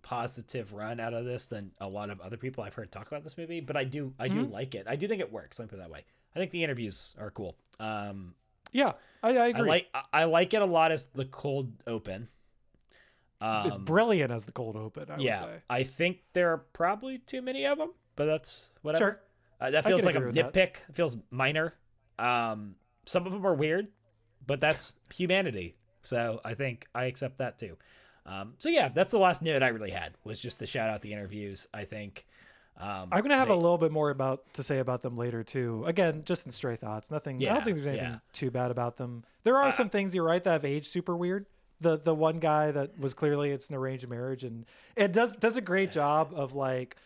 positive 0.04 0.72
run 0.72 1.00
out 1.02 1.14
of 1.14 1.26
this 1.26 1.48
than 1.48 1.72
a 1.82 1.88
lot 1.88 2.10
of 2.10 2.22
other 2.22 2.38
people 2.38 2.64
I've 2.64 2.74
heard 2.74 2.92
talk 2.92 3.08
about 3.08 3.24
this 3.24 3.38
movie, 3.38 3.60
but 3.60 3.76
I 3.76 3.84
do 3.84 4.14
I 4.18 4.30
do 4.30 4.44
like 4.44 4.74
it. 4.76 4.86
I 4.88 4.96
do 4.96 5.08
think 5.08 5.20
it 5.22 5.32
works. 5.32 5.60
Let 5.60 5.66
me 5.66 5.70
put 5.70 5.76
it 5.80 5.82
that 5.82 5.90
way. 5.92 6.06
I 6.36 6.40
think 6.40 6.52
the 6.52 6.64
interviews 6.64 7.16
are 7.20 7.32
cool. 7.32 7.58
Um, 7.80 8.36
Yeah, 8.72 8.92
I, 9.22 9.38
I 9.38 9.48
I 9.48 9.60
like 9.62 9.88
I- 10.14 10.24
like 10.26 10.54
it 10.54 10.62
a 10.62 10.66
lot 10.66 10.92
as 10.92 11.06
the 11.06 11.26
cold 11.26 11.74
open. 11.86 12.30
Um, 13.40 13.68
it's 13.68 13.78
brilliant 13.78 14.32
as 14.32 14.46
the 14.46 14.52
cold 14.52 14.76
open. 14.76 15.12
I 15.12 15.18
yeah, 15.18 15.32
would 15.32 15.38
say. 15.40 15.62
I 15.70 15.84
think 15.84 16.20
there 16.34 16.54
are 16.54 16.58
probably 16.58 17.20
too 17.20 17.42
many 17.42 17.66
of 17.66 17.78
them, 17.78 17.92
but 18.16 18.26
that's 18.26 18.72
whatever. 18.82 19.04
Sure. 19.04 19.20
Uh, 19.60 19.72
that 19.72 19.86
feels 19.86 20.06
like 20.06 20.16
a 20.16 20.20
that. 20.20 20.54
nitpick. 20.54 20.78
It 20.90 20.96
feels 20.96 21.18
minor. 21.32 21.74
Um, 22.20 22.76
some 23.06 23.26
of 23.26 23.32
them 23.32 23.46
are 23.46 23.54
weird, 23.54 23.88
but 24.46 24.60
that's 24.60 24.94
humanity. 25.14 25.76
So 26.04 26.40
I 26.46 26.54
think 26.54 26.88
I 26.94 27.06
accept 27.06 27.40
that 27.40 27.58
too. 27.58 27.78
Um, 28.26 28.54
so 28.58 28.70
yeah, 28.70 28.90
that's 28.90 29.12
the 29.12 29.20
last 29.20 29.42
note 29.42 29.64
I 29.64 29.70
really 29.70 29.92
had 29.92 30.14
was 30.24 30.40
just 30.40 30.60
to 30.60 30.66
shout 30.66 30.90
out 30.90 31.02
the 31.02 31.14
interviews. 31.14 31.68
I 31.74 31.86
think. 31.86 32.26
Um, 32.80 33.10
I'm 33.12 33.24
gonna 33.24 33.38
have 33.38 33.48
they- 33.48 33.54
a 33.54 33.58
little 33.58 33.78
bit 33.78 33.92
more 33.92 34.10
about 34.10 34.54
to 34.54 34.64
say 34.64 34.80
about 34.80 35.02
them 35.02 35.18
later 35.18 35.44
too. 35.44 35.84
Again, 35.88 36.24
just 36.26 36.46
in 36.46 36.52
stray 36.52 36.76
thoughts. 36.76 37.10
Nothing. 37.10 37.38
I 37.44 37.54
don't 37.54 37.64
think 37.64 37.78
there's 37.78 37.88
anything 37.88 38.12
yeah. 38.12 38.20
too 38.34 38.52
bad 38.52 38.70
about 38.70 38.98
them. 38.98 39.24
There 39.44 39.58
are 39.58 39.72
some 39.72 39.90
things 39.90 40.14
you're 40.14 40.24
right 40.24 40.44
that 40.44 40.52
have 40.52 40.66
aged 40.66 40.88
super 40.88 41.16
weird. 41.16 41.48
The 41.80 41.98
the 41.98 42.14
one 42.14 42.40
guy 42.40 42.72
that 42.72 43.00
was 43.00 43.14
clearly 43.14 43.52
it's 43.52 43.70
an 43.70 43.76
arranged 43.76 44.08
marriage 44.08 44.44
and 44.44 44.66
it 44.96 45.12
does 45.14 45.36
does 45.36 45.58
a 45.58 45.62
great 45.62 45.92
job 45.92 46.34
of 46.36 46.54
like 46.54 46.98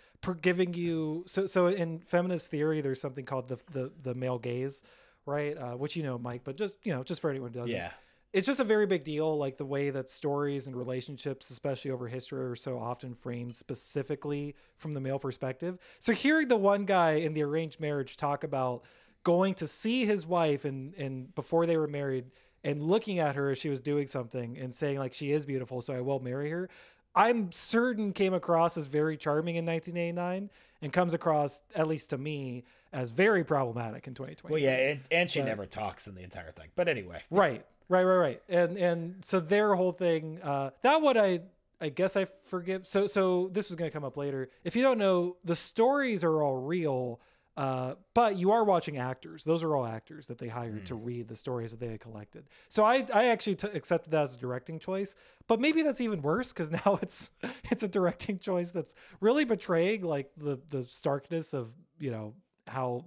giving 0.41 0.74
you 0.74 1.24
so 1.28 1.45
so 1.45 1.67
in 1.67 1.99
feminist 1.99 2.51
theory 2.51 2.82
there's 2.82 3.01
something 3.01 3.26
called 3.26 3.47
the 3.47 3.61
the, 3.72 3.91
the 4.03 4.15
male 4.15 4.39
gaze 4.39 4.84
right? 5.26 5.57
Uh, 5.57 5.74
which 5.74 5.95
you 5.95 6.03
know 6.03 6.17
Mike 6.17 6.41
but 6.43 6.57
just 6.57 6.78
you 6.84 6.93
know 6.93 7.03
just 7.03 7.22
for 7.22 7.30
anyone 7.30 7.51
who 7.51 7.59
doesn't. 7.59 7.76
Yeah. 7.76 7.91
it's 8.34 8.47
just 8.47 8.59
a 8.59 8.63
very 8.63 8.86
big 8.86 9.03
deal 9.03 9.38
like 9.38 9.57
the 9.57 9.65
way 9.65 9.89
that 9.89 10.09
stories 10.09 10.67
and 10.67 10.76
relationships 10.76 11.49
especially 11.49 11.91
over 11.91 12.07
history 12.07 12.43
are 12.43 12.55
so 12.55 12.80
often 12.80 13.13
framed 13.13 13.55
specifically 13.55 14.55
from 14.78 14.93
the 14.93 14.99
male 14.99 15.19
perspective. 15.19 15.78
So 15.99 16.13
hearing 16.13 16.47
the 16.47 16.57
one 16.57 16.86
guy 16.86 17.13
in 17.13 17.34
the 17.34 17.43
arranged 17.43 17.80
marriage 17.80 18.17
talk 18.17 18.43
about 18.43 18.84
going 19.24 19.53
to 19.55 19.67
see 19.67 20.05
his 20.05 20.26
wife 20.26 20.65
and 20.65 20.95
and 20.95 21.34
before 21.36 21.65
they 21.65 21.78
were 21.78 21.88
married 21.88 22.26
and 22.63 22.82
looking 22.82 23.19
at 23.19 23.36
her 23.36 23.51
as 23.51 23.57
she 23.57 23.69
was 23.69 23.82
doing 23.82 24.05
something 24.07 24.57
and 24.57 24.74
saying 24.74 24.97
like 24.97 25.13
she 25.13 25.32
is 25.32 25.45
beautiful 25.45 25.82
so 25.82 25.93
i 25.93 26.01
will 26.01 26.19
marry 26.19 26.49
her 26.49 26.69
i'm 27.16 27.51
certain 27.51 28.14
came 28.14 28.34
across 28.34 28.78
as 28.78 28.86
very 28.86 29.18
charming 29.18 29.55
in 29.55 29.66
1989 29.66 30.49
and 30.82 30.93
comes 30.93 31.14
across 31.14 31.62
at 31.76 31.88
least 31.88 32.09
to 32.12 32.18
me 32.18 32.64
as 32.93 33.12
very 33.12 33.43
problematic 33.43 34.07
in 34.07 34.14
2020 34.14 34.51
Well, 34.53 34.62
yeah, 34.62 34.91
and, 34.91 34.99
and 35.12 35.30
she 35.32 35.39
But- 35.39 35.45
never 35.45 35.66
talks 35.66 36.07
in 36.07 36.16
the 36.16 36.24
entire 36.24 36.51
thing. 36.51 36.68
But 36.76 36.88
anyway, 36.89 37.22
Right, 37.30 37.66
right, 37.88 38.03
right, 38.03 38.18
right. 38.18 38.41
And 38.49 38.78
and 38.78 39.24
so 39.24 39.39
their 39.39 39.76
whole 39.76 39.93
thing, 39.93 40.39
uh, 40.43 40.72
that 40.82 41.01
what 41.01 41.18
I 41.18 41.41
I 41.80 41.89
guess 41.89 42.18
I 42.18 42.26
forgive. 42.45 42.86
So 42.86 43.07
so 43.07 43.47
this 43.53 43.70
was 43.70 43.76
gonna 43.78 43.91
come 43.91 44.03
up 44.03 44.18
later. 44.18 44.49
If 44.64 44.76
you 44.76 44.82
don't 44.82 44.97
know, 44.97 45.38
the 45.45 45.55
stories 45.55 46.24
are 46.24 46.43
all 46.43 46.57
real, 46.57 47.22
uh, 47.58 47.95
but 48.14 48.38
you 48.38 48.52
are 48.52 48.64
watching 48.64 48.97
actors. 48.97 49.43
Those 49.43 49.64
are 49.64 49.76
all 49.76 49.86
actors 49.86 50.28
that 50.28 50.38
they 50.38 50.47
hired 50.47 50.86
to 50.86 50.95
read 50.95 51.28
the 51.28 51.36
stories 51.36 51.72
that 51.72 51.80
they 51.80 51.91
had 51.91 51.99
collected. 51.99 52.45
So 52.70 52.84
I 52.86 53.06
I 53.14 53.28
actually 53.28 53.56
t- 53.56 53.68
accepted 53.74 54.12
that 54.12 54.24
as 54.24 54.36
a 54.36 54.39
directing 54.39 54.80
choice. 54.80 55.16
But 55.47 55.60
maybe 55.60 55.82
that's 55.84 56.02
even 56.02 56.22
worse 56.22 56.54
because 56.54 56.72
now 56.86 56.99
it's 57.02 57.32
it's 57.66 57.84
a 57.84 57.88
directing 57.88 58.39
choice 58.39 58.72
that's 58.72 58.95
really 59.20 59.45
betraying 59.45 60.04
like 60.04 60.32
the 60.38 60.60
the 60.70 60.84
starkness 60.84 61.54
of 61.54 61.74
you 61.99 62.12
know 62.12 62.36
how 62.68 63.06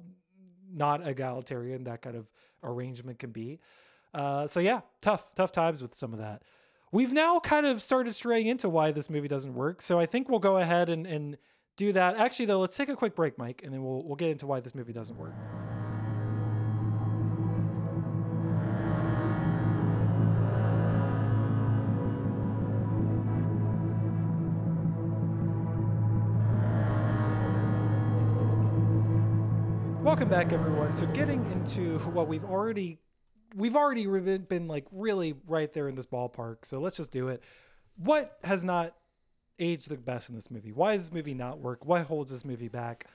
not 0.72 1.06
egalitarian 1.06 1.84
that 1.84 2.02
kind 2.02 2.16
of 2.16 2.28
arrangement 2.62 3.18
can 3.18 3.30
be. 3.30 3.60
Uh, 4.12 4.46
so 4.46 4.60
yeah, 4.60 4.80
tough, 5.00 5.34
tough 5.34 5.52
times 5.52 5.82
with 5.82 5.94
some 5.94 6.12
of 6.12 6.18
that. 6.18 6.42
We've 6.92 7.12
now 7.12 7.40
kind 7.40 7.66
of 7.66 7.82
started 7.82 8.12
straying 8.12 8.46
into 8.46 8.68
why 8.68 8.92
this 8.92 9.10
movie 9.10 9.26
doesn't 9.26 9.54
work. 9.54 9.82
So 9.82 9.98
I 9.98 10.06
think 10.06 10.28
we'll 10.28 10.38
go 10.38 10.58
ahead 10.58 10.88
and, 10.88 11.06
and 11.06 11.36
do 11.76 11.92
that. 11.92 12.16
Actually, 12.16 12.46
though, 12.46 12.60
let's 12.60 12.76
take 12.76 12.88
a 12.88 12.96
quick 12.96 13.14
break, 13.14 13.38
Mike, 13.38 13.62
and 13.64 13.72
then 13.72 13.82
we'll 13.82 14.02
we'll 14.04 14.16
get 14.16 14.30
into 14.30 14.46
why 14.46 14.60
this 14.60 14.74
movie 14.74 14.92
doesn't 14.92 15.16
work. 15.16 15.34
Welcome 30.02 30.28
back, 30.28 30.52
everyone. 30.52 30.94
So, 30.94 31.06
getting 31.06 31.44
into 31.52 31.98
what 32.10 32.28
we've 32.28 32.44
already 32.44 32.98
we've 33.54 33.76
already 33.76 34.06
been, 34.38 34.68
like 34.68 34.86
really 34.90 35.34
right 35.46 35.72
there 35.72 35.88
in 35.88 35.94
this 35.94 36.06
ballpark. 36.06 36.64
So 36.64 36.80
let's 36.80 36.96
just 36.96 37.12
do 37.12 37.28
it. 37.28 37.42
What 37.96 38.38
has 38.44 38.64
not 38.64 38.94
aged 39.58 39.88
the 39.90 39.96
best 39.96 40.28
in 40.28 40.34
this 40.34 40.50
movie? 40.50 40.72
Why 40.72 40.94
does 40.94 41.08
this 41.08 41.14
movie 41.14 41.34
not 41.34 41.58
work? 41.58 41.84
What 41.84 42.02
holds 42.06 42.30
this 42.30 42.44
movie 42.44 42.68
back? 42.68 43.06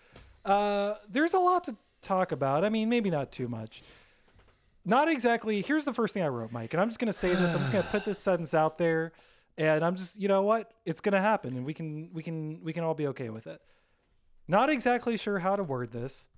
Uh, 0.46 0.96
there's 1.10 1.34
a 1.34 1.40
lot 1.40 1.64
to 1.66 1.76
talk 2.02 2.32
about. 2.32 2.64
I 2.64 2.70
mean, 2.70 2.90
maybe 2.90 3.10
not 3.10 3.32
too 3.32 3.48
much. 3.48 3.84
Not 4.86 5.10
exactly. 5.10 5.62
Here's 5.62 5.86
the 5.86 5.94
first 5.94 6.14
thing 6.14 6.24
I 6.24 6.28
wrote, 6.30 6.52
Mike, 6.52 6.74
and 6.74 6.82
I'm 6.82 6.88
just 6.88 7.00
gonna 7.00 7.14
say 7.14 7.34
this. 7.36 7.54
I'm 7.54 7.60
just 7.60 7.72
gonna 7.72 7.84
put 7.92 8.06
this 8.06 8.18
sentence 8.18 8.54
out 8.54 8.78
there, 8.78 9.12
and 9.58 9.84
I'm 9.84 9.96
just, 9.96 10.20
you 10.20 10.28
know 10.28 10.42
what, 10.42 10.72
it's 10.86 11.02
gonna 11.02 11.22
happen, 11.22 11.56
and 11.58 11.66
we 11.66 11.74
can 11.74 12.10
we 12.14 12.24
can 12.24 12.64
we 12.64 12.74
can 12.74 12.84
all 12.84 12.94
be 12.96 13.08
okay 13.08 13.30
with 13.30 13.46
it. 13.48 13.62
Not 14.48 14.70
exactly 14.70 15.18
sure 15.18 15.38
how 15.38 15.56
to 15.56 15.64
word 15.64 15.92
this, 15.92 16.30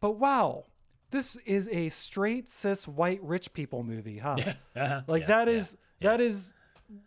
but 0.00 0.12
wow, 0.12 0.64
this 1.10 1.36
is 1.44 1.68
a 1.68 1.88
straight 1.90 2.48
cis 2.48 2.88
white 2.88 3.22
rich 3.22 3.52
people 3.52 3.84
movie, 3.84 4.18
huh? 4.18 4.36
Uh-huh. 4.76 5.02
Like 5.06 5.22
Yeah, 5.22 5.26
that 5.28 5.48
yeah, 5.48 5.54
is 5.54 5.76
that 6.00 6.20
is 6.20 6.52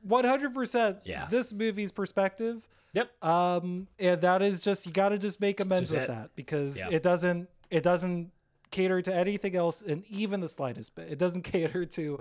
100% 0.08 1.00
Yeah. 1.06 1.26
this 1.30 1.54
movie's 1.54 1.92
perspective. 1.92 2.68
Yep. 2.94 3.24
Um, 3.24 3.88
and 4.00 4.22
that 4.22 4.42
is 4.42 4.62
just 4.62 4.86
you 4.88 4.92
got 4.92 5.10
to 5.10 5.18
just 5.18 5.40
make 5.40 5.60
amends 5.60 5.92
just 5.92 5.94
with 5.94 6.04
it. 6.04 6.08
that 6.08 6.36
because 6.36 6.78
Yeah. 6.78 6.96
it 6.96 7.04
doesn't 7.04 7.50
it 7.70 7.84
doesn't 7.84 8.32
cater 8.72 9.02
to 9.02 9.14
anything 9.14 9.56
else 9.56 9.82
in 9.82 10.04
even 10.10 10.40
the 10.40 10.48
slightest 10.48 10.96
bit. 10.96 11.12
It 11.12 11.20
doesn't 11.20 11.44
cater 11.54 11.86
to 11.86 12.20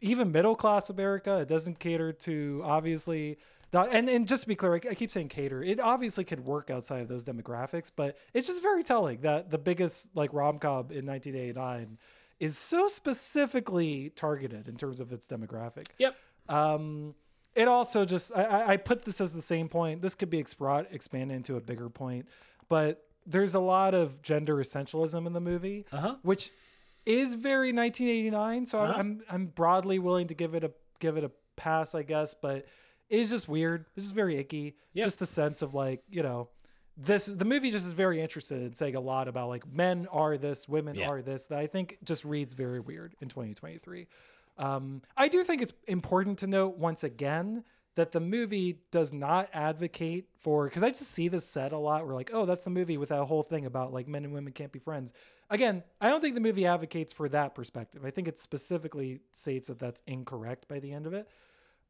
even 0.00 0.30
middle 0.32 0.54
class 0.54 0.90
America. 0.90 1.38
It 1.38 1.48
doesn't 1.48 1.78
cater 1.78 2.12
to 2.12 2.60
obviously. 2.64 3.38
And, 3.74 4.06
and 4.10 4.28
just 4.28 4.42
to 4.42 4.48
be 4.48 4.54
clear, 4.54 4.74
I 4.74 4.80
I 4.90 4.94
keep 4.94 5.10
saying 5.10 5.28
cater. 5.30 5.62
It 5.62 5.80
obviously 5.80 6.24
could 6.24 6.40
work 6.40 6.68
outside 6.68 7.00
of 7.00 7.08
those 7.08 7.24
demographics, 7.24 7.90
but 7.94 8.18
it's 8.34 8.46
just 8.46 8.60
very 8.60 8.82
telling 8.82 9.22
that 9.22 9.50
the 9.50 9.56
biggest 9.56 10.14
like 10.14 10.30
rom 10.34 10.58
com 10.58 10.90
in 10.90 11.06
1989 11.06 11.96
is 12.38 12.58
so 12.58 12.86
specifically 12.88 14.10
targeted 14.14 14.68
in 14.68 14.76
terms 14.76 15.00
of 15.00 15.10
its 15.10 15.26
demographic. 15.26 15.86
Yep. 15.98 16.16
Um, 16.48 17.14
it 17.54 17.68
also 17.68 18.04
just 18.04 18.34
I- 18.36 18.72
I, 18.72 18.76
put 18.78 19.04
this 19.04 19.20
as 19.20 19.32
the 19.32 19.42
same 19.42 19.68
point. 19.68 20.00
This 20.02 20.14
could 20.14 20.30
be 20.30 20.38
expanded 20.38 21.36
into 21.36 21.56
a 21.56 21.60
bigger 21.60 21.88
point, 21.90 22.26
but 22.68 23.04
there's 23.26 23.54
a 23.54 23.60
lot 23.60 23.94
of 23.94 24.22
gender 24.22 24.56
essentialism 24.56 25.26
in 25.26 25.32
the 25.32 25.40
movie, 25.40 25.84
Uh-huh. 25.92 26.16
which 26.22 26.50
is 27.06 27.34
very 27.34 27.72
1989. 27.72 28.66
So 28.66 28.78
Uh-huh. 28.80 28.92
I'm, 28.94 29.00
I'm 29.00 29.22
I'm 29.30 29.46
broadly 29.46 29.98
willing 29.98 30.28
to 30.28 30.34
give 30.34 30.54
it 30.54 30.64
a 30.64 30.72
give 30.98 31.16
it 31.16 31.24
a 31.24 31.30
pass, 31.56 31.94
I 31.94 32.02
guess. 32.02 32.34
But 32.34 32.66
it's 33.10 33.30
just 33.30 33.48
weird. 33.48 33.84
This 33.94 34.04
is 34.04 34.10
very 34.12 34.38
icky. 34.38 34.76
Yep. 34.94 35.04
Just 35.06 35.18
the 35.18 35.26
sense 35.26 35.62
of 35.62 35.74
like 35.74 36.02
you 36.08 36.22
know. 36.22 36.48
This 36.96 37.24
the 37.26 37.46
movie 37.46 37.70
just 37.70 37.86
is 37.86 37.94
very 37.94 38.20
interested 38.20 38.60
in 38.62 38.74
saying 38.74 38.96
a 38.96 39.00
lot 39.00 39.26
about 39.26 39.48
like 39.48 39.66
men 39.66 40.06
are 40.12 40.36
this, 40.36 40.68
women 40.68 40.94
Yeah. 40.94 41.08
are 41.08 41.22
this. 41.22 41.46
That 41.46 41.58
I 41.58 41.66
think 41.66 41.96
just 42.04 42.22
reads 42.24 42.52
very 42.54 42.80
weird 42.80 43.14
in 43.22 43.28
2023. 43.28 44.08
Um, 44.58 45.02
I 45.16 45.28
do 45.28 45.42
think 45.42 45.62
it's 45.62 45.72
important 45.86 46.38
to 46.40 46.46
note 46.46 46.76
once 46.76 47.04
again 47.04 47.64
that 47.94 48.12
the 48.12 48.20
movie 48.20 48.78
does 48.90 49.12
not 49.12 49.48
advocate 49.52 50.26
for 50.38 50.64
because 50.64 50.82
I 50.82 50.90
just 50.90 51.10
see 51.10 51.28
this 51.28 51.44
said 51.44 51.72
a 51.72 51.78
lot. 51.78 52.06
We're 52.06 52.14
like, 52.14 52.30
oh, 52.32 52.46
that's 52.46 52.64
the 52.64 52.70
movie 52.70 52.96
with 52.96 53.10
that 53.10 53.24
whole 53.24 53.42
thing 53.42 53.66
about 53.66 53.92
like 53.92 54.08
men 54.08 54.24
and 54.24 54.32
women 54.32 54.52
can't 54.52 54.72
be 54.72 54.78
friends. 54.78 55.12
Again, 55.50 55.82
I 56.00 56.08
don't 56.08 56.20
think 56.20 56.34
the 56.34 56.40
movie 56.40 56.66
advocates 56.66 57.12
for 57.12 57.28
that 57.28 57.54
perspective. 57.54 58.04
I 58.04 58.10
think 58.10 58.28
it 58.28 58.38
specifically 58.38 59.20
states 59.32 59.68
that 59.68 59.78
that's 59.78 60.02
incorrect 60.06 60.68
by 60.68 60.80
the 60.80 60.92
end 60.92 61.06
of 61.06 61.12
it. 61.12 61.28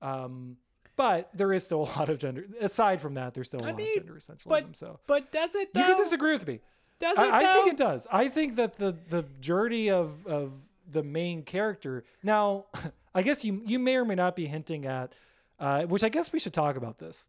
Um, 0.00 0.56
but 0.96 1.30
there 1.34 1.52
is 1.52 1.64
still 1.64 1.82
a 1.82 1.90
lot 1.98 2.08
of 2.08 2.18
gender. 2.18 2.46
Aside 2.60 3.00
from 3.00 3.14
that, 3.14 3.34
there's 3.34 3.48
still 3.48 3.60
a 3.60 3.64
I 3.64 3.66
lot 3.68 3.76
mean, 3.76 3.88
of 3.88 3.94
gender 3.94 4.14
essentialism. 4.14 4.48
But 4.48 4.76
so 4.76 5.00
but 5.06 5.30
does 5.30 5.54
it? 5.54 5.72
Though? 5.72 5.80
you 5.80 5.86
can 5.86 5.96
disagree 5.96 6.32
with 6.32 6.46
me. 6.46 6.60
Does 6.98 7.18
it? 7.18 7.22
I, 7.22 7.38
I 7.38 7.54
think 7.54 7.68
it 7.68 7.76
does. 7.76 8.06
I 8.12 8.28
think 8.28 8.56
that 8.56 8.76
the 8.76 8.96
the 9.08 9.24
journey 9.40 9.90
of 9.90 10.26
of 10.26 10.52
the 10.92 11.02
main 11.02 11.42
character. 11.42 12.04
Now, 12.22 12.66
I 13.14 13.22
guess 13.22 13.44
you 13.44 13.62
you 13.64 13.78
may 13.78 13.96
or 13.96 14.04
may 14.04 14.14
not 14.14 14.36
be 14.36 14.46
hinting 14.46 14.86
at, 14.86 15.12
uh, 15.58 15.82
which 15.84 16.04
I 16.04 16.08
guess 16.08 16.32
we 16.32 16.38
should 16.38 16.54
talk 16.54 16.76
about 16.76 16.98
this. 16.98 17.28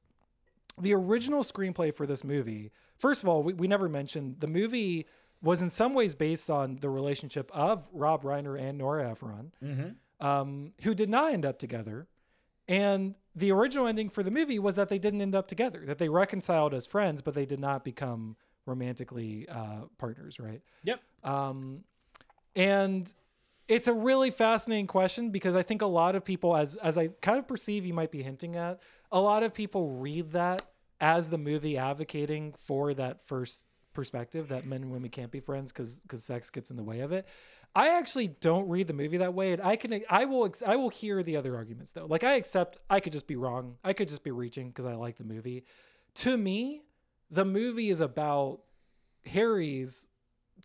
The 0.79 0.93
original 0.93 1.43
screenplay 1.43 1.93
for 1.93 2.07
this 2.07 2.23
movie. 2.23 2.71
First 2.97 3.21
of 3.21 3.29
all, 3.29 3.43
we, 3.43 3.53
we 3.53 3.67
never 3.67 3.87
mentioned 3.89 4.37
the 4.39 4.47
movie 4.47 5.05
was 5.41 5.61
in 5.61 5.69
some 5.69 5.93
ways 5.93 6.15
based 6.15 6.49
on 6.49 6.77
the 6.77 6.89
relationship 6.89 7.51
of 7.53 7.87
Rob 7.91 8.23
Reiner 8.23 8.59
and 8.59 8.77
Nora 8.77 9.11
Ephron, 9.11 9.51
um, 10.21 10.71
who 10.83 10.95
did 10.95 11.09
not 11.09 11.33
end 11.33 11.45
up 11.45 11.59
together. 11.59 12.07
And 12.67 13.15
the 13.35 13.51
original 13.51 13.87
ending 13.87 14.09
for 14.09 14.23
the 14.23 14.31
movie 14.31 14.57
was 14.57 14.77
that 14.77 14.87
they 14.87 14.97
didn't 14.99 15.19
end 15.19 15.35
up 15.35 15.49
together, 15.49 15.83
that 15.85 15.97
they 15.97 16.07
reconciled 16.07 16.73
as 16.73 16.87
friends, 16.87 17.21
but 17.21 17.33
they 17.33 17.45
did 17.45 17.59
not 17.59 17.83
become 17.83 18.37
romantically 18.65 19.47
uh, 19.49 19.81
partners, 19.97 20.39
right? 20.39 20.61
Yep. 20.85 21.01
Um, 21.25 21.83
and 22.55 23.13
it's 23.67 23.87
a 23.87 23.93
really 23.93 24.31
fascinating 24.31 24.87
question 24.87 25.29
because 25.29 25.55
I 25.55 25.63
think 25.63 25.81
a 25.81 25.87
lot 25.87 26.15
of 26.15 26.25
people, 26.25 26.55
as 26.55 26.75
as 26.77 26.97
I 26.97 27.07
kind 27.21 27.39
of 27.39 27.47
perceive 27.47 27.85
you 27.85 27.93
might 27.93 28.11
be 28.11 28.21
hinting 28.21 28.55
at, 28.55 28.79
a 29.11 29.19
lot 29.19 29.43
of 29.43 29.53
people 29.53 29.89
read 29.89 30.31
that 30.31 30.63
as 30.99 31.29
the 31.29 31.37
movie 31.37 31.77
advocating 31.77 32.53
for 32.57 32.93
that 32.93 33.25
first 33.25 33.63
perspective 33.93 34.47
that 34.49 34.65
men 34.65 34.81
and 34.81 34.91
women 34.91 35.09
can't 35.09 35.31
be 35.31 35.39
friends 35.39 35.71
because 35.71 36.01
because 36.01 36.23
sex 36.23 36.49
gets 36.49 36.71
in 36.71 36.77
the 36.77 36.83
way 36.83 37.01
of 37.01 37.11
it. 37.11 37.27
I 37.75 37.97
actually 37.97 38.27
don't 38.27 38.67
read 38.69 38.87
the 38.87 38.93
movie 38.93 39.17
that 39.17 39.33
way, 39.33 39.53
and 39.53 39.61
I 39.61 39.75
can 39.75 40.01
I 40.09 40.25
will 40.25 40.53
I 40.65 40.75
will 40.75 40.89
hear 40.89 41.23
the 41.23 41.37
other 41.37 41.55
arguments 41.55 41.91
though. 41.91 42.05
Like 42.05 42.23
I 42.23 42.35
accept 42.35 42.79
I 42.89 42.99
could 42.99 43.13
just 43.13 43.27
be 43.27 43.35
wrong. 43.35 43.77
I 43.83 43.93
could 43.93 44.09
just 44.09 44.23
be 44.23 44.31
reaching 44.31 44.67
because 44.67 44.85
I 44.85 44.95
like 44.95 45.17
the 45.17 45.23
movie. 45.23 45.65
To 46.15 46.37
me, 46.37 46.83
the 47.31 47.45
movie 47.45 47.89
is 47.89 48.01
about 48.01 48.59
Harry's 49.25 50.09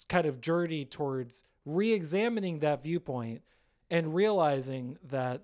kind 0.09 0.27
of 0.27 0.41
journey 0.41 0.85
towards 0.85 1.45
re-examining 1.69 2.61
that 2.61 2.83
viewpoint 2.83 3.43
and 3.91 4.15
realizing 4.15 4.99
that 5.03 5.43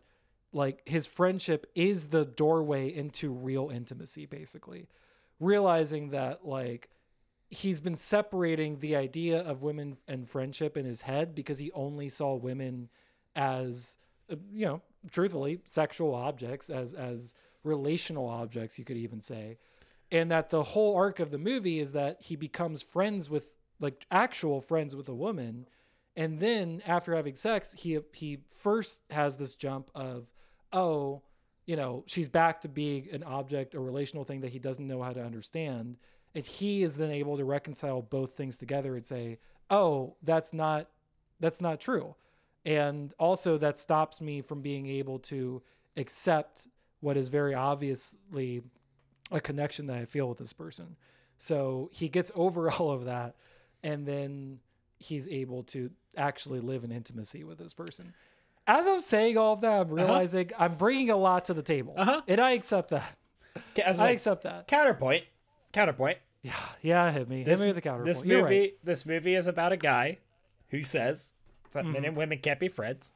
like 0.53 0.83
his 0.87 1.07
friendship 1.07 1.67
is 1.75 2.09
the 2.09 2.25
doorway 2.25 2.89
into 2.95 3.33
real 3.33 3.71
intimacy 3.71 4.27
basically. 4.27 4.89
Realizing 5.41 6.11
that 6.11 6.47
like 6.47 6.89
he's 7.51 7.81
been 7.81 7.97
separating 7.97 8.79
the 8.79 8.97
idea 8.97 9.41
of 9.41 9.63
women 9.63 9.99
and 10.09 10.29
friendship 10.29 10.77
in 10.77 10.85
his 10.85 11.03
head 11.03 11.35
because 11.35 11.59
he 11.59 11.71
only 11.73 12.09
saw 12.09 12.35
women 12.35 12.89
as 13.37 13.97
uh, 14.31 14.37
you 14.53 14.67
know 14.67 14.83
truthfully 15.11 15.61
sexual 15.65 16.15
objects 16.15 16.71
as 16.71 16.95
as 16.95 17.35
relational 17.65 18.29
objects 18.29 18.79
you 18.79 18.85
could 18.85 18.97
even 18.97 19.21
say. 19.21 19.59
And 20.11 20.31
that 20.31 20.51
the 20.51 20.63
whole 20.63 20.97
arc 20.97 21.19
of 21.19 21.31
the 21.31 21.39
movie 21.39 21.81
is 21.81 21.93
that 21.93 22.23
he 22.23 22.37
becomes 22.37 22.83
friends 22.83 23.29
with 23.29 23.55
like 23.81 24.07
actual 24.11 24.61
friends 24.61 24.95
with 24.95 25.09
a 25.09 25.15
woman 25.15 25.67
and 26.17 26.41
then 26.41 26.81
after 26.87 27.15
having 27.15 27.35
sex 27.35 27.73
he 27.73 27.99
he 28.13 28.39
first 28.51 29.03
has 29.11 29.37
this 29.37 29.55
jump 29.55 29.91
of 29.95 30.31
oh 30.73 31.23
you 31.67 31.77
know 31.77 32.05
she's 32.07 32.29
back 32.29 32.61
to 32.61 32.69
being 32.69 33.09
an 33.13 33.23
object 33.23 33.75
a 33.75 33.81
relational 33.81 34.25
thing 34.25 34.41
that 34.41 34.53
he 34.53 34.59
doesn't 34.59 34.87
know 34.87 35.03
how 35.03 35.13
to 35.13 35.23
understand. 35.23 35.97
And 36.37 36.45
he 36.45 36.83
is 36.83 36.97
then 36.97 37.13
able 37.13 37.37
to 37.37 37.45
reconcile 37.45 38.03
both 38.03 38.33
things 38.33 38.59
together 38.59 38.97
and 38.97 39.07
say 39.07 39.39
oh 39.71 40.17
that's 40.23 40.53
not 40.53 40.89
that's 41.41 41.61
not 41.61 41.81
true. 41.81 42.15
And 42.65 43.13
also 43.19 43.59
that 43.59 43.79
stops 43.79 44.21
me 44.21 44.41
from 44.41 44.63
being 44.63 44.87
able 44.87 45.19
to 45.21 45.63
accept 45.97 46.69
what 47.01 47.17
is 47.17 47.29
very 47.29 47.55
obviously 47.55 48.63
a 49.31 49.41
connection 49.41 49.87
that 49.87 49.99
I 49.99 50.05
feel 50.05 50.29
with 50.29 50.39
this 50.39 50.53
person. 50.53 50.97
So 51.37 51.91
he 51.93 52.09
gets 52.09 52.31
over 52.35 52.71
all 52.73 52.91
of 52.91 53.05
that. 53.05 53.37
And 53.83 54.07
then 54.07 54.61
he's 54.99 55.29
able 55.29 55.63
to 55.65 55.91
actually 56.17 56.61
live 56.61 56.85
in 56.85 56.93
intimacy 56.93 57.45
with 57.45 57.59
this 57.59 57.73
person. 57.75 58.15
As 58.67 58.87
I'm 58.87 59.01
saying 59.01 59.37
all 59.37 59.53
of 59.55 59.61
that, 59.61 59.83
I'm 59.83 59.89
realizing 59.91 60.51
I'm 60.59 60.75
bringing 60.77 61.11
a 61.11 61.17
lot 61.17 61.47
to 61.47 61.55
the 61.55 61.63
table. 61.63 61.95
Uh-huh. 61.97 62.23
And 62.27 62.41
I 62.41 62.53
accept 62.53 62.91
that. 62.91 63.17
I, 63.79 63.83
I 63.83 63.93
like, 63.93 64.13
accept 64.15 64.43
that. 64.45 64.67
counterpoint. 64.69 65.25
Counterpoint. 65.73 66.19
Yeah, 66.43 66.53
yeah, 66.83 67.11
hit 67.11 67.29
me. 67.29 67.43
This, 67.43 67.61
hit 67.61 67.67
me 67.67 67.69
with 67.71 67.77
the 67.77 67.83
counterpoint. 67.83 68.07
this 68.07 68.25
movie. 68.25 68.43
right. 68.61 68.75
This 68.83 69.07
movie 69.07 69.35
is 69.35 69.47
about 69.47 69.73
a 69.73 69.77
guy 69.77 70.19
who 70.69 70.83
says 70.83 71.35
that 71.73 71.85
Mm-hmm. 71.85 71.93
men 71.93 72.05
and 72.05 72.17
women 72.17 72.39
can't 72.39 72.61
be 72.61 72.69
friends 72.69 73.13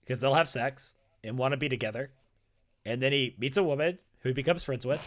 because 0.00 0.20
they'll 0.20 0.34
have 0.34 0.48
sex 0.48 0.94
and 1.24 1.36
want 1.38 1.52
to 1.52 1.56
be 1.56 1.68
together, 1.68 2.10
and 2.84 3.02
then 3.02 3.12
he 3.12 3.34
meets 3.38 3.56
a 3.56 3.62
woman 3.64 3.98
who 4.22 4.28
he 4.30 4.32
becomes 4.32 4.62
friends 4.64 4.86
with, 4.86 5.06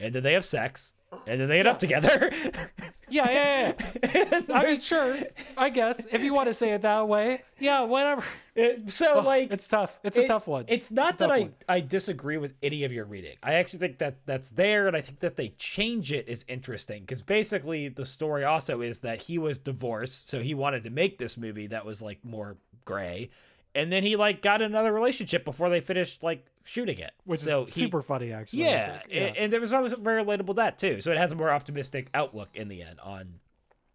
and 0.00 0.14
then 0.14 0.22
they 0.22 0.32
have 0.34 0.44
sex, 0.44 0.94
and 1.26 1.40
then 1.40 1.48
they 1.48 1.58
end 1.58 1.68
up 1.68 1.78
together. 1.78 2.30
Yeah, 3.10 3.30
yeah, 3.30 3.72
yeah. 4.14 4.40
I 4.54 4.64
mean, 4.64 4.80
sure. 4.80 5.18
I 5.56 5.70
guess 5.70 6.06
if 6.06 6.22
you 6.22 6.34
want 6.34 6.48
to 6.48 6.54
say 6.54 6.72
it 6.72 6.82
that 6.82 7.08
way, 7.08 7.42
yeah, 7.58 7.82
whatever. 7.82 8.22
Uh, 8.56 8.68
so 8.86 9.20
oh, 9.20 9.20
like 9.20 9.52
It's 9.52 9.68
tough. 9.68 9.98
It's 10.02 10.18
a 10.18 10.26
tough 10.26 10.46
one. 10.46 10.64
It's 10.68 10.90
not 10.90 11.14
a 11.14 11.18
that 11.18 11.30
I, 11.30 11.40
one. 11.40 11.54
I 11.68 11.80
disagree 11.80 12.38
with 12.38 12.54
any 12.62 12.84
of 12.84 12.92
your 12.92 13.04
reading. 13.04 13.36
I 13.42 13.54
actually 13.54 13.80
think 13.80 13.98
that 13.98 14.26
that's 14.26 14.50
there, 14.50 14.86
and 14.86 14.96
I 14.96 15.00
think 15.00 15.20
that 15.20 15.36
they 15.36 15.48
change 15.58 16.12
it 16.12 16.28
is 16.28 16.44
interesting 16.48 17.02
because 17.02 17.22
basically 17.22 17.88
the 17.88 18.04
story 18.04 18.44
also 18.44 18.80
is 18.80 18.98
that 18.98 19.22
he 19.22 19.38
was 19.38 19.58
divorced, 19.58 20.28
so 20.28 20.40
he 20.40 20.54
wanted 20.54 20.82
to 20.84 20.90
make 20.90 21.18
this 21.18 21.36
movie 21.36 21.68
that 21.68 21.84
was 21.84 22.02
like 22.02 22.24
more 22.24 22.56
gray, 22.84 23.30
and 23.74 23.92
then 23.92 24.02
he 24.02 24.16
like 24.16 24.42
got 24.42 24.62
another 24.62 24.92
relationship 24.92 25.44
before 25.44 25.70
they 25.70 25.80
finished 25.80 26.22
like 26.22 26.44
shooting 26.68 26.98
it, 26.98 27.12
which 27.24 27.40
so 27.40 27.64
is 27.64 27.74
he- 27.74 27.80
super 27.80 28.02
funny, 28.02 28.30
actually. 28.30 28.60
Yeah, 28.64 28.98
think. 28.98 29.12
And, 29.14 29.36
and 29.38 29.52
there 29.52 29.60
was 29.60 29.72
always 29.72 29.94
very 29.94 30.22
relatable 30.22 30.48
to 30.48 30.52
that 30.54 30.78
too. 30.78 31.00
So 31.00 31.10
it 31.10 31.16
has 31.16 31.32
a 31.32 31.36
more 31.36 31.50
optimistic 31.50 32.10
outlook 32.12 32.50
in 32.52 32.68
the 32.68 32.82
end 32.82 33.00
on 33.00 33.40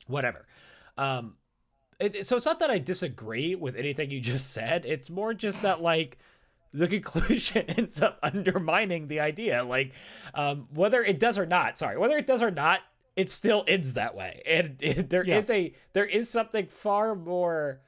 whatever. 0.08 0.48
Um, 0.98 1.36
it, 2.00 2.26
so 2.26 2.36
it's 2.36 2.48
not 2.48 2.58
that 2.60 2.72
I 2.72 2.80
disagree 2.80 3.54
with 3.54 3.76
anything 3.76 4.10
you 4.10 4.20
just 4.20 4.52
said. 4.52 4.86
It's 4.86 5.10
more 5.12 5.36
just 5.36 5.62
that 5.62 5.82
like 5.84 6.18
the 6.72 6.88
conclusion 6.96 7.66
ends 7.70 8.02
up 8.02 8.18
undermining 8.24 9.08
the 9.08 9.20
idea. 9.20 9.64
Like 9.64 9.94
um, 10.34 10.68
whether 10.74 11.04
it 11.04 11.20
does 11.20 11.38
or 11.38 11.46
not, 11.46 11.78
sorry, 11.78 11.98
whether 12.00 12.18
it 12.18 12.26
does 12.26 12.42
or 12.42 12.50
not, 12.52 12.80
it 13.16 13.30
still 13.30 13.64
ends 13.68 13.94
that 13.94 14.16
way. 14.16 14.42
And 14.48 14.78
it, 14.82 15.12
there 15.12 15.22
is 15.22 15.48
Yeah. 15.50 15.56
a 15.56 15.74
there 15.94 16.06
is 16.06 16.28
something 16.28 16.66
far 16.66 17.14
more 17.14 17.82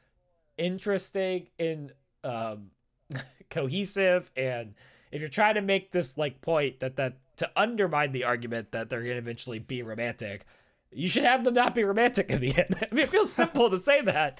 interesting 0.59 1.47
in 1.57 1.91
um, 2.23 2.69
cohesive 3.49 4.31
and 4.35 4.73
if 5.11 5.21
you're 5.21 5.29
trying 5.29 5.55
to 5.55 5.61
make 5.61 5.91
this 5.91 6.17
like 6.17 6.41
point 6.41 6.79
that 6.79 6.97
that 6.97 7.17
to 7.37 7.49
undermine 7.55 8.11
the 8.11 8.23
argument 8.23 8.71
that 8.71 8.89
they're 8.89 9.01
gonna 9.03 9.15
eventually 9.15 9.59
be 9.59 9.81
romantic, 9.81 10.45
you 10.91 11.07
should 11.07 11.23
have 11.23 11.43
them 11.43 11.53
not 11.53 11.75
be 11.75 11.83
romantic 11.83 12.29
in 12.29 12.39
the 12.41 12.55
end. 12.55 12.75
I 12.91 12.93
mean, 12.93 13.03
it 13.03 13.09
feels 13.09 13.31
simple 13.31 13.69
to 13.69 13.77
say 13.77 14.01
that, 14.01 14.39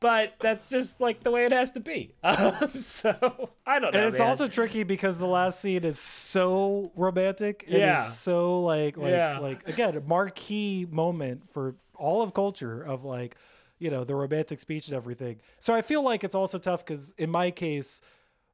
but 0.00 0.34
that's 0.40 0.68
just 0.70 1.00
like 1.00 1.22
the 1.22 1.30
way 1.30 1.44
it 1.46 1.52
has 1.52 1.70
to 1.72 1.80
be. 1.80 2.14
Um, 2.24 2.68
so 2.68 3.50
I 3.66 3.78
don't 3.78 3.92
know. 3.94 4.00
And 4.00 4.08
it's 4.08 4.18
man. 4.18 4.28
also 4.28 4.48
tricky 4.48 4.82
because 4.82 5.18
the 5.18 5.26
last 5.26 5.60
scene 5.60 5.84
is 5.84 5.98
so 5.98 6.92
romantic. 6.96 7.64
It 7.68 7.78
Yeah. 7.78 8.06
is 8.06 8.18
so 8.18 8.58
like 8.60 8.96
like 8.96 9.10
Yeah. 9.12 9.38
like 9.38 9.68
again 9.68 9.96
a 9.96 10.00
marquee 10.00 10.86
moment 10.90 11.48
for 11.50 11.74
all 11.94 12.22
of 12.22 12.34
culture 12.34 12.82
of 12.82 13.04
like 13.04 13.36
you 13.78 13.90
know 13.90 14.02
the 14.04 14.14
romantic 14.14 14.60
speech 14.60 14.88
and 14.88 14.96
everything. 14.96 15.40
So 15.60 15.74
I 15.74 15.82
feel 15.82 16.02
like 16.02 16.22
it's 16.24 16.34
also 16.34 16.58
tough 16.58 16.84
because 16.84 17.12
in 17.18 17.30
my 17.30 17.50
case, 17.50 18.02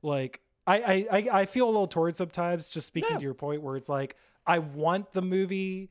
like 0.03 0.41
I 0.67 1.07
I 1.11 1.29
I, 1.41 1.47
feel 1.47 1.65
a 1.67 1.73
little 1.73 1.87
torn 1.87 2.13
sometimes. 2.15 2.69
Just 2.69 2.87
speaking 2.87 3.11
Yeah. 3.13 3.17
to 3.19 3.23
your 3.25 3.35
point, 3.35 3.63
where 3.63 3.77
it's 3.77 3.89
like 3.89 4.17
I 4.47 4.59
want 4.59 5.13
the 5.13 5.23
movie. 5.23 5.91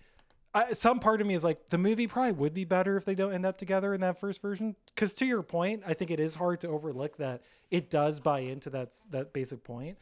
I, 0.53 0.73
some 0.73 0.99
part 0.99 1.19
of 1.21 1.27
me 1.27 1.33
is 1.33 1.43
like 1.43 1.67
the 1.69 1.77
movie 1.77 2.07
probably 2.07 2.31
would 2.31 2.53
be 2.53 2.63
better 2.63 2.95
if 2.97 3.05
they 3.05 3.15
don't 3.15 3.33
end 3.33 3.45
up 3.45 3.57
together 3.57 3.93
in 3.93 4.01
that 4.01 4.19
first 4.19 4.41
version. 4.41 4.75
Because 4.93 5.13
to 5.15 5.25
your 5.25 5.43
point, 5.43 5.83
I 5.85 5.93
think 5.93 6.09
it 6.11 6.19
is 6.19 6.35
hard 6.35 6.61
to 6.61 6.67
overlook 6.69 7.17
that 7.17 7.41
it 7.69 7.89
does 7.89 8.19
buy 8.19 8.39
into 8.39 8.69
that 8.71 8.95
that 9.11 9.33
basic 9.33 9.63
point. 9.63 9.97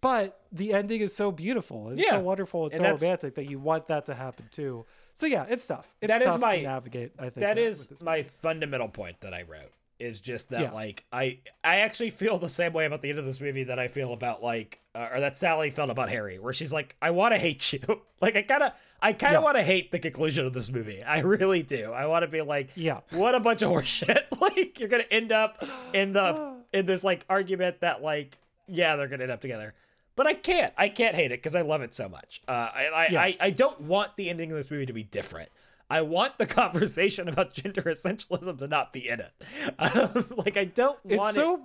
But 0.00 0.40
the 0.50 0.72
ending 0.72 1.00
is 1.00 1.14
so 1.14 1.30
beautiful. 1.30 1.90
It's 1.90 2.08
so 2.08 2.18
wonderful. 2.18 2.66
It's 2.66 2.78
And 2.78 2.98
so 2.98 3.06
romantic 3.06 3.36
that 3.36 3.48
you 3.48 3.60
want 3.60 3.86
that 3.88 4.06
to 4.06 4.14
happen 4.14 4.46
too. 4.50 4.84
So 5.14 5.26
yeah, 5.26 5.46
it's 5.48 5.64
tough. 5.66 5.94
It's 6.00 6.08
That 6.08 6.22
is 6.22 6.28
tough 6.28 6.40
my- 6.40 6.56
to 6.56 6.62
navigate. 6.62 7.12
I 7.18 7.22
think 7.24 7.34
that 7.34 7.56
with 7.56 7.66
is 7.66 8.02
my 8.02 8.22
fundamental 8.24 8.88
point 8.88 9.20
that 9.20 9.32
I 9.34 9.42
wrote 9.42 9.70
is 10.02 10.20
just 10.20 10.50
that 10.50 10.60
Yeah. 10.60 10.70
like 10.72 11.04
I 11.12 11.38
I 11.64 11.76
actually 11.80 12.10
feel 12.10 12.38
the 12.38 12.48
same 12.48 12.72
way 12.72 12.84
about 12.84 13.00
the 13.02 13.10
end 13.10 13.18
of 13.18 13.24
this 13.24 13.40
movie 13.40 13.64
that 13.64 13.78
I 13.78 13.88
feel 13.88 14.12
about 14.12 14.42
like 14.42 14.80
uh, 14.94 15.08
or 15.12 15.20
that 15.20 15.36
Sally 15.36 15.70
felt 15.70 15.88
about 15.90 16.08
Harry 16.10 16.38
where 16.38 16.52
she's 16.52 16.72
like 16.72 16.96
I 17.00 17.10
want 17.10 17.32
to 17.34 17.38
hate 17.38 17.72
you 17.72 17.80
like 18.20 18.36
I 18.36 18.42
kind 18.42 18.62
of 18.64 18.72
I 19.00 19.12
kind 19.12 19.32
Yeah. 19.32 19.38
of 19.38 19.44
want 19.44 19.56
to 19.56 19.62
hate 19.62 19.92
the 19.92 19.98
conclusion 19.98 20.44
of 20.44 20.52
this 20.52 20.70
movie 20.70 21.02
I 21.02 21.20
really 21.20 21.62
do 21.62 21.92
I 21.92 22.06
want 22.06 22.24
to 22.24 22.28
be 22.28 22.42
like 22.42 22.70
Yeah. 22.74 23.00
what 23.10 23.34
a 23.34 23.40
bunch 23.40 23.62
of 23.62 23.70
horseshit 23.70 24.22
like 24.40 24.78
you're 24.80 24.88
gonna 24.88 25.04
end 25.10 25.32
up 25.32 25.64
in 25.94 26.12
the 26.12 26.56
in 26.72 26.86
this 26.86 27.04
like 27.04 27.24
argument 27.30 27.80
that 27.80 28.02
like 28.02 28.38
yeah 28.68 28.96
they're 28.96 29.08
gonna 29.08 29.22
end 29.22 29.32
up 29.32 29.40
together 29.40 29.74
but 30.14 30.26
I 30.26 30.34
can't 30.34 30.74
I 30.76 30.88
can't 30.88 31.14
hate 31.16 31.26
it 31.32 31.40
because 31.42 31.54
I 31.56 31.62
love 31.62 31.80
it 31.82 31.94
so 31.94 32.08
much 32.08 32.42
uh, 32.48 32.50
I 32.52 32.90
I, 32.94 33.08
Yeah. 33.10 33.20
I 33.22 33.36
I 33.40 33.50
don't 33.50 33.80
want 33.82 34.16
the 34.16 34.28
ending 34.28 34.50
of 34.50 34.56
this 34.56 34.70
movie 34.70 34.86
to 34.86 34.92
be 34.92 35.02
different 35.04 35.48
I 35.92 36.00
want 36.02 36.38
the 36.38 36.46
conversation 36.60 37.28
about 37.28 37.52
gender 37.54 37.82
essentialism 37.82 38.58
to 38.58 38.68
not 38.68 38.92
be 38.92 39.08
in 39.08 39.20
it. 39.20 39.32
Um, 39.78 40.24
like 40.36 40.56
I 40.56 40.64
don't 40.64 40.98
It's 41.04 41.18
want 41.18 41.34
so 41.34 41.54
it 41.56 41.60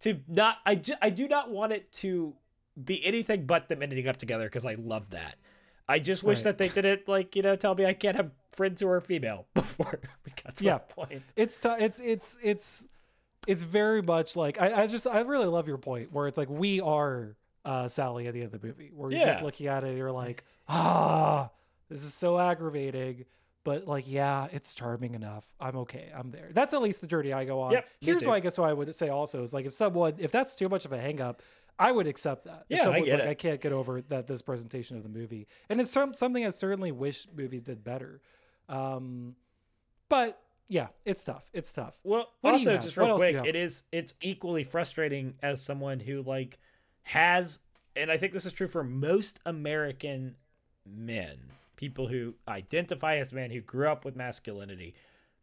to 0.00 0.20
not. 0.28 0.58
I, 0.64 0.74
ju- 0.76 0.94
I 1.02 1.10
do 1.10 1.26
not 1.28 1.50
want 1.50 1.72
it 1.72 1.92
to 1.94 2.34
be 2.82 3.04
anything 3.04 3.46
but 3.46 3.68
them 3.68 3.82
ending 3.82 4.06
up 4.08 4.16
together 4.16 4.44
because 4.46 4.64
I 4.66 4.74
love 4.74 5.10
that. 5.10 5.36
I 5.88 5.98
just 5.98 6.22
wish 6.22 6.38
Right. 6.38 6.44
that 6.44 6.58
they 6.58 6.68
didn't 6.68 7.06
like 7.08 7.36
you 7.36 7.42
know 7.42 7.56
tell 7.56 7.74
me 7.74 7.84
I 7.84 7.92
can't 7.94 8.16
have 8.16 8.30
friends 8.52 8.80
who 8.80 8.88
are 8.88 9.00
female 9.00 9.46
before 9.54 10.00
we 10.24 10.32
got 10.42 10.54
to 10.56 10.64
Yeah. 10.64 10.72
that 10.78 10.88
point. 10.88 11.22
it's 11.36 11.58
t- 11.60 11.68
it's 11.78 12.00
it's 12.00 12.38
it's 12.42 12.88
it's 13.46 13.62
very 13.64 14.00
much 14.02 14.34
like 14.36 14.60
I, 14.60 14.82
I 14.82 14.86
just 14.86 15.06
I 15.06 15.20
really 15.20 15.46
love 15.46 15.68
your 15.68 15.76
point 15.78 16.10
where 16.12 16.26
it's 16.26 16.38
like 16.38 16.48
we 16.48 16.80
are 16.80 17.36
uh 17.66 17.88
Sally 17.88 18.26
at 18.28 18.34
the 18.34 18.42
end 18.42 18.54
of 18.54 18.60
the 18.60 18.66
movie 18.66 18.90
where 18.94 19.10
you're 19.10 19.24
just 19.26 19.42
looking 19.42 19.66
at 19.66 19.84
it 19.84 19.88
and 19.90 19.98
you're 19.98 20.12
like 20.12 20.44
ah 20.68 21.50
this 21.90 22.02
is 22.02 22.14
so 22.14 22.38
aggravating 22.38 23.24
but 23.64 23.88
like 23.88 24.04
yeah 24.06 24.46
it's 24.52 24.74
charming 24.74 25.14
enough. 25.14 25.44
I'm 25.58 25.76
okay. 25.78 26.12
I'm 26.14 26.30
there. 26.30 26.50
That's 26.52 26.74
at 26.74 26.82
least 26.82 27.00
the 27.00 27.06
journey 27.06 27.32
I 27.32 27.44
go 27.44 27.60
on. 27.60 27.72
Yep, 27.72 27.88
here's 28.00 28.24
what 28.24 28.34
I 28.34 28.40
guess 28.40 28.58
what 28.58 28.68
I 28.68 28.72
would 28.72 28.94
say 28.94 29.08
also 29.08 29.42
is 29.42 29.52
like 29.52 29.66
if 29.66 29.72
someone 29.72 30.14
if 30.18 30.30
that's 30.30 30.54
too 30.54 30.68
much 30.68 30.84
of 30.84 30.92
a 30.92 30.98
hang 30.98 31.20
up 31.20 31.42
I 31.76 31.90
would 31.90 32.06
accept 32.06 32.44
that. 32.44 32.66
If 32.68 32.76
Yeah, 32.76 32.82
I 32.82 32.84
someone's 32.84 33.06
get 33.06 33.14
like 33.14 33.22
it. 33.24 33.30
I 33.30 33.34
can't 33.34 33.60
get 33.60 33.72
over 33.72 34.00
that 34.02 34.26
this 34.28 34.42
presentation 34.42 34.96
of 34.96 35.02
the 35.02 35.08
movie. 35.08 35.48
And 35.68 35.80
it's 35.80 35.90
some, 35.90 36.14
something 36.14 36.46
I 36.46 36.50
certainly 36.50 36.92
wish 36.92 37.26
movies 37.36 37.62
did 37.62 37.82
better. 37.82 38.20
Um 38.68 39.34
but 40.08 40.40
yeah, 40.68 40.88
it's 41.04 41.24
tough. 41.24 41.50
It's 41.52 41.72
tough. 41.72 41.98
Well, 42.04 42.30
What 42.40 42.54
also 42.54 42.76
just 42.78 42.96
real 42.96 43.08
else 43.08 43.22
do 43.22 43.28
you 43.28 43.38
quick, 43.40 43.48
it 43.48 43.56
is 43.56 43.84
it's 43.92 44.14
equally 44.22 44.64
frustrating 44.64 45.34
as 45.42 45.62
someone 45.62 46.00
who 46.00 46.22
like 46.22 46.58
has, 47.02 47.58
and 47.96 48.10
I 48.10 48.16
think 48.16 48.32
this 48.32 48.46
is 48.46 48.52
true 48.52 48.68
for 48.68 48.82
most 48.82 49.40
American 49.44 50.36
men, 50.86 51.38
people 51.84 52.08
who 52.08 52.32
identify 52.48 53.16
as 53.16 53.30
men 53.30 53.50
who 53.50 53.60
grew 53.60 53.88
up 53.90 54.06
with 54.06 54.16
masculinity. 54.16 54.94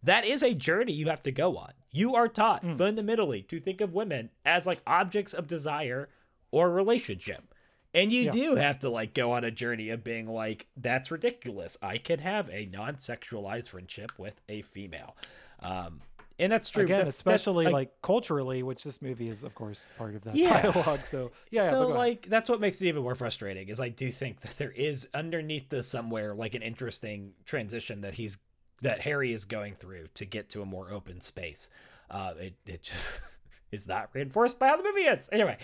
That 0.01 0.25
is 0.25 0.41
a 0.41 0.55
journey 0.55 0.91
you 0.91 1.07
have 1.09 1.21
to 1.23 1.31
go 1.31 1.55
on. 1.55 1.73
You 1.91 2.15
are 2.15 2.27
taught 2.27 2.63
Hmm. 2.63 2.71
fundamentally 2.73 3.43
to 3.43 3.59
think 3.59 3.79
of 3.79 3.93
women 3.93 4.31
as 4.43 4.65
like 4.65 4.81
objects 4.87 5.33
of 5.35 5.45
desire 5.45 6.09
or 6.49 6.71
relationship. 6.71 7.53
And 7.93 8.11
you 8.11 8.23
Yeah. 8.23 8.31
do 8.31 8.55
have 8.55 8.79
to 8.79 8.89
like 8.89 9.13
go 9.13 9.33
on 9.33 9.43
a 9.43 9.51
journey 9.51 9.89
of 9.89 10.03
being 10.03 10.25
like, 10.25 10.65
that's 10.75 11.11
ridiculous. 11.11 11.77
I 11.79 11.99
can 11.99 12.17
have 12.19 12.49
a 12.49 12.65
non-sexualized 12.65 13.69
friendship 13.69 14.17
with 14.17 14.41
a 14.49 14.63
female. 14.63 15.15
Um, 15.59 16.01
and 16.41 16.51
that's 16.51 16.69
true. 16.69 16.83
Again, 16.83 16.97
That's- 16.97 17.21
that's, 17.21 17.41
especially 17.41 17.67
like, 17.67 18.01
culturally, 18.01 18.63
which 18.63 18.83
this 18.83 19.01
movie 19.01 19.29
is, 19.29 19.43
of 19.43 19.55
course, 19.55 19.85
part 19.97 20.15
of 20.15 20.23
that 20.23 20.35
Yeah. 20.35 20.61
dialogue. 20.63 20.99
So 21.01 21.31
yeah, 21.51 21.63
yeah, 21.63 21.69
so 21.69 21.87
like 21.87 22.25
that's 22.27 22.49
what 22.49 22.59
makes 22.59 22.81
it 22.81 22.87
even 22.87 23.03
more 23.03 23.15
frustrating 23.15 23.69
is 23.69 23.79
I 23.79 23.89
do 23.89 24.11
think 24.11 24.41
that 24.41 24.57
there 24.57 24.71
is 24.71 25.07
underneath 25.13 25.69
this 25.69 25.87
somewhere 25.87 26.33
like 26.33 26.55
an 26.55 26.61
interesting 26.63 27.33
transition 27.45 28.01
that 28.01 28.15
he's 28.15 28.39
that 28.81 29.01
Harry 29.01 29.31
is 29.31 29.45
going 29.45 29.75
through 29.75 30.07
to 30.15 30.25
get 30.25 30.49
to 30.49 30.61
a 30.61 30.65
more 30.65 30.91
open 30.91 31.21
space. 31.21 31.69
Uh, 32.09 32.33
it 32.37 32.55
it 32.65 32.83
just 32.83 33.21
is 33.71 33.87
not 33.87 34.09
reinforced 34.13 34.59
by 34.59 34.67
how 34.67 34.77
the 34.77 34.83
movie 34.83 35.05
ends. 35.05 35.29
Anyway, 35.31 35.57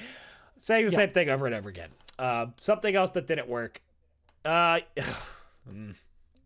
saying 0.60 0.86
the 0.86 0.92
same 0.92 1.10
thing 1.10 1.30
over 1.30 1.46
and 1.48 1.56
over 1.56 1.68
again. 1.70 1.90
Uh, 2.20 2.48
something 2.60 2.96
else 2.96 3.10
that 3.12 3.28
didn't 3.28 3.48
work. 3.48 3.82
Uh, 4.46 4.80
mm. 5.70 5.96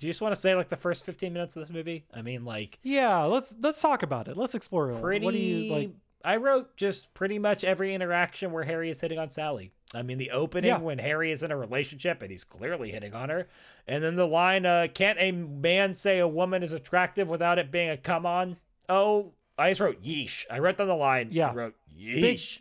Do 0.02 0.08
you 0.08 0.10
just 0.14 0.22
want 0.22 0.34
to 0.34 0.42
say 0.42 0.56
like 0.56 0.70
the 0.70 0.76
first 0.76 1.06
fifteen 1.06 1.32
minutes 1.32 1.56
of 1.56 1.62
this 1.62 1.70
movie? 1.70 2.06
I 2.12 2.24
mean, 2.24 2.44
like 2.44 2.80
yeah, 2.82 3.24
let's 3.26 3.56
let's 3.62 3.80
talk 3.80 4.02
about 4.02 4.28
it. 4.28 4.36
Let's 4.36 4.56
explore 4.56 4.90
it. 4.90 5.00
pretty 5.00 5.24
What 5.24 5.34
do 5.36 5.38
you 5.40 5.72
like? 5.72 5.92
I 6.26 6.38
wrote 6.38 6.76
just 6.76 7.14
pretty 7.14 7.38
much 7.38 7.64
every 7.64 7.94
interaction 7.94 8.52
where 8.52 8.64
Harry 8.64 8.90
is 8.90 9.00
hitting 9.00 9.20
on 9.20 9.30
Sally. 9.30 9.72
I 9.94 10.02
mean, 10.02 10.18
the 10.18 10.32
opening 10.32 10.70
Yeah. 10.70 10.78
when 10.80 10.98
Harry 11.00 11.32
is 11.32 11.44
in 11.44 11.52
a 11.52 11.58
relationship 11.58 12.22
and 12.24 12.32
he's 12.32 12.44
clearly 12.44 12.92
hitting 12.92 13.14
on 13.14 13.30
her, 13.30 13.48
and 13.88 14.04
then 14.04 14.16
the 14.16 14.28
line, 14.28 14.66
uh, 14.66 14.88
"Can't 14.94 15.20
a 15.20 15.32
man 15.32 15.94
say 15.94 16.18
a 16.18 16.28
woman 16.28 16.64
is 16.64 16.74
attractive 16.74 17.30
without 17.30 17.60
it 17.60 17.70
being 17.72 17.90
a 17.90 17.98
come 17.98 18.26
on?" 18.26 18.58
Oh, 18.90 19.34
I 19.58 19.70
just 19.70 19.82
wrote 19.82 20.02
yeesh. 20.02 20.46
I 20.50 20.58
wrote 20.58 20.78
down 20.78 20.88
the 20.88 20.96
line. 20.96 21.30
Yeah. 21.32 21.50
I 21.52 21.54
wrote 21.54 21.76
yeesh. 21.96 22.60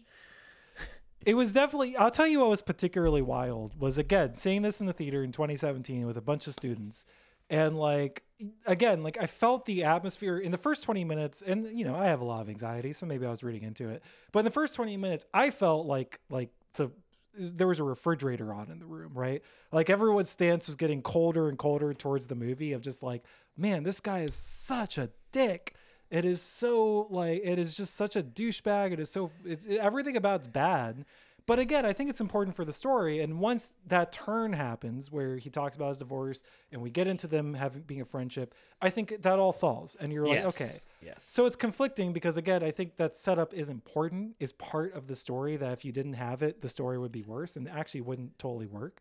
It 1.27 1.35
was 1.35 1.53
definitely. 1.53 1.97
I'll 1.97 2.11
tell 2.11 2.27
you 2.27 2.41
what 2.41 2.49
was 2.49 2.63
particularly 2.63 3.21
wild 3.21 3.79
was 3.79 3.99
again 3.99 4.33
seeing 4.33 4.63
this 4.63 4.81
in 4.81 4.87
the 4.87 4.95
theater 4.95 5.23
in 5.23 5.33
2017 5.33 6.07
with 6.07 6.17
a 6.17 6.23
bunch 6.23 6.47
of 6.47 6.55
students, 6.55 7.05
and 7.51 7.77
like 7.77 8.23
again, 8.65 9.03
like 9.03 9.19
I 9.21 9.27
felt 9.27 9.67
the 9.67 9.85
atmosphere 9.85 10.39
in 10.39 10.53
the 10.53 10.59
first 10.59 10.85
20 10.85 11.05
minutes, 11.05 11.43
and 11.43 11.67
you 11.79 11.85
know 11.85 11.97
I 11.97 12.07
have 12.07 12.21
a 12.21 12.25
lot 12.25 12.41
of 12.41 12.49
anxiety, 12.49 12.93
so 12.93 13.07
maybe 13.07 13.27
I 13.27 13.31
was 13.31 13.43
reading 13.43 13.65
into 13.65 13.89
it. 13.89 14.03
But 14.33 14.41
in 14.41 14.45
the 14.47 14.51
first 14.51 14.75
20 14.75 14.97
minutes, 14.97 15.27
I 15.35 15.51
felt 15.51 15.87
like 15.87 16.21
like 16.31 16.51
the 16.75 16.91
there 17.39 17.67
was 17.69 17.79
a 17.79 17.85
refrigerator 17.85 18.53
on 18.53 18.71
in 18.71 18.79
the 18.79 18.87
room, 18.87 19.13
right? 19.15 19.43
Like 19.73 19.91
everyone's 19.91 20.31
stance 20.31 20.67
was 20.67 20.77
getting 20.77 21.03
colder 21.03 21.49
and 21.49 21.59
colder 21.59 21.93
towards 21.95 22.27
the 22.27 22.35
movie 22.35 22.73
of 22.73 22.83
just 22.83 23.03
like, 23.03 23.25
man, 23.57 23.83
this 23.83 24.01
guy 24.01 24.21
is 24.21 24.35
such 24.35 24.99
a 24.99 25.11
dick. 25.33 25.75
It 26.11 26.25
is 26.25 26.43
so 26.43 27.07
like 27.11 27.41
it 27.45 27.59
is 27.59 27.75
just 27.75 27.95
such 27.95 28.17
a 28.17 28.23
douchebag. 28.23 28.93
It 28.93 29.01
is 29.01 29.11
so 29.11 29.31
it's 29.45 29.67
everything 29.67 30.17
about 30.17 30.41
it's 30.41 30.49
bad. 30.49 31.05
But 31.51 31.59
again, 31.59 31.85
I 31.85 31.93
think 31.93 32.09
it's 32.11 32.21
important 32.21 32.55
for 32.55 32.65
the 32.65 32.73
story. 32.73 33.21
And 33.23 33.41
once 33.41 33.73
that 33.89 34.13
turn 34.13 34.53
happens, 34.53 35.11
where 35.11 35.37
he 35.37 35.51
talks 35.51 35.75
about 35.75 35.89
his 35.89 35.99
divorce, 35.99 36.45
and 36.71 36.81
we 36.81 36.91
get 36.91 37.09
into 37.09 37.27
them 37.27 37.55
having 37.55 37.83
being 37.83 38.01
a 38.01 38.05
friendship, 38.05 38.55
I 38.81 38.89
think 38.89 39.23
that 39.23 39.41
all 39.41 39.53
falls, 39.53 39.97
and 39.97 40.13
you're 40.13 40.29
like, 40.29 40.45
Yes. 40.45 40.61
okay, 40.61 40.79
Yes. 41.05 41.25
so 41.25 41.47
it's 41.47 41.57
conflicting 41.57 42.13
because 42.13 42.39
again, 42.39 42.63
I 42.63 42.71
think 42.71 42.99
that 42.99 43.17
setup 43.17 43.53
is 43.53 43.69
important, 43.69 44.37
is 44.39 44.53
part 44.53 44.95
of 44.95 45.09
the 45.09 45.17
story. 45.17 45.57
That 45.57 45.73
if 45.73 45.85
you 45.85 45.91
didn't 45.91 46.13
have 46.13 46.45
it, 46.45 46.61
the 46.61 46.69
story 46.69 46.99
would 46.99 47.11
be 47.11 47.23
worse, 47.23 47.57
and 47.57 47.69
actually 47.69 48.03
wouldn't 48.03 48.39
totally 48.39 48.67
work. 48.67 49.01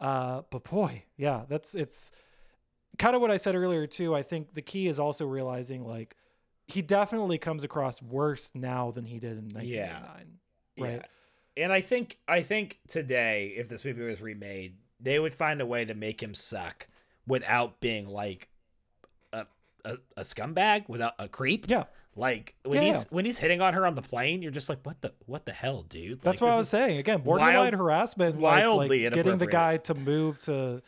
Uh, 0.00 0.42
but 0.50 0.64
boy, 0.64 1.04
yeah, 1.16 1.42
that's 1.48 1.76
it's 1.76 2.10
kind 2.98 3.14
of 3.14 3.22
what 3.22 3.30
I 3.30 3.36
said 3.36 3.54
earlier 3.54 3.86
too. 3.86 4.16
I 4.16 4.22
think 4.22 4.54
the 4.54 4.62
key 4.62 4.88
is 4.88 4.98
also 4.98 5.26
realizing 5.26 5.86
like 5.86 6.16
he 6.66 6.82
definitely 6.82 7.38
comes 7.38 7.62
across 7.62 8.02
worse 8.02 8.50
now 8.52 8.90
than 8.90 9.04
he 9.04 9.20
did 9.20 9.38
in 9.38 9.44
1999. 9.44 10.38
Right? 10.76 10.94
Yeah. 10.94 11.06
And 11.56 11.72
I 11.72 11.80
think 11.80 12.18
I 12.26 12.42
think 12.42 12.78
today, 12.88 13.54
if 13.56 13.68
this 13.68 13.84
movie 13.84 14.02
was 14.02 14.20
remade, 14.20 14.76
they 15.00 15.18
would 15.18 15.34
find 15.34 15.60
a 15.60 15.66
way 15.66 15.84
to 15.84 15.94
make 15.94 16.22
him 16.22 16.34
suck 16.34 16.88
without 17.26 17.80
being 17.80 18.08
like 18.08 18.48
a 19.32 19.46
a, 19.84 19.96
a 20.16 20.20
scumbag, 20.22 20.88
without 20.88 21.14
a 21.18 21.28
creep. 21.28 21.66
Yeah. 21.68 21.84
Like 22.16 22.54
when 22.64 22.80
Yeah, 22.80 22.86
he's 22.86 22.98
yeah. 22.98 23.08
when 23.10 23.24
he's 23.24 23.38
hitting 23.38 23.60
on 23.60 23.74
her 23.74 23.86
on 23.86 23.94
the 23.96 24.02
plane, 24.02 24.40
you're 24.42 24.52
just 24.52 24.68
like, 24.68 24.78
what 24.84 25.00
the 25.00 25.12
what 25.26 25.46
the 25.46 25.52
hell, 25.52 25.82
dude? 25.82 26.20
That's 26.22 26.40
what 26.40 26.52
I 26.52 26.58
was 26.58 26.68
saying. 26.68 26.98
Again, 26.98 27.22
borderline 27.22 27.54
wild- 27.56 27.74
harassment, 27.74 28.40
like- 28.40 28.42
like, 28.62 28.64
wildly 28.64 29.00
getting 29.10 29.38
the 29.38 29.46
guy 29.46 29.76
to 29.78 29.94
move 29.94 30.38
to, 30.40 30.80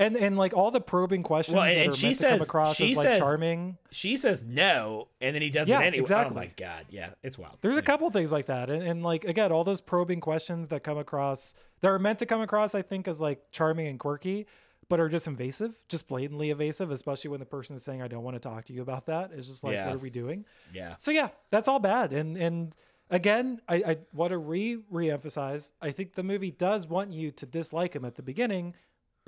and 0.00 0.16
and 0.16 0.36
like 0.36 0.52
all 0.54 0.72
the 0.72 0.80
probing 0.80 1.22
questions 1.22 1.54
Well, 1.54 1.64
and- 1.64 1.76
that 1.76 1.84
and 1.84 1.94
she 1.94 2.06
meant 2.08 2.18
to 2.18 2.24
come 2.26 2.38
says- 2.38 2.48
across 2.48 2.76
she 2.76 2.90
as 2.92 2.96
like 2.96 3.04
says- 3.06 3.18
charming. 3.20 3.78
She 3.92 4.16
says 4.16 4.44
no, 4.44 5.08
and 5.20 5.34
then 5.34 5.42
he 5.42 5.50
does 5.50 5.68
Yeah, 5.68 5.80
it 5.82 5.86
anyway. 5.86 6.00
exactly. 6.00 6.36
Oh 6.36 6.40
my 6.40 6.46
god, 6.56 6.86
yeah, 6.90 7.10
it's 7.22 7.38
wild. 7.38 7.58
There's 7.60 7.76
a 7.76 7.78
Anyway. 7.78 7.86
couple 7.86 8.10
things 8.10 8.32
like 8.32 8.46
that, 8.46 8.68
and, 8.70 8.82
and 8.82 9.02
like 9.04 9.24
again, 9.24 9.52
all 9.52 9.62
those 9.62 9.80
probing 9.80 10.20
questions 10.20 10.68
that 10.68 10.82
come 10.82 10.98
across 10.98 11.54
that 11.82 11.88
are 11.90 11.98
meant 11.98 12.18
to 12.18 12.26
come 12.26 12.40
across, 12.40 12.74
I 12.74 12.82
think, 12.82 13.06
as 13.06 13.20
like 13.20 13.50
charming 13.52 13.86
and 13.86 13.98
quirky, 14.00 14.46
but 14.88 14.98
are 15.00 15.08
just 15.08 15.26
invasive, 15.28 15.74
just 15.88 16.08
blatantly 16.08 16.50
evasive, 16.50 16.90
especially 16.90 17.30
when 17.30 17.38
the 17.40 17.46
person 17.46 17.76
is 17.76 17.82
saying, 17.84 18.02
I 18.02 18.08
don't 18.08 18.24
want 18.24 18.34
to 18.34 18.40
talk 18.40 18.64
to 18.64 18.72
you 18.72 18.82
about 18.82 19.06
that. 19.06 19.30
It's 19.32 19.46
just 19.46 19.62
like, 19.62 19.74
Yeah. 19.74 19.86
what 19.86 19.94
are 19.94 19.98
we 19.98 20.10
doing? 20.10 20.44
Yeah. 20.74 20.94
So 20.98 21.10
yeah, 21.12 21.28
that's 21.50 21.68
all 21.68 21.78
bad. 21.78 22.12
And 22.12 22.36
and 22.36 22.74
again, 23.08 23.60
I, 23.68 23.74
I 23.76 23.96
want 24.12 24.30
to 24.30 24.38
re 24.38 24.78
re-emphasize, 24.90 25.72
I 25.80 25.90
think 25.90 26.14
the 26.14 26.22
movie 26.22 26.50
does 26.50 26.86
want 26.86 27.12
you 27.12 27.30
to 27.32 27.46
dislike 27.46 27.94
him 27.96 28.04
at 28.04 28.14
the 28.16 28.22
beginning, 28.22 28.74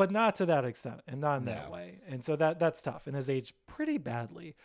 but 0.02 0.10
not 0.10 0.34
to 0.36 0.46
that 0.46 0.64
extent 0.64 1.00
and 1.06 1.20
not 1.20 1.38
in 1.38 1.44
that 1.44 1.70
way. 1.70 1.98
And 2.08 2.24
so 2.24 2.34
that 2.36 2.58
that's 2.58 2.82
tough 2.82 3.06
and 3.06 3.14
has 3.14 3.30
aged 3.30 3.54
pretty 3.68 3.98
badly. 3.98 4.56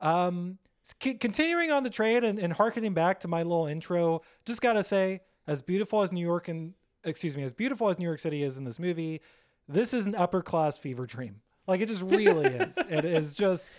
Um, 0.00 0.58
c- 1.02 1.14
continuing 1.14 1.70
on 1.70 1.82
the 1.82 1.90
trade 1.90 2.24
and, 2.24 2.38
and 2.38 2.52
harkening 2.54 2.94
back 2.94 3.20
to 3.20 3.28
my 3.28 3.42
little 3.42 3.66
intro, 3.66 4.22
just 4.46 4.62
gotta 4.62 4.82
say, 4.82 5.20
as 5.46 5.60
beautiful 5.60 6.00
as 6.02 6.10
New 6.12 6.24
York 6.24 6.48
and 6.48 6.72
excuse 7.04 7.36
me, 7.36 7.42
as 7.42 7.52
beautiful 7.52 7.88
as 7.90 7.98
New 7.98 8.06
York 8.06 8.18
City 8.18 8.42
is 8.42 8.56
in 8.56 8.64
this 8.64 8.78
movie, 8.78 9.20
this 9.68 9.92
is 9.92 10.06
an 10.06 10.14
upper 10.14 10.40
class 10.42 10.78
fever 10.78 11.04
dream. 11.04 11.36
Like 11.66 11.82
it 11.82 11.88
just 11.88 12.02
really 12.02 12.46
is. 12.64 12.78
It 12.88 13.04
is 13.04 13.34
just, 13.34 13.72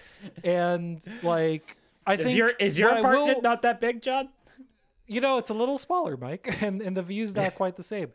and 0.43 1.03
like 1.23 1.75
I 2.05 2.13
Is 2.13 2.19
think 2.21 2.37
your 2.37 2.49
is 2.59 2.77
your 2.77 2.89
apartment 2.97 3.35
will- 3.37 3.41
not 3.41 3.63
that 3.63 3.79
big, 3.81 4.01
John? 4.03 4.29
you 5.07 5.21
know, 5.21 5.39
it's 5.39 5.49
a 5.49 5.55
little 5.55 5.79
smaller, 5.79 6.15
Mike, 6.17 6.57
and, 6.61 6.83
and 6.83 6.95
the 6.95 7.01
view's 7.01 7.35
not 7.35 7.55
quite 7.61 7.75
the 7.75 7.81
same. 7.83 8.11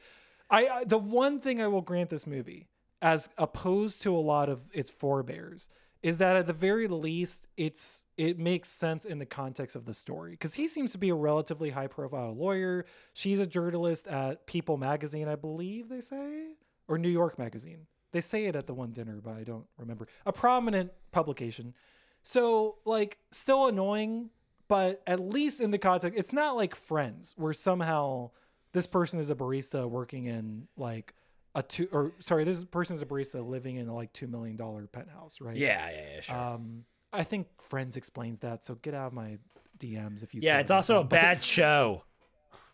I, 0.50 0.68
I 0.68 0.84
the 0.84 0.98
one 0.98 1.40
thing 1.40 1.60
I 1.62 1.66
will 1.68 1.80
grant 1.80 2.10
this 2.10 2.26
movie, 2.26 2.68
as 3.04 3.28
opposed 3.36 4.00
to 4.00 4.16
a 4.16 4.18
lot 4.18 4.48
of 4.48 4.62
its 4.72 4.88
forebears, 4.88 5.68
is 6.02 6.16
that 6.18 6.36
at 6.36 6.46
the 6.46 6.54
very 6.54 6.88
least, 6.88 7.46
it's 7.58 8.06
it 8.16 8.38
makes 8.38 8.68
sense 8.70 9.04
in 9.04 9.18
the 9.18 9.26
context 9.26 9.76
of 9.76 9.84
the 9.84 9.92
story. 9.92 10.30
Because 10.32 10.54
he 10.54 10.66
seems 10.66 10.92
to 10.92 10.98
be 10.98 11.10
a 11.10 11.14
relatively 11.14 11.70
high 11.70 11.86
profile 11.86 12.34
lawyer. 12.34 12.86
She's 13.12 13.40
a 13.40 13.46
journalist 13.46 14.06
at 14.06 14.46
People 14.46 14.78
Magazine, 14.78 15.28
I 15.28 15.36
believe 15.36 15.90
they 15.90 16.00
say, 16.00 16.46
or 16.88 16.96
New 16.96 17.10
York 17.10 17.38
Magazine. 17.38 17.86
They 18.12 18.22
say 18.22 18.46
it 18.46 18.56
at 18.56 18.66
the 18.66 18.74
one 18.74 18.92
dinner, 18.92 19.20
but 19.22 19.34
I 19.34 19.44
don't 19.44 19.66
remember. 19.76 20.06
A 20.24 20.32
prominent 20.32 20.90
publication. 21.12 21.74
So, 22.22 22.78
like, 22.86 23.18
still 23.30 23.66
annoying, 23.66 24.30
but 24.66 25.02
at 25.06 25.20
least 25.20 25.60
in 25.60 25.72
the 25.72 25.78
context, 25.78 26.18
it's 26.18 26.32
not 26.32 26.56
like 26.56 26.74
Friends, 26.74 27.34
where 27.36 27.52
somehow 27.52 28.30
this 28.72 28.86
person 28.86 29.20
is 29.20 29.28
a 29.28 29.34
barista 29.34 29.88
working 29.88 30.24
in 30.24 30.68
like 30.78 31.12
a 31.54 31.62
two, 31.62 31.88
or 31.92 32.12
sorry, 32.18 32.44
this 32.44 32.64
person's 32.64 33.02
a 33.02 33.06
barista 33.06 33.46
living 33.46 33.76
in 33.76 33.88
a 33.88 33.94
like 33.94 34.12
two 34.12 34.26
million 34.26 34.56
dollar 34.56 34.86
penthouse, 34.86 35.40
right? 35.40 35.56
Yeah, 35.56 35.88
yeah, 35.90 36.14
yeah, 36.14 36.20
sure. 36.20 36.36
Um, 36.36 36.84
I 37.12 37.22
think 37.22 37.46
Friends 37.62 37.96
explains 37.96 38.40
that, 38.40 38.64
so 38.64 38.74
get 38.74 38.94
out 38.94 39.08
of 39.08 39.12
my 39.12 39.38
DMs 39.78 40.22
if 40.22 40.34
you. 40.34 40.40
yeah, 40.42 40.58
it's 40.58 40.70
also 40.70 41.00
a 41.00 41.04
but 41.04 41.10
bad 41.10 41.44
show. 41.58 42.02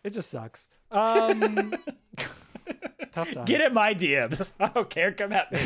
It 0.03 0.13
just 0.13 0.29
sucks. 0.31 0.67
Um, 0.89 1.73
tough 3.11 3.31
time. 3.33 3.45
Get 3.45 3.61
in 3.61 3.73
my 3.73 3.93
DMs. 3.93 4.53
I 4.59 4.69
don't 4.69 4.89
care. 4.89 5.11
Come 5.11 5.31
at 5.31 5.51
me. 5.51 5.59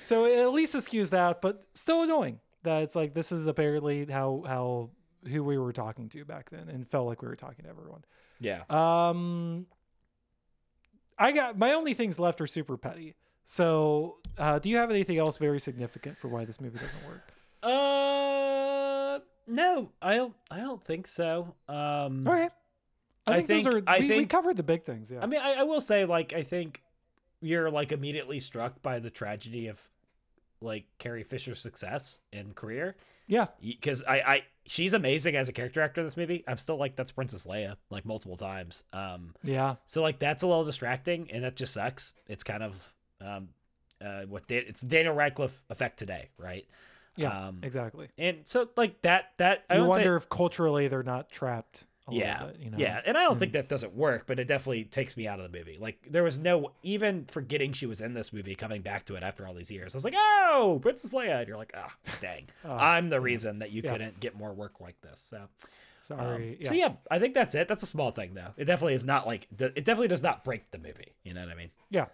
So 0.00 0.24
it 0.26 0.38
at 0.38 0.52
least 0.52 0.74
excuse 0.74 1.10
that, 1.10 1.40
but 1.40 1.62
still 1.74 2.02
annoying 2.02 2.40
that 2.62 2.82
it's 2.82 2.94
like 2.96 3.14
this 3.14 3.32
is 3.32 3.46
apparently 3.46 4.06
how 4.06 4.42
how 4.46 4.90
who 5.28 5.44
we 5.44 5.58
were 5.58 5.72
talking 5.72 6.08
to 6.10 6.24
back 6.24 6.50
then, 6.50 6.68
and 6.68 6.88
felt 6.88 7.06
like 7.06 7.22
we 7.22 7.28
were 7.28 7.36
talking 7.36 7.64
to 7.64 7.70
everyone. 7.70 8.04
yeah. 8.38 8.62
Um, 8.70 9.66
I 11.20 11.32
got 11.32 11.56
my 11.58 11.72
only 11.74 11.94
things 11.94 12.18
left 12.18 12.40
are 12.40 12.46
super 12.46 12.76
petty. 12.76 13.14
So, 13.44 14.16
uh, 14.38 14.58
do 14.58 14.70
you 14.70 14.76
have 14.78 14.90
anything 14.90 15.18
else 15.18 15.36
very 15.38 15.60
significant 15.60 16.16
for 16.18 16.28
why 16.28 16.44
this 16.44 16.60
movie 16.60 16.78
doesn't 16.78 17.06
work? 17.06 17.22
Uh, 17.62 19.18
no, 19.46 19.90
I 20.00 20.16
don't. 20.16 20.34
I 20.50 20.58
don't 20.60 20.82
think 20.82 21.06
so. 21.06 21.54
Um, 21.68 22.26
Okay, 22.26 22.48
I 23.26 23.32
I 23.32 23.36
think, 23.36 23.48
think- 23.48 23.64
those 23.64 23.74
are 23.74 23.82
I 23.86 23.98
we, 24.00 24.08
we 24.18 24.26
covered 24.26 24.56
the 24.56 24.62
big 24.62 24.84
things. 24.84 25.10
Yeah, 25.10 25.20
I 25.22 25.26
mean, 25.26 25.40
I, 25.40 25.54
I 25.60 25.62
will 25.64 25.80
say, 25.80 26.04
like, 26.04 26.32
I 26.32 26.42
think 26.42 26.82
you're 27.42 27.70
like 27.70 27.90
immediately 27.92 28.38
struck 28.40 28.80
by 28.82 28.98
the 28.98 29.10
tragedy 29.10 29.66
of 29.66 29.88
like 30.60 30.86
Carrie 30.98 31.22
Fisher's 31.24 31.60
success 31.60 32.18
and 32.32 32.54
career. 32.54 32.96
yeah, 33.26 33.46
because 33.60 34.02
I, 34.06 34.20
I 34.20 34.42
she's 34.66 34.92
amazing 34.94 35.36
as 35.36 35.48
a 35.48 35.52
character 35.52 35.80
actor 35.80 36.00
in 36.00 36.06
this 36.06 36.16
movie. 36.16 36.44
I'm 36.46 36.56
still 36.56 36.76
like 36.76 36.96
that's 36.96 37.12
Princess 37.12 37.46
Leia 37.46 37.76
like 37.90 38.04
multiple 38.04 38.36
times. 38.36 38.84
Um, 38.92 39.34
yeah, 39.42 39.76
so 39.86 40.02
like 40.02 40.18
that's 40.18 40.42
a 40.42 40.46
little 40.46 40.64
distracting, 40.64 41.30
and 41.30 41.44
that 41.44 41.56
just 41.56 41.72
sucks. 41.74 42.14
It's 42.26 42.42
kind 42.44 42.62
of 42.62 42.92
um, 43.20 43.48
uh, 44.04 44.22
what 44.22 44.46
Dan- 44.48 44.64
it's 44.66 44.80
Daniel 44.80 45.14
Radcliffe 45.14 45.62
effect 45.70 45.98
today, 45.98 46.28
right? 46.38 46.66
yeah, 47.16 47.48
Um, 47.48 47.58
exactly. 47.62 48.08
And 48.16 48.38
so 48.44 48.68
like 48.76 49.02
that 49.02 49.32
that 49.38 49.64
I 49.68 49.76
You 49.76 49.82
would 49.82 49.94
say- 49.94 50.00
wonder 50.00 50.16
if 50.16 50.28
culturally 50.28 50.88
they're 50.88 51.02
not 51.02 51.30
trapped. 51.30 51.86
Yeah, 52.12 52.44
bit, 52.46 52.56
you 52.60 52.70
know? 52.70 52.78
yeah, 52.78 53.00
and 53.04 53.16
I 53.16 53.24
don't 53.24 53.38
think 53.38 53.52
that 53.52 53.68
doesn't 53.68 53.94
work, 53.94 54.24
but 54.26 54.38
it 54.38 54.46
definitely 54.46 54.84
takes 54.84 55.16
me 55.16 55.26
out 55.28 55.40
of 55.40 55.50
the 55.50 55.58
movie. 55.58 55.78
Like 55.80 55.98
there 56.10 56.22
was 56.22 56.38
no 56.38 56.72
even 56.82 57.24
forgetting 57.26 57.72
she 57.72 57.86
was 57.86 58.00
in 58.00 58.14
this 58.14 58.32
movie, 58.32 58.54
coming 58.54 58.82
back 58.82 59.04
to 59.06 59.14
it 59.16 59.22
after 59.22 59.46
all 59.46 59.54
these 59.54 59.70
years. 59.70 59.94
I 59.94 59.98
was 59.98 60.04
like, 60.04 60.14
oh, 60.16 60.78
Princess 60.82 61.12
Leia, 61.14 61.38
and 61.40 61.48
you're 61.48 61.56
like, 61.56 61.72
ah, 61.76 61.94
dang, 62.20 62.46
I'm 62.64 63.08
the 63.10 63.20
reason 63.20 63.60
that 63.60 63.70
you 63.72 63.82
Yeah. 63.84 63.92
couldn't 63.92 64.20
get 64.20 64.36
more 64.36 64.52
work 64.52 64.80
like 64.80 65.00
this. 65.00 65.20
So, 65.20 65.36
um, 65.38 65.48
Sorry. 66.02 66.56
yeah. 66.60 66.68
so 66.68 66.74
yeah, 66.74 66.92
I 67.10 67.18
think 67.18 67.34
that's 67.34 67.54
it. 67.54 67.68
That's 67.68 67.82
a 67.82 67.86
small 67.86 68.10
thing 68.10 68.34
though. 68.34 68.52
It 68.56 68.64
definitely 68.64 68.94
is 68.94 69.04
not 69.04 69.26
like 69.26 69.46
it 69.58 69.84
definitely 69.84 70.08
does 70.08 70.22
not 70.22 70.44
break 70.44 70.70
the 70.70 70.78
movie. 70.78 71.14
You 71.24 71.34
know 71.34 71.40
what 71.42 71.50
I 71.50 71.54
mean? 71.54 71.70
Yeah, 71.90 72.06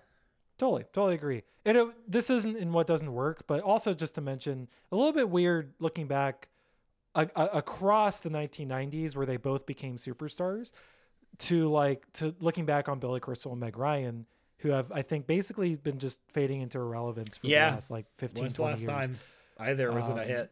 totally, 0.59 0.85
totally 0.93 1.15
agree. 1.15 1.43
And 1.65 1.77
it, 1.77 1.89
this 2.11 2.31
isn't 2.31 2.57
in 2.57 2.73
what 2.73 2.87
doesn't 2.87 3.13
work, 3.13 3.45
but 3.47 3.61
also 3.61 3.93
just 3.95 4.15
to 4.17 4.21
mention 4.21 4.69
a 4.93 4.97
little 4.97 5.13
bit 5.13 5.29
weird 5.31 5.73
looking 5.81 6.07
back 6.07 6.49
a, 7.17 7.29
a, 7.35 7.45
across 7.59 8.21
the 8.21 8.29
1990s 8.31 9.17
where 9.17 9.27
they 9.27 9.37
both 9.39 9.67
became 9.67 9.97
superstars 9.97 10.71
to 11.39 11.69
like 11.69 12.11
to 12.15 12.35
looking 12.41 12.65
back 12.67 12.89
on 12.89 12.99
Billy 12.99 13.21
Crystal 13.21 13.51
and 13.53 13.61
Meg 13.61 13.77
Ryan 13.77 14.27
who 14.61 14.71
have 14.71 14.91
I 14.93 15.03
think 15.03 15.27
basically 15.27 15.75
been 15.77 15.99
just 15.99 16.21
fading 16.29 16.61
into 16.61 16.79
irrelevance 16.79 17.37
for 17.37 17.47
Yeah. 17.49 17.71
the 17.71 17.75
last 17.77 17.91
like 17.91 18.07
15 18.17 18.43
When's 18.45 18.53
the 18.55 18.63
20 18.63 18.71
last 18.73 18.81
years. 18.81 18.91
time 19.09 19.19
either 19.59 19.93
was 19.93 20.09
it 20.09 20.13
a 20.17 20.23
Um, 20.23 20.27
hit? 20.29 20.51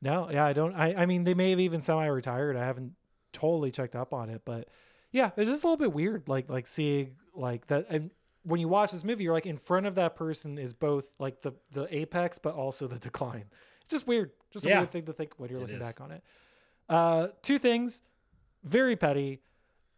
No, 0.00 0.30
yeah, 0.30 0.44
I 0.44 0.52
don't. 0.52 0.74
I, 0.74 0.94
I 0.94 1.06
mean, 1.06 1.24
they 1.24 1.34
may 1.34 1.50
have 1.50 1.58
even 1.60 1.80
semi-retired. 1.80 2.56
I 2.56 2.64
haven't 2.64 2.92
totally 3.32 3.72
checked 3.72 3.96
up 3.96 4.14
on 4.14 4.30
it, 4.30 4.42
but 4.44 4.68
yeah, 5.10 5.30
it's 5.36 5.50
just 5.50 5.64
a 5.64 5.66
little 5.66 5.76
bit 5.76 5.92
weird. 5.92 6.28
Like 6.28 6.48
like 6.48 6.66
seeing 6.68 7.16
like 7.34 7.66
that, 7.66 7.86
and 7.90 8.10
when 8.44 8.60
you 8.60 8.68
watch 8.68 8.92
this 8.92 9.02
movie, 9.02 9.24
you're 9.24 9.32
like 9.32 9.46
in 9.46 9.58
front 9.58 9.86
of 9.86 9.96
that 9.96 10.14
person 10.14 10.56
is 10.56 10.72
both 10.72 11.06
like 11.18 11.40
the 11.42 11.52
the 11.72 11.92
apex, 11.94 12.38
but 12.38 12.54
also 12.54 12.86
the 12.86 12.98
decline. 13.08 13.46
Just 13.88 14.06
weird. 14.06 14.30
Just 14.50 14.66
a 14.66 14.68
Yeah. 14.68 14.78
weird 14.80 14.90
thing 14.92 15.04
to 15.06 15.12
think 15.12 15.34
when 15.38 15.50
you're 15.50 15.58
It 15.58 15.62
looking 15.62 15.76
is. 15.76 15.86
back 15.86 16.00
on 16.00 16.10
it. 16.12 16.22
Uh, 16.88 17.28
two 17.42 17.58
things, 17.58 18.02
very 18.64 18.96
petty. 18.96 19.40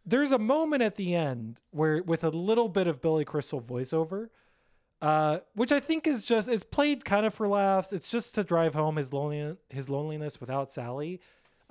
There's 0.05 0.31
a 0.31 0.39
moment 0.39 0.81
at 0.83 0.95
the 0.95 1.13
end 1.15 1.61
where 1.71 2.01
with 2.03 2.23
a 2.23 2.29
little 2.29 2.67
bit 2.69 2.87
of 2.87 3.01
Billy 3.01 3.23
Crystal 3.25 3.61
voiceover 3.61 4.29
uh, 5.01 5.39
which 5.55 5.71
I 5.71 5.79
think 5.79 6.05
is 6.05 6.25
just 6.25 6.47
is 6.47 6.63
played 6.63 7.03
kind 7.05 7.25
of 7.25 7.33
for 7.33 7.47
laughs. 7.47 7.91
It's 7.91 8.11
just 8.11 8.35
to 8.35 8.43
drive 8.43 8.75
home 8.75 8.97
his 8.97 9.11
lonely 9.11 9.57
his 9.69 9.89
loneliness 9.89 10.39
without 10.39 10.71
Sally. 10.71 11.19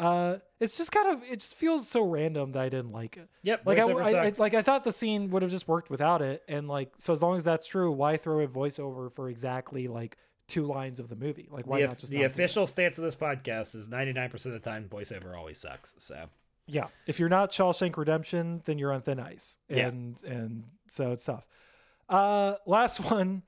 Uh, 0.01 0.39
it's 0.59 0.77
just 0.77 0.91
kind 0.91 1.11
of 1.11 1.23
it 1.31 1.39
just 1.39 1.55
feels 1.57 1.87
so 1.89 2.03
random 2.03 2.51
that 2.53 2.62
I 2.62 2.68
didn't 2.68 2.91
like 2.91 3.16
it. 3.16 3.29
Yep, 3.42 3.63
Like 3.67 3.79
I, 3.79 3.83
I- 3.83 4.26
I- 4.26 4.33
like 4.37 4.55
I 4.55 4.63
thought 4.63 4.83
the 4.83 4.91
scene 4.91 5.30
would 5.30 5.42
have 5.42 5.51
just 5.53 5.68
worked 5.68 5.91
without 5.91 6.22
it, 6.22 6.42
and 6.49 6.67
like 6.67 6.91
so 6.99 7.13
as 7.13 7.22
long 7.22 7.37
as 7.37 7.45
that's 7.45 7.68
true, 7.68 7.92
why 7.92 8.17
throw 8.17 8.41
a 8.41 8.49
voiceover 8.49 9.13
for 9.13 9.29
exactly 9.29 9.87
like 9.87 10.17
two 10.51 10.67
lines 10.67 11.01
of 11.01 11.09
the 11.09 11.17
movie? 11.17 11.49
Like 11.51 11.67
why 11.67 11.81
the 11.81 11.87
not 11.87 11.99
just 11.99 12.11
the 12.13 12.18
not 12.18 12.27
official 12.27 12.67
stance 12.67 12.99
of 12.99 13.05
this 13.05 13.14
podcast 13.14 13.75
is 13.75 13.89
99% 13.89 14.33
of 14.47 14.53
the 14.53 14.59
time 14.59 14.89
voiceover 14.91 15.37
always 15.37 15.59
sucks. 15.59 15.95
So 15.99 16.27
Yeah, 16.67 16.89
if 17.07 17.18
you're 17.18 17.29
not 17.31 17.51
Shawshank 17.53 17.97
Redemption, 17.97 18.63
then 18.67 18.79
you're 18.79 18.93
on 18.93 19.03
thin 19.03 19.18
ice, 19.21 19.57
Yeah. 19.68 19.87
and 19.89 20.22
and 20.25 20.64
so 20.89 21.13
it's 21.13 21.25
tough. 21.25 21.47
Uh, 22.09 22.57
last 22.67 22.99
one. 23.11 23.43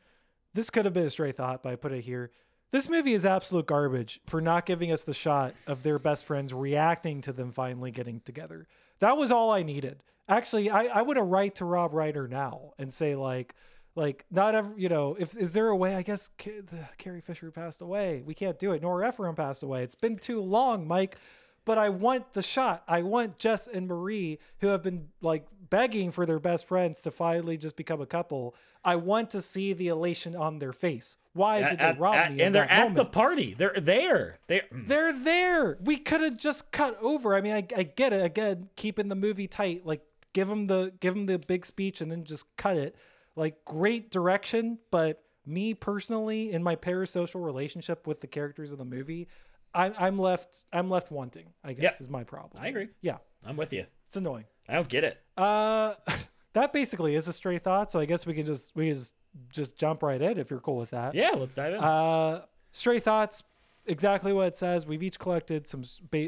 This 0.54 0.68
could 0.68 0.84
have 0.84 0.92
been 0.92 1.06
a 1.06 1.10
stray 1.10 1.32
thought, 1.32 1.62
but 1.62 1.72
I 1.72 1.76
put 1.76 1.92
it 1.92 2.02
here. 2.04 2.30
This 2.72 2.86
movie 2.88 3.14
is 3.14 3.24
absolute 3.24 3.66
garbage 3.66 4.20
for 4.26 4.40
not 4.42 4.66
giving 4.66 4.92
us 4.92 5.02
the 5.02 5.14
shot 5.14 5.54
of 5.66 5.82
their 5.82 5.98
best 5.98 6.26
friends 6.26 6.52
reacting 6.52 7.22
to 7.22 7.32
them 7.32 7.52
finally 7.52 7.90
getting 7.90 8.20
together. 8.20 8.66
That 8.98 9.16
was 9.16 9.30
all 9.30 9.50
I 9.50 9.62
needed. 9.62 10.02
Actually, 10.28 10.68
I, 10.70 10.84
I 10.84 11.02
would 11.02 11.16
have 11.16 11.26
write 11.26 11.54
to 11.56 11.64
Rob 11.64 11.92
Reiner 11.92 12.28
now 12.28 12.72
and 12.78 12.92
say 12.92 13.14
like, 13.14 13.54
like 13.94 14.24
not 14.30 14.54
every 14.54 14.80
you 14.80 14.88
know, 14.88 15.16
if 15.18 15.36
is 15.36 15.52
there 15.52 15.68
a 15.68 15.76
way? 15.76 15.94
I 15.94 16.02
guess 16.02 16.30
Ca- 16.38 16.60
the, 16.62 16.88
Carrie 16.98 17.20
Fisher 17.20 17.50
passed 17.50 17.82
away. 17.82 18.22
We 18.24 18.34
can't 18.34 18.58
do 18.58 18.72
it. 18.72 18.82
Nora 18.82 19.08
Ephron 19.08 19.34
passed 19.34 19.62
away. 19.62 19.82
It's 19.82 19.94
been 19.94 20.16
too 20.16 20.40
long, 20.40 20.86
Mike. 20.86 21.16
But 21.64 21.78
I 21.78 21.90
want 21.90 22.32
the 22.32 22.42
shot. 22.42 22.82
I 22.88 23.02
want 23.02 23.38
Jess 23.38 23.68
and 23.68 23.86
Marie, 23.86 24.40
who 24.60 24.66
have 24.68 24.82
been 24.82 25.10
like 25.20 25.46
begging 25.70 26.10
for 26.10 26.26
their 26.26 26.40
best 26.40 26.66
friends 26.66 27.02
to 27.02 27.12
finally 27.12 27.56
just 27.56 27.76
become 27.76 28.00
a 28.00 28.06
couple. 28.06 28.56
I 28.84 28.96
want 28.96 29.30
to 29.30 29.40
see 29.40 29.72
the 29.72 29.86
elation 29.86 30.34
on 30.34 30.58
their 30.58 30.72
face. 30.72 31.18
Why 31.34 31.60
did 31.68 31.78
they 31.78 31.84
At- 31.84 32.00
rob 32.00 32.16
at- 32.16 32.32
me? 32.34 32.42
and 32.42 32.52
they're 32.52 32.68
at 32.68 32.78
moment? 32.80 32.96
the 32.96 33.04
party. 33.04 33.54
They're 33.54 33.76
there. 33.80 34.40
They're 34.48 34.64
mm. 34.74 34.88
They're 34.88 35.12
there. 35.12 35.78
We 35.84 35.98
could 35.98 36.20
have 36.20 36.36
just 36.36 36.72
cut 36.72 36.96
over. 37.00 37.36
I 37.36 37.40
mean, 37.40 37.52
I, 37.54 37.64
I 37.76 37.84
get 37.84 38.12
it. 38.12 38.24
Again, 38.24 38.68
keeping 38.74 39.08
the 39.08 39.14
movie 39.14 39.46
tight. 39.46 39.86
Like, 39.86 40.02
give 40.32 40.48
them 40.48 40.66
the 40.66 40.92
give 40.98 41.14
them 41.14 41.24
the 41.24 41.38
big 41.38 41.64
speech 41.64 42.00
and 42.00 42.10
then 42.10 42.24
just 42.24 42.56
cut 42.56 42.76
it. 42.76 42.96
Like, 43.36 43.64
great 43.64 44.10
direction. 44.10 44.78
But 44.90 45.22
me 45.46 45.74
personally, 45.74 46.52
in 46.52 46.62
my 46.62 46.76
parasocial 46.76 47.44
relationship 47.44 48.06
with 48.06 48.20
the 48.20 48.26
characters 48.26 48.72
of 48.72 48.78
the 48.78 48.84
movie, 48.84 49.28
I'm 49.74 49.94
I'm 49.98 50.18
left 50.18 50.64
I'm 50.72 50.90
left 50.90 51.10
wanting. 51.10 51.46
I 51.64 51.72
guess 51.72 51.82
Yep. 51.82 52.00
is 52.00 52.10
my 52.10 52.24
problem. 52.24 52.62
I 52.62 52.68
agree. 52.68 52.88
Yeah, 53.00 53.18
I'm 53.44 53.56
with 53.56 53.72
you. 53.72 53.86
it's 54.06 54.16
annoying. 54.16 54.44
I 54.68 54.74
don't 54.74 54.88
get 54.88 55.02
it. 55.04 55.18
Uh, 55.36 55.94
that 56.52 56.72
basically 56.72 57.14
is 57.14 57.26
a 57.28 57.32
stray 57.32 57.58
thought. 57.58 57.90
So 57.90 57.98
I 57.98 58.04
guess 58.04 58.26
we 58.26 58.34
can 58.34 58.44
just 58.46 58.76
we 58.76 58.86
can 58.86 58.94
just 58.94 59.14
just 59.50 59.76
jump 59.78 60.02
right 60.02 60.20
in 60.20 60.38
if 60.38 60.50
you're 60.50 60.60
cool 60.60 60.76
with 60.76 60.90
that. 60.90 61.14
Yeah, 61.14 61.30
let's 61.36 61.54
dive 61.54 61.72
in. 61.74 61.80
Uh, 61.80 62.42
stray 62.70 62.98
thoughts. 63.00 63.42
Exactly 63.86 64.32
what 64.32 64.46
it 64.48 64.56
says. 64.56 64.86
We've 64.86 65.02
each 65.02 65.18
collected 65.18 65.66
some 65.66 65.82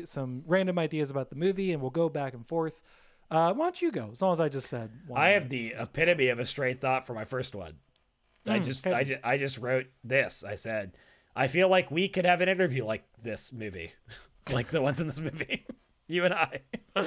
some 0.07 0.43
random 0.47 0.79
ideas 0.79 1.11
about 1.11 1.29
the 1.29 1.37
movie, 1.37 1.71
and 1.73 1.81
we'll 1.81 1.91
go 1.93 2.09
back 2.09 2.35
and 2.35 2.45
forth. 2.47 2.83
Uh, 3.35 3.53
why 3.53 3.65
don't 3.67 3.83
you 3.83 3.91
go? 3.91 4.11
As 4.13 4.23
long 4.23 4.33
as 4.33 4.41
I 4.41 4.49
just 4.49 4.69
said. 4.69 4.91
one. 5.09 5.21
I 5.21 5.29
have 5.31 5.49
the 5.49 5.75
epitome 5.79 6.29
of 6.29 6.39
a 6.39 6.45
stray 6.45 6.73
thought 6.73 7.05
for 7.07 7.15
my 7.15 7.25
first 7.25 7.55
one. 7.55 7.75
I 8.47 8.59
just, 8.59 8.87
I 8.87 9.03
just, 9.05 9.21
I 9.25 9.37
just 9.39 9.59
wrote 9.59 9.87
this. 10.05 10.45
I 10.45 10.55
said, 10.55 10.97
I 11.35 11.49
feel 11.49 11.69
like 11.69 11.91
we 11.91 12.09
could 12.09 12.27
have 12.27 12.41
an 12.43 12.49
interview 12.49 12.85
like 12.85 13.05
this 13.23 13.53
movie, 13.53 13.93
like 14.53 14.69
the 14.69 14.83
ones 14.83 15.01
in 15.01 15.07
this 15.09 15.21
movie. 15.21 15.67
you 16.07 16.25
and 16.25 16.35
I. 16.35 16.61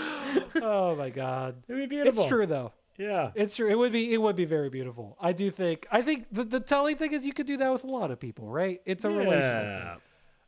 Oh 0.56 0.96
my 0.96 1.10
god. 1.12 1.64
It'd 1.70 1.82
be 1.90 1.96
beautiful. 1.96 2.24
It's 2.24 2.28
true 2.30 2.46
though. 2.46 2.74
Yeah. 2.98 3.32
It's 3.36 3.56
true. 3.56 3.70
It 3.70 3.78
would 3.78 3.92
be. 3.92 4.12
It 4.14 4.22
would 4.22 4.36
be 4.36 4.46
very 4.46 4.70
beautiful. 4.70 5.16
I 5.22 5.32
do 5.32 5.50
think. 5.52 5.86
I 5.92 6.02
think 6.02 6.26
the 6.32 6.44
the 6.44 6.60
telling 6.60 6.96
thing 6.98 7.14
is 7.14 7.26
you 7.26 7.32
could 7.34 7.46
do 7.46 7.58
that 7.58 7.72
with 7.72 7.84
a 7.84 7.88
lot 7.88 8.10
of 8.12 8.20
people, 8.20 8.48
right? 8.50 8.82
It's 8.86 9.06
a 9.06 9.10
relational 9.10 9.64
Yeah. 9.64 9.90
thing. 9.94 10.02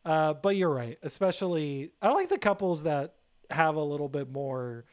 Uh, 0.05 0.33
but 0.33 0.55
you're 0.57 0.73
right. 0.73 0.97
Especially, 1.03 1.91
I 2.01 2.11
like 2.11 2.29
the 2.29 2.39
couples 2.39 2.83
that 2.83 3.13
have 3.51 3.75
a 3.75 3.83
little 3.83 4.09
bit 4.09 4.29
more 4.31 4.85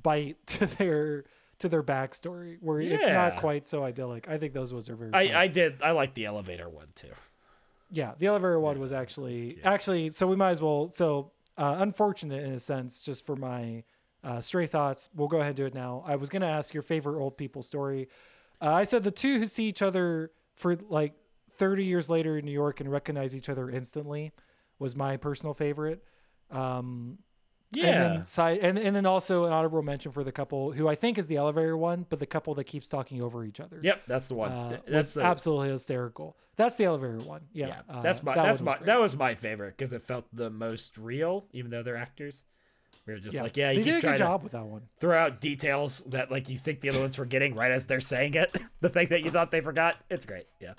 bite 0.00 0.36
to 0.46 0.66
their 0.66 1.24
to 1.58 1.68
their 1.68 1.82
backstory, 1.82 2.58
where 2.60 2.80
it's 2.80 3.06
not 3.06 3.36
quite 3.36 3.66
so 3.66 3.84
idyllic. 3.84 4.28
I 4.28 4.38
think 4.38 4.52
those 4.52 4.72
ones 4.72 4.88
are 4.90 4.96
very. 4.96 5.12
I, 5.12 5.42
I 5.42 5.46
did. 5.46 5.82
I 5.82 5.92
like 5.92 6.14
the 6.14 6.26
elevator 6.26 6.68
one 6.68 6.88
too. 6.94 7.12
Yeah, 7.90 8.12
the 8.18 8.26
elevator 8.26 8.58
one 8.58 8.80
was 8.80 8.92
actually 8.92 9.58
actually. 9.64 10.08
So 10.10 10.26
we 10.26 10.36
might 10.36 10.50
as 10.50 10.62
well. 10.62 10.88
So 10.88 11.32
uh, 11.56 11.76
unfortunate 11.78 12.44
in 12.44 12.52
a 12.52 12.58
sense, 12.58 13.02
just 13.02 13.24
for 13.24 13.36
my 13.36 13.84
uh, 14.24 14.40
stray 14.40 14.66
thoughts. 14.66 15.08
We'll 15.14 15.28
go 15.28 15.38
ahead 15.38 15.48
and 15.48 15.56
do 15.56 15.66
it 15.66 15.74
now. 15.74 16.04
I 16.06 16.16
was 16.16 16.30
gonna 16.30 16.46
ask 16.46 16.74
your 16.74 16.82
favorite 16.82 17.20
old 17.20 17.36
people 17.36 17.62
story. 17.62 18.08
Uh, 18.60 18.72
I 18.72 18.84
said 18.84 19.02
the 19.02 19.10
two 19.10 19.38
who 19.38 19.46
see 19.46 19.64
each 19.64 19.82
other 19.82 20.30
for 20.54 20.76
like 20.88 21.14
30 21.56 21.84
years 21.84 22.08
later 22.08 22.38
in 22.38 22.44
New 22.44 22.52
York 22.52 22.80
and 22.80 22.90
recognize 22.90 23.34
each 23.36 23.48
other 23.48 23.68
instantly 23.70 24.32
was 24.78 24.96
my 24.96 25.16
personal 25.16 25.54
favorite. 25.54 26.02
Um, 26.50 27.18
Yeah. 27.72 27.86
And 27.86 28.00
then 28.00 28.24
side, 28.24 28.58
and, 28.58 28.78
and 28.78 28.94
then 28.94 29.06
also 29.06 29.44
an 29.44 29.52
honorable 29.52 29.82
mention 29.82 30.12
for 30.12 30.22
the 30.22 30.32
couple 30.32 30.72
who 30.72 30.88
I 30.88 30.94
think 30.94 31.16
is 31.16 31.26
the 31.26 31.36
elevator 31.36 31.76
one, 31.76 32.06
but 32.08 32.18
the 32.18 32.26
couple 32.26 32.54
that 32.54 32.64
keeps 32.64 32.88
talking 32.88 33.22
over 33.22 33.44
each 33.44 33.60
other. 33.60 33.78
yep, 33.82 34.02
that's 34.06 34.28
the 34.28 34.34
one. 34.34 34.52
Uh, 34.52 34.78
that's 34.86 35.14
the 35.14 35.22
absolutely 35.22 35.70
hysterical. 35.70 36.36
That's 36.56 36.76
the 36.76 36.84
elevator 36.84 37.20
one. 37.20 37.42
Yeah, 37.52 37.68
yeah. 37.68 37.80
uh, 37.88 38.02
that's 38.02 38.22
my 38.22 38.34
that 38.34 38.42
that's 38.44 38.60
my 38.60 38.72
was 38.72 38.78
great. 38.78 38.86
that 38.86 39.00
was 39.00 39.16
my 39.16 39.34
favorite 39.34 39.76
because 39.76 39.94
it 39.94 40.02
felt 40.02 40.26
the 40.34 40.50
most 40.50 40.98
real, 40.98 41.46
even 41.52 41.70
though 41.70 41.82
they're 41.82 41.96
actors. 41.96 42.44
We 43.06 43.14
were 43.14 43.18
just 43.18 43.40
like, 43.40 43.56
yeah, 43.56 43.72
you 43.72 43.82
they 43.82 43.90
did 43.90 44.04
a 44.04 44.08
good 44.08 44.16
job 44.16 44.44
with 44.44 44.52
that 44.52 44.64
one. 44.64 44.82
throw 45.00 45.18
out 45.18 45.40
details 45.40 46.00
that 46.10 46.30
like 46.30 46.48
you 46.48 46.56
think 46.56 46.82
the 46.82 46.90
other 46.90 47.00
one's 47.00 47.18
were 47.18 47.24
getting 47.24 47.54
right 47.54 47.72
as 47.72 47.86
they're 47.86 48.00
saying 48.00 48.34
it. 48.34 48.56
the 48.80 48.88
thing 48.88 49.08
that 49.08 49.24
you 49.24 49.30
thought 49.30 49.50
they 49.50 49.60
forgot. 49.60 49.96
It's 50.08 50.24
great. 50.24 50.46
Yeah. 50.60 50.74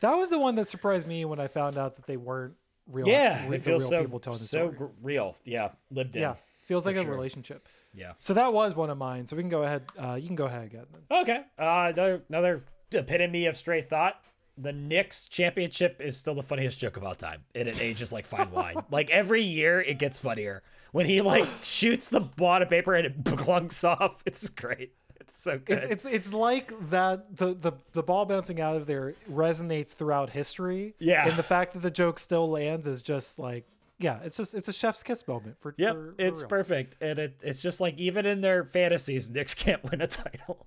That 0.00 0.14
was 0.14 0.30
the 0.30 0.38
one 0.38 0.54
that 0.54 0.66
surprised 0.68 1.06
me 1.06 1.26
when 1.26 1.38
I 1.38 1.48
found 1.48 1.76
out 1.76 1.96
that 1.96 2.06
they 2.06 2.16
weren't 2.16 2.54
real. 2.90 3.08
Yeah, 3.08 3.48
re- 3.48 3.56
it 3.56 3.62
feels 3.62 3.82
real 3.84 4.00
so 4.00 4.04
people 4.04 4.20
telling 4.20 4.38
the 4.38 4.44
so 4.44 4.58
story. 4.72 4.76
gr- 4.76 4.94
real. 5.02 5.36
Yeah, 5.44 5.70
lived 5.90 6.16
in. 6.16 6.22
Yeah, 6.22 6.34
feels 6.60 6.86
like 6.86 6.96
a 6.96 7.02
sure. 7.02 7.10
relationship. 7.10 7.66
Yeah. 7.92 8.12
So 8.18 8.34
that 8.34 8.52
was 8.52 8.74
one 8.76 8.90
of 8.90 8.98
mine. 8.98 9.26
So 9.26 9.36
we 9.36 9.42
can 9.42 9.50
go 9.50 9.62
ahead. 9.62 9.82
Uh, 9.98 10.14
you 10.14 10.26
can 10.26 10.36
go 10.36 10.46
ahead 10.46 10.64
again. 10.64 10.86
Then. 10.92 11.20
Okay. 11.22 11.38
Uh, 11.58 11.92
another 11.92 12.22
another 12.28 12.64
epitome 12.92 13.46
of 13.46 13.56
straight 13.56 13.86
thought. 13.88 14.20
The 14.58 14.72
Knicks 14.72 15.24
championship 15.24 16.00
is 16.00 16.18
still 16.18 16.34
the 16.34 16.42
funniest 16.42 16.78
joke 16.80 16.96
of 16.98 17.04
all 17.04 17.14
time, 17.14 17.44
and 17.54 17.66
it 17.66 17.80
ages 17.80 18.12
like 18.12 18.26
fine 18.26 18.50
wine. 18.50 18.76
Like 18.90 19.08
every 19.10 19.42
year, 19.42 19.80
it 19.80 19.98
gets 19.98 20.18
funnier 20.18 20.62
when 20.92 21.06
he 21.06 21.20
like 21.22 21.48
shoots 21.62 22.08
the 22.08 22.28
wad 22.36 22.60
of 22.62 22.68
paper 22.68 22.94
and 22.94 23.06
it 23.06 23.24
clunks 23.24 23.82
off. 23.84 24.22
It's 24.26 24.48
great. 24.50 24.92
It's 25.30 25.40
so 25.42 25.58
good. 25.58 25.78
It's 25.78 25.84
it's 25.86 26.04
it's 26.06 26.34
like 26.34 26.72
that 26.90 27.36
the, 27.36 27.54
the 27.54 27.72
the 27.92 28.02
ball 28.02 28.24
bouncing 28.24 28.60
out 28.60 28.74
of 28.76 28.86
there 28.86 29.14
resonates 29.30 29.94
throughout 29.94 30.30
history. 30.30 30.94
Yeah. 30.98 31.26
And 31.28 31.36
the 31.36 31.42
fact 31.44 31.72
that 31.74 31.82
the 31.82 31.90
joke 31.90 32.18
still 32.18 32.50
lands 32.50 32.86
is 32.88 33.00
just 33.00 33.38
like 33.38 33.64
yeah, 34.00 34.18
it's 34.24 34.36
just 34.38 34.54
it's 34.54 34.66
a 34.66 34.72
chef's 34.72 35.02
kiss 35.04 35.26
moment 35.28 35.56
for 35.60 35.74
Yep, 35.78 35.94
for- 35.94 36.12
for 36.12 36.14
it's 36.18 36.40
real. 36.42 36.48
perfect, 36.48 36.96
and 37.00 37.18
it, 37.18 37.40
it's 37.42 37.60
just 37.62 37.80
like 37.80 37.96
even 37.98 38.26
in 38.26 38.40
their 38.40 38.64
fantasies, 38.64 39.30
Knicks 39.30 39.54
can't 39.54 39.82
win 39.88 40.00
a 40.00 40.06
title. 40.06 40.66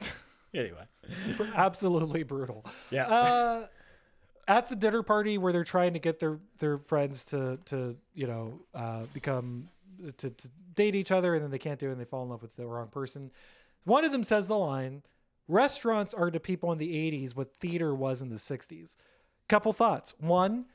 anyway, 0.54 0.84
absolutely 1.54 2.22
brutal. 2.22 2.64
yeah, 2.90 3.06
uh, 3.08 3.66
at 4.48 4.68
the 4.68 4.76
dinner 4.76 5.02
party 5.02 5.38
where 5.38 5.52
they're 5.52 5.64
trying 5.64 5.92
to 5.92 5.98
get 5.98 6.18
their 6.20 6.38
their 6.58 6.78
friends 6.78 7.26
to 7.26 7.58
to 7.66 7.96
you 8.14 8.26
know 8.26 8.60
uh, 8.74 9.02
become 9.12 9.68
to, 10.18 10.30
to 10.30 10.48
date 10.80 10.94
each 10.94 11.12
other 11.12 11.34
and 11.34 11.42
then 11.44 11.50
they 11.50 11.58
can't 11.58 11.78
do 11.78 11.88
it 11.88 11.92
and 11.92 12.00
they 12.00 12.04
fall 12.04 12.22
in 12.22 12.30
love 12.30 12.42
with 12.42 12.56
the 12.56 12.66
wrong 12.66 12.88
person. 12.88 13.30
One 13.84 14.04
of 14.04 14.12
them 14.12 14.24
says 14.24 14.48
the 14.48 14.56
line, 14.58 15.02
"Restaurants 15.48 16.14
are 16.14 16.30
to 16.30 16.40
people 16.40 16.72
in 16.72 16.78
the 16.78 16.92
'80s 16.94 17.36
what 17.36 17.54
theater 17.56 17.94
was 17.94 18.22
in 18.22 18.28
the 18.30 18.36
'60s." 18.36 18.96
Couple 19.48 19.72
thoughts. 19.72 20.14
One. 20.18 20.66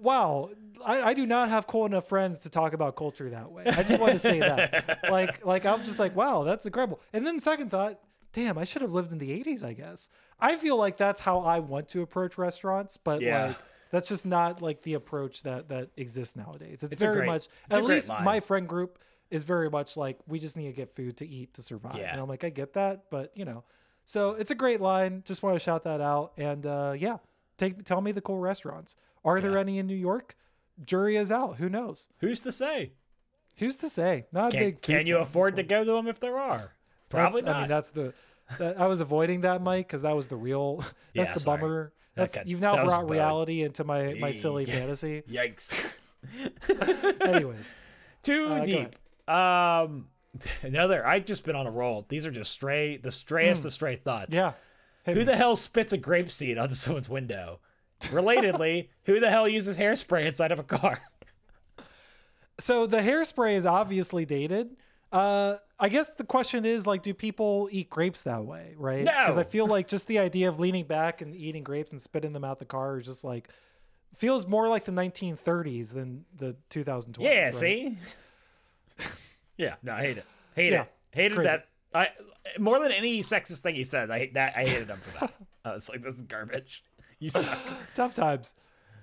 Wow, 0.00 0.50
I, 0.86 1.02
I 1.10 1.14
do 1.14 1.26
not 1.26 1.48
have 1.48 1.66
cool 1.66 1.84
enough 1.84 2.08
friends 2.08 2.38
to 2.40 2.50
talk 2.50 2.72
about 2.72 2.94
culture 2.94 3.28
that 3.30 3.50
way. 3.50 3.64
I 3.66 3.82
just 3.82 3.98
want 4.00 4.12
to 4.12 4.18
say 4.20 4.38
that. 4.38 5.00
like, 5.10 5.44
like 5.44 5.66
I'm 5.66 5.82
just 5.82 5.98
like, 5.98 6.14
wow, 6.14 6.44
that's 6.44 6.66
incredible. 6.66 7.00
And 7.12 7.26
then 7.26 7.40
second 7.40 7.72
thought, 7.72 7.98
damn, 8.32 8.56
I 8.58 8.62
should 8.64 8.82
have 8.82 8.92
lived 8.94 9.10
in 9.10 9.18
the 9.18 9.30
80s, 9.42 9.64
I 9.64 9.72
guess. 9.72 10.08
I 10.38 10.54
feel 10.54 10.76
like 10.76 10.98
that's 10.98 11.20
how 11.20 11.40
I 11.40 11.58
want 11.58 11.88
to 11.88 12.02
approach 12.02 12.38
restaurants, 12.38 12.96
but 12.96 13.22
Yeah. 13.22 13.46
like 13.48 13.56
that's 13.90 14.08
just 14.08 14.24
not 14.24 14.62
like 14.62 14.82
the 14.82 14.94
approach 14.94 15.42
that 15.42 15.68
that 15.70 15.88
exists 15.96 16.36
nowadays. 16.36 16.84
It's, 16.84 16.92
It's 16.92 17.02
very 17.02 17.16
great- 17.16 17.26
much 17.26 17.48
it's 17.66 17.76
at 17.76 17.82
least 17.82 18.08
my 18.08 18.38
friend 18.38 18.68
group 18.68 19.00
is 19.30 19.44
very 19.44 19.68
much 19.70 19.96
like 19.96 20.18
we 20.26 20.38
just 20.38 20.56
need 20.56 20.66
to 20.66 20.72
get 20.72 20.94
food 20.94 21.16
to 21.18 21.26
eat 21.28 21.54
to 21.54 21.62
survive. 21.62 21.96
Yeah. 21.96 22.12
And 22.12 22.20
I'm 22.20 22.28
like, 22.28 22.44
I 22.44 22.50
get 22.50 22.74
that, 22.74 23.04
but 23.10 23.32
you 23.34 23.44
know. 23.44 23.64
So 24.04 24.30
it's 24.30 24.50
a 24.50 24.54
great 24.54 24.80
line. 24.80 25.22
Just 25.26 25.42
want 25.42 25.54
to 25.54 25.60
shout 25.60 25.84
that 25.84 26.00
out. 26.00 26.32
And 26.38 26.64
uh 26.66 26.94
yeah, 26.98 27.18
take 27.58 27.84
tell 27.84 28.00
me 28.00 28.12
the 28.12 28.20
cool 28.22 28.38
restaurants. 28.38 28.96
Are 29.24 29.40
there 29.40 29.58
any 29.58 29.78
in 29.78 29.86
New 29.86 29.96
York? 29.96 30.36
Jury 30.84 31.16
is 31.16 31.30
out. 31.32 31.56
Who 31.56 31.68
knows? 31.68 32.08
who's 32.20 32.40
to 32.42 32.52
say? 32.52 32.92
Who's 33.56 33.76
to 33.78 33.88
say? 33.88 34.26
Not 34.32 34.48
a 34.54 34.56
Can, 34.56 34.60
big. 34.66 34.82
can 34.82 35.06
you 35.08 35.18
afford 35.18 35.56
to 35.56 35.62
go 35.64 35.84
to 35.84 35.90
them 35.92 36.06
if 36.06 36.20
there 36.20 36.38
are? 36.38 36.72
Probably 37.08 37.40
That's- 37.40 37.44
not. 37.54 37.56
I 37.56 37.60
mean, 37.62 37.68
that's 37.68 37.90
the. 37.90 38.14
That, 38.58 38.80
I 38.80 38.86
was 38.86 39.00
avoiding 39.02 39.42
that, 39.42 39.60
Mike, 39.62 39.88
because 39.88 40.02
that 40.02 40.16
was 40.16 40.28
the 40.28 40.36
real. 40.36 40.76
That's 40.78 40.92
Yeah, 41.12 41.34
the 41.34 41.40
sorry. 41.40 41.60
bummer. 41.60 41.92
That 42.14 42.20
That's 42.22 42.34
got- 42.36 42.46
you've 42.46 42.60
now 42.62 42.76
that 42.76 42.86
brought 42.86 43.10
reality 43.10 43.62
into 43.62 43.84
my 43.84 44.14
my 44.20 44.30
silly 44.30 44.64
Yeah. 44.64 44.74
fantasy. 44.78 45.22
Yikes. 45.28 45.84
Anyways, 47.20 47.72
Too 48.22 48.46
Uh, 48.48 48.64
deep. 48.64 48.96
Um, 49.28 50.06
another. 50.62 51.06
I've 51.06 51.24
just 51.24 51.44
been 51.44 51.56
on 51.56 51.66
a 51.66 51.70
roll. 51.70 52.06
These 52.08 52.26
are 52.26 52.30
just 52.30 52.50
stray, 52.50 52.96
the 52.96 53.10
strayest 53.10 53.64
of 53.64 53.72
stray 53.72 53.96
thoughts. 53.96 54.34
Yeah. 54.34 54.52
Hit 55.04 55.14
Who 55.14 55.20
me. 55.20 55.26
the 55.26 55.36
hell 55.36 55.56
spits 55.56 55.92
a 55.92 55.98
grape 55.98 56.30
seed 56.30 56.58
onto 56.58 56.74
someone's 56.74 57.08
window? 57.08 57.60
Relatedly, 58.02 58.88
who 59.04 59.20
the 59.20 59.30
hell 59.30 59.48
uses 59.48 59.78
hairspray 59.78 60.26
inside 60.26 60.52
of 60.52 60.58
a 60.58 60.64
car? 60.64 61.00
so 62.60 62.86
the 62.86 62.98
hairspray 62.98 63.54
is 63.54 63.66
obviously 63.66 64.24
dated. 64.24 64.76
Uh, 65.10 65.56
I 65.80 65.88
guess 65.88 66.14
the 66.14 66.24
question 66.24 66.64
is 66.66 66.86
like, 66.86 67.02
do 67.02 67.14
people 67.14 67.68
eat 67.72 67.88
grapes 67.88 68.24
that 68.24 68.44
way, 68.44 68.74
right? 68.76 69.04
Yeah. 69.04 69.24
Because 69.24 69.38
I 69.38 69.44
feel 69.44 69.66
like 69.66 69.88
just 69.88 70.06
the 70.06 70.18
idea 70.18 70.48
of 70.48 70.60
leaning 70.60 70.84
back 70.84 71.22
and 71.22 71.34
eating 71.34 71.62
grapes 71.62 71.92
and 71.92 72.00
spitting 72.00 72.32
them 72.32 72.44
out 72.44 72.58
the 72.58 72.66
car 72.66 72.98
is 72.98 73.06
just 73.06 73.24
like 73.24 73.48
feels 74.16 74.46
more 74.46 74.68
like 74.68 74.84
the 74.84 74.92
1930s 74.92 75.94
than 75.94 76.24
the 76.36 76.56
2020s. 76.70 77.16
Yeah, 77.20 77.44
right? 77.44 77.54
see? 77.54 77.96
yeah, 79.56 79.74
no, 79.82 79.92
I 79.92 80.00
hate 80.00 80.18
it. 80.18 80.24
Hate 80.54 80.72
Yeah, 80.72 80.82
it. 80.82 80.92
Hated 81.12 81.34
crazy. 81.36 81.48
that. 81.48 81.68
I 81.94 82.08
more 82.58 82.80
than 82.80 82.92
any 82.92 83.20
sexist 83.20 83.60
thing 83.60 83.74
he 83.74 83.84
said. 83.84 84.10
I 84.10 84.18
hate 84.18 84.34
that. 84.34 84.54
I 84.56 84.60
hated 84.64 84.88
him 84.88 84.98
for 84.98 85.18
that. 85.20 85.34
I 85.64 85.72
was 85.72 85.88
like, 85.88 86.02
this 86.02 86.14
is 86.14 86.22
garbage. 86.22 86.84
You 87.18 87.30
suck. 87.30 87.58
Tough 87.94 88.14
times. 88.14 88.54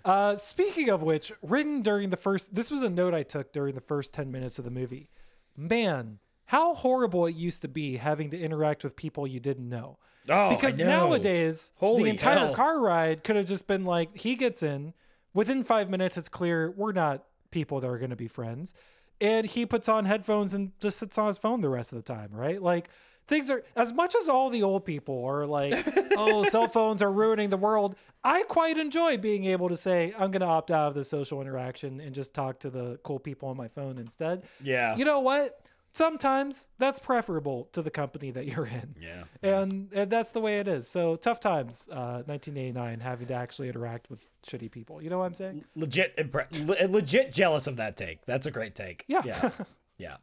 Uh, 0.03 0.35
speaking 0.35 0.89
of 0.89 1.01
which, 1.01 1.31
written 1.41 1.81
during 1.81 2.09
the 2.11 2.17
first, 2.17 2.53
this 2.53 2.69
was 2.69 2.83
a 2.83 2.89
note 2.89 3.13
I 3.13 3.23
took 3.23 3.51
during 3.51 3.73
the 3.75 3.81
first 3.81 4.13
10 4.13 4.31
minutes 4.31 4.59
of 4.59 4.65
the 4.65 4.71
movie. 4.71 5.09
Man, 5.57 6.19
how 6.45 6.75
horrible 6.75 7.25
it 7.25 7.35
used 7.35 7.61
to 7.63 7.67
be 7.67 7.97
having 7.97 8.29
to 8.29 8.39
interact 8.39 8.83
with 8.83 8.95
people 8.95 9.25
you 9.25 9.39
didn't 9.39 9.67
know. 9.67 9.97
Oh, 10.29 10.49
because 10.55 10.77
know. 10.77 10.85
nowadays, 10.85 11.71
Holy 11.77 12.03
the 12.03 12.09
entire 12.09 12.37
hell. 12.37 12.53
car 12.55 12.79
ride 12.79 13.23
could 13.23 13.35
have 13.35 13.45
just 13.47 13.67
been 13.67 13.83
like, 13.83 14.15
he 14.17 14.35
gets 14.35 14.61
in, 14.63 14.93
within 15.33 15.63
five 15.63 15.89
minutes, 15.89 16.17
it's 16.17 16.29
clear 16.29 16.71
we're 16.71 16.91
not 16.91 17.23
people 17.51 17.79
that 17.79 17.87
are 17.87 17.97
going 17.97 18.09
to 18.11 18.15
be 18.15 18.27
friends. 18.27 18.73
And 19.21 19.47
he 19.47 19.65
puts 19.65 19.87
on 19.87 20.05
headphones 20.05 20.53
and 20.53 20.71
just 20.79 20.99
sits 20.99 21.17
on 21.17 21.27
his 21.27 21.37
phone 21.37 21.61
the 21.61 21.69
rest 21.69 21.93
of 21.93 21.97
the 21.97 22.13
time, 22.13 22.29
right? 22.31 22.61
Like, 22.61 22.89
things 23.27 23.49
are, 23.49 23.63
as 23.75 23.93
much 23.93 24.15
as 24.15 24.29
all 24.29 24.49
the 24.49 24.63
old 24.63 24.85
people 24.85 25.23
are 25.25 25.45
like, 25.45 25.85
oh, 26.17 26.43
cell 26.43 26.67
phones 26.67 27.01
are 27.01 27.11
ruining 27.11 27.49
the 27.49 27.57
world, 27.57 27.95
I 28.23 28.43
quite 28.43 28.77
enjoy 28.77 29.17
being 29.17 29.45
able 29.45 29.69
to 29.69 29.77
say, 29.77 30.13
I'm 30.17 30.31
going 30.31 30.41
to 30.41 30.47
opt 30.47 30.71
out 30.71 30.87
of 30.87 30.95
the 30.95 31.03
social 31.03 31.41
interaction 31.41 32.01
and 32.01 32.13
just 32.13 32.33
talk 32.33 32.59
to 32.59 32.69
the 32.69 32.99
cool 33.03 33.19
people 33.19 33.49
on 33.49 33.57
my 33.57 33.67
phone 33.67 33.97
instead. 33.97 34.43
Yeah. 34.61 34.95
You 34.95 35.05
know 35.05 35.19
what? 35.19 35.64
Sometimes 35.95 36.67
that's 36.77 36.99
preferable 36.99 37.69
to 37.71 37.81
the 37.81 37.89
company 37.89 38.29
that 38.31 38.45
you're 38.45 38.65
in. 38.65 38.95
Yeah. 39.01 39.23
And, 39.41 39.89
and 39.93 40.11
that's 40.11 40.31
the 40.31 40.41
way 40.41 40.57
it 40.57 40.67
is. 40.67 40.87
So 40.87 41.15
tough 41.15 41.39
times, 41.39 41.87
uh, 41.91 42.23
1989, 42.25 42.99
having 42.99 43.27
to 43.27 43.33
actually 43.33 43.69
interact 43.69 44.09
with 44.09 44.29
shitty 44.45 44.71
people. 44.71 45.01
You 45.01 45.09
know 45.09 45.19
what 45.19 45.25
I'm 45.25 45.33
saying? 45.33 45.63
Legit, 45.75 46.15
impre- 46.17 46.67
le- 46.67 46.87
legit 46.87 47.31
jealous 47.31 47.67
of 47.67 47.77
that 47.77 47.97
take. 47.97 48.25
That's 48.25 48.45
a 48.45 48.51
great 48.51 48.75
take. 48.75 49.05
Yeah. 49.07 49.21
Yeah. 49.25 49.49
yeah. 49.97 50.17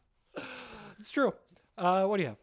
It's 0.98 1.10
true. 1.10 1.32
Uh, 1.78 2.04
what 2.04 2.18
do 2.18 2.24
you 2.24 2.28
have? 2.28 2.38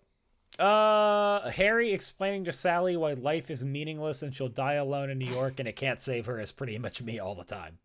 Uh, 0.59 1.49
Harry 1.51 1.93
explaining 1.93 2.43
to 2.45 2.51
Sally 2.51 2.97
why 2.97 3.13
life 3.13 3.49
is 3.49 3.63
meaningless 3.63 4.23
and 4.23 4.33
she'll 4.33 4.49
die 4.49 4.73
alone 4.73 5.09
in 5.09 5.17
New 5.17 5.31
York 5.31 5.59
and 5.59 5.69
it 5.69 5.75
can't 5.75 6.01
save 6.01 6.25
her 6.25 6.39
is 6.39 6.51
pretty 6.51 6.77
much 6.77 7.01
me 7.01 7.19
all 7.19 7.35
the 7.35 7.43
time. 7.43 7.77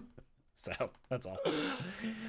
so 0.58 0.72
that's 1.10 1.26
all. 1.26 1.36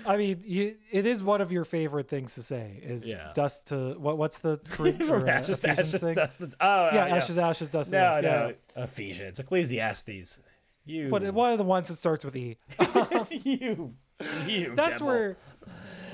I 0.05 0.17
mean, 0.17 0.41
you, 0.45 0.75
it 0.91 1.05
is 1.05 1.23
one 1.23 1.39
of 1.41 1.51
your 1.51 1.63
favorite 1.65 2.09
things 2.09 2.35
to 2.35 2.43
say. 2.43 2.79
Is 2.83 3.09
Yeah. 3.09 3.31
dust 3.33 3.67
to 3.67 3.95
what? 3.99 4.17
What's 4.17 4.39
the 4.39 4.59
Greek 4.71 4.95
From 5.01 5.23
or, 5.23 5.27
uh, 5.27 5.31
ashes 5.31 5.63
ashes, 5.63 5.97
thing? 5.99 6.13
dust 6.15 6.39
to, 6.39 6.49
oh, 6.59 6.89
yeah, 6.93 7.03
uh, 7.05 7.15
ashes, 7.15 7.37
ashes, 7.37 7.69
dust. 7.69 7.91
No, 7.91 7.99
dust. 7.99 8.23
no, 8.23 8.53
Yeah. 8.75 8.83
Ephesians, 8.83 9.39
Ecclesiastes. 9.39 10.39
You, 10.85 11.09
But 11.09 11.33
one 11.33 11.51
of 11.51 11.57
the 11.57 11.63
ones 11.65 11.87
that 11.89 11.95
starts 11.95 12.23
with 12.25 12.35
E. 12.35 12.57
you, 13.31 13.93
you. 14.45 14.73
That's 14.75 14.99
devil. 14.99 15.07
where 15.07 15.37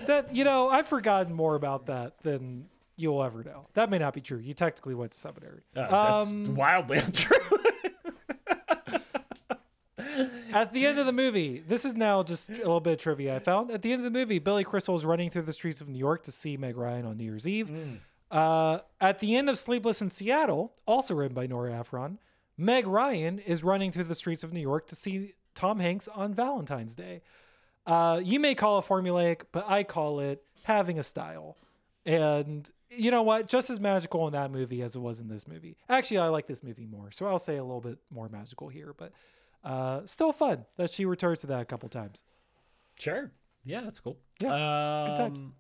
that 0.08 0.34
you 0.36 0.44
know 0.44 0.68
I've 0.70 0.88
forgotten 0.88 1.34
more 1.34 1.56
about 1.56 1.86
that 1.88 2.22
than 2.24 2.66
you'll 2.96 3.24
ever 3.24 3.44
know. 3.44 3.68
That 3.76 3.90
may 3.90 3.98
not 4.00 4.14
be 4.14 4.22
true. 4.22 4.40
You 4.40 4.54
technically 4.54 4.94
went 4.96 5.12
to 5.14 5.20
seminary. 5.20 5.62
Uh, 5.76 5.88
that's 6.16 6.30
Um, 6.30 6.56
wildly 6.56 6.98
untrue. 7.00 7.38
At 10.54 10.72
the 10.72 10.86
end 10.86 11.00
of 11.00 11.06
the 11.06 11.14
movie, 11.14 11.64
this 11.68 11.84
is 11.84 11.96
now 11.96 12.22
just 12.24 12.50
a 12.50 12.54
little 12.54 12.80
bit 12.80 12.94
of 12.94 13.00
trivia 13.00 13.36
I 13.36 13.40
found. 13.40 13.72
At 13.72 13.82
the 13.82 13.92
end 13.92 14.02
of 14.02 14.12
the 14.12 14.18
movie, 14.18 14.40
Billy 14.40 14.64
Crystal 14.64 14.96
is 14.96 15.04
running 15.04 15.30
through 15.30 15.42
the 15.44 15.54
streets 15.54 15.82
of 15.82 15.90
New 15.90 15.98
York 15.98 16.24
to 16.24 16.32
see 16.32 16.58
Meg 16.58 16.78
Ryan 16.78 17.06
on 17.06 17.18
New 17.18 17.24
Year's 17.24 17.48
Eve. 17.48 17.72
Uh, 18.30 18.80
at 19.02 19.20
the 19.20 19.36
end 19.36 19.50
of 19.50 19.58
Sleepless 19.58 20.02
in 20.02 20.10
Seattle, 20.10 20.74
also 20.86 21.16
written 21.16 21.36
by 21.36 21.48
Nora 21.48 21.74
Ephron, 21.80 22.20
Meg 22.58 22.86
Ryan 22.88 23.40
is 23.40 23.64
running 23.64 23.92
through 23.92 24.06
the 24.06 24.16
streets 24.16 24.44
of 24.44 24.54
New 24.54 24.62
York 24.62 24.88
to 24.88 24.96
see 24.96 25.34
Tom 25.56 25.80
Hanks 25.80 26.08
on 26.08 26.34
Valentine's 26.34 26.96
Day. 26.96 27.22
Uh, 27.86 28.22
you 28.24 28.40
may 28.40 28.56
call 28.56 28.80
it 28.80 28.86
formulaic, 28.86 29.42
but 29.52 29.66
I 29.68 29.84
call 29.84 30.20
it 30.20 30.44
having 30.64 31.00
a 31.00 31.04
style. 31.04 31.58
And 32.06 32.70
you 32.90 33.12
know 33.12 33.24
what? 33.24 33.48
Just 33.48 33.70
as 33.70 33.80
magical 33.80 34.28
in 34.28 34.34
that 34.34 34.52
movie 34.52 34.82
as 34.82 34.96
it 34.96 35.00
was 35.00 35.20
in 35.20 35.28
this 35.28 35.48
movie. 35.48 35.78
Actually, 35.90 36.20
I 36.20 36.28
like 36.28 36.48
this 36.48 36.64
movie 36.64 36.86
more, 36.86 37.12
so 37.12 37.26
I'll 37.26 37.40
say 37.40 37.58
a 37.58 37.64
little 37.64 37.82
bit 37.82 37.98
more 38.12 38.30
magical 38.30 38.70
here, 38.70 38.94
but 38.96 39.12
uh, 39.64 40.02
still 40.06 40.32
fun 40.34 40.66
that 40.78 40.92
she 40.92 41.06
returns 41.06 41.42
to 41.42 41.48
that 41.48 41.62
a 41.62 41.66
couple 41.66 41.90
times. 41.90 42.24
Sure. 43.00 43.32
Yeah, 43.66 43.82
that's 43.82 44.00
cool. 44.00 44.18
Yeah, 44.42 45.06
good 45.08 45.18
times. 45.18 45.40
Um, 45.40 45.54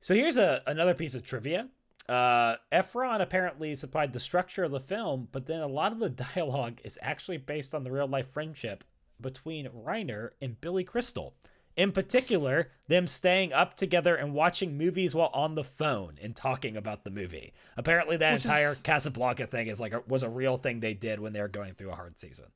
So 0.00 0.14
here's 0.14 0.36
a 0.36 0.62
another 0.66 0.94
piece 0.94 1.14
of 1.14 1.22
trivia. 1.24 1.68
Uh, 2.08 2.56
Ephron 2.72 3.20
apparently 3.20 3.74
supplied 3.74 4.12
the 4.12 4.20
structure 4.20 4.64
of 4.64 4.70
the 4.70 4.80
film, 4.80 5.28
but 5.32 5.46
then 5.46 5.60
a 5.60 5.66
lot 5.66 5.92
of 5.92 5.98
the 5.98 6.08
dialogue 6.34 6.80
is 6.84 6.98
actually 7.02 7.36
based 7.38 7.74
on 7.74 7.84
the 7.84 7.90
real 7.90 8.06
life 8.06 8.28
friendship 8.28 8.84
between 9.20 9.68
Reiner 9.68 10.30
and 10.40 10.60
Billy 10.60 10.84
Crystal. 10.84 11.34
In 11.76 11.92
particular, 11.92 12.70
them 12.88 13.06
staying 13.06 13.52
up 13.52 13.74
together 13.76 14.16
and 14.16 14.34
watching 14.34 14.76
movies 14.76 15.14
while 15.14 15.30
on 15.32 15.54
the 15.54 15.62
phone 15.62 16.18
and 16.20 16.34
talking 16.34 16.76
about 16.76 17.04
the 17.04 17.10
movie. 17.10 17.52
Apparently, 17.76 18.16
that 18.16 18.34
Which 18.34 18.44
entire 18.46 18.72
is- 18.72 18.80
Casablanca 18.82 19.46
thing 19.46 19.68
is 19.68 19.80
like 19.80 19.92
a, 19.92 20.02
was 20.08 20.22
a 20.24 20.28
real 20.28 20.56
thing 20.56 20.80
they 20.80 20.94
did 20.94 21.20
when 21.20 21.32
they 21.32 21.40
were 21.40 21.46
going 21.48 21.74
through 21.74 21.90
a 21.90 21.94
hard 21.94 22.18
season. 22.18 22.46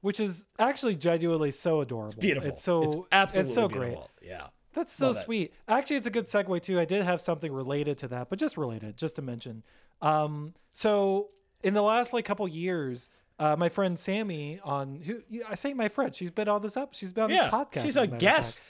Which 0.00 0.18
is 0.20 0.46
actually 0.58 0.96
genuinely 0.96 1.50
so 1.50 1.80
adorable. 1.82 2.06
It's 2.06 2.14
beautiful. 2.14 2.48
It's 2.50 2.62
so 2.62 2.82
it's 2.82 2.96
absolutely 3.12 3.48
it's 3.48 3.54
so 3.54 3.68
great. 3.68 3.80
beautiful. 3.88 4.10
Yeah. 4.22 4.46
That's 4.72 4.92
so 4.92 5.08
Love 5.08 5.16
it. 5.16 5.20
sweet. 5.24 5.54
Actually, 5.68 5.96
it's 5.96 6.06
a 6.06 6.10
good 6.10 6.26
segue 6.26 6.62
too. 6.62 6.78
I 6.80 6.84
did 6.84 7.02
have 7.02 7.20
something 7.20 7.52
related 7.52 7.98
to 7.98 8.08
that, 8.08 8.30
but 8.30 8.38
just 8.38 8.56
related, 8.56 8.96
just 8.96 9.16
to 9.16 9.22
mention. 9.22 9.62
Um, 10.00 10.54
so 10.72 11.28
in 11.62 11.74
the 11.74 11.82
last 11.82 12.12
like 12.12 12.24
couple 12.24 12.46
years, 12.48 13.10
uh, 13.38 13.56
my 13.56 13.68
friend 13.68 13.98
Sammy 13.98 14.60
on 14.64 15.00
who 15.04 15.22
I 15.48 15.54
say 15.56 15.74
my 15.74 15.88
friend, 15.88 16.14
she's 16.14 16.30
been 16.30 16.48
on 16.48 16.62
this 16.62 16.76
up, 16.76 16.94
she's 16.94 17.12
been 17.12 17.24
on 17.24 17.30
Yeah, 17.30 17.44
this 17.44 17.52
podcast. 17.52 17.82
she's 17.82 17.96
a 17.96 18.06
guest. 18.06 18.62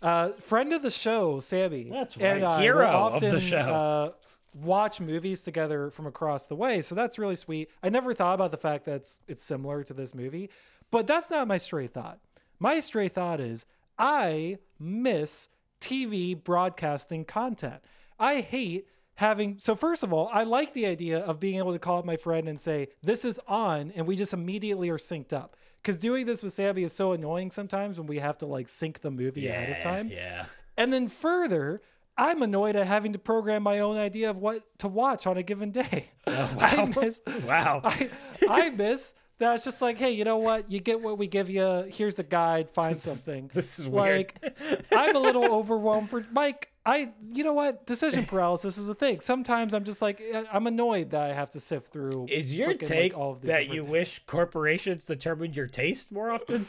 Uh, 0.00 0.30
friend 0.40 0.72
of 0.72 0.82
the 0.82 0.90
show, 0.90 1.38
Sammy. 1.38 1.84
That's 1.90 2.16
and 2.16 2.42
right. 2.42 2.58
I 2.58 2.60
Hero 2.62 2.78
will 2.90 3.14
of 3.14 3.20
the 3.20 3.26
often, 3.28 3.40
show. 3.40 4.14
Watch 4.54 5.00
movies 5.00 5.42
together 5.42 5.90
from 5.90 6.06
across 6.06 6.46
the 6.46 6.54
way, 6.54 6.82
so 6.82 6.94
that's 6.94 7.18
really 7.18 7.36
sweet. 7.36 7.70
I 7.82 7.88
never 7.88 8.12
thought 8.12 8.34
about 8.34 8.50
the 8.50 8.58
fact 8.58 8.84
that 8.84 8.96
it's, 8.96 9.20
it's 9.26 9.42
similar 9.42 9.82
to 9.84 9.94
this 9.94 10.14
movie, 10.14 10.50
but 10.90 11.06
that's 11.06 11.30
not 11.30 11.48
my 11.48 11.56
stray 11.56 11.86
thought. 11.86 12.18
My 12.58 12.80
stray 12.80 13.08
thought 13.08 13.40
is 13.40 13.66
I 13.98 14.58
miss 14.78 15.48
TV 15.80 16.42
broadcasting 16.42 17.24
content. 17.24 17.82
I 18.18 18.40
hate 18.40 18.86
having 19.16 19.56
so 19.58 19.74
first 19.74 20.02
of 20.02 20.12
all, 20.12 20.28
I 20.32 20.44
like 20.44 20.72
the 20.72 20.86
idea 20.86 21.18
of 21.18 21.40
being 21.40 21.58
able 21.58 21.72
to 21.72 21.78
call 21.78 21.98
up 21.98 22.04
my 22.04 22.16
friend 22.16 22.48
and 22.48 22.60
say, 22.60 22.88
This 23.02 23.24
is 23.24 23.40
on, 23.48 23.92
and 23.96 24.06
we 24.06 24.16
just 24.16 24.32
immediately 24.32 24.90
are 24.90 24.98
synced 24.98 25.32
up. 25.32 25.56
Because 25.80 25.98
doing 25.98 26.26
this 26.26 26.42
with 26.42 26.52
Sammy 26.52 26.84
is 26.84 26.92
so 26.92 27.12
annoying 27.12 27.50
sometimes 27.50 27.98
when 27.98 28.06
we 28.06 28.20
have 28.20 28.38
to 28.38 28.46
like 28.46 28.68
sync 28.68 29.00
the 29.00 29.10
movie 29.10 29.48
ahead 29.48 29.76
of 29.76 29.82
time. 29.82 30.08
Yeah. 30.08 30.46
And 30.76 30.92
then 30.92 31.08
further, 31.08 31.82
I'm 32.16 32.42
annoyed 32.42 32.76
at 32.76 32.86
having 32.86 33.12
to 33.14 33.18
program 33.18 33.62
my 33.62 33.80
own 33.80 33.96
idea 33.96 34.30
of 34.30 34.36
what 34.36 34.62
to 34.78 34.88
watch 34.88 35.26
on 35.26 35.36
a 35.38 35.42
given 35.42 35.70
day. 35.70 36.10
I 36.26 36.92
miss 37.00 37.22
Wow. 37.46 37.80
I, 37.84 38.10
I 38.48 38.70
miss 38.70 39.14
that 39.38 39.56
it's 39.56 39.64
just 39.64 39.82
like, 39.82 39.96
hey, 39.98 40.12
you 40.12 40.24
know 40.24 40.36
what? 40.36 40.70
You 40.70 40.78
get 40.78 41.00
what 41.00 41.18
we 41.18 41.26
give 41.26 41.50
you. 41.50 41.86
Here's 41.90 42.14
the 42.14 42.22
guide. 42.22 42.70
Find 42.70 42.90
This 42.94 43.06
is- 43.06 43.22
something. 43.24 43.50
this 43.52 43.78
is 43.78 43.88
weird. 43.88 44.32
like 44.42 44.58
I'm 44.96 45.16
a 45.16 45.18
little 45.18 45.44
overwhelmed 45.54 46.10
for 46.10 46.24
Mike. 46.30 46.68
I, 46.84 47.12
you 47.32 47.44
know 47.44 47.52
what? 47.52 47.86
Decision 47.86 48.24
paralysis 48.26 48.76
is 48.76 48.88
a 48.88 48.94
thing. 48.94 49.20
Sometimes 49.20 49.72
I'm 49.72 49.84
just 49.84 50.02
like, 50.02 50.20
eh, 50.20 50.42
I'm 50.52 50.66
annoyed 50.66 51.10
that 51.10 51.30
I 51.30 51.32
have 51.32 51.50
to 51.50 51.60
sift 51.60 51.92
through. 51.92 52.26
Is 52.28 52.56
your 52.56 52.70
frickin', 52.70 52.72
like, 52.82 52.88
take 52.88 53.16
all 53.16 53.32
of 53.32 53.42
that 53.42 53.68
you 53.68 53.84
wish 53.84 54.18
corporations 54.26 55.04
determined 55.04 55.54
your 55.56 55.68
taste 55.68 56.10
more 56.12 56.30
often? 56.32 56.66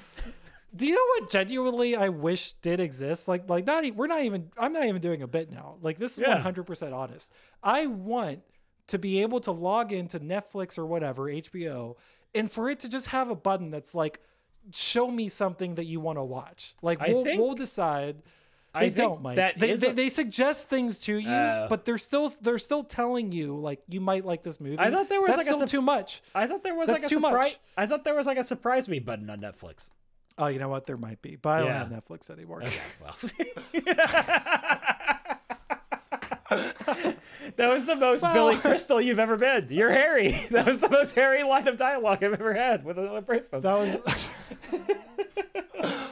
Do 0.76 0.88
you 0.88 0.94
know 0.95 1.06
what 1.20 1.30
genuinely 1.30 1.95
I 1.95 2.10
wish 2.10 2.54
did 2.54 2.80
exist? 2.80 3.28
Like, 3.28 3.48
like 3.50 3.66
not 3.68 3.86
we're 3.95 4.08
not 4.08 4.22
even. 4.24 4.52
I'm 4.58 4.74
not 4.74 4.86
even 4.86 5.02
doing 5.02 5.22
a 5.22 5.28
bit 5.28 5.52
now. 5.52 5.76
Like 5.82 5.98
this 6.00 6.14
is 6.14 6.22
Yeah. 6.22 6.34
100 6.36 6.64
percent 6.64 6.94
honest. 6.94 7.32
I 7.62 7.86
want 7.88 8.40
to 8.88 8.98
be 8.98 9.22
able 9.22 9.40
to 9.41 9.52
log 9.52 9.94
into 9.94 10.20
Netflix 10.20 10.78
or 10.78 10.86
whatever 10.86 11.24
HBO, 11.26 11.95
and 12.36 12.52
for 12.52 12.70
it 12.70 12.80
to 12.82 12.90
just 12.90 13.08
have 13.08 13.30
a 13.30 13.36
button 13.36 13.70
that's 13.72 13.94
like, 13.95 14.20
show 14.74 15.10
me 15.12 15.30
something 15.30 15.76
that 15.76 15.86
you 15.86 16.00
want 16.00 16.18
to 16.18 16.24
watch. 16.24 16.76
Like 16.82 17.00
we'll, 17.06 17.24
think- 17.24 17.40
we'll 17.40 17.54
decide. 17.56 18.18
I 18.76 18.86
They 18.86 18.90
think 18.90 18.98
don't, 18.98 19.22
Mike. 19.22 19.36
that 19.36 19.60
they, 19.60 19.76
they, 19.76 19.88
a- 19.90 19.94
they 19.94 20.10
suggest 20.10 20.68
things 20.68 20.98
to 21.02 21.16
you, 21.16 21.30
Oh. 21.30 21.68
but 21.70 21.86
they're 21.86 22.00
still 22.00 22.28
they're 22.41 22.58
still 22.58 22.84
telling 22.84 23.32
you 23.32 23.56
like 23.56 23.84
you 23.88 24.02
might 24.02 24.26
like 24.26 24.41
this 24.41 24.60
movie. 24.60 24.80
I 24.80 24.90
thought 24.90 25.10
there 25.10 25.22
was 25.22 25.36
That's 25.36 25.45
like 25.48 25.56
a 25.56 25.60
sup- 25.60 25.70
too 25.70 25.82
much. 25.84 26.24
I 26.34 26.48
thought 26.48 26.64
there 26.64 26.74
was 26.74 26.90
That's 26.90 27.04
like 27.04 27.12
a 27.12 27.14
too 27.14 27.20
much. 27.20 27.60
I 27.78 27.86
thought 27.86 28.04
there 28.04 28.16
was 28.16 28.26
like 28.26 28.40
a 28.40 28.44
surprise 28.44 28.90
me 28.90 28.98
button 28.98 29.30
on 29.30 29.41
Netflix. 29.41 29.91
Oh, 30.38 30.47
you 30.47 30.60
know 30.60 30.69
what? 30.69 30.85
There 30.88 30.97
might 30.97 31.22
be, 31.22 31.35
but 31.35 31.49
I 31.49 31.60
don't 31.60 31.72
have 31.72 31.89
Netflix 31.89 32.30
anymore. 32.30 32.64
Okay, 32.64 32.81
well. 33.01 33.15
that 37.55 37.69
was 37.69 37.85
the 37.85 37.95
most 37.95 38.26
Billy 38.34 38.55
Crystal 38.61 38.99
you've 38.99 39.19
ever 39.19 39.38
been. 39.38 39.68
You're 39.69 39.91
Harry. 39.91 40.31
That 40.51 40.65
was 40.65 40.80
the 40.80 40.89
most 40.89 41.15
Harry 41.15 41.43
line 41.43 41.68
of 41.68 41.77
dialogue 41.77 42.23
I've 42.23 42.34
ever 42.34 42.53
had 42.53 42.84
with 42.84 42.97
another 42.97 43.22
person. 43.22 43.61
That 43.61 44.01
was. 45.84 46.10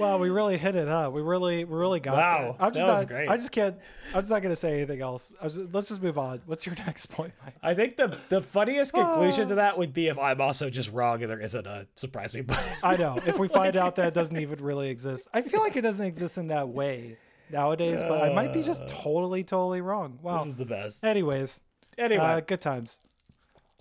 Wow, 0.00 0.18
we 0.18 0.30
really 0.30 0.58
hit 0.58 0.74
it, 0.74 0.88
huh? 0.88 1.10
We 1.12 1.20
really, 1.22 1.64
we 1.64 1.76
really 1.76 2.00
got 2.00 2.16
Wow, 2.16 2.38
there. 2.40 2.66
I'm 2.66 2.72
just 2.72 2.86
that 2.86 2.92
was 2.92 3.04
great. 3.04 3.28
I 3.28 3.36
just 3.36 3.52
can't. 3.52 3.76
I'm 4.14 4.20
just 4.20 4.30
not 4.30 4.42
gonna 4.42 4.56
say 4.56 4.74
anything 4.74 5.00
else. 5.00 5.32
I 5.40 5.44
was, 5.44 5.58
let's 5.72 5.88
just 5.88 6.02
move 6.02 6.18
on. 6.18 6.40
What's 6.46 6.66
your 6.66 6.74
next 6.86 7.06
point, 7.06 7.32
Mike? 7.44 7.54
I 7.62 7.74
think 7.74 7.96
the 7.96 8.18
the 8.28 8.42
funniest 8.42 8.94
conclusion 8.94 9.48
to 9.48 9.54
that 9.56 9.78
would 9.78 9.92
be 9.92 10.08
if 10.08 10.18
I'm 10.18 10.40
also 10.40 10.70
just 10.70 10.92
wrong 10.92 11.22
and 11.22 11.30
there 11.30 11.40
isn't 11.40 11.66
a 11.66 11.86
surprise 11.96 12.34
me 12.34 12.40
button. 12.40 12.72
I 12.82 12.96
know. 12.96 13.16
If 13.26 13.38
we 13.38 13.48
find 13.48 13.76
out 13.76 13.96
that 13.96 14.08
it 14.08 14.14
doesn't 14.14 14.36
even 14.40 14.64
really 14.64 14.88
exist, 14.88 15.28
I 15.32 15.42
feel 15.42 15.60
like 15.60 15.76
it 15.76 15.82
doesn't 15.82 16.04
exist 16.04 16.38
in 16.38 16.48
that 16.48 16.68
way 16.68 17.18
nowadays. 17.50 18.02
But 18.02 18.22
I 18.22 18.32
might 18.32 18.52
be 18.52 18.62
just 18.62 18.86
totally, 18.88 19.44
totally 19.44 19.80
wrong. 19.80 20.18
Wow. 20.22 20.38
This 20.38 20.48
is 20.48 20.56
the 20.56 20.64
best. 20.66 21.04
Anyways. 21.04 21.62
Anyway. 21.98 22.22
uh, 22.24 22.40
good 22.40 22.60
times. 22.60 23.00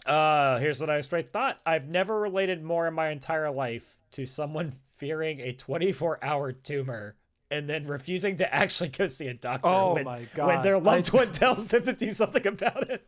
Uh, 0.05 0.57
here's 0.59 0.79
what 0.81 0.89
I 0.89 1.01
straight 1.01 1.29
thought. 1.29 1.59
I've 1.65 1.87
never 1.87 2.19
related 2.19 2.63
more 2.63 2.87
in 2.87 2.93
my 2.93 3.09
entire 3.09 3.51
life 3.51 3.97
to 4.11 4.25
someone 4.25 4.73
fearing 4.99 5.39
a 5.39 5.53
24 5.53 6.23
hour 6.23 6.51
tumor 6.51 7.15
and 7.49 7.67
then 7.67 7.83
refusing 7.85 8.35
to 8.35 8.53
actually 8.53 8.89
go 8.89 9.07
see 9.07 9.27
a 9.27 9.33
doctor 9.33 9.61
Oh 9.67 9.95
when, 9.95 10.05
my 10.05 10.19
when 10.35 10.61
their 10.61 10.77
loved 10.79 11.09
I- 11.15 11.17
one 11.17 11.31
tells 11.31 11.65
them 11.65 11.83
to 11.85 11.93
do 11.93 12.11
something 12.11 12.45
about 12.45 12.89
it. 12.89 13.07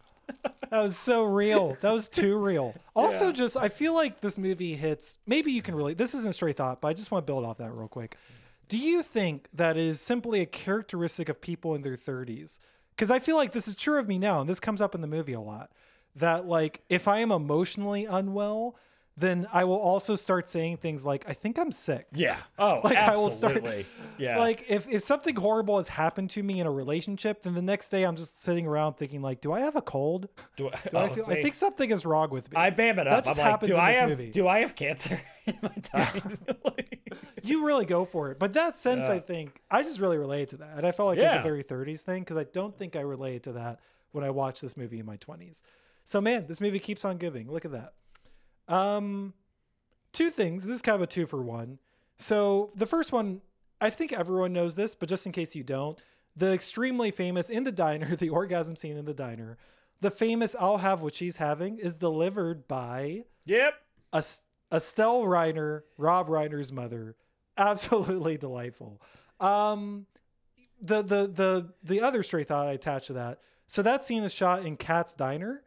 That 0.72 0.81
was 0.81 0.97
so 0.97 1.23
real. 1.23 1.77
That 1.81 1.91
was 1.91 2.07
too 2.09 2.38
real. 2.38 2.73
Also, 2.95 3.31
just 3.31 3.55
I 3.57 3.68
feel 3.69 3.93
like 3.93 4.22
this 4.22 4.38
movie 4.38 4.76
hits. 4.76 5.18
Maybe 5.27 5.51
you 5.51 5.61
can 5.61 5.76
relate. 5.76 5.97
This 5.97 6.13
isn't 6.15 6.30
a 6.30 6.34
straight 6.34 6.55
thought, 6.57 6.80
but 6.81 6.88
I 6.88 6.93
just 6.93 7.11
want 7.11 7.26
to 7.26 7.31
build 7.31 7.45
off 7.45 7.57
that 7.57 7.72
real 7.72 7.88
quick. 7.88 8.18
Do 8.69 8.77
you 8.77 9.01
think 9.03 9.47
that 9.53 9.76
is 9.77 9.99
simply 9.99 10.39
a 10.41 10.45
characteristic 10.45 11.27
of 11.30 11.41
people 11.41 11.76
in 11.76 11.81
their 11.81 11.95
30s? 11.97 12.59
Because 12.95 13.11
I 13.11 13.19
feel 13.19 13.35
like 13.35 13.51
this 13.51 13.68
is 13.68 13.76
true 13.76 13.99
of 13.99 14.07
me 14.07 14.18
now, 14.18 14.39
and 14.41 14.49
this 14.49 14.59
comes 14.61 14.81
up 14.81 14.95
in 14.95 15.01
the 15.01 15.07
movie 15.07 15.34
a 15.34 15.41
lot. 15.41 15.72
That 16.15 16.45
like 16.47 16.81
if 16.89 17.07
I 17.07 17.19
am 17.19 17.31
emotionally 17.31 18.05
unwell, 18.05 18.76
then 19.17 19.47
I 19.51 19.65
will 19.65 19.77
also 19.77 20.15
start 20.15 20.47
saying 20.47 20.77
things 20.77 21.05
like, 21.05 21.25
I 21.27 21.33
think 21.33 21.59
I'm 21.59 21.71
sick. 21.71 22.07
Yeah. 22.13 22.38
Oh, 22.59 22.81
like 22.83 22.95
absolutely. 22.95 23.09
I 23.11 23.15
will 23.15 23.29
start, 23.29 23.85
yeah. 24.19 24.38
Like 24.38 24.65
if, 24.69 24.88
if 24.91 25.01
something 25.01 25.35
horrible 25.35 25.77
has 25.77 25.88
happened 25.88 26.29
to 26.31 26.43
me 26.43 26.59
in 26.59 26.67
a 26.67 26.71
relationship, 26.71 27.41
then 27.41 27.55
the 27.55 27.61
next 27.61 27.89
day 27.89 28.03
I'm 28.03 28.15
just 28.15 28.39
sitting 28.39 28.67
around 28.67 28.93
thinking 28.97 29.23
like, 29.23 29.41
do 29.41 29.51
I 29.51 29.61
have 29.61 29.75
a 29.75 29.81
cold? 29.81 30.29
Do 30.55 30.67
I, 30.67 30.71
do 30.89 30.89
oh, 30.93 30.99
I 30.99 31.09
feel, 31.09 31.25
I 31.27 31.41
think 31.41 31.55
something 31.55 31.89
is 31.89 32.05
wrong 32.05 32.29
with 32.29 32.51
me. 32.51 32.57
I 32.57 32.69
bam 32.69 32.99
it 32.99 33.07
up. 33.07 33.23
That 33.23 33.39
I'm 33.39 33.51
like, 33.51 33.61
do 33.61 33.77
I 33.77 33.93
have, 33.93 34.09
movie. 34.09 34.29
do 34.29 34.47
I 34.47 34.59
have 34.59 34.75
cancer 34.75 35.19
in 35.45 35.57
my 35.61 35.69
time? 35.81 36.38
you 37.41 37.65
really 37.65 37.85
go 37.85 38.05
for 38.05 38.29
it. 38.29 38.38
But 38.38 38.53
that 38.53 38.77
sense, 38.77 39.07
yeah. 39.07 39.15
I 39.15 39.19
think 39.19 39.59
I 39.71 39.81
just 39.81 39.99
really 39.99 40.17
relate 40.17 40.49
to 40.49 40.57
that. 40.57 40.77
And 40.77 40.85
I 40.85 40.91
felt 40.91 41.07
like 41.07 41.17
yeah. 41.17 41.35
it's 41.35 41.39
a 41.39 41.43
very 41.43 41.63
30s 41.63 42.03
thing 42.03 42.21
because 42.21 42.38
I 42.38 42.43
don't 42.43 42.77
think 42.77 42.95
I 42.95 43.01
related 43.01 43.43
to 43.43 43.53
that 43.53 43.79
when 44.11 44.23
I 44.23 44.29
watched 44.29 44.61
this 44.61 44.77
movie 44.77 44.99
in 44.99 45.05
my 45.05 45.17
20s. 45.17 45.63
So 46.03 46.21
man, 46.21 46.45
this 46.47 46.61
movie 46.61 46.79
keeps 46.79 47.05
on 47.05 47.17
giving. 47.17 47.49
Look 47.51 47.65
at 47.65 47.71
that. 47.71 47.93
Um, 48.72 49.34
two 50.14 50.30
things. 50.30 50.65
This 50.65 50.77
is 50.77 50.81
kind 50.81 50.95
of 50.95 51.02
a 51.02 51.07
two 51.07 51.26
for 51.26 51.41
one. 51.41 51.80
So 52.18 52.72
the 52.76 52.85
first 52.85 53.11
one, 53.11 53.41
I 53.80 53.89
think 53.89 54.14
everyone 54.14 54.53
knows 54.53 54.76
this, 54.76 54.95
but 54.95 55.10
just 55.10 55.26
in 55.26 55.31
case 55.31 55.56
you 55.56 55.64
don't, 55.64 55.99
the 56.35 56.53
extremely 56.53 57.11
famous 57.11 57.49
in 57.49 57.64
the 57.64 57.72
diner, 57.72 58.15
the 58.15 58.30
orgasm 58.30 58.76
scene 58.76 58.98
in 58.98 59.06
the 59.06 59.14
diner, 59.14 59.57
the 59.99 60.11
famous 60.11 60.56
"I'll 60.60 60.77
have 60.77 61.02
what 61.02 61.15
she's 61.15 61.38
having" 61.38 61.77
is 61.77 61.95
delivered 61.95 62.68
by 62.68 63.26
yep 63.45 63.76
a 64.14 64.23
Estelle 64.72 65.23
Reiner, 65.23 65.81
Rob 65.98 66.30
Reiner's 66.30 66.72
mother. 66.72 67.15
Absolutely 67.57 68.38
delightful. 68.38 69.02
Um, 69.39 70.06
the 70.81 71.02
the 71.02 71.27
the 71.27 71.73
the 71.84 72.02
other 72.02 72.23
stray 72.23 72.43
thought 72.43 72.68
I 72.68 72.72
attached 72.72 73.07
to 73.07 73.14
that. 73.14 73.39
So 73.68 73.81
that 73.81 74.03
scene 74.03 74.23
is 74.23 74.34
shot 74.34 74.65
in 74.65 74.77
Katz's 74.77 75.15
Diner. 75.15 75.64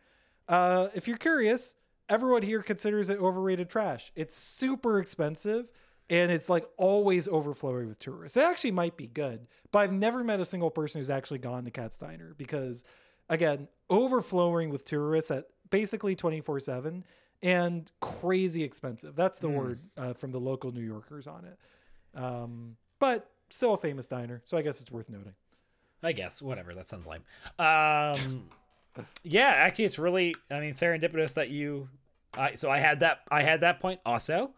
Uh, 0.48 0.88
if 0.94 1.08
you're 1.08 1.16
curious, 1.16 1.76
everyone 2.08 2.42
here 2.42 2.62
considers 2.62 3.08
it 3.10 3.18
overrated 3.18 3.68
trash. 3.68 4.12
It's 4.14 4.34
super 4.34 4.98
expensive 4.98 5.70
and 6.10 6.30
it's 6.30 6.48
like 6.48 6.66
always 6.76 7.28
overflowing 7.28 7.88
with 7.88 7.98
tourists. 7.98 8.36
It 8.36 8.44
actually 8.44 8.72
might 8.72 8.96
be 8.96 9.06
good, 9.06 9.46
but 9.72 9.80
I've 9.80 9.92
never 9.92 10.22
met 10.22 10.40
a 10.40 10.44
single 10.44 10.70
person 10.70 11.00
who's 11.00 11.10
actually 11.10 11.38
gone 11.38 11.64
to 11.64 11.70
Katz's 11.70 11.98
Diner 11.98 12.34
because, 12.36 12.84
again, 13.28 13.68
overflowing 13.88 14.70
with 14.70 14.84
tourists 14.84 15.30
at 15.30 15.46
basically 15.70 16.14
24 16.14 16.60
7 16.60 17.04
and 17.42 17.90
crazy 18.00 18.62
expensive. 18.62 19.16
That's 19.16 19.38
the 19.38 19.48
mm. 19.48 19.56
word 19.56 19.80
uh, 19.96 20.12
from 20.12 20.30
the 20.30 20.40
local 20.40 20.72
New 20.72 20.82
Yorkers 20.82 21.26
on 21.26 21.44
it. 21.44 21.58
Um, 22.18 22.76
but 22.98 23.30
still 23.50 23.74
a 23.74 23.78
famous 23.78 24.06
diner, 24.06 24.42
so 24.44 24.56
I 24.56 24.62
guess 24.62 24.80
it's 24.80 24.90
worth 24.90 25.08
noting. 25.08 25.34
I 26.02 26.12
guess 26.12 26.42
whatever. 26.42 26.74
That 26.74 26.86
sounds 26.86 27.06
lame. 27.06 27.22
Um, 27.58 28.50
yeah, 29.22 29.52
actually, 29.56 29.84
it's 29.84 29.98
really 29.98 30.34
I 30.50 30.60
mean 30.60 30.72
serendipitous 30.72 31.34
that 31.34 31.50
you. 31.50 31.88
I 32.36 32.54
so 32.54 32.70
I 32.70 32.78
had 32.78 33.00
that 33.00 33.20
I 33.30 33.42
had 33.42 33.60
that 33.60 33.80
point 33.80 34.00
also. 34.04 34.52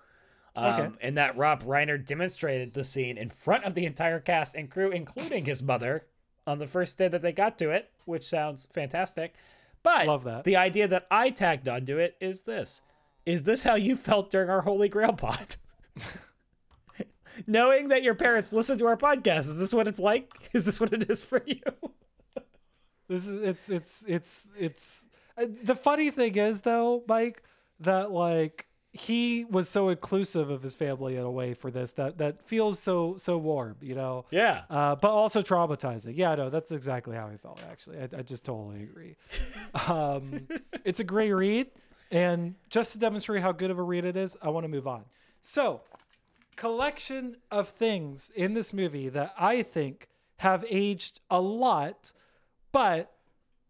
Um, 0.54 0.80
okay. 0.80 0.94
And 1.02 1.18
that 1.18 1.36
Rob 1.36 1.62
Reiner 1.64 2.02
demonstrated 2.02 2.72
the 2.72 2.82
scene 2.82 3.18
in 3.18 3.28
front 3.28 3.64
of 3.64 3.74
the 3.74 3.84
entire 3.84 4.20
cast 4.20 4.54
and 4.54 4.70
crew, 4.70 4.90
including 4.90 5.44
his 5.44 5.62
mother, 5.62 6.06
on 6.46 6.58
the 6.58 6.66
first 6.66 6.96
day 6.96 7.08
that 7.08 7.20
they 7.20 7.32
got 7.32 7.58
to 7.58 7.70
it, 7.70 7.90
which 8.06 8.24
sounds 8.24 8.66
fantastic. 8.72 9.34
But 9.82 10.06
Love 10.06 10.24
that. 10.24 10.44
the 10.44 10.56
idea 10.56 10.88
that 10.88 11.06
I 11.10 11.30
tagged 11.30 11.68
onto 11.68 11.98
it 11.98 12.16
is 12.20 12.42
this: 12.42 12.82
Is 13.26 13.42
this 13.42 13.64
how 13.64 13.74
you 13.74 13.96
felt 13.96 14.30
during 14.30 14.48
our 14.48 14.62
Holy 14.62 14.88
Grail 14.88 15.12
pod? 15.12 15.56
Knowing 17.46 17.88
that 17.88 18.02
your 18.02 18.14
parents 18.14 18.52
listen 18.52 18.78
to 18.78 18.86
our 18.86 18.96
podcast, 18.96 19.40
is 19.40 19.58
this 19.58 19.74
what 19.74 19.86
it's 19.86 20.00
like? 20.00 20.32
Is 20.54 20.64
this 20.64 20.80
what 20.80 20.92
it 20.92 21.10
is 21.10 21.22
for 21.22 21.42
you? 21.46 21.60
This 23.08 23.26
is 23.26 23.42
it's 23.42 23.70
it's 23.70 24.04
it's 24.08 24.48
it's 24.58 25.08
uh, 25.38 25.46
the 25.62 25.76
funny 25.76 26.10
thing 26.10 26.36
is 26.36 26.62
though, 26.62 27.04
Mike, 27.06 27.42
that 27.80 28.10
like 28.10 28.66
he 28.92 29.44
was 29.44 29.68
so 29.68 29.90
inclusive 29.90 30.48
of 30.48 30.62
his 30.62 30.74
family 30.74 31.16
in 31.16 31.22
a 31.22 31.30
way 31.30 31.52
for 31.54 31.70
this 31.70 31.92
that 31.92 32.18
that 32.18 32.42
feels 32.42 32.78
so 32.78 33.16
so 33.18 33.36
warm, 33.36 33.76
you 33.80 33.94
know. 33.94 34.24
Yeah. 34.30 34.62
Uh, 34.70 34.96
but 34.96 35.10
also 35.10 35.42
traumatizing. 35.42 36.14
Yeah, 36.16 36.34
no, 36.34 36.50
that's 36.50 36.72
exactly 36.72 37.16
how 37.16 37.26
I 37.26 37.36
felt. 37.36 37.62
Actually, 37.70 37.98
I, 37.98 38.08
I 38.18 38.22
just 38.22 38.44
totally 38.44 38.82
agree. 38.82 39.16
um, 39.88 40.48
it's 40.84 41.00
a 41.00 41.04
great 41.04 41.32
read, 41.32 41.68
and 42.10 42.54
just 42.70 42.92
to 42.92 42.98
demonstrate 42.98 43.42
how 43.42 43.52
good 43.52 43.70
of 43.70 43.78
a 43.78 43.82
read 43.82 44.04
it 44.04 44.16
is, 44.16 44.36
I 44.42 44.48
want 44.48 44.64
to 44.64 44.68
move 44.68 44.86
on. 44.86 45.04
So, 45.40 45.82
collection 46.56 47.36
of 47.50 47.68
things 47.68 48.30
in 48.34 48.54
this 48.54 48.72
movie 48.72 49.08
that 49.10 49.34
I 49.38 49.62
think 49.62 50.08
have 50.38 50.64
aged 50.68 51.20
a 51.30 51.40
lot 51.40 52.12
but 52.72 53.12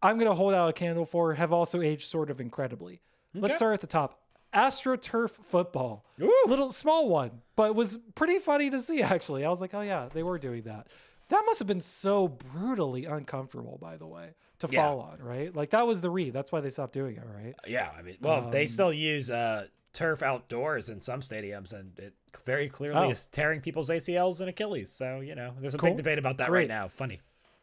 I'm 0.02 0.16
going 0.16 0.28
to 0.28 0.34
hold 0.34 0.54
out 0.54 0.68
a 0.68 0.72
candle 0.72 1.06
for 1.06 1.34
have 1.34 1.52
also 1.52 1.80
aged 1.80 2.08
sort 2.08 2.30
of 2.30 2.40
incredibly. 2.40 3.00
Okay. 3.34 3.42
Let's 3.42 3.56
start 3.56 3.74
at 3.74 3.80
the 3.80 3.86
top. 3.86 4.20
AstroTurf 4.54 5.30
football. 5.44 6.04
Ooh. 6.20 6.44
Little 6.46 6.70
small 6.70 7.08
one, 7.08 7.42
but 7.56 7.74
was 7.74 7.98
pretty 8.14 8.38
funny 8.38 8.70
to 8.70 8.80
see 8.80 9.02
actually. 9.02 9.44
I 9.44 9.50
was 9.50 9.60
like, 9.60 9.74
"Oh 9.74 9.82
yeah, 9.82 10.08
they 10.12 10.22
were 10.22 10.38
doing 10.38 10.62
that." 10.62 10.86
That 11.28 11.42
must 11.44 11.58
have 11.58 11.68
been 11.68 11.80
so 11.80 12.28
brutally 12.28 13.04
uncomfortable 13.04 13.78
by 13.80 13.96
the 13.96 14.06
way 14.06 14.34
to 14.60 14.68
yeah. 14.70 14.82
fall 14.82 15.00
on, 15.00 15.18
right? 15.20 15.54
Like 15.54 15.70
that 15.70 15.86
was 15.86 16.00
the 16.00 16.08
read. 16.08 16.32
That's 16.32 16.52
why 16.52 16.60
they 16.60 16.70
stopped 16.70 16.92
doing 16.92 17.16
it, 17.16 17.24
right? 17.26 17.54
Yeah, 17.66 17.90
I 17.98 18.02
mean, 18.02 18.16
well, 18.20 18.44
um, 18.44 18.50
they 18.50 18.66
still 18.66 18.92
use 18.92 19.30
uh, 19.30 19.66
turf 19.92 20.22
outdoors 20.22 20.88
in 20.88 21.00
some 21.00 21.20
stadiums 21.20 21.72
and 21.72 21.98
it 21.98 22.14
very 22.44 22.68
clearly 22.68 22.98
oh. 22.98 23.10
is 23.10 23.26
tearing 23.28 23.60
people's 23.60 23.88
ACLs 23.88 24.40
and 24.40 24.48
Achilles. 24.50 24.90
So, 24.92 25.20
you 25.20 25.34
know, 25.34 25.54
there's 25.58 25.74
a 25.74 25.78
cool. 25.78 25.90
big 25.90 25.96
debate 25.96 26.18
about 26.18 26.38
that 26.38 26.48
Great. 26.48 26.62
right 26.62 26.68
now. 26.68 26.88
Funny. 26.88 27.20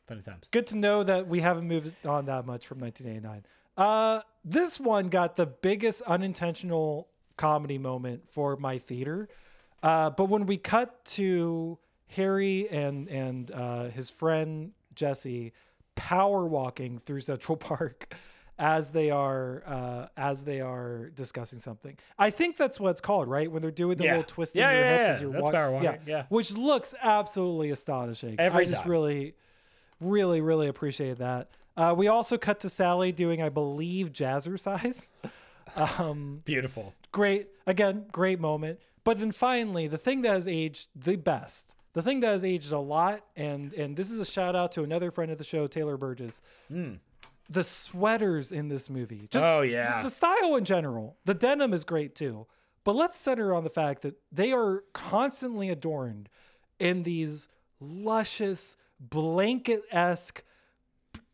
Funny 0.07 0.21
times. 0.21 0.49
Good 0.51 0.67
to 0.67 0.77
know 0.77 1.03
that 1.03 1.27
we 1.27 1.39
haven't 1.39 1.67
moved 1.67 1.93
on 2.05 2.25
that 2.25 2.45
much 2.45 2.67
from 2.67 2.79
1989. 2.79 3.45
Uh, 3.77 4.21
this 4.43 4.79
one 4.79 5.07
got 5.07 5.35
the 5.35 5.45
biggest 5.45 6.01
unintentional 6.03 7.07
comedy 7.37 7.77
moment 7.77 8.29
for 8.29 8.57
my 8.57 8.77
theater. 8.77 9.29
Uh, 9.81 10.09
but 10.09 10.25
when 10.25 10.45
we 10.45 10.57
cut 10.57 11.03
to 11.05 11.77
Harry 12.09 12.67
and 12.69 13.07
and 13.09 13.51
uh, 13.51 13.85
his 13.85 14.09
friend 14.09 14.71
Jesse 14.95 15.53
power 15.95 16.45
walking 16.45 16.99
through 16.99 17.21
Central 17.21 17.57
Park 17.57 18.13
as 18.59 18.91
they 18.91 19.09
are 19.09 19.63
uh, 19.65 20.07
as 20.15 20.43
they 20.43 20.61
are 20.61 21.09
discussing 21.15 21.59
something. 21.59 21.97
I 22.19 22.29
think 22.29 22.57
that's 22.57 22.79
what 22.79 22.91
it's 22.91 23.01
called, 23.01 23.27
right? 23.27 23.51
When 23.51 23.61
they're 23.61 23.71
doing 23.71 23.97
the 23.97 24.05
yeah. 24.05 24.11
little 24.11 24.23
twisting 24.27 24.61
yeah, 24.61 24.71
your 24.71 24.81
yeah, 24.81 24.97
hips 24.97 25.07
yeah. 25.07 25.13
as 25.13 25.21
you're 25.21 25.41
walking. 25.41 25.83
Yeah. 25.83 25.95
yeah, 26.05 26.23
which 26.29 26.53
looks 26.55 26.93
absolutely 27.01 27.71
astonishing. 27.71 28.35
Every 28.39 28.65
I 28.65 28.69
just 28.69 28.83
time. 28.83 28.91
really 28.91 29.35
Really, 30.03 30.41
really 30.41 30.67
appreciate 30.67 31.17
that. 31.17 31.49
Uh, 31.75 31.93
we 31.97 32.07
also 32.07 32.37
cut 32.37 32.59
to 32.61 32.69
Sally 32.69 33.11
doing, 33.11 33.41
I 33.41 33.49
believe, 33.49 34.11
jazzercise. 34.11 35.09
um, 35.75 36.41
Beautiful. 36.45 36.93
Great. 37.11 37.47
Again, 37.65 38.05
great 38.11 38.39
moment. 38.39 38.79
But 39.03 39.19
then 39.19 39.31
finally, 39.31 39.87
the 39.87 39.97
thing 39.97 40.21
that 40.21 40.31
has 40.31 40.47
aged 40.47 40.89
the 40.95 41.15
best, 41.15 41.75
the 41.93 42.01
thing 42.01 42.21
that 42.21 42.27
has 42.27 42.45
aged 42.45 42.71
a 42.71 42.79
lot, 42.79 43.21
and 43.35 43.73
and 43.73 43.97
this 43.97 44.09
is 44.09 44.19
a 44.19 44.25
shout 44.25 44.55
out 44.55 44.71
to 44.73 44.83
another 44.83 45.11
friend 45.11 45.31
of 45.31 45.37
the 45.37 45.43
show, 45.43 45.67
Taylor 45.67 45.97
Burgess. 45.97 46.41
Mm. 46.71 46.99
The 47.49 47.63
sweaters 47.63 48.51
in 48.51 48.69
this 48.69 48.89
movie, 48.89 49.27
just 49.29 49.47
oh 49.47 49.61
yeah, 49.61 49.97
the, 49.97 50.03
the 50.03 50.09
style 50.09 50.55
in 50.55 50.63
general. 50.63 51.17
The 51.25 51.33
denim 51.33 51.73
is 51.73 51.83
great 51.83 52.15
too, 52.15 52.47
but 52.85 52.95
let's 52.95 53.17
center 53.17 53.53
on 53.53 53.65
the 53.65 53.69
fact 53.69 54.01
that 54.03 54.15
they 54.31 54.53
are 54.53 54.83
constantly 54.93 55.69
adorned 55.69 56.29
in 56.79 57.03
these 57.03 57.49
luscious 57.81 58.77
blanket 59.09 59.81
esque, 59.91 60.43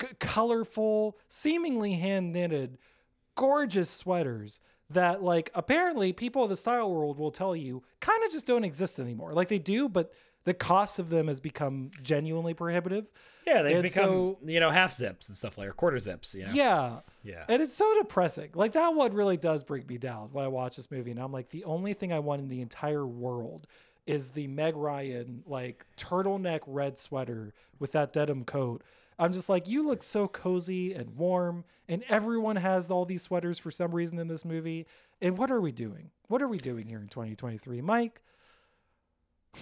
c- 0.01 0.07
colorful, 0.19 1.17
seemingly 1.27 1.93
hand 1.93 2.33
knitted, 2.33 2.77
gorgeous 3.35 3.89
sweaters 3.89 4.61
that, 4.89 5.21
like, 5.21 5.51
apparently 5.53 6.13
people 6.13 6.43
of 6.43 6.49
the 6.49 6.55
style 6.55 6.91
world 6.91 7.17
will 7.17 7.31
tell 7.31 7.55
you 7.55 7.83
kind 7.99 8.23
of 8.23 8.31
just 8.31 8.47
don't 8.47 8.63
exist 8.63 8.99
anymore. 8.99 9.33
Like 9.33 9.47
they 9.47 9.59
do, 9.59 9.87
but 9.87 10.11
the 10.45 10.53
cost 10.53 10.99
of 10.99 11.09
them 11.09 11.27
has 11.27 11.39
become 11.39 11.91
genuinely 12.01 12.53
prohibitive. 12.53 13.11
Yeah, 13.45 13.61
they've 13.61 13.75
and 13.75 13.83
become 13.83 14.05
so, 14.05 14.37
you 14.45 14.59
know 14.59 14.69
half 14.69 14.93
zips 14.93 15.27
and 15.27 15.37
stuff 15.37 15.57
like 15.57 15.67
or 15.67 15.73
quarter 15.73 15.99
zips. 15.99 16.33
You 16.35 16.45
know? 16.45 16.51
Yeah, 16.53 16.99
yeah, 17.23 17.45
and 17.47 17.61
it's 17.61 17.73
so 17.73 17.93
depressing. 17.99 18.51
Like 18.53 18.73
that 18.73 18.89
one 18.89 19.13
really 19.13 19.37
does 19.37 19.63
break 19.63 19.87
me 19.87 19.97
down 19.97 20.29
when 20.31 20.45
I 20.45 20.47
watch 20.47 20.77
this 20.77 20.91
movie, 20.91 21.11
and 21.11 21.19
I'm 21.19 21.31
like, 21.31 21.49
the 21.49 21.65
only 21.65 21.93
thing 21.93 22.13
I 22.13 22.19
want 22.19 22.41
in 22.41 22.47
the 22.47 22.61
entire 22.61 23.05
world 23.05 23.67
is 24.09 24.31
the 24.31 24.47
Meg 24.47 24.75
Ryan 24.75 25.43
like 25.45 25.85
turtleneck 25.95 26.61
red 26.65 26.97
sweater 26.97 27.53
with 27.77 27.91
that 27.91 28.11
denim 28.11 28.43
coat. 28.43 28.83
I'm 29.19 29.31
just 29.31 29.49
like, 29.49 29.67
you 29.67 29.85
look 29.85 30.01
so 30.01 30.27
cozy 30.27 30.93
and 30.93 31.15
warm, 31.15 31.63
and 31.87 32.03
everyone 32.09 32.55
has 32.55 32.89
all 32.89 33.05
these 33.05 33.21
sweaters 33.21 33.59
for 33.59 33.69
some 33.69 33.93
reason 33.93 34.17
in 34.17 34.27
this 34.27 34.43
movie. 34.43 34.87
And 35.21 35.37
what 35.37 35.51
are 35.51 35.61
we 35.61 35.71
doing? 35.71 36.09
What 36.27 36.41
are 36.41 36.47
we 36.47 36.57
doing 36.57 36.87
here 36.87 36.99
in 36.99 37.07
2023, 37.09 37.81
Mike? 37.81 38.21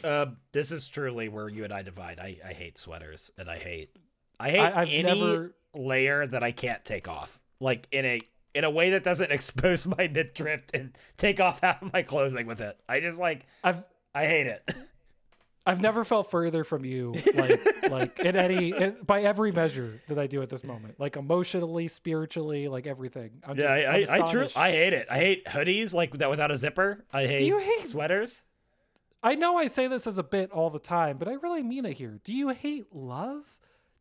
Uh, 0.03 0.27
this 0.53 0.71
is 0.71 0.87
truly 0.87 1.27
where 1.27 1.49
you 1.49 1.65
and 1.65 1.73
I 1.73 1.81
divide. 1.81 2.19
I, 2.19 2.37
I 2.45 2.53
hate 2.53 2.77
sweaters, 2.77 3.31
and 3.37 3.49
I 3.49 3.57
hate 3.57 3.97
I 4.39 4.49
hate 4.51 4.59
I, 4.59 4.85
any 4.85 5.19
never... 5.19 5.55
layer 5.73 6.25
that 6.25 6.43
I 6.43 6.51
can't 6.51 6.85
take 6.85 7.09
off, 7.09 7.41
like 7.59 7.87
in 7.91 8.05
a 8.05 8.21
in 8.53 8.63
a 8.63 8.69
way 8.69 8.91
that 8.91 9.03
doesn't 9.03 9.31
expose 9.33 9.85
my 9.85 10.07
midriff 10.07 10.63
and 10.73 10.97
take 11.17 11.41
off 11.41 11.59
half 11.61 11.81
of 11.81 11.91
my 11.91 12.01
clothing 12.01 12.47
with 12.47 12.61
it. 12.61 12.79
I 12.87 13.01
just 13.01 13.19
like 13.19 13.45
I've 13.63 13.83
I 14.17 14.25
hate 14.25 14.47
it. 14.47 14.73
I've 15.67 15.81
never 15.81 16.05
felt 16.05 16.31
further 16.31 16.63
from 16.63 16.85
you, 16.85 17.13
like 17.35 17.59
like 17.91 18.19
in 18.19 18.37
any 18.37 18.69
in, 18.69 18.97
by 19.05 19.21
every 19.23 19.51
measure 19.51 20.01
that 20.07 20.17
I 20.17 20.25
do 20.25 20.41
at 20.41 20.49
this 20.49 20.63
moment, 20.63 20.97
like 20.97 21.17
emotionally, 21.17 21.87
spiritually, 21.89 22.69
like 22.69 22.87
everything. 22.87 23.41
I'm 23.45 23.57
yeah, 23.57 23.99
just, 23.99 24.11
I, 24.11 24.17
I, 24.17 24.25
I, 24.25 24.31
true, 24.31 24.47
I 24.55 24.71
hate 24.71 24.93
it. 24.93 25.07
I 25.11 25.17
hate 25.17 25.45
hoodies 25.45 25.93
like 25.93 26.17
that 26.19 26.29
without 26.29 26.51
a 26.51 26.55
zipper. 26.55 27.03
I 27.11 27.25
hate, 27.25 27.39
do 27.39 27.45
you 27.45 27.59
hate 27.59 27.85
sweaters. 27.85 28.43
I 29.21 29.35
know 29.35 29.57
I 29.57 29.67
say 29.67 29.87
this 29.87 30.07
as 30.07 30.17
a 30.17 30.23
bit 30.23 30.51
all 30.51 30.69
the 30.69 30.79
time, 30.79 31.17
but 31.17 31.27
I 31.27 31.33
really 31.33 31.63
mean 31.63 31.85
it 31.85 31.97
here. 31.97 32.19
Do 32.23 32.33
you 32.33 32.49
hate 32.49 32.85
love? 32.93 33.43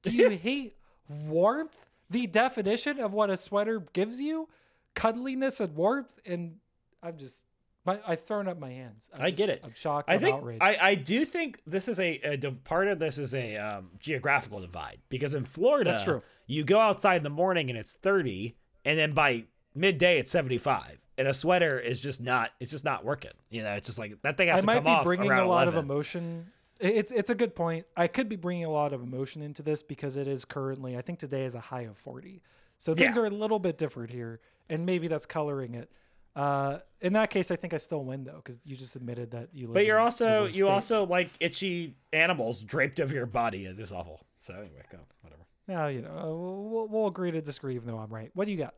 Do 0.03 0.13
you 0.13 0.31
hate 0.43 0.77
warmth? 1.09 1.77
The 2.09 2.29
definition 2.29 3.01
of 3.01 3.13
what 3.13 3.29
a 3.29 3.37
sweater 3.37 3.85
gives 3.93 4.21
you, 4.21 4.49
cuddliness 4.95 5.59
and 5.59 5.75
warmth, 5.75 6.21
and 6.25 6.59
I'm 7.03 7.17
just 7.17 7.45
my, 7.87 7.99
I've 8.07 8.21
thrown 8.23 8.49
up 8.49 8.59
my 8.59 8.71
hands. 8.73 9.11
I'm 9.15 9.23
i 9.23 9.29
just, 9.31 9.39
get 9.39 9.49
it. 9.49 9.61
I'm 9.65 9.73
shocked. 9.75 10.11
I 10.11 10.15
I'm 10.15 10.21
think 10.21 10.37
outraged. 10.37 10.63
I, 10.63 10.77
I 10.81 10.95
do 10.97 11.25
think 11.25 11.61
this 11.67 11.89
is 11.89 11.99
a, 12.01 12.21
a 12.23 12.51
part 12.65 12.89
of 12.89 12.99
this 12.99 13.17
is 13.19 13.33
a 13.35 13.57
um, 13.57 13.91
geographical 13.99 14.61
divide 14.61 14.99
because 15.09 15.35
in 15.35 15.45
Florida, 15.45 15.93
That's 15.93 16.05
true. 16.05 16.23
you 16.47 16.65
go 16.65 16.81
outside 16.81 17.17
in 17.17 17.23
the 17.23 17.31
morning 17.31 17.71
and 17.71 17.79
it's 17.79 17.95
30, 17.95 18.57
and 18.85 18.99
then 18.99 19.13
by 19.13 19.45
midday 19.75 20.19
it's 20.19 20.31
75, 20.31 20.99
and 21.17 21.29
a 21.29 21.35
sweater 21.35 21.79
is 21.79 22.01
just 22.01 22.21
not 22.21 22.51
it's 22.61 22.73
just 22.73 22.85
not 22.85 23.05
working. 23.05 23.31
You 23.51 23.63
know, 23.63 23.73
it's 23.75 23.87
just 23.87 23.99
like 23.99 24.21
that 24.23 24.37
thing 24.37 24.49
has 24.49 24.59
I 24.59 24.61
to 24.61 24.67
might 24.67 24.75
come 24.75 24.85
be 24.85 24.91
off 24.91 25.05
bringing 25.05 25.31
a 25.31 25.47
lot 25.47 25.69
11. 25.69 25.75
of 25.79 25.85
emotion. 25.85 26.53
It's 26.79 27.11
it's 27.13 27.31
a 27.31 27.35
good 27.35 27.55
point. 27.55 27.87
I 27.97 28.07
could 28.07 28.29
be 28.29 28.37
bringing 28.37 28.65
a 28.65 28.71
lot 28.71 28.93
of 28.93 29.03
emotion 29.03 29.43
into 29.43 29.63
this 29.63 29.83
because 29.83 30.17
it 30.17 30.29
is 30.29 30.45
currently. 30.45 30.97
I 30.97 31.03
think 31.03 31.19
today 31.19 31.45
is 31.45 31.55
a 31.55 31.61
high 31.61 31.83
of 31.83 31.97
40, 31.97 32.43
so 32.79 32.95
things 32.95 33.17
Yeah. 33.17 33.23
are 33.23 33.27
a 33.27 33.31
little 33.31 33.59
bit 33.59 33.79
different 33.79 34.11
here, 34.11 34.41
and 34.69 34.85
maybe 34.85 35.09
that's 35.09 35.25
coloring 35.25 35.75
it. 35.75 35.91
Uh, 36.37 36.79
in 37.01 37.15
that 37.15 37.31
case, 37.31 37.51
I 37.51 37.57
think 37.57 37.73
I 37.73 37.79
still 37.79 38.05
win 38.05 38.25
though 38.25 38.37
because 38.37 38.59
you 38.65 38.77
just 38.77 38.95
admitted 38.95 39.31
that 39.31 39.49
you. 39.55 39.69
Live 39.69 39.75
But 39.75 39.87
you're 39.87 39.99
also 39.99 40.45
you 40.45 40.53
states. 40.53 40.69
also 40.69 41.07
like 41.07 41.31
itchy 41.41 41.97
animals 42.13 42.63
draped 42.63 43.01
over 43.01 43.15
your 43.15 43.27
body. 43.27 43.65
It's 43.65 43.91
awful. 43.91 44.21
So 44.41 44.53
anyway, 44.53 44.83
go 44.93 44.99
whatever. 45.23 45.43
Now 45.67 45.87
you 45.87 46.03
know 46.03 46.11
uh, 46.11 46.27
we'll, 46.27 46.89
we'll, 46.89 47.07
agree 47.07 47.31
to 47.31 47.41
disagree 47.41 47.75
even 47.75 47.89
though 47.89 47.99
I'm 47.99 48.11
right. 48.11 48.31
What 48.35 48.45
do 48.45 48.53
you 48.53 48.59
got? 48.59 48.75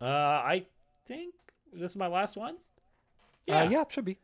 Uh, 0.00 0.06
I 0.06 0.64
think 1.04 1.34
this 1.72 1.90
is 1.90 1.96
my 1.96 2.06
last 2.06 2.36
one. 2.36 2.56
Yeah, 3.46 3.62
uh, 3.62 3.70
yeah, 3.70 3.84
should 3.88 4.04
be. 4.04 4.18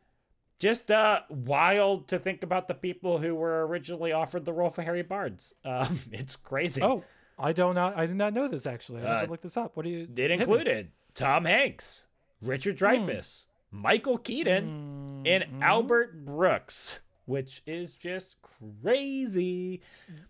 Just 0.59 0.91
uh, 0.91 1.21
wild 1.29 2.09
to 2.09 2.19
think 2.19 2.43
about 2.43 2.67
the 2.67 2.73
people 2.73 3.17
who 3.17 3.35
were 3.35 3.65
originally 3.67 4.11
offered 4.11 4.45
the 4.45 4.53
role 4.53 4.69
for 4.69 4.83
Harry 4.83 5.03
Burns. 5.03 5.53
Um, 5.63 5.99
it's 6.11 6.35
crazy. 6.35 6.81
Oh, 6.81 7.03
I 7.37 7.53
don't 7.53 7.75
not 7.75 7.97
I 7.97 8.05
did 8.05 8.15
not 8.15 8.33
know 8.33 8.47
this 8.47 8.65
actually. 8.65 9.03
I 9.03 9.23
Uh, 9.23 9.27
look 9.27 9.41
this 9.41 9.57
up. 9.57 9.75
What 9.75 9.83
do 9.83 9.89
you? 9.89 10.03
It 10.03 10.17
hit 10.17 10.29
me. 10.29 10.35
included 10.35 10.91
Tom 11.13 11.45
Hanks, 11.45 12.07
Richard 12.41 12.77
Dreyfuss, 12.77 13.47
Michael 13.71 14.17
Keaton, 14.17 15.23
and 15.25 15.43
Mm-hmm. 15.43 15.63
Albert 15.63 16.25
Brooks, 16.25 17.01
which 17.25 17.61
is 17.65 17.93
just 17.95 18.37
crazy. 18.41 19.81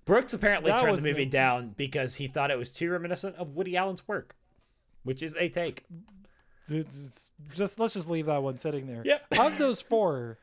Brooks 0.05 0.33
apparently 0.33 0.71
That 0.71 0.81
turned 0.81 0.97
the 0.97 1.01
movie 1.03 1.25
the- 1.25 1.29
down 1.29 1.73
because 1.77 2.15
he 2.15 2.27
thought 2.27 2.51
it 2.51 2.57
was 2.57 2.71
too 2.73 2.89
reminiscent 2.91 3.35
of 3.37 3.51
Woody 3.51 3.77
Allen's 3.77 4.07
work, 4.07 4.35
which 5.03 5.21
is 5.23 5.35
a 5.37 5.47
take. 5.49 5.85
It's, 6.69 7.07
it's 7.07 7.31
just 7.55 7.79
let's 7.79 7.93
just 7.93 8.09
leave 8.09 8.25
that 8.27 8.43
one 8.43 8.57
sitting 8.57 8.85
there. 8.87 9.01
Yep. 9.05 9.25
Of 9.39 9.57
those 9.57 9.81
four, 9.81 10.37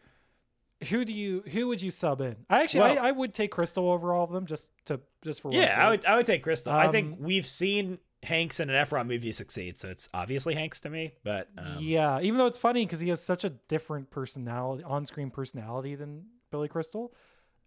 who 0.89 1.05
do 1.05 1.13
you 1.13 1.43
who 1.53 1.69
would 1.69 1.81
you 1.83 1.91
sub 1.91 2.21
in? 2.21 2.37
I 2.51 2.63
actually 2.63 2.81
Well- 2.81 3.05
I, 3.05 3.09
I 3.09 3.13
would 3.13 3.33
take 3.35 3.51
Crystal 3.53 3.89
over 3.91 4.13
all 4.13 4.25
of 4.25 4.31
them 4.33 4.47
just 4.47 4.71
to 4.87 5.01
just 5.23 5.41
for 5.41 5.53
Yeah, 5.53 5.75
I 5.87 5.91
would 5.91 6.05
I 6.05 6.17
would 6.17 6.27
take 6.27 6.43
Crystal. 6.43 6.73
I 6.73 6.89
think 6.89 7.13
Um, 7.19 7.23
we've 7.25 7.47
seen 7.47 7.99
Hanks 8.23 8.59
in 8.61 8.71
an 8.71 8.77
Ephron 8.77 9.07
movie 9.07 9.31
succeeds, 9.33 9.81
so 9.81 9.89
it's 9.91 10.09
obviously 10.15 10.55
Hanks 10.55 10.81
to 10.81 10.91
me. 10.91 11.15
But 11.23 11.49
um, 11.59 11.77
yeah, 11.81 12.21
even 12.21 12.39
though 12.39 12.47
it's 12.47 12.59
funny 12.59 12.85
because 12.85 13.01
he 13.01 13.09
has 13.11 13.23
such 13.23 13.45
a 13.45 13.51
different 13.51 14.11
personality, 14.11 14.83
on-screen 14.85 15.31
personality 15.31 15.95
than 15.95 16.25
Billy 16.51 16.69
Crystal. 16.69 17.13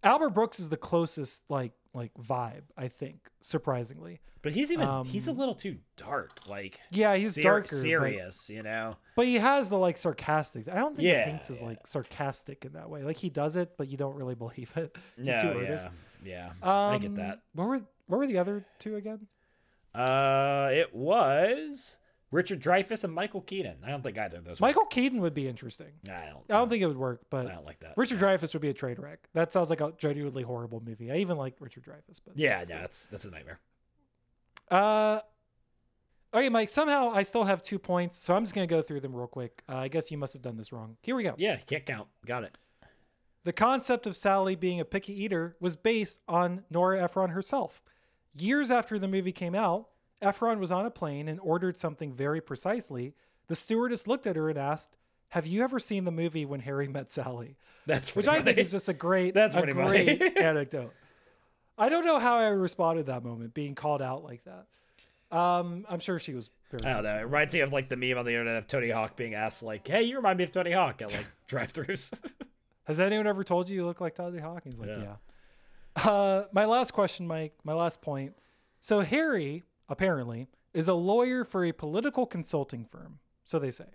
Albert 0.02 0.30
Brooks 0.30 0.60
is 0.62 0.70
the 0.70 0.78
closest 0.78 1.44
like 1.50 1.74
like 1.94 2.14
vibe, 2.14 2.64
I 2.78 2.88
think, 2.88 3.20
surprisingly. 3.42 4.22
but 4.42 4.54
he's 4.54 4.72
even 4.72 5.04
he's 5.06 5.28
a 5.28 5.32
Um, 5.32 5.38
little 5.38 5.56
too 5.56 5.78
dark. 5.98 6.40
Like 6.48 6.80
Yeah, 6.92 7.16
he's 7.18 7.36
darker, 7.36 7.64
but- 7.64 7.70
serious. 7.70 8.50
You 8.50 8.64
know. 8.64 8.96
But 9.18 9.26
he 9.26 9.36
has 9.40 9.70
the 9.70 9.78
like 9.78 9.98
sarcastic. 9.98 10.70
I 10.70 10.76
don't 10.76 10.96
think 10.96 11.06
Yeah, 11.08 11.26
Hanks 11.26 11.50
is 11.50 11.62
like 11.62 11.86
sarcastic 11.86 12.64
in 12.64 12.74
that 12.74 12.90
way. 12.90 13.04
Like 13.04 13.18
he 13.18 13.30
does 13.30 13.56
it, 13.58 13.72
but 13.78 13.90
you 13.90 13.98
don't 13.98 14.16
really 14.16 14.36
believe 14.44 14.72
it. 14.78 14.98
He's 15.18 15.26
No, 15.28 15.42
too 15.42 15.60
yeah, 15.64 15.88
yeah, 16.24 16.48
Um, 16.64 16.94
I 16.94 16.98
get 16.98 17.16
that. 17.16 17.40
What 17.54 17.68
were 17.68 17.82
what 18.08 18.18
were 18.20 18.28
the 18.28 18.38
other 18.38 18.66
two 18.80 18.96
again? 18.96 19.28
Uh, 19.94 20.70
it 20.72 20.94
was 20.96 22.00
Richard 22.32 22.62
Dreyfuss 22.62 23.04
and 23.04 23.14
Michael 23.14 23.42
Keaton. 23.42 23.78
I 23.86 23.90
don't 23.90 24.04
think 24.04 24.18
either 24.18 24.38
of 24.38 24.46
those. 24.46 24.62
Michael 24.62 24.86
Keaton 24.86 25.22
would 25.22 25.34
be 25.34 25.48
interesting. 25.48 25.94
I 26.08 26.28
don't. 26.28 26.44
I 26.50 26.54
don't 26.54 26.70
think 26.70 26.84
it 26.84 26.88
would 26.88 26.98
work, 26.98 27.22
but 27.30 27.48
I 27.48 27.54
don't 27.56 27.66
like 27.66 27.80
that. 27.80 27.94
Richard 27.98 28.20
Dreyfuss 28.20 28.54
would 28.54 28.62
be 28.62 28.70
a 28.70 28.74
train 28.74 28.96
wreck. 29.00 29.20
That 29.34 29.52
sounds 29.52 29.70
like 29.70 29.82
a 29.82 29.94
genuinely 29.98 30.44
horrible 30.44 30.82
movie. 30.86 31.12
I 31.12 31.18
even 31.18 31.38
like 31.38 31.56
Richard 31.60 31.84
Dreyfuss, 31.84 32.20
but 32.26 32.38
Yeah, 32.38 32.60
no, 32.70 32.76
that's 32.82 33.08
that's 33.08 33.26
a 33.26 33.32
nightmare. 33.32 33.60
Uh, 34.70 35.20
okay, 36.34 36.50
Mike. 36.50 36.70
Somehow 36.70 37.10
I 37.10 37.24
still 37.24 37.44
have 37.46 37.62
two 37.62 37.80
points, 37.80 38.20
so 38.20 38.36
I'm 38.36 38.44
just 38.44 38.54
gonna 38.54 38.68
go 38.68 38.82
through 38.84 39.00
them 39.00 39.16
real 39.16 39.28
quick. 39.28 39.64
Uh, 39.68 39.78
I 39.78 39.88
guess 39.88 40.12
you 40.12 40.18
must 40.18 40.34
have 40.34 40.44
done 40.44 40.58
this 40.58 40.72
wrong. 40.72 40.98
Here 41.02 41.16
we 41.16 41.24
go. 41.24 41.34
Yeah, 41.38 41.58
can't 41.58 41.86
count. 41.86 42.08
Got 42.26 42.44
it. 42.44 42.58
The 43.46 43.54
concept 43.54 44.06
of 44.06 44.16
Sally 44.16 44.56
being 44.56 44.80
a 44.80 44.86
picky 44.86 45.24
eater 45.24 45.56
was 45.60 45.76
based 45.76 46.20
on 46.28 46.66
Nora 46.70 47.02
Ephron 47.02 47.30
herself. 47.32 47.82
Years 48.38 48.72
after 48.72 49.00
the 49.00 49.08
movie 49.08 49.32
came 49.32 49.56
out, 49.56 49.88
Ephron 50.22 50.60
was 50.60 50.72
on 50.72 50.86
a 50.86 50.92
plane 50.92 51.28
and 51.28 51.40
ordered 51.40 51.78
something 51.78 52.14
very 52.14 52.42
precisely. 52.42 53.14
The 53.48 53.56
stewardess 53.56 54.08
looked 54.08 54.28
at 54.28 54.36
her 54.36 54.50
and 54.50 54.58
asked, 54.58 54.96
"Have 55.30 55.48
you 55.48 55.64
ever 55.64 55.80
seen 55.80 56.06
the 56.06 56.12
movie 56.12 56.46
When 56.46 56.60
Harry 56.62 56.88
Met 56.88 57.10
Sally?" 57.10 57.56
That's 57.88 58.16
Which 58.16 58.26
pretty 58.28 58.40
I 58.42 58.44
think 58.44 58.58
is 58.60 58.72
just 58.72 58.90
a 58.90 58.94
great, 58.94 59.34
That's 59.36 59.56
a 59.56 59.66
great 59.66 60.22
anecdote. 60.38 60.94
I 61.78 61.90
don't 61.90 62.06
know 62.06 62.20
how 62.20 62.38
I 62.38 62.48
responded 62.50 63.08
that 63.08 63.24
moment, 63.24 63.54
being 63.54 63.74
called 63.74 64.02
out 64.02 64.24
like 64.24 64.44
that. 64.44 64.66
Um, 65.36 65.86
I'm 65.90 66.00
sure 66.00 66.20
she 66.20 66.34
was 66.34 66.50
very. 66.70 66.84
I 66.92 66.96
don't 66.96 67.04
know. 67.04 67.18
It 67.18 67.22
reminds 67.24 67.54
me 67.54 67.62
of 67.62 67.72
like 67.72 67.88
the 67.90 67.96
meme 67.96 68.18
on 68.18 68.26
the 68.26 68.32
internet 68.32 68.58
of 68.58 68.68
Tony 68.68 68.90
Hawk 68.90 69.16
being 69.16 69.34
asked 69.34 69.64
like, 69.64 69.88
"Hey, 69.88 70.04
you 70.04 70.18
remind 70.18 70.38
me 70.38 70.44
of 70.44 70.52
Tony 70.52 70.72
Hawk 70.72 71.02
at 71.02 71.12
like 71.14 71.28
drive-throughs." 71.48 72.20
Has 72.86 73.00
anyone 73.00 73.28
ever 73.28 73.44
told 73.44 73.70
you 73.70 73.76
you 73.76 73.86
look 73.86 74.02
like 74.02 74.16
Tony 74.16 74.40
Hawk? 74.40 74.64
He's 74.66 74.80
like, 74.80 74.90
Yeah. 74.90 74.98
yeah. 74.98 75.16
Uh, 75.96 76.44
my 76.52 76.66
last 76.66 76.92
question, 76.92 77.28
Mike. 77.28 77.54
My 77.64 77.74
last 77.74 78.02
point. 78.02 78.36
So 78.80 79.02
Harry 79.02 79.64
apparently 79.88 80.48
is 80.74 80.88
a 80.88 80.94
lawyer 80.94 81.44
for 81.44 81.66
a 81.66 81.72
political 81.72 82.26
consulting 82.26 82.86
firm. 82.86 83.20
So 83.44 83.60
they 83.60 83.72
say. 83.72 83.86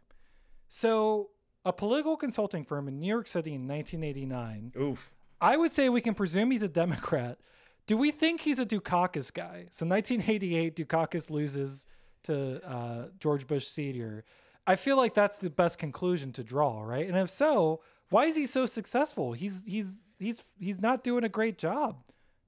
So 0.68 1.30
a 1.64 1.72
political 1.72 2.16
consulting 2.16 2.64
firm 2.64 2.88
in 2.88 3.00
New 3.00 3.08
York 3.08 3.26
City 3.26 3.54
in 3.54 3.66
1989. 3.66 4.72
Oof. 4.78 5.12
I 5.40 5.56
would 5.56 5.70
say 5.70 5.88
we 5.88 6.00
can 6.00 6.14
presume 6.14 6.50
he's 6.50 6.62
a 6.62 6.68
Democrat. 6.68 7.38
Do 7.86 7.96
we 7.96 8.10
think 8.10 8.40
he's 8.40 8.58
a 8.58 8.66
Dukakis 8.66 9.32
guy? 9.32 9.66
So 9.70 9.86
1988, 9.86 10.76
Dukakis 10.76 11.30
loses 11.30 11.86
to 12.24 12.66
uh, 12.66 13.08
George 13.20 13.46
Bush 13.46 13.66
Sr. 13.66 14.24
I 14.66 14.76
feel 14.76 14.96
like 14.96 15.14
that's 15.14 15.38
the 15.38 15.50
best 15.50 15.78
conclusion 15.78 16.32
to 16.32 16.42
draw, 16.42 16.82
right? 16.82 17.06
And 17.06 17.16
if 17.18 17.28
so, 17.28 17.82
why 18.08 18.24
is 18.24 18.36
he 18.36 18.46
so 18.46 18.64
successful? 18.66 19.34
He's 19.34 19.64
he's 19.66 20.00
he's 20.18 20.42
he's 20.58 20.80
not 20.80 21.04
doing 21.04 21.24
a 21.24 21.28
great 21.28 21.58
job. 21.58 21.96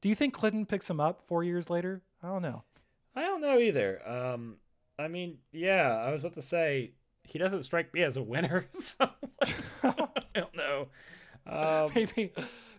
Do 0.00 0.08
you 0.08 0.14
think 0.14 0.34
Clinton 0.34 0.66
picks 0.66 0.88
him 0.88 1.00
up 1.00 1.22
four 1.26 1.42
years 1.42 1.68
later? 1.70 2.02
I 2.22 2.28
don't 2.28 2.42
know. 2.42 2.62
I 3.14 3.22
don't 3.22 3.40
know 3.40 3.58
either. 3.58 4.06
Um, 4.08 4.56
I 4.98 5.08
mean, 5.08 5.38
yeah, 5.52 5.96
I 5.96 6.12
was 6.12 6.22
about 6.22 6.34
to 6.34 6.42
say 6.42 6.92
he 7.24 7.38
doesn't 7.38 7.64
strike 7.64 7.92
me 7.92 8.02
as 8.02 8.16
a 8.16 8.22
winner, 8.22 8.66
so 8.70 9.08
I 9.82 9.94
don't 10.34 10.56
know. 10.56 10.88
Um, 11.48 11.92
maybe 11.94 12.32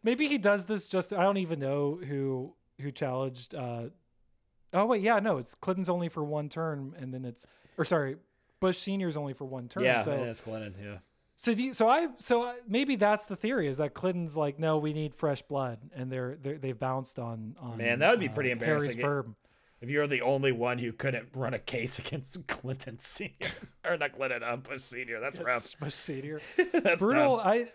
maybe 0.04 0.28
he 0.28 0.38
does 0.38 0.66
this 0.66 0.88
just 0.88 1.14
I 1.14 1.24
don't 1.24 1.38
even 1.38 1.58
know 1.58 1.96
who 2.06 2.54
who 2.82 2.92
challenged 2.92 3.56
uh 3.56 3.84
Oh 4.74 4.86
wait, 4.86 5.02
yeah, 5.02 5.20
no, 5.20 5.38
it's 5.38 5.56
Clinton's 5.56 5.88
only 5.88 6.10
for 6.10 6.22
one 6.22 6.50
term 6.50 6.94
and 7.00 7.14
then 7.14 7.24
it's 7.24 7.48
or 7.78 7.86
sorry, 7.86 8.18
Bush 8.60 8.78
senior's 8.78 9.16
only 9.16 9.32
for 9.32 9.46
one 9.46 9.70
term. 9.70 9.84
yeah, 9.86 10.00
so 10.00 10.12
yeah, 10.12 10.24
it's 10.24 10.42
Clinton. 10.42 10.76
Yeah. 10.84 10.98
So 11.38 11.54
do 11.54 11.64
you, 11.64 11.74
so 11.74 11.88
I 11.88 12.08
so 12.18 12.52
maybe 12.68 12.96
that's 12.98 13.28
the 13.28 13.36
theory 13.36 13.68
is 13.68 13.78
that 13.78 13.94
Clinton's 13.94 14.36
like 14.36 14.60
no, 14.60 14.78
we 14.78 14.92
need 14.92 15.16
fresh 15.16 15.42
blood 15.44 15.80
and 15.96 16.12
they're, 16.12 16.38
they're 16.42 16.58
they've 16.58 16.78
bounced 16.78 17.20
on 17.20 17.56
on 17.60 17.78
Man, 17.78 18.00
that 18.00 18.10
would 18.12 18.20
be 18.20 18.28
uh, 18.28 18.34
pretty 18.34 18.50
Harry's 18.50 18.62
embarrassing. 18.64 19.02
firm. 19.02 19.36
If 19.80 19.90
you're 19.90 20.08
the 20.08 20.22
only 20.24 20.52
one 20.52 20.80
who 20.80 20.92
couldn't 20.92 21.30
run 21.36 21.54
a 21.54 21.60
case 21.60 22.00
against 22.00 22.48
Clinton 22.48 22.98
Senior 23.00 23.52
or 23.86 23.96
not 23.96 24.14
Clinton, 24.14 24.42
uh, 24.44 24.56
Bush 24.58 24.82
Senior, 24.82 25.20
that's 25.20 25.40
rough. 25.40 25.80
Bush 25.80 25.94
senior. 25.94 26.42
That's 26.74 27.00
Brutal. 27.00 27.38
tough. 27.38 27.46
I 27.46 27.68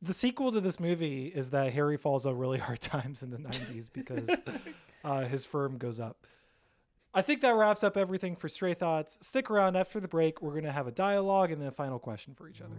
the 0.00 0.12
sequel 0.12 0.52
to 0.52 0.60
this 0.60 0.78
movie 0.80 1.26
is 1.26 1.50
that 1.50 1.72
Harry 1.72 1.96
falls 1.96 2.24
on 2.24 2.38
really 2.38 2.58
hard 2.58 2.80
times 2.80 3.22
in 3.22 3.30
the 3.30 3.38
90s 3.38 3.92
because 3.92 4.30
uh, 5.04 5.24
his 5.24 5.44
firm 5.44 5.76
goes 5.76 6.00
up. 6.00 6.26
I 7.18 7.22
think 7.22 7.40
that 7.40 7.56
wraps 7.56 7.82
up 7.82 7.96
everything 7.96 8.36
for 8.36 8.48
Stray 8.48 8.74
Thoughts. 8.74 9.18
Stick 9.26 9.50
around 9.50 9.74
after 9.74 9.98
the 9.98 10.06
break. 10.06 10.40
We're 10.40 10.52
going 10.52 10.62
to 10.62 10.70
have 10.70 10.86
a 10.86 10.92
dialogue 10.92 11.50
and 11.50 11.60
then 11.60 11.66
a 11.66 11.72
final 11.72 11.98
question 11.98 12.32
for 12.32 12.48
each 12.48 12.60
other. 12.60 12.76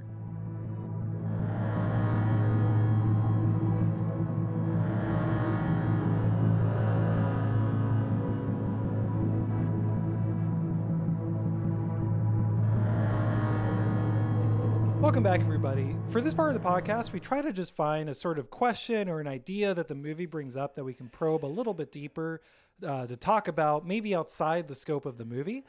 Welcome 15.02 15.24
back, 15.24 15.42
everybody. 15.42 15.98
For 16.08 16.22
this 16.22 16.34
part 16.34 16.56
of 16.56 16.64
the 16.64 16.66
podcast, 16.66 17.12
we 17.12 17.20
try 17.20 17.42
to 17.42 17.52
just 17.52 17.76
find 17.76 18.10
a 18.10 18.14
sort 18.14 18.40
of 18.40 18.50
question 18.50 19.10
or 19.10 19.20
an 19.20 19.28
idea 19.28 19.74
that 19.74 19.90
the 19.90 19.96
movie 19.96 20.28
brings 20.28 20.56
up 20.56 20.76
that 20.76 20.86
we 20.86 20.94
can 20.94 21.10
probe 21.10 21.44
a 21.44 21.48
little 21.48 21.74
bit 21.74 21.92
deeper 21.92 22.40
uh, 22.86 23.08
to 23.08 23.16
talk 23.16 23.48
about, 23.48 23.86
maybe 23.86 24.16
outside 24.16 24.68
the 24.68 24.76
scope 24.76 25.06
of 25.06 25.18
the 25.18 25.26
movie. 25.26 25.66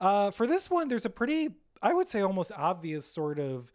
Uh, 0.00 0.30
for 0.30 0.46
this 0.46 0.68
one, 0.70 0.88
there's 0.88 1.04
a 1.04 1.10
pretty, 1.10 1.50
I 1.80 1.94
would 1.94 2.08
say, 2.08 2.20
almost 2.22 2.52
obvious 2.56 3.04
sort 3.04 3.38
of 3.38 3.72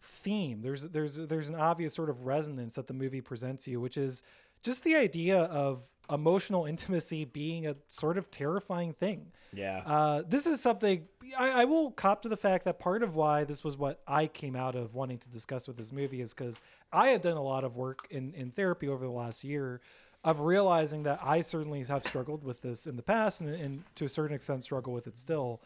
theme. 0.00 0.62
There's 0.62 0.82
there's 0.82 1.16
there's 1.16 1.48
an 1.48 1.56
obvious 1.56 1.94
sort 1.94 2.10
of 2.10 2.26
resonance 2.26 2.74
that 2.76 2.86
the 2.86 2.94
movie 2.94 3.20
presents 3.20 3.66
you, 3.66 3.80
which 3.80 3.96
is 3.96 4.22
just 4.62 4.84
the 4.84 4.94
idea 4.94 5.42
of 5.42 5.82
emotional 6.10 6.64
intimacy 6.66 7.24
being 7.24 7.66
a 7.66 7.76
sort 7.88 8.18
of 8.18 8.30
terrifying 8.30 8.92
thing. 8.92 9.32
Yeah. 9.52 9.82
Uh, 9.86 10.22
this 10.26 10.46
is 10.46 10.60
something 10.60 11.06
I, 11.38 11.62
I, 11.62 11.64
will 11.64 11.92
cop 11.92 12.22
to 12.22 12.28
the 12.28 12.36
fact 12.36 12.64
that 12.64 12.78
part 12.78 13.02
of 13.02 13.14
why 13.14 13.44
this 13.44 13.62
was 13.62 13.76
what 13.76 14.00
I 14.06 14.26
came 14.26 14.56
out 14.56 14.74
of 14.74 14.94
wanting 14.94 15.18
to 15.18 15.28
discuss 15.28 15.68
with 15.68 15.76
this 15.76 15.92
movie 15.92 16.20
is 16.20 16.34
because 16.34 16.60
I 16.92 17.08
have 17.08 17.22
done 17.22 17.36
a 17.36 17.42
lot 17.42 17.62
of 17.62 17.76
work 17.76 18.06
in, 18.10 18.34
in 18.34 18.50
therapy 18.50 18.88
over 18.88 19.04
the 19.04 19.12
last 19.12 19.44
year 19.44 19.80
of 20.24 20.40
realizing 20.40 21.02
that 21.02 21.20
I 21.22 21.42
certainly 21.42 21.84
have 21.84 22.04
struggled 22.04 22.42
with 22.42 22.62
this 22.62 22.86
in 22.86 22.96
the 22.96 23.02
past 23.02 23.42
and, 23.42 23.50
and 23.50 23.84
to 23.96 24.06
a 24.06 24.08
certain 24.08 24.34
extent 24.34 24.64
struggle 24.64 24.92
with 24.92 25.06
it 25.06 25.18
still. 25.18 25.60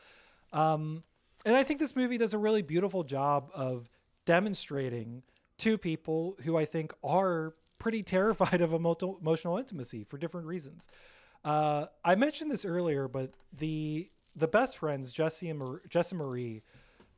Um, 0.52 1.04
and 1.46 1.56
I 1.56 1.62
think 1.62 1.78
this 1.78 1.94
movie 1.94 2.18
does 2.18 2.34
a 2.34 2.38
really 2.38 2.62
beautiful 2.62 3.04
job 3.04 3.50
of 3.54 3.88
demonstrating 4.24 5.22
to 5.58 5.78
people 5.78 6.36
who 6.44 6.56
I 6.56 6.64
think 6.64 6.92
are 7.04 7.54
pretty 7.78 8.02
terrified 8.02 8.60
of 8.60 8.72
emotional 8.72 9.56
intimacy 9.56 10.04
for 10.04 10.18
different 10.18 10.46
reasons. 10.46 10.88
Uh, 11.44 11.86
I 12.04 12.16
mentioned 12.16 12.50
this 12.50 12.64
earlier, 12.64 13.06
but 13.06 13.32
the 13.56 14.08
the 14.34 14.48
best 14.48 14.78
friends 14.78 15.12
Jesse 15.12 15.48
and 15.48 15.58
Mar- 15.58 15.82
Jess 15.88 16.12
and 16.12 16.18
Marie 16.18 16.62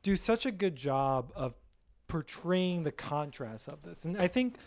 do 0.03 0.15
such 0.15 0.45
a 0.45 0.51
good 0.51 0.75
job 0.75 1.31
of 1.35 1.55
portraying 2.07 2.83
the 2.83 2.91
contrast 2.91 3.67
of 3.67 3.81
this, 3.81 4.05
and 4.05 4.17
I 4.17 4.27
think 4.27 4.57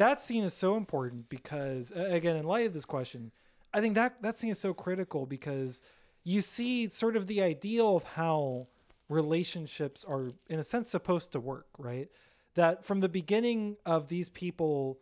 that 0.00 0.18
scene 0.18 0.44
is 0.44 0.54
so 0.54 0.76
important 0.76 1.28
because 1.28 1.92
again, 1.94 2.36
in 2.36 2.46
light 2.46 2.66
of 2.66 2.72
this 2.72 2.86
question, 2.86 3.30
I 3.74 3.82
think 3.82 3.94
that 3.96 4.22
that 4.22 4.38
scene 4.38 4.50
is 4.50 4.58
so 4.58 4.72
critical 4.72 5.26
because 5.26 5.82
you 6.24 6.40
see 6.40 6.86
sort 6.86 7.16
of 7.16 7.26
the 7.26 7.42
ideal 7.42 7.96
of 7.96 8.04
how 8.04 8.68
relationships 9.10 10.02
are 10.02 10.30
in 10.48 10.58
a 10.58 10.62
sense 10.62 10.88
supposed 10.88 11.32
to 11.32 11.40
work, 11.40 11.66
right? 11.76 12.08
That 12.54 12.82
from 12.82 13.00
the 13.00 13.10
beginning 13.10 13.76
of 13.84 14.08
these 14.08 14.30
people 14.30 14.98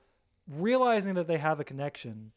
realizing 0.48 1.14
that 1.14 1.28
they 1.28 1.38
have 1.38 1.60
a 1.60 1.64
connection, 1.64 2.32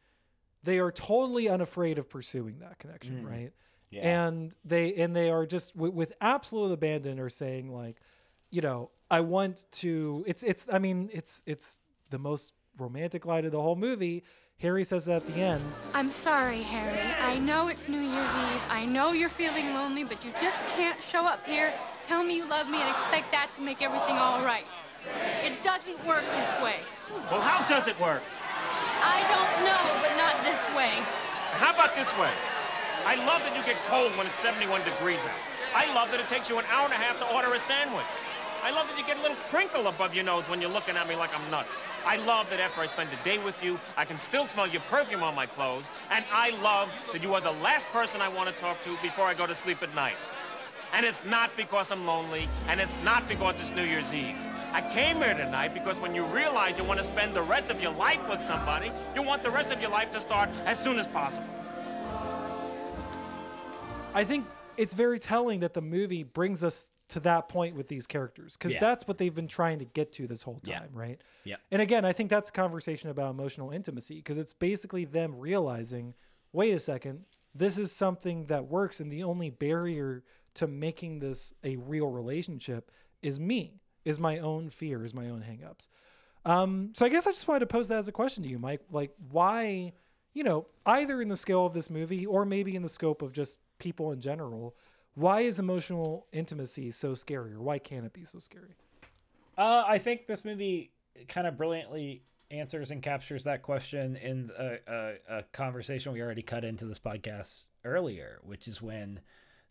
they 0.64 0.78
are 0.78 0.92
totally 0.92 1.50
unafraid 1.50 1.98
of 1.98 2.12
pursuing 2.12 2.60
that 2.60 2.78
connection, 2.78 3.24
mm. 3.24 3.28
right? 3.28 3.54
Yeah. 3.90 4.28
And 4.28 4.56
they 4.64 4.94
and 4.94 5.16
they 5.16 5.32
are 5.32 5.48
just 5.48 5.74
w- 5.74 5.92
with 5.92 6.14
absolute 6.22 6.72
abandon 6.72 7.20
are 7.20 7.28
saying 7.28 7.74
like, 7.74 7.98
you 8.52 8.62
know, 8.62 8.92
I 9.10 9.22
want 9.22 9.66
to. 9.72 10.24
It's 10.28 10.44
it's. 10.44 10.68
I 10.72 10.78
mean, 10.78 11.10
it's 11.12 11.42
it's 11.48 11.80
the 12.12 12.20
most 12.20 12.54
romantic 12.78 13.26
line 13.26 13.46
of 13.46 13.52
the 13.52 13.62
whole 13.62 13.76
movie. 13.76 14.24
Harry 14.60 14.84
says 14.84 15.10
at 15.10 15.26
the 15.26 15.34
end, 15.34 15.64
I'm 15.96 16.12
sorry, 16.12 16.62
Harry. 16.62 17.02
I 17.24 17.40
know 17.40 17.68
it's 17.68 17.88
New 17.88 18.00
Year's 18.00 18.36
Eve. 18.36 18.62
I 18.70 18.86
know 18.86 19.12
you're 19.12 19.28
feeling 19.28 19.74
lonely, 19.74 20.04
but 20.04 20.24
you 20.24 20.32
just 20.40 20.68
can't 20.68 21.02
show 21.02 21.26
up 21.26 21.44
here, 21.48 21.74
tell 22.04 22.24
me 22.24 22.38
you 22.38 22.46
love 22.46 22.70
me, 22.70 22.80
and 22.80 22.90
expect 22.90 23.32
that 23.32 23.50
to 23.54 23.62
make 23.62 23.82
everything 23.82 24.18
all 24.18 24.46
right. 24.46 24.70
It 25.44 25.64
doesn't 25.64 25.98
work 26.06 26.24
this 26.38 26.62
way. 26.62 26.78
Well, 27.32 27.42
how 27.42 27.68
does 27.68 27.88
it 27.88 28.00
work? 28.00 28.22
I 29.02 29.26
don't 29.34 29.66
know, 29.66 29.82
but 30.06 30.14
not 30.14 30.38
this 30.46 30.62
way. 30.78 30.94
How 31.58 31.74
about 31.74 31.96
this 31.96 32.14
way? 32.20 32.30
I 33.04 33.18
love 33.26 33.42
that 33.42 33.58
you 33.58 33.66
get 33.66 33.82
cold 33.90 34.16
when 34.16 34.28
it's 34.28 34.38
71 34.38 34.86
degrees 34.86 35.26
out. 35.26 35.42
I 35.74 35.90
love 35.96 36.12
that 36.12 36.20
it 36.20 36.28
takes 36.28 36.52
you 36.52 36.60
an 36.60 36.66
hour 36.70 36.86
and 36.86 36.94
a 36.94 37.02
half 37.02 37.18
to 37.18 37.26
order 37.34 37.52
a 37.52 37.58
sandwich. 37.58 38.06
I 38.64 38.70
love 38.70 38.88
that 38.88 38.98
you 38.98 39.04
get 39.06 39.18
a 39.18 39.22
little 39.22 39.38
crinkle 39.50 39.88
above 39.88 40.14
your 40.14 40.24
nose 40.24 40.48
when 40.48 40.62
you're 40.62 40.70
looking 40.70 40.96
at 40.96 41.10
me 41.10 41.16
like 41.16 41.34
I'm 41.34 41.50
nuts. 41.50 41.84
I 42.06 42.18
love 42.18 42.48
that 42.52 42.60
after 42.60 42.82
I 42.82 42.86
spend 42.86 43.10
a 43.12 43.24
day 43.24 43.40
with 43.40 43.64
you, 43.64 43.80
I 43.98 44.06
can 44.06 44.20
still 44.20 44.46
smell 44.46 44.68
your 44.68 44.82
perfume 44.82 45.24
on 45.24 45.34
my 45.34 45.48
clothes. 45.48 45.92
And 46.12 46.24
I 46.32 46.52
love 46.62 46.94
that 47.12 47.24
you 47.24 47.34
are 47.34 47.42
the 47.42 47.52
last 47.64 47.90
person 47.90 48.22
I 48.22 48.28
want 48.28 48.50
to 48.50 48.56
talk 48.56 48.80
to 48.84 48.96
before 49.02 49.26
I 49.26 49.34
go 49.34 49.48
to 49.48 49.56
sleep 49.56 49.82
at 49.82 49.94
night. 49.96 50.16
And 50.94 51.06
it's 51.06 51.26
not 51.26 51.50
because 51.58 51.92
I'm 51.92 52.06
lonely, 52.06 52.48
and 52.68 52.80
it's 52.80 53.00
not 53.00 53.28
because 53.28 53.60
it's 53.60 53.72
New 53.72 53.84
Year's 53.84 54.14
Eve. 54.14 54.36
I 54.74 54.82
came 54.82 55.18
here 55.18 55.34
tonight 55.34 55.74
because 55.74 56.00
when 56.00 56.14
you 56.14 56.24
realize 56.26 56.78
you 56.78 56.84
want 56.84 57.00
to 57.00 57.06
spend 57.06 57.34
the 57.34 57.42
rest 57.42 57.72
of 57.72 57.82
your 57.82 57.94
life 57.94 58.28
with 58.30 58.44
somebody, 58.44 58.92
you 59.16 59.24
want 59.24 59.42
the 59.42 59.50
rest 59.50 59.74
of 59.74 59.82
your 59.82 59.90
life 59.90 60.12
to 60.12 60.20
start 60.20 60.50
as 60.66 60.78
soon 60.78 61.00
as 61.00 61.08
possible. 61.08 61.48
I 64.14 64.24
think 64.24 64.46
it's 64.78 64.94
very 64.94 65.20
telling 65.20 65.62
that 65.62 65.74
the 65.74 65.82
movie 65.82 66.24
brings 66.24 66.64
us 66.64 66.90
to 67.10 67.20
that 67.20 67.50
point 67.50 67.76
with 67.76 67.88
these 67.88 68.08
characters 68.08 68.56
because 68.56 68.74
yeah. 68.74 68.80
that's 68.80 69.08
what 69.08 69.18
they've 69.18 69.36
been 69.36 69.48
trying 69.48 69.80
to 69.80 69.86
get 69.86 70.14
to 70.14 70.28
this 70.28 70.42
whole 70.42 70.62
time, 70.62 70.90
yeah. 70.94 71.00
right? 71.00 71.22
Yeah. 71.44 71.56
And 71.70 71.82
again, 71.82 72.06
I 72.06 72.14
think 72.14 72.30
that's 72.30 72.50
a 72.50 72.54
conversation 72.54 73.10
about 73.10 73.32
emotional 73.32 73.72
intimacy 73.72 74.16
because 74.16 74.38
it's 74.38 74.54
basically 74.54 75.04
them 75.06 75.36
realizing, 75.38 76.14
wait 76.54 76.72
a 76.72 76.80
second, 76.80 77.26
this 77.54 77.78
is 77.78 77.92
something 77.92 78.46
that 78.46 78.68
works, 78.68 79.02
and 79.02 79.12
the 79.12 79.24
only 79.24 79.50
barrier 79.50 80.24
to 80.54 80.68
making 80.68 81.20
this 81.20 81.54
a 81.64 81.76
real 81.76 82.08
relationship 82.08 82.92
is 83.22 83.40
me 83.40 83.82
is 84.06 84.20
my 84.20 84.40
own 84.40 84.70
fear, 84.70 85.04
is 85.04 85.14
my 85.14 85.30
own 85.30 85.42
hangups. 85.42 85.88
Um, 86.46 86.92
so 86.96 87.06
I 87.06 87.10
guess 87.10 87.28
I 87.28 87.32
just 87.32 87.48
wanted 87.48 87.60
to 87.62 87.68
pose 87.68 87.90
that 87.90 87.98
as 87.98 88.08
a 88.08 88.12
question 88.12 88.44
to 88.44 88.50
you, 88.50 88.58
Mike. 88.58 88.82
Like, 88.90 89.12
why, 89.30 89.94
you 90.34 90.44
know, 90.44 90.68
either 90.86 91.22
in 91.22 91.28
the 91.28 91.36
scale 91.36 91.66
of 91.66 91.74
this 91.74 91.90
movie 91.90 92.26
or 92.26 92.46
maybe 92.46 92.76
in 92.76 92.82
the 92.82 92.90
scope 92.90 93.22
of 93.22 93.34
just 93.34 93.60
people 93.80 94.12
in 94.12 94.22
general, 94.22 94.76
why 95.14 95.42
is 95.42 95.60
emotional 95.60 96.26
intimacy 96.32 96.90
so 96.92 97.14
scary, 97.16 97.54
or 97.54 97.62
why 97.62 97.80
can 97.80 98.06
it 98.06 98.14
be 98.14 98.24
so 98.24 98.40
scary? 98.40 98.76
Uh, 99.58 99.84
I 99.86 99.98
think 99.98 100.28
this 100.28 100.46
movie 100.46 100.92
kind 101.28 101.46
of 101.46 101.58
brilliantly 101.58 102.24
answers 102.50 102.92
and 102.92 103.02
captures 103.02 103.44
that 103.46 103.62
question 103.62 104.16
in 104.16 104.52
a, 104.58 104.78
a, 104.88 105.14
a 105.38 105.44
conversation 105.52 106.12
we 106.12 106.22
already 106.22 106.42
cut 106.42 106.64
into 106.64 106.86
this 106.86 107.00
podcast 107.00 107.66
earlier, 107.84 108.40
which 108.44 108.68
is 108.68 108.82
when 108.82 109.20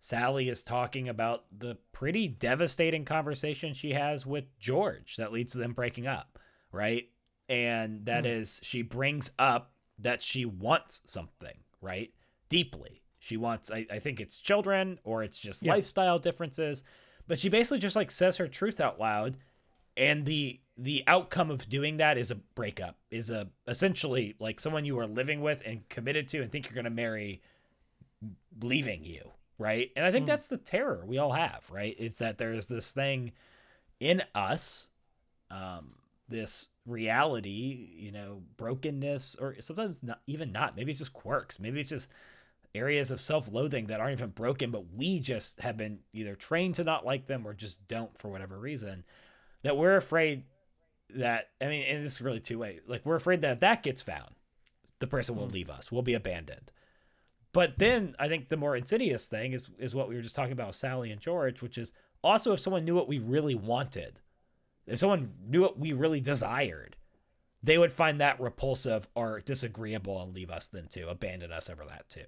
Sally 0.01 0.49
is 0.49 0.63
talking 0.63 1.09
about 1.09 1.45
the 1.57 1.77
pretty 1.93 2.27
devastating 2.27 3.05
conversation 3.05 3.75
she 3.75 3.93
has 3.93 4.27
with 4.27 4.59
George 4.59 5.17
that 5.17 5.33
leads 5.33 5.53
to 5.53 5.59
them 5.59 5.73
breaking 5.73 6.07
up, 6.07 6.39
right? 6.73 7.09
And 7.49 8.07
that 8.07 8.25
mm. 8.25 8.41
is, 8.41 8.61
she 8.63 8.83
brings 8.83 9.31
up 9.39 9.70
that 10.01 10.23
she 10.23 10.45
wants 10.45 11.03
something, 11.05 11.59
right? 11.81 12.13
Deeply. 12.49 13.03
She 13.19 13.37
wants, 13.37 13.71
I, 13.71 13.87
I 13.91 13.99
think 13.99 14.21
it's 14.21 14.37
children 14.37 14.99
or 15.05 15.23
it's 15.23 15.39
just 15.39 15.63
yeah. 15.63 15.73
lifestyle 15.73 16.19
differences, 16.19 16.85
but 17.29 17.39
she 17.39 17.49
basically 17.49 17.79
just 17.79 17.97
like 17.97 18.11
says 18.11 18.39
her 18.39 18.49
truth 18.49 18.81
out 18.81 18.99
loud. 18.99 19.37
And 19.97 20.25
the 20.25 20.61
the 20.77 21.05
outcome 21.07 21.51
of 21.51 21.69
doing 21.69 21.99
that 21.99 22.17
is 22.17 22.31
a 22.31 22.37
breakup, 22.37 22.97
is 23.11 23.29
a 23.29 23.49
essentially 23.67 24.35
like 24.39 24.59
someone 24.59 24.87
you 24.87 24.99
are 24.99 25.07
living 25.07 25.43
with 25.43 25.63
and 25.67 25.87
committed 25.91 26.29
to 26.29 26.41
and 26.41 26.51
think 26.51 26.67
you're 26.67 26.77
gonna 26.77 26.89
marry 26.89 27.43
leaving 28.63 29.05
you 29.05 29.33
right? 29.61 29.91
And 29.95 30.07
I 30.07 30.11
think 30.11 30.25
mm. 30.25 30.29
that's 30.29 30.49
the 30.49 30.57
terror 30.57 31.05
we 31.07 31.19
all 31.19 31.33
have, 31.33 31.71
right? 31.71 31.95
It's 31.99 32.19
that 32.19 32.39
there's 32.39 32.67
this 32.67 32.93
thing 32.93 33.33
in 34.01 34.23
us, 34.35 34.89
um, 35.51 35.97
this 36.29 36.69
reality, 36.91 37.91
you 37.97 38.13
know, 38.13 38.43
brokenness, 38.57 39.37
or 39.37 39.57
sometimes 39.61 40.03
not 40.03 40.21
even 40.27 40.53
not. 40.53 40.77
Maybe 40.77 40.91
it's 40.91 40.99
just 40.99 41.13
quirks. 41.13 41.59
Maybe 41.59 41.81
it's 41.81 41.91
just 41.91 42.09
areas 42.75 43.11
of 43.11 43.21
self-loathing 43.21 43.87
that 43.87 44.01
aren't 44.01 44.19
even 44.19 44.31
broken, 44.31 44.71
but 44.71 44.93
we 44.95 45.21
just 45.21 45.61
have 45.61 45.77
been 45.77 46.01
either 46.13 46.35
trained 46.35 46.77
to 46.77 46.85
not 46.85 47.05
like 47.05 47.27
them 47.27 47.47
or 47.47 47.55
just 47.55 47.89
don't 47.89 48.17
for 48.19 48.29
whatever 48.29 48.59
reason. 48.59 49.05
That 49.63 49.77
we're 49.77 49.97
afraid 49.97 50.45
that 51.17 51.49
I 51.61 51.67
mean, 51.67 51.85
and 51.89 52.05
this 52.05 52.15
is 52.15 52.23
really 52.23 52.41
two 52.41 52.59
way. 52.59 52.81
Like 52.87 53.05
we're 53.05 53.17
afraid 53.17 53.43
that 53.43 53.53
if 53.53 53.61
that 53.61 53.83
gets 53.83 54.03
found, 54.03 54.35
the 55.01 55.07
person 55.07 55.37
will 55.37 55.49
mm. 55.49 55.53
leave 55.53 55.71
us. 55.71 55.91
We'll 55.91 56.03
be 56.03 56.15
abandoned. 56.15 56.73
But 57.53 57.79
then 57.79 58.15
I 58.19 58.29
think 58.29 58.49
the 58.49 58.57
more 58.57 58.77
insidious 58.77 59.27
thing 59.27 59.53
is 59.53 59.71
is 59.79 59.95
what 59.95 60.09
we 60.09 60.15
were 60.15 60.23
just 60.23 60.37
talking 60.37 60.53
about, 60.53 60.75
Sally 60.75 61.11
and 61.11 61.21
George, 61.21 61.63
which 61.63 61.79
is 61.79 61.93
also 62.23 62.53
if 62.53 62.61
someone 62.61 62.85
knew 62.85 62.95
what 62.95 63.09
we 63.09 63.19
really 63.19 63.55
wanted, 63.55 64.21
if 64.91 64.99
someone 64.99 65.33
knew 65.47 65.63
what 65.63 65.79
we 65.79 65.93
really 65.93 66.21
desired, 66.21 66.97
they 67.63 67.79
would 67.79 67.93
find 67.93 68.21
that 68.21 68.41
repulsive 68.41 69.09
or 69.15 69.41
disagreeable 69.41 70.21
and 70.21 70.35
leave 70.35 70.51
us 70.51 70.69
then 70.69 70.89
too, 70.89 71.07
abandon 71.09 71.53
us 71.53 71.69
over 71.69 71.85
that 71.85 72.09
too. 72.09 72.25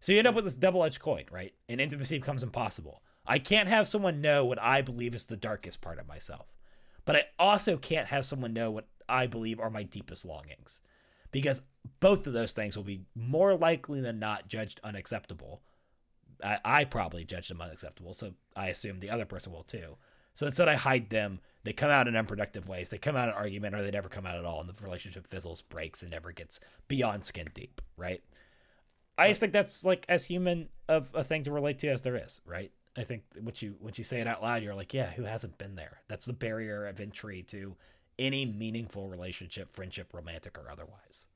So 0.00 0.12
you 0.12 0.18
end 0.18 0.28
up 0.28 0.34
with 0.34 0.44
this 0.44 0.56
double 0.56 0.84
edged 0.84 1.00
coin, 1.00 1.24
right? 1.30 1.54
And 1.68 1.80
intimacy 1.80 2.18
becomes 2.18 2.42
impossible. 2.42 3.02
I 3.26 3.38
can't 3.38 3.68
have 3.68 3.88
someone 3.88 4.20
know 4.20 4.44
what 4.44 4.60
I 4.62 4.80
believe 4.80 5.14
is 5.14 5.26
the 5.26 5.36
darkest 5.36 5.80
part 5.80 5.98
of 5.98 6.06
myself, 6.06 6.46
but 7.04 7.16
I 7.16 7.24
also 7.38 7.76
can't 7.76 8.08
have 8.08 8.24
someone 8.24 8.52
know 8.52 8.70
what 8.70 8.86
I 9.08 9.26
believe 9.26 9.58
are 9.58 9.70
my 9.70 9.82
deepest 9.82 10.24
longings 10.24 10.82
because 11.30 11.62
both 12.00 12.26
of 12.26 12.32
those 12.32 12.52
things 12.52 12.76
will 12.76 12.84
be 12.84 13.02
more 13.14 13.56
likely 13.56 14.00
than 14.00 14.18
not 14.18 14.48
judged 14.48 14.80
unacceptable. 14.84 15.62
I, 16.42 16.58
I 16.64 16.84
probably 16.84 17.24
judge 17.24 17.48
them 17.48 17.60
unacceptable, 17.60 18.14
so 18.14 18.34
I 18.54 18.68
assume 18.68 19.00
the 19.00 19.10
other 19.10 19.24
person 19.24 19.52
will 19.52 19.64
too. 19.64 19.96
So 20.34 20.46
instead, 20.46 20.68
I 20.68 20.76
hide 20.76 21.10
them. 21.10 21.40
They 21.68 21.74
come 21.74 21.90
out 21.90 22.08
in 22.08 22.16
unproductive 22.16 22.66
ways. 22.66 22.88
They 22.88 22.96
come 22.96 23.14
out 23.14 23.28
in 23.28 23.34
argument, 23.34 23.74
or 23.74 23.82
they 23.82 23.90
never 23.90 24.08
come 24.08 24.24
out 24.24 24.36
at 24.36 24.46
all, 24.46 24.58
and 24.58 24.70
the 24.70 24.82
relationship 24.82 25.26
fizzles, 25.26 25.60
breaks, 25.60 26.00
and 26.00 26.10
never 26.10 26.32
gets 26.32 26.60
beyond 26.88 27.26
skin 27.26 27.48
deep. 27.52 27.82
Right? 27.94 28.22
I 29.18 29.28
just 29.28 29.40
think 29.40 29.52
that's 29.52 29.84
like 29.84 30.06
as 30.08 30.24
human 30.24 30.70
of 30.88 31.10
a 31.12 31.22
thing 31.22 31.44
to 31.44 31.52
relate 31.52 31.78
to 31.80 31.88
as 31.88 32.00
there 32.00 32.16
is. 32.16 32.40
Right? 32.46 32.72
I 32.96 33.04
think 33.04 33.24
once 33.42 33.60
you 33.60 33.76
once 33.80 33.98
you 33.98 34.04
say 34.04 34.18
it 34.22 34.26
out 34.26 34.42
loud, 34.42 34.62
you're 34.62 34.74
like, 34.74 34.94
yeah, 34.94 35.10
who 35.10 35.24
hasn't 35.24 35.58
been 35.58 35.74
there? 35.74 36.00
That's 36.08 36.24
the 36.24 36.32
barrier 36.32 36.86
of 36.86 37.00
entry 37.00 37.42
to 37.48 37.76
any 38.18 38.46
meaningful 38.46 39.06
relationship, 39.06 39.76
friendship, 39.76 40.14
romantic 40.14 40.56
or 40.56 40.70
otherwise. 40.70 41.26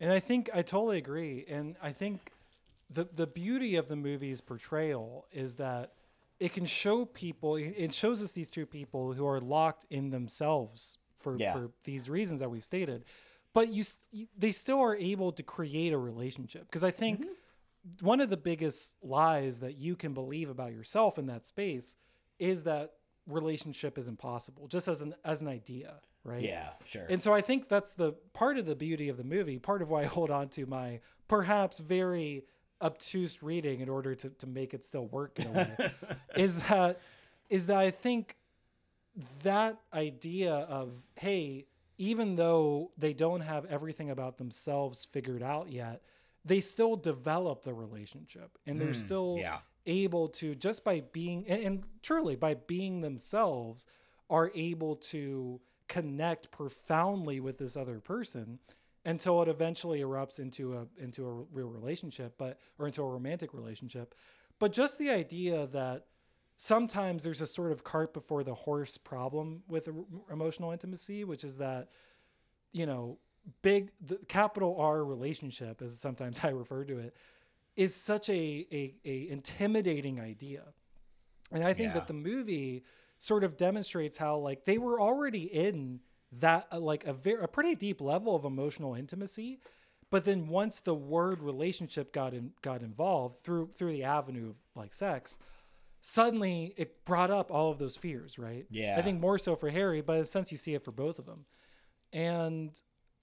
And 0.00 0.10
I 0.10 0.18
think 0.18 0.48
I 0.54 0.62
totally 0.62 0.96
agree. 0.96 1.44
And 1.46 1.76
I 1.82 1.92
think 1.92 2.32
the 2.88 3.06
the 3.14 3.26
beauty 3.26 3.76
of 3.76 3.88
the 3.88 3.96
movie's 3.96 4.40
portrayal 4.40 5.26
is 5.30 5.56
that 5.56 5.92
it 6.40 6.52
can 6.52 6.64
show 6.64 7.04
people 7.04 7.56
it 7.56 7.94
shows 7.94 8.22
us 8.22 8.32
these 8.32 8.50
two 8.50 8.66
people 8.66 9.12
who 9.12 9.26
are 9.26 9.40
locked 9.40 9.86
in 9.90 10.10
themselves 10.10 10.98
for, 11.18 11.36
yeah. 11.38 11.52
for 11.52 11.70
these 11.84 12.10
reasons 12.10 12.40
that 12.40 12.50
we've 12.50 12.64
stated 12.64 13.04
but 13.52 13.68
you 13.68 13.84
they 14.36 14.52
still 14.52 14.80
are 14.80 14.96
able 14.96 15.32
to 15.32 15.42
create 15.42 15.92
a 15.92 15.98
relationship 15.98 16.62
because 16.66 16.84
i 16.84 16.90
think 16.90 17.20
mm-hmm. 17.20 18.06
one 18.06 18.20
of 18.20 18.30
the 18.30 18.36
biggest 18.36 18.96
lies 19.02 19.60
that 19.60 19.76
you 19.76 19.96
can 19.96 20.12
believe 20.12 20.50
about 20.50 20.72
yourself 20.72 21.18
in 21.18 21.26
that 21.26 21.46
space 21.46 21.96
is 22.38 22.64
that 22.64 22.92
relationship 23.26 23.96
is 23.96 24.08
impossible 24.08 24.66
just 24.68 24.88
as 24.88 25.00
an 25.00 25.14
as 25.24 25.40
an 25.40 25.48
idea 25.48 25.94
right 26.24 26.42
yeah 26.42 26.70
sure 26.84 27.06
and 27.08 27.22
so 27.22 27.32
i 27.32 27.40
think 27.40 27.68
that's 27.68 27.94
the 27.94 28.12
part 28.34 28.58
of 28.58 28.66
the 28.66 28.74
beauty 28.74 29.08
of 29.08 29.16
the 29.16 29.24
movie 29.24 29.58
part 29.58 29.80
of 29.80 29.88
why 29.88 30.02
i 30.02 30.04
hold 30.04 30.30
on 30.30 30.48
to 30.48 30.66
my 30.66 31.00
perhaps 31.26 31.78
very 31.78 32.44
obtuse 32.82 33.42
reading 33.42 33.80
in 33.80 33.88
order 33.88 34.14
to, 34.14 34.30
to 34.30 34.46
make 34.46 34.74
it 34.74 34.84
still 34.84 35.06
work 35.06 35.38
in 35.38 35.46
a 35.46 35.52
way 35.52 35.90
is 36.36 36.58
that 36.64 37.00
is 37.48 37.66
that 37.66 37.78
I 37.78 37.90
think 37.90 38.36
that 39.42 39.78
idea 39.92 40.54
of 40.54 41.02
hey, 41.16 41.66
even 41.98 42.36
though 42.36 42.90
they 42.98 43.12
don't 43.12 43.42
have 43.42 43.64
everything 43.66 44.10
about 44.10 44.38
themselves 44.38 45.06
figured 45.12 45.42
out 45.42 45.70
yet, 45.70 46.02
they 46.44 46.60
still 46.60 46.96
develop 46.96 47.62
the 47.62 47.72
relationship 47.72 48.58
and 48.66 48.80
they're 48.80 48.88
mm, 48.88 48.96
still 48.96 49.36
yeah. 49.38 49.58
able 49.86 50.28
to 50.28 50.54
just 50.54 50.84
by 50.84 51.02
being 51.12 51.44
and, 51.48 51.62
and 51.62 51.82
truly 52.02 52.36
by 52.36 52.54
being 52.54 53.00
themselves 53.00 53.86
are 54.28 54.50
able 54.54 54.96
to 54.96 55.60
connect 55.86 56.50
profoundly 56.50 57.40
with 57.40 57.58
this 57.58 57.76
other 57.76 58.00
person 58.00 58.58
until 59.04 59.42
it 59.42 59.48
eventually 59.48 60.00
erupts 60.00 60.38
into 60.38 60.74
a 60.74 60.86
into 61.02 61.26
a 61.26 61.32
real 61.52 61.68
relationship 61.68 62.34
but 62.38 62.58
or 62.78 62.86
into 62.86 63.02
a 63.02 63.08
romantic 63.08 63.52
relationship 63.52 64.14
but 64.58 64.72
just 64.72 64.98
the 64.98 65.10
idea 65.10 65.66
that 65.66 66.06
sometimes 66.56 67.24
there's 67.24 67.40
a 67.40 67.46
sort 67.46 67.72
of 67.72 67.84
cart 67.84 68.14
before 68.14 68.44
the 68.44 68.54
horse 68.54 68.96
problem 68.96 69.62
with 69.68 69.88
emotional 70.30 70.70
intimacy 70.70 71.24
which 71.24 71.44
is 71.44 71.58
that 71.58 71.88
you 72.72 72.86
know 72.86 73.18
big 73.62 73.90
the 74.00 74.18
capital 74.28 74.76
R 74.78 75.04
relationship 75.04 75.82
as 75.82 75.98
sometimes 75.98 76.40
I 76.44 76.48
refer 76.48 76.84
to 76.84 76.98
it 76.98 77.14
is 77.76 77.94
such 77.94 78.28
a 78.28 78.66
a, 78.72 78.94
a 79.04 79.28
intimidating 79.28 80.20
idea 80.20 80.62
and 81.52 81.62
I 81.62 81.72
think 81.74 81.88
yeah. 81.88 81.94
that 81.94 82.06
the 82.06 82.14
movie 82.14 82.84
sort 83.18 83.44
of 83.44 83.56
demonstrates 83.56 84.16
how 84.16 84.36
like 84.38 84.64
they 84.64 84.78
were 84.78 85.00
already 85.00 85.44
in 85.44 86.00
that 86.32 86.66
uh, 86.72 86.80
like 86.80 87.06
a 87.06 87.12
very 87.12 87.42
a 87.42 87.48
pretty 87.48 87.74
deep 87.74 88.00
level 88.00 88.34
of 88.34 88.44
emotional 88.44 88.94
intimacy 88.94 89.60
but 90.10 90.24
then 90.24 90.46
once 90.46 90.80
the 90.80 90.94
word 90.94 91.42
relationship 91.42 92.12
got 92.12 92.34
in, 92.34 92.52
got 92.62 92.82
involved 92.82 93.40
through 93.40 93.70
through 93.74 93.92
the 93.92 94.04
avenue 94.04 94.50
of 94.50 94.56
like 94.74 94.92
sex 94.92 95.38
suddenly 96.00 96.74
it 96.76 97.04
brought 97.04 97.30
up 97.30 97.50
all 97.50 97.70
of 97.70 97.78
those 97.78 97.96
fears 97.96 98.38
right? 98.38 98.66
Yeah 98.70 98.96
i 98.98 99.02
think 99.02 99.20
more 99.20 99.38
so 99.38 99.56
for 99.56 99.70
harry 99.70 100.00
but 100.00 100.14
in 100.14 100.22
a 100.22 100.26
sense 100.26 100.50
you 100.52 100.58
see 100.58 100.74
it 100.74 100.82
for 100.82 100.92
both 100.92 101.18
of 101.18 101.26
them. 101.26 101.46
And 102.12 102.78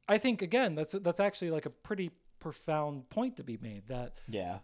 i 0.08 0.18
think 0.18 0.42
again 0.42 0.76
that's 0.76 0.94
that's 0.94 1.20
actually 1.20 1.52
like 1.52 1.66
a 1.66 1.70
pretty 1.70 2.12
profound 2.42 3.10
point 3.10 3.38
to 3.38 3.44
be 3.44 3.58
made 3.62 3.88
that 3.88 4.20
yeah. 4.28 4.58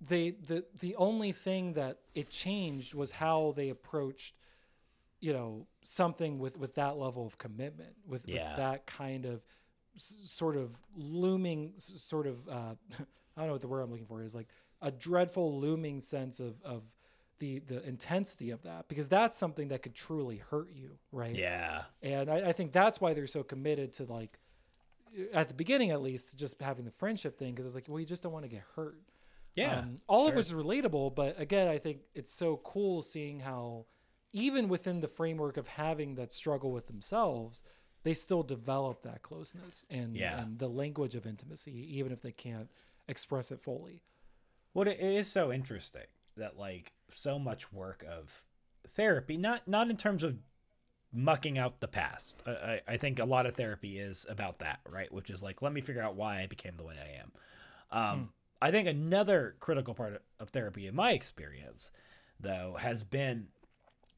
they 0.00 0.30
the 0.30 0.64
the 0.80 0.96
only 0.96 1.30
thing 1.30 1.74
that 1.74 1.98
it 2.14 2.30
changed 2.30 2.94
was 2.94 3.12
how 3.12 3.52
they 3.56 3.68
approached 3.68 4.34
you 5.20 5.32
know 5.32 5.66
something 5.82 6.38
with 6.38 6.56
with 6.58 6.74
that 6.74 6.96
level 6.96 7.26
of 7.26 7.38
commitment 7.38 7.94
with, 8.06 8.28
yeah. 8.28 8.48
with 8.48 8.56
that 8.58 8.86
kind 8.86 9.24
of 9.26 9.42
s- 9.96 10.18
sort 10.24 10.56
of 10.56 10.72
looming 10.96 11.72
s- 11.76 11.92
sort 11.96 12.26
of 12.26 12.48
uh, 12.48 12.52
I 13.36 13.40
don't 13.40 13.46
know 13.46 13.52
what 13.52 13.60
the 13.60 13.68
word 13.68 13.80
I'm 13.80 13.90
looking 13.90 14.06
for 14.06 14.22
is 14.22 14.34
like 14.34 14.48
a 14.80 14.90
dreadful 14.90 15.60
looming 15.60 16.00
sense 16.00 16.40
of 16.40 16.62
of 16.62 16.82
the 17.38 17.60
the 17.60 17.86
intensity 17.86 18.50
of 18.50 18.62
that 18.62 18.88
because 18.88 19.08
that's 19.08 19.36
something 19.36 19.68
that 19.68 19.82
could 19.82 19.94
truly 19.94 20.38
hurt 20.50 20.70
you 20.72 20.98
right 21.12 21.34
yeah 21.34 21.82
and 22.02 22.28
I, 22.30 22.48
I 22.48 22.52
think 22.52 22.72
that's 22.72 23.00
why 23.00 23.14
they're 23.14 23.26
so 23.26 23.42
committed 23.42 23.92
to 23.94 24.04
like 24.04 24.38
at 25.32 25.48
the 25.48 25.54
beginning 25.54 25.90
at 25.90 26.02
least 26.02 26.36
just 26.36 26.60
having 26.60 26.84
the 26.84 26.90
friendship 26.90 27.36
thing 27.38 27.54
because 27.54 27.66
it's 27.66 27.74
like 27.74 27.86
well 27.88 28.00
you 28.00 28.06
just 28.06 28.22
don't 28.22 28.32
want 28.32 28.44
to 28.44 28.48
get 28.48 28.62
hurt 28.74 28.98
yeah 29.54 29.80
um, 29.80 29.96
all 30.06 30.24
sure. 30.24 30.30
of 30.30 30.36
which 30.36 30.46
is 30.46 30.52
relatable 30.52 31.14
but 31.14 31.40
again 31.40 31.68
I 31.68 31.78
think 31.78 32.00
it's 32.14 32.32
so 32.32 32.60
cool 32.64 33.02
seeing 33.02 33.40
how 33.40 33.86
even 34.32 34.68
within 34.68 35.00
the 35.00 35.08
framework 35.08 35.56
of 35.56 35.68
having 35.68 36.14
that 36.16 36.32
struggle 36.32 36.70
with 36.70 36.86
themselves, 36.86 37.62
they 38.02 38.14
still 38.14 38.42
develop 38.42 39.02
that 39.02 39.22
closeness 39.22 39.84
and, 39.90 40.16
yeah. 40.16 40.40
and 40.40 40.58
the 40.58 40.68
language 40.68 41.14
of 41.14 41.26
intimacy, 41.26 41.98
even 41.98 42.12
if 42.12 42.20
they 42.22 42.32
can't 42.32 42.70
express 43.06 43.50
it 43.50 43.60
fully. 43.60 44.02
What 44.72 44.88
it 44.88 45.00
is 45.00 45.26
so 45.28 45.52
interesting 45.52 46.06
that 46.36 46.56
like 46.58 46.92
so 47.08 47.38
much 47.38 47.72
work 47.72 48.04
of 48.08 48.44
therapy, 48.86 49.36
not 49.36 49.66
not 49.66 49.90
in 49.90 49.96
terms 49.96 50.22
of 50.22 50.36
mucking 51.12 51.58
out 51.58 51.80
the 51.80 51.88
past. 51.88 52.42
I, 52.46 52.80
I 52.86 52.96
think 52.96 53.18
a 53.18 53.24
lot 53.24 53.46
of 53.46 53.56
therapy 53.56 53.98
is 53.98 54.26
about 54.28 54.58
that, 54.58 54.80
right? 54.88 55.12
Which 55.12 55.30
is 55.30 55.42
like, 55.42 55.62
let 55.62 55.72
me 55.72 55.80
figure 55.80 56.02
out 56.02 56.16
why 56.16 56.40
I 56.40 56.46
became 56.46 56.76
the 56.76 56.84
way 56.84 56.96
I 56.98 57.20
am. 57.20 57.32
Um, 57.90 58.18
hmm. 58.18 58.24
I 58.60 58.70
think 58.70 58.88
another 58.88 59.56
critical 59.60 59.94
part 59.94 60.22
of 60.38 60.50
therapy, 60.50 60.86
in 60.86 60.94
my 60.94 61.12
experience, 61.12 61.92
though, 62.38 62.76
has 62.78 63.04
been 63.04 63.48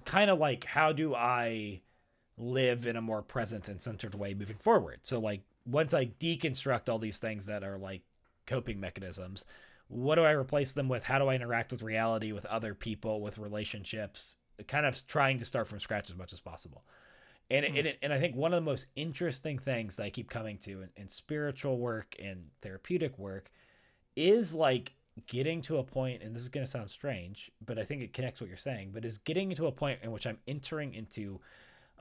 kind 0.05 0.31
of 0.31 0.39
like 0.39 0.65
how 0.65 0.93
do 0.93 1.15
I 1.15 1.83
live 2.41 2.87
in 2.87 2.97
a 2.97 3.03
more 3.03 3.23
present 3.23 3.69
and 3.69 3.81
centered 3.81 4.15
way 4.15 4.35
moving 4.35 4.57
forward. 4.57 5.01
So 5.03 5.21
like 5.21 5.43
once 5.67 5.95
I 5.95 6.07
deconstruct 6.07 6.89
all 6.89 6.99
these 6.99 7.19
things 7.19 7.47
that 7.47 7.63
are 7.63 7.79
like 7.79 8.03
coping 8.47 8.81
mechanisms, 8.81 9.45
what 9.89 10.15
do 10.15 10.25
I 10.25 10.33
replace 10.33 10.73
them 10.73 10.89
with? 10.89 11.05
How 11.05 11.19
do 11.19 11.29
I 11.29 11.35
interact 11.35 11.73
with 11.73 11.83
reality, 11.83 12.33
with 12.33 12.47
other 12.47 12.75
people, 12.75 13.21
with 13.21 13.39
relationships? 13.39 14.37
Kind 14.67 14.87
of 14.87 15.07
trying 15.07 15.39
to 15.39 15.45
start 15.45 15.69
from 15.69 15.81
scratch 15.81 16.11
as 16.11 16.17
much 16.17 16.33
as 16.33 16.41
possible. 16.41 16.85
And, 17.51 17.67
mm. 17.67 17.79
and, 17.79 17.97
and 18.03 18.13
I 18.13 18.21
think 18.21 18.37
one 18.37 18.53
of 18.55 18.63
the 18.63 18.71
most 18.71 18.87
interesting 18.95 19.59
things 19.59 19.97
that 19.97 20.05
I 20.05 20.11
keep 20.11 20.31
coming 20.31 20.59
to 20.59 20.83
in, 20.83 20.91
in 20.97 21.09
spiritual 21.09 21.79
work 21.79 22.15
and 22.23 22.49
therapeutic 22.63 23.19
work 23.19 23.51
is 24.17 24.55
like 24.55 24.93
getting 25.27 25.61
to 25.63 25.79
a 25.79 25.85
point, 25.85 26.23
and 26.23 26.35
this 26.35 26.43
is 26.43 26.49
going 26.49 26.65
to 26.65 26.71
sound 26.71 26.91
strange, 26.91 27.51
but 27.65 27.79
I 27.79 27.85
think 27.85 28.03
it 28.03 28.13
connects 28.13 28.41
what 28.41 28.49
you're 28.49 28.57
saying, 28.57 28.91
but 28.93 29.05
is 29.05 29.19
getting 29.19 29.51
to 29.55 29.67
a 29.67 29.73
point 29.73 30.01
in 30.03 30.13
which 30.13 30.27
I'm 30.27 30.39
entering 30.47 30.95
into 30.95 31.41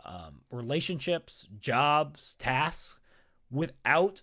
um, 0.06 0.42
relationships, 0.52 1.48
jobs, 1.60 2.36
tasks 2.36 2.98
without 3.52 4.22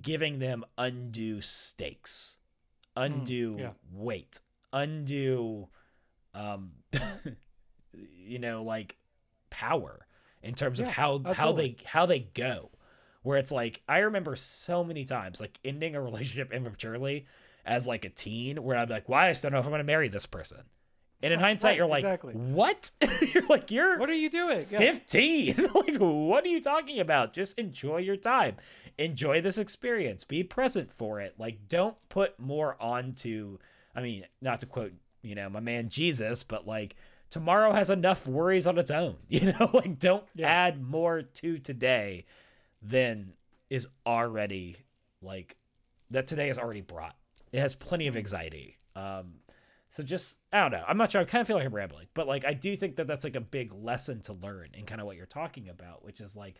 giving 0.00 0.38
them 0.38 0.64
undue 0.78 1.40
stakes, 1.40 2.38
undue 2.94 3.56
mm, 3.56 3.60
yeah. 3.60 3.70
weight, 3.92 4.40
undue, 4.72 5.68
um, 6.34 6.72
you 7.92 8.38
know, 8.38 8.62
like 8.62 8.96
power 9.50 10.06
in 10.42 10.54
terms 10.54 10.78
yeah, 10.78 10.86
of 10.86 10.92
how 10.92 11.22
absolutely. 11.24 11.34
how 11.34 11.52
they 11.52 11.76
how 11.84 12.06
they 12.06 12.20
go. 12.20 12.70
Where 13.22 13.38
it's 13.38 13.50
like 13.50 13.82
I 13.88 13.98
remember 13.98 14.36
so 14.36 14.84
many 14.84 15.04
times 15.04 15.40
like 15.40 15.58
ending 15.64 15.96
a 15.96 16.00
relationship 16.02 16.52
immaturely 16.52 17.26
as 17.66 17.86
like 17.86 18.04
a 18.04 18.08
teen 18.08 18.62
where 18.62 18.76
I'm 18.76 18.88
like, 18.88 19.08
why 19.08 19.28
I 19.28 19.32
still 19.32 19.50
don't 19.50 19.56
know 19.56 19.60
if 19.60 19.66
I'm 19.66 19.72
gonna 19.72 19.84
marry 19.84 20.08
this 20.08 20.26
person. 20.26 20.62
And 21.22 21.32
in 21.32 21.40
hindsight, 21.40 21.70
right, 21.70 21.76
you're 21.76 21.86
like, 21.86 22.04
exactly. 22.04 22.34
what? 22.34 22.90
you're 23.34 23.46
like, 23.46 23.70
you're 23.70 23.98
what 23.98 24.08
are 24.08 24.14
you 24.14 24.30
doing? 24.30 24.62
15. 24.62 25.46
Yeah. 25.46 25.66
like, 25.74 25.96
what 25.98 26.44
are 26.44 26.48
you 26.48 26.60
talking 26.60 27.00
about? 27.00 27.32
Just 27.32 27.58
enjoy 27.58 27.98
your 27.98 28.16
time. 28.16 28.56
Enjoy 28.98 29.40
this 29.40 29.58
experience. 29.58 30.24
Be 30.24 30.42
present 30.42 30.90
for 30.90 31.20
it. 31.20 31.34
Like, 31.38 31.68
don't 31.68 31.96
put 32.08 32.38
more 32.38 32.76
onto, 32.80 33.58
I 33.94 34.00
mean, 34.00 34.24
not 34.40 34.60
to 34.60 34.66
quote, 34.66 34.92
you 35.22 35.34
know, 35.34 35.48
my 35.48 35.60
man 35.60 35.88
Jesus, 35.88 36.44
but 36.44 36.66
like, 36.66 36.96
tomorrow 37.30 37.72
has 37.72 37.90
enough 37.90 38.26
worries 38.26 38.66
on 38.66 38.78
its 38.78 38.90
own. 38.90 39.16
You 39.28 39.52
know, 39.52 39.70
like, 39.74 39.98
don't 39.98 40.24
yeah. 40.34 40.48
add 40.48 40.82
more 40.82 41.22
to 41.22 41.58
today 41.58 42.24
than 42.80 43.32
is 43.68 43.88
already, 44.06 44.76
like, 45.20 45.56
that 46.10 46.26
today 46.26 46.48
is 46.48 46.58
already 46.58 46.80
brought. 46.80 47.16
It 47.56 47.60
has 47.60 47.74
plenty 47.74 48.06
of 48.06 48.16
anxiety. 48.16 48.76
Um, 48.94 49.36
so 49.88 50.02
just 50.02 50.40
I 50.52 50.60
don't 50.60 50.72
know. 50.72 50.84
I'm 50.86 50.98
not 50.98 51.10
sure. 51.10 51.22
I 51.22 51.24
kind 51.24 51.40
of 51.40 51.46
feel 51.46 51.56
like 51.56 51.64
I'm 51.64 51.74
rambling, 51.74 52.06
but 52.12 52.26
like 52.26 52.44
I 52.44 52.52
do 52.52 52.76
think 52.76 52.96
that 52.96 53.06
that's 53.06 53.24
like 53.24 53.34
a 53.34 53.40
big 53.40 53.72
lesson 53.72 54.20
to 54.22 54.34
learn 54.34 54.68
in 54.74 54.84
kind 54.84 55.00
of 55.00 55.06
what 55.06 55.16
you're 55.16 55.24
talking 55.24 55.70
about, 55.70 56.04
which 56.04 56.20
is 56.20 56.36
like 56.36 56.56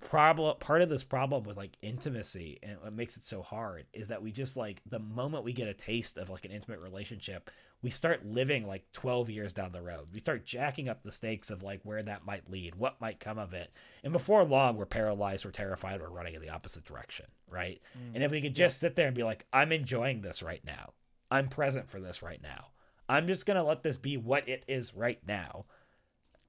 problem 0.00 0.56
part 0.58 0.82
of 0.82 0.88
this 0.88 1.02
problem 1.02 1.42
with 1.42 1.56
like 1.56 1.76
intimacy 1.82 2.60
and 2.62 2.80
what 2.80 2.92
makes 2.92 3.16
it 3.16 3.24
so 3.24 3.42
hard 3.42 3.86
is 3.92 4.06
that 4.06 4.22
we 4.22 4.30
just 4.30 4.56
like 4.56 4.80
the 4.86 5.00
moment 5.00 5.42
we 5.42 5.52
get 5.52 5.66
a 5.66 5.74
taste 5.74 6.16
of 6.16 6.30
like 6.30 6.44
an 6.44 6.52
intimate 6.52 6.80
relationship 6.80 7.50
we 7.82 7.90
start 7.90 8.24
living 8.24 8.68
like 8.68 8.84
12 8.92 9.30
years 9.30 9.52
down 9.52 9.72
the 9.72 9.82
road 9.82 10.06
we 10.12 10.20
start 10.20 10.46
jacking 10.46 10.88
up 10.88 11.02
the 11.02 11.10
stakes 11.10 11.50
of 11.50 11.64
like 11.64 11.80
where 11.82 12.02
that 12.04 12.24
might 12.24 12.48
lead 12.48 12.76
what 12.76 13.00
might 13.00 13.18
come 13.18 13.36
of 13.36 13.52
it 13.52 13.72
and 14.04 14.12
before 14.12 14.44
long 14.44 14.76
we're 14.76 14.86
paralyzed 14.86 15.44
we're 15.44 15.50
terrified 15.50 16.00
we're 16.00 16.08
running 16.08 16.34
in 16.34 16.40
the 16.40 16.50
opposite 16.50 16.84
direction 16.84 17.26
right 17.54 17.80
mm, 17.96 18.14
and 18.14 18.24
if 18.24 18.32
we 18.32 18.40
could 18.40 18.54
just 18.54 18.82
yeah. 18.82 18.88
sit 18.88 18.96
there 18.96 19.06
and 19.06 19.14
be 19.14 19.22
like 19.22 19.46
i'm 19.52 19.70
enjoying 19.70 20.20
this 20.20 20.42
right 20.42 20.64
now 20.64 20.92
i'm 21.30 21.48
present 21.48 21.88
for 21.88 22.00
this 22.00 22.22
right 22.22 22.42
now 22.42 22.66
I'm 23.08 23.26
just 23.26 23.46
gonna 23.46 23.64
let 23.64 23.82
this 23.82 23.96
be 23.96 24.16
what 24.16 24.48
it 24.48 24.64
is 24.66 24.94
right 24.94 25.18
now. 25.26 25.66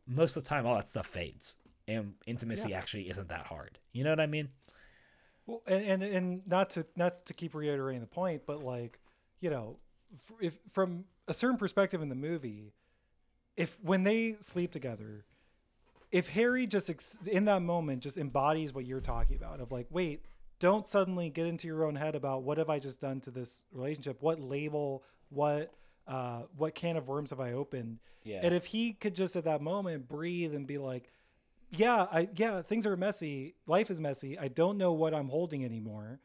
Most 0.08 0.38
of 0.38 0.44
the 0.44 0.50
time, 0.50 0.66
all 0.66 0.76
that 0.76 0.88
stuff 0.88 1.08
fades, 1.08 1.58
and 1.88 2.14
intimacy 2.26 2.70
yeah. 2.70 2.78
actually 2.78 3.10
isn't 3.10 3.30
that 3.30 3.48
hard. 3.48 3.80
You 3.92 4.04
know 4.04 4.12
what 4.12 4.20
I 4.20 4.28
mean? 4.28 4.50
Well, 5.46 5.62
and, 5.68 5.84
and 5.84 6.04
and 6.04 6.48
not 6.48 6.70
to 6.72 6.86
not 6.96 7.26
to 7.26 7.34
keep 7.34 7.54
reiterating 7.54 8.02
the 8.02 8.08
point, 8.08 8.44
but 8.46 8.64
like, 8.64 9.00
you 9.42 9.50
know, 9.50 9.78
if 10.40 10.58
from 10.72 11.06
a 11.28 11.34
certain 11.34 11.58
perspective 11.58 12.02
in 12.02 12.10
the 12.10 12.16
movie, 12.16 12.74
if 13.58 13.78
when 13.82 14.04
they 14.04 14.38
sleep 14.40 14.72
together, 14.72 15.26
if 16.12 16.30
Harry 16.30 16.68
just 16.68 16.90
ex- 16.90 17.18
in 17.26 17.46
that 17.46 17.62
moment 17.62 18.02
just 18.02 18.18
embodies 18.18 18.74
what 18.74 18.86
you're 18.86 19.02
talking 19.02 19.36
about 19.36 19.60
of 19.60 19.72
like, 19.72 19.88
wait, 19.90 20.24
don't 20.60 20.88
suddenly 20.88 21.30
get 21.30 21.48
into 21.48 21.68
your 21.68 21.84
own 21.84 21.96
head 21.96 22.16
about 22.16 22.44
what 22.44 22.58
have 22.58 22.70
I 22.70 22.80
just 22.80 23.02
done 23.02 23.20
to 23.22 23.32
this 23.32 23.66
relationship? 23.72 24.18
What 24.22 24.40
label? 24.40 25.04
What 25.30 25.74
uh, 26.08 26.44
what 26.56 26.76
can 26.76 26.98
of 26.98 27.08
worms 27.08 27.32
have 27.32 27.40
I 27.40 27.52
opened? 27.52 28.00
Yeah. 28.24 28.40
And 28.44 28.54
if 28.54 28.68
he 28.68 28.94
could 28.94 29.16
just 29.16 29.36
at 29.36 29.44
that 29.46 29.62
moment 29.62 30.08
breathe 30.08 30.54
and 30.54 30.68
be 30.68 30.78
like, 30.78 31.12
yeah, 31.72 32.08
I 32.12 32.30
yeah, 32.36 32.62
things 32.62 32.86
are 32.86 32.96
messy. 32.96 33.56
Life 33.68 33.90
is 33.90 34.00
messy. 34.00 34.38
I 34.38 34.48
don't 34.48 34.78
know 34.78 34.94
what 34.94 35.14
I'm 35.14 35.30
holding 35.30 35.66
anymore, 35.66 36.20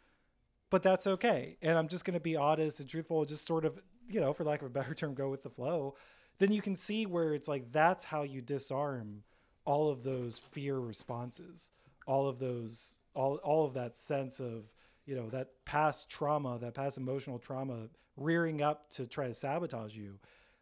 but 0.70 0.82
that's 0.82 1.06
okay. 1.06 1.56
And 1.62 1.78
I'm 1.78 1.88
just 1.88 2.04
going 2.04 2.14
to 2.14 2.20
be 2.20 2.36
honest 2.36 2.80
and 2.80 2.88
truthful, 2.88 3.24
just 3.24 3.46
sort 3.46 3.64
of, 3.64 3.80
you 4.08 4.20
know, 4.20 4.32
for 4.32 4.44
lack 4.44 4.60
of 4.60 4.66
a 4.66 4.70
better 4.70 4.94
term, 4.94 5.14
go 5.14 5.28
with 5.30 5.42
the 5.42 5.50
flow. 5.50 5.94
Then 6.38 6.52
you 6.52 6.62
can 6.62 6.76
see 6.76 7.04
where 7.04 7.34
it's 7.34 7.48
like 7.48 7.72
that's 7.72 8.04
how 8.04 8.22
you 8.22 8.40
disarm 8.40 9.24
all 9.64 9.90
of 9.90 10.02
those 10.04 10.38
fear 10.38 10.78
responses, 10.78 11.70
all 12.06 12.28
of 12.28 12.38
those 12.38 12.98
all 13.14 13.36
all 13.36 13.64
of 13.64 13.74
that 13.74 13.96
sense 13.96 14.40
of 14.40 14.64
you 15.06 15.14
know 15.14 15.28
that 15.30 15.48
past 15.64 16.08
trauma 16.08 16.58
that 16.58 16.74
past 16.74 16.96
emotional 16.98 17.38
trauma 17.38 17.88
rearing 18.16 18.62
up 18.62 18.90
to 18.90 19.06
try 19.06 19.26
to 19.26 19.34
sabotage 19.34 19.94
you. 19.94 20.18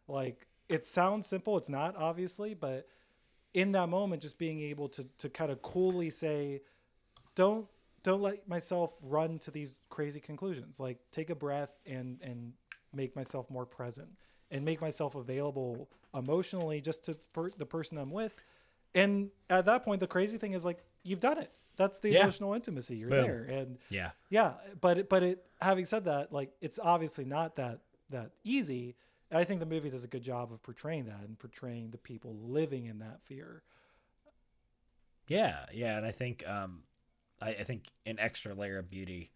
Like 0.07 0.47
it 0.67 0.85
sounds 0.85 1.27
simple 1.27 1.57
it's 1.57 1.69
not 1.69 1.95
obviously 1.95 2.53
but 2.53 2.87
in 3.53 3.71
that 3.73 3.89
moment 3.89 4.21
just 4.21 4.37
being 4.37 4.61
able 4.61 4.87
to 4.89 5.05
to 5.17 5.29
kind 5.29 5.51
of 5.51 5.61
coolly 5.61 6.09
say 6.09 6.61
don't 7.35 7.67
don't 8.03 8.21
let 8.21 8.47
myself 8.47 8.93
run 9.01 9.39
to 9.39 9.51
these 9.51 9.75
crazy 9.89 10.19
conclusions. 10.19 10.79
Like 10.79 10.99
take 11.11 11.29
a 11.29 11.35
breath 11.35 11.71
and 11.85 12.19
and 12.21 12.53
make 12.93 13.15
myself 13.15 13.49
more 13.49 13.65
present 13.65 14.09
and 14.51 14.65
make 14.65 14.81
myself 14.81 15.15
available 15.15 15.89
emotionally 16.15 16.81
just 16.81 17.05
to 17.05 17.13
for 17.31 17.49
the 17.49 17.65
person 17.65 17.97
I'm 17.97 18.11
with. 18.11 18.35
And 18.95 19.29
at 19.49 19.65
that 19.65 19.83
point 19.83 19.99
the 19.99 20.07
crazy 20.07 20.37
thing 20.37 20.53
is 20.53 20.65
like 20.65 20.83
you've 21.03 21.19
done 21.19 21.37
it 21.37 21.51
that's 21.79 21.99
the 21.99 22.11
yeah. 22.11 22.23
emotional 22.23 22.53
intimacy. 22.53 22.97
You're 22.97 23.09
Boom. 23.09 23.23
there, 23.23 23.43
and 23.43 23.77
yeah, 23.89 24.11
yeah. 24.29 24.55
But 24.79 24.97
it, 24.97 25.09
but 25.09 25.23
it. 25.23 25.45
Having 25.61 25.85
said 25.85 26.05
that, 26.05 26.33
like 26.33 26.51
it's 26.59 26.77
obviously 26.77 27.23
not 27.23 27.55
that 27.55 27.79
that 28.09 28.31
easy. 28.43 28.97
I 29.31 29.45
think 29.45 29.61
the 29.61 29.65
movie 29.65 29.89
does 29.89 30.03
a 30.03 30.09
good 30.09 30.23
job 30.23 30.51
of 30.51 30.61
portraying 30.61 31.05
that 31.05 31.21
and 31.25 31.39
portraying 31.39 31.91
the 31.91 31.97
people 31.97 32.35
living 32.37 32.85
in 32.85 32.99
that 32.99 33.21
fear. 33.23 33.63
Yeah, 35.29 35.65
yeah, 35.71 35.95
and 35.95 36.05
I 36.05 36.11
think 36.11 36.45
um, 36.45 36.81
I, 37.41 37.49
I 37.51 37.63
think 37.63 37.85
an 38.05 38.19
extra 38.19 38.53
layer 38.53 38.77
of 38.77 38.89
beauty 38.89 39.31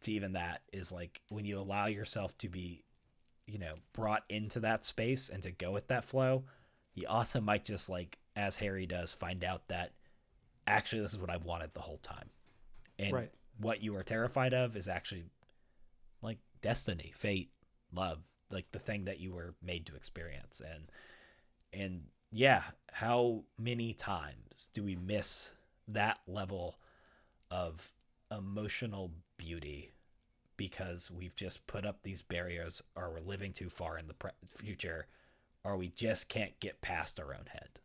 to 0.00 0.10
even 0.10 0.32
that 0.32 0.62
is 0.72 0.90
like 0.90 1.20
when 1.28 1.44
you 1.44 1.60
allow 1.60 1.86
yourself 1.86 2.36
to 2.38 2.48
be, 2.48 2.82
you 3.46 3.60
know, 3.60 3.74
brought 3.92 4.24
into 4.28 4.58
that 4.60 4.84
space 4.84 5.28
and 5.28 5.40
to 5.44 5.52
go 5.52 5.70
with 5.70 5.86
that 5.86 6.04
flow. 6.04 6.44
You 6.94 7.06
also 7.08 7.40
might 7.40 7.64
just 7.64 7.88
like, 7.88 8.18
as 8.34 8.56
Harry 8.56 8.86
does, 8.86 9.12
find 9.12 9.44
out 9.44 9.68
that 9.68 9.92
actually 10.66 11.02
this 11.02 11.12
is 11.12 11.18
what 11.18 11.30
I've 11.30 11.44
wanted 11.44 11.74
the 11.74 11.80
whole 11.80 11.98
time. 11.98 12.30
And 12.98 13.12
right. 13.12 13.30
what 13.58 13.82
you 13.82 13.96
are 13.96 14.02
terrified 14.02 14.54
of 14.54 14.76
is 14.76 14.88
actually 14.88 15.24
like 16.22 16.38
destiny, 16.62 17.12
fate, 17.16 17.50
love, 17.92 18.20
like 18.50 18.70
the 18.72 18.78
thing 18.78 19.04
that 19.04 19.20
you 19.20 19.32
were 19.32 19.54
made 19.62 19.86
to 19.86 19.94
experience. 19.94 20.60
And 20.64 20.90
and 21.72 22.02
yeah, 22.30 22.62
how 22.92 23.44
many 23.58 23.92
times 23.92 24.70
do 24.72 24.82
we 24.82 24.96
miss 24.96 25.54
that 25.88 26.20
level 26.26 26.76
of 27.50 27.92
emotional 28.30 29.12
beauty 29.36 29.92
because 30.56 31.10
we've 31.10 31.34
just 31.34 31.66
put 31.66 31.84
up 31.84 32.02
these 32.02 32.22
barriers 32.22 32.82
or 32.96 33.10
we're 33.10 33.20
living 33.20 33.52
too 33.52 33.68
far 33.68 33.98
in 33.98 34.06
the 34.06 34.14
pre- 34.14 34.30
future 34.48 35.06
or 35.64 35.76
we 35.76 35.88
just 35.88 36.28
can't 36.28 36.58
get 36.60 36.80
past 36.80 37.18
our 37.18 37.34
own 37.34 37.46
head. 37.48 37.80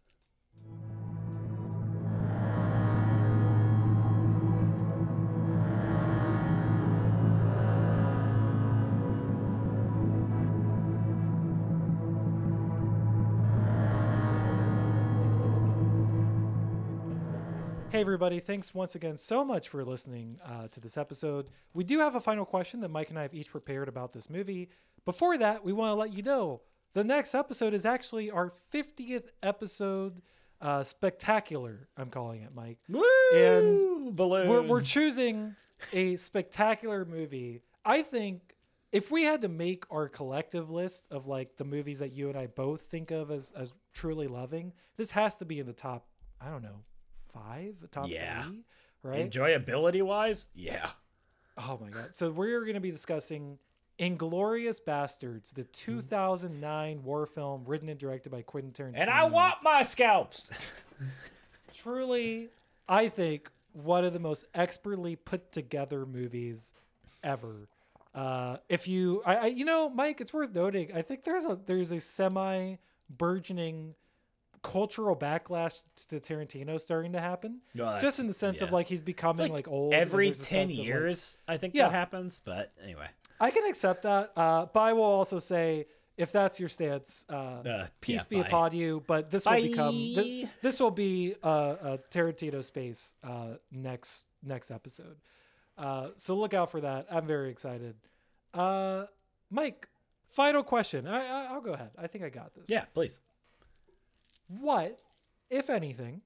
Hey, 18.00 18.04
everybody. 18.04 18.40
Thanks 18.40 18.74
once 18.74 18.96
again 18.96 19.18
so 19.18 19.44
much 19.44 19.68
for 19.68 19.84
listening 19.84 20.40
uh, 20.46 20.70
to 20.70 20.80
this 20.80 20.96
episode. 20.96 21.50
We 21.74 21.84
do 21.84 22.00
have 22.00 22.16
a 22.16 22.22
final 22.22 22.46
question 22.46 22.80
that 22.80 22.88
Mike 22.88 23.10
and 23.10 23.20
I 23.20 23.24
have 23.24 23.34
each 23.34 23.50
prepared 23.52 23.90
about 23.90 24.14
this 24.14 24.30
movie. 24.30 24.70
Before 25.04 25.38
that, 25.38 25.66
we 25.66 25.74
want 25.74 25.90
to 25.92 25.96
let 25.96 26.14
you 26.14 26.24
know 26.24 26.62
the 26.94 27.04
next 27.04 27.36
episode 27.36 27.74
is 27.74 27.86
actually 27.86 28.32
our 28.32 28.54
50th 28.74 29.32
episode 29.44 30.22
uh, 30.62 30.82
spectacular, 30.82 31.90
I'm 31.98 32.10
calling 32.10 32.42
it, 32.42 32.56
Mike. 32.56 32.78
Woo! 32.88 33.04
And 33.36 34.16
Balloons. 34.16 34.50
We're, 34.50 34.62
we're 34.62 34.82
choosing 34.82 35.58
a 35.92 36.16
spectacular 36.16 37.04
movie. 37.04 37.64
I 37.84 38.02
think 38.02 38.56
if 38.94 39.12
we 39.12 39.24
had 39.24 39.42
to 39.42 39.50
make 39.50 39.84
our 39.92 40.08
collective 40.08 40.70
list 40.70 41.06
of 41.12 41.28
like 41.28 41.58
the 41.58 41.66
movies 41.66 42.00
that 42.00 42.14
you 42.14 42.30
and 42.30 42.38
I 42.38 42.48
both 42.48 42.84
think 42.84 43.12
of 43.12 43.30
as, 43.30 43.52
as 43.52 43.74
truly 43.94 44.28
loving, 44.28 44.72
this 44.96 45.12
has 45.12 45.36
to 45.36 45.44
be 45.44 45.60
in 45.60 45.66
the 45.66 45.74
top, 45.74 46.08
I 46.40 46.50
don't 46.50 46.64
know, 46.64 46.86
five, 47.32 47.76
top 47.92 48.08
yeah. 48.10 48.44
three, 48.44 48.64
right? 49.04 49.30
Enjoyability 49.30 50.02
wise, 50.02 50.48
yeah. 50.54 50.90
Oh 51.58 51.78
my 51.82 51.90
god! 51.90 52.10
So 52.16 52.32
we're 52.32 52.62
going 52.62 52.76
to 52.76 52.80
be 52.80 52.92
discussing 52.92 53.60
Inglourious 54.00 54.80
Basterds, 54.86 55.54
the 55.54 55.66
2009 55.66 57.04
war 57.04 57.26
film 57.26 57.66
written 57.66 57.90
and 57.90 58.00
directed 58.00 58.32
by 58.32 58.42
Quentin 58.42 58.72
Tarantino. 58.72 59.02
And 59.02 59.10
I 59.10 59.26
want 59.26 59.56
my 59.62 59.84
scalps. 59.84 60.52
Truly, 61.74 62.50
I 62.88 63.10
think 63.10 63.50
one 63.74 64.06
of 64.06 64.14
the 64.14 64.20
most 64.20 64.46
expertly 64.54 65.16
put 65.16 65.52
together 65.52 66.06
movies 66.06 66.74
ever. 67.24 67.68
Uh, 68.16 68.58
if 68.70 68.88
you, 68.88 69.22
I, 69.26 69.36
I, 69.36 69.46
you 69.48 69.66
know, 69.66 69.90
Mike, 69.90 70.22
it's 70.22 70.34
worth 70.34 70.56
noting. 70.56 70.92
I 70.96 71.02
think 71.02 71.26
there's 71.26 71.46
a 71.46 71.60
there's 71.66 71.92
a 71.92 72.00
semi 72.00 72.76
burgeoning 73.10 73.96
cultural 74.62 75.16
backlash 75.16 75.84
to 76.10 76.18
Tarantino 76.18 76.80
starting 76.80 77.14
to 77.14 77.20
happen. 77.20 77.62
No, 77.74 78.00
just 78.00 78.20
in 78.20 78.28
the 78.28 78.34
sense 78.34 78.62
yeah. 78.62 78.68
of 78.68 78.74
like 78.74 78.88
he's 78.88 79.02
becoming 79.02 79.52
like, 79.52 79.52
like, 79.52 79.68
old. 79.68 79.94
Every 79.94 80.32
ten 80.32 80.70
years, 80.70 81.38
like, 81.48 81.56
I 81.56 81.58
think 81.58 81.76
yeah. 81.76 81.84
that 81.84 81.92
happens. 81.92 82.42
But 82.44 82.72
anyway, 82.84 83.08
I 83.40 83.52
can 83.52 83.66
accept 83.66 84.04
that. 84.04 84.32
Uh, 84.36 84.66
but 84.72 84.80
I 84.80 84.94
will 84.94 85.04
also 85.04 85.40
say, 85.40 85.86
if 86.18 86.32
that's 86.32 86.60
your 86.60 86.70
stance, 86.70 87.26
uh, 87.30 87.34
uh, 87.34 87.88
peace 88.02 88.18
yeah, 88.18 88.24
be 88.30 88.42
bye. 88.42 88.48
upon 88.48 88.76
you. 88.76 89.04
But 89.08 89.32
this 89.32 89.46
will 89.46 89.54
bye. 89.54 89.62
become 89.62 89.96
this, 90.16 90.50
this, 90.62 90.80
will 90.80 90.92
be 90.92 91.36
a, 91.42 91.50
a 91.50 92.00
Tarantino 92.12 92.64
space 92.64 93.16
uh, 93.24 93.56
next 93.72 94.28
next 94.44 94.72
episode. 94.72 95.18
Uh, 95.78 96.10
so 96.18 96.36
look 96.36 96.54
out 96.54 96.72
for 96.72 96.82
that. 96.82 97.08
I'm 97.10 97.26
very 97.26 97.50
excited. 97.50 97.96
Uh, 98.54 99.06
Mike, 99.50 99.88
final 100.30 100.64
question. 100.64 101.08
I, 101.08 101.26
I 101.26 101.48
I'll 101.52 101.62
go 101.62 101.74
ahead. 101.74 101.92
I 101.98 102.08
think 102.08 102.24
I 102.24 102.30
got 102.30 102.54
this. 102.54 102.70
Yeah, 102.70 102.86
please. 102.94 103.22
What, 104.50 105.04
if 105.50 105.70
anything, 105.70 106.22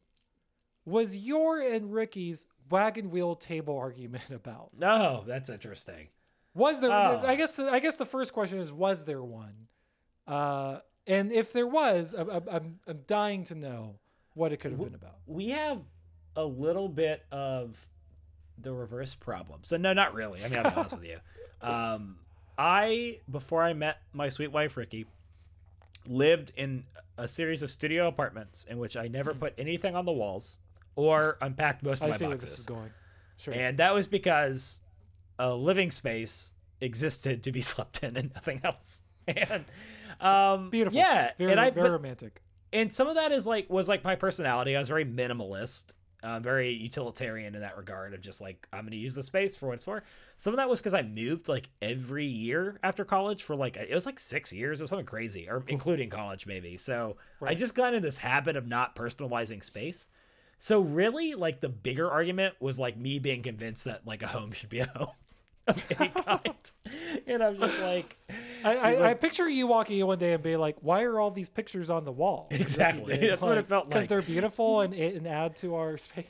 was 0.85 1.17
your 1.17 1.61
and 1.61 1.93
Ricky's 1.93 2.47
wagon 2.69 3.11
wheel 3.11 3.35
table 3.35 3.77
argument 3.77 4.23
about? 4.31 4.71
No, 4.77 5.21
oh, 5.21 5.23
that's 5.27 5.49
interesting. 5.49 6.07
Was 6.55 6.81
there? 6.81 6.91
Oh. 6.91 7.21
I 7.25 7.35
guess. 7.35 7.59
I 7.59 7.79
guess 7.79 7.95
the 7.95 8.05
first 8.05 8.33
question 8.33 8.59
is: 8.59 8.71
Was 8.71 9.05
there 9.05 9.23
one? 9.23 9.67
Uh, 10.27 10.79
and 11.05 11.31
if 11.31 11.51
there 11.51 11.67
was, 11.67 12.13
I'm, 12.13 12.29
I'm, 12.29 12.79
I'm 12.87 12.99
dying 13.07 13.43
to 13.45 13.55
know 13.55 13.99
what 14.35 14.53
it 14.53 14.57
could 14.57 14.71
have 14.71 14.79
been 14.79 14.95
about. 14.95 15.17
We 15.25 15.49
have 15.49 15.81
a 16.35 16.45
little 16.45 16.87
bit 16.87 17.25
of 17.31 17.87
the 18.57 18.73
reverse 18.73 19.15
problem. 19.15 19.61
So 19.63 19.77
no, 19.77 19.93
not 19.93 20.13
really. 20.13 20.43
I 20.43 20.47
mean, 20.47 20.59
I'll 20.59 20.71
be 20.71 20.75
honest 20.75 20.97
with 20.97 21.05
you. 21.07 21.17
Um, 21.61 22.17
I 22.57 23.19
before 23.31 23.63
I 23.63 23.73
met 23.73 24.01
my 24.11 24.27
sweet 24.27 24.51
wife 24.51 24.75
Ricky, 24.75 25.05
lived 26.07 26.51
in 26.55 26.85
a 27.17 27.27
series 27.27 27.63
of 27.63 27.69
studio 27.69 28.07
apartments 28.07 28.65
in 28.65 28.79
which 28.79 28.97
I 28.97 29.07
never 29.07 29.33
mm. 29.33 29.39
put 29.39 29.53
anything 29.57 29.95
on 29.95 30.05
the 30.05 30.11
walls 30.11 30.59
or 30.95 31.37
unpacked 31.41 31.83
most 31.83 32.01
of 32.01 32.07
I 32.07 32.09
my 32.11 32.17
see 32.17 32.25
boxes. 32.25 32.29
Where 32.29 32.49
this 32.49 32.59
is 32.59 32.65
going. 32.65 32.91
Sure. 33.37 33.53
And 33.53 33.77
that 33.79 33.93
was 33.93 34.07
because 34.07 34.79
a 35.39 35.53
living 35.53 35.91
space 35.91 36.53
existed 36.81 37.43
to 37.43 37.51
be 37.51 37.61
slept 37.71 38.03
in 38.03 38.17
and 38.17 38.31
nothing 38.33 38.61
else. 38.63 39.03
And 39.25 39.63
um, 40.19 40.69
beautiful, 40.69 40.99
yeah, 40.99 41.31
very, 41.37 41.51
and 41.51 41.59
I, 41.59 41.69
very 41.69 41.87
but, 41.87 41.91
romantic. 41.93 42.41
And 42.73 42.93
some 42.93 43.07
of 43.07 43.15
that 43.15 43.31
is 43.31 43.47
like 43.47 43.69
was 43.69 43.87
like 43.87 44.03
my 44.03 44.15
personality. 44.15 44.75
I 44.75 44.79
was 44.79 44.89
very 44.89 45.05
minimalist. 45.05 45.93
Uh, 46.23 46.39
very 46.39 46.71
utilitarian 46.71 47.53
in 47.53 47.61
that 47.61 47.77
regard 47.77 48.13
of 48.13 48.21
just 48.21 48.41
like 48.41 48.67
I'm 48.71 48.81
going 48.81 48.91
to 48.91 48.97
use 48.97 49.13
the 49.13 49.23
space 49.23 49.55
for 49.55 49.67
what 49.67 49.73
it's 49.73 49.83
for. 49.83 50.03
Some 50.37 50.53
of 50.53 50.57
that 50.57 50.69
was 50.69 50.79
because 50.79 50.93
I 50.93 51.01
moved 51.01 51.49
like 51.49 51.69
every 51.81 52.25
year 52.25 52.79
after 52.81 53.03
college 53.03 53.43
for 53.43 53.55
like 53.55 53.75
it 53.75 53.93
was 53.93 54.05
like 54.05 54.19
six 54.19 54.53
years 54.53 54.81
or 54.81 54.87
something 54.87 55.05
crazy, 55.05 55.47
or 55.49 55.63
including 55.67 56.09
college 56.09 56.47
maybe. 56.47 56.77
So 56.77 57.17
right. 57.39 57.51
I 57.51 57.55
just 57.55 57.75
got 57.75 57.93
into 57.93 58.07
this 58.07 58.17
habit 58.17 58.55
of 58.55 58.65
not 58.65 58.95
personalizing 58.95 59.63
space. 59.63 60.07
So 60.57 60.79
really, 60.79 61.33
like 61.33 61.59
the 61.59 61.69
bigger 61.69 62.09
argument 62.09 62.55
was 62.61 62.79
like 62.79 62.97
me 62.97 63.19
being 63.19 63.43
convinced 63.43 63.83
that 63.85 64.07
like 64.07 64.23
a 64.23 64.27
home 64.27 64.51
should 64.53 64.69
be 64.69 64.79
a 64.79 64.87
home 64.87 65.09
of 65.67 65.85
any 65.99 66.09
kind. 66.09 66.71
and 67.27 67.43
I'm 67.43 67.57
just 67.57 67.79
like, 67.79 68.17
I, 68.63 68.75
I, 68.75 68.93
like, 68.93 69.01
I, 69.01 69.13
picture 69.13 69.47
you 69.47 69.67
walking 69.67 69.99
in 69.99 70.07
one 70.07 70.19
day 70.19 70.33
and 70.33 70.43
being 70.43 70.59
like, 70.59 70.77
"Why 70.81 71.03
are 71.03 71.19
all 71.19 71.31
these 71.31 71.49
pictures 71.49 71.89
on 71.89 72.05
the 72.05 72.11
wall?" 72.11 72.47
Exactly. 72.51 73.17
That's 73.17 73.41
like, 73.41 73.49
what 73.49 73.57
it 73.57 73.67
felt 73.67 73.85
like. 73.85 73.93
Because 73.93 74.07
they're 74.07 74.21
beautiful 74.21 74.81
and 74.81 74.93
and 74.93 75.27
add 75.27 75.55
to 75.57 75.75
our 75.75 75.97
space. 75.97 76.25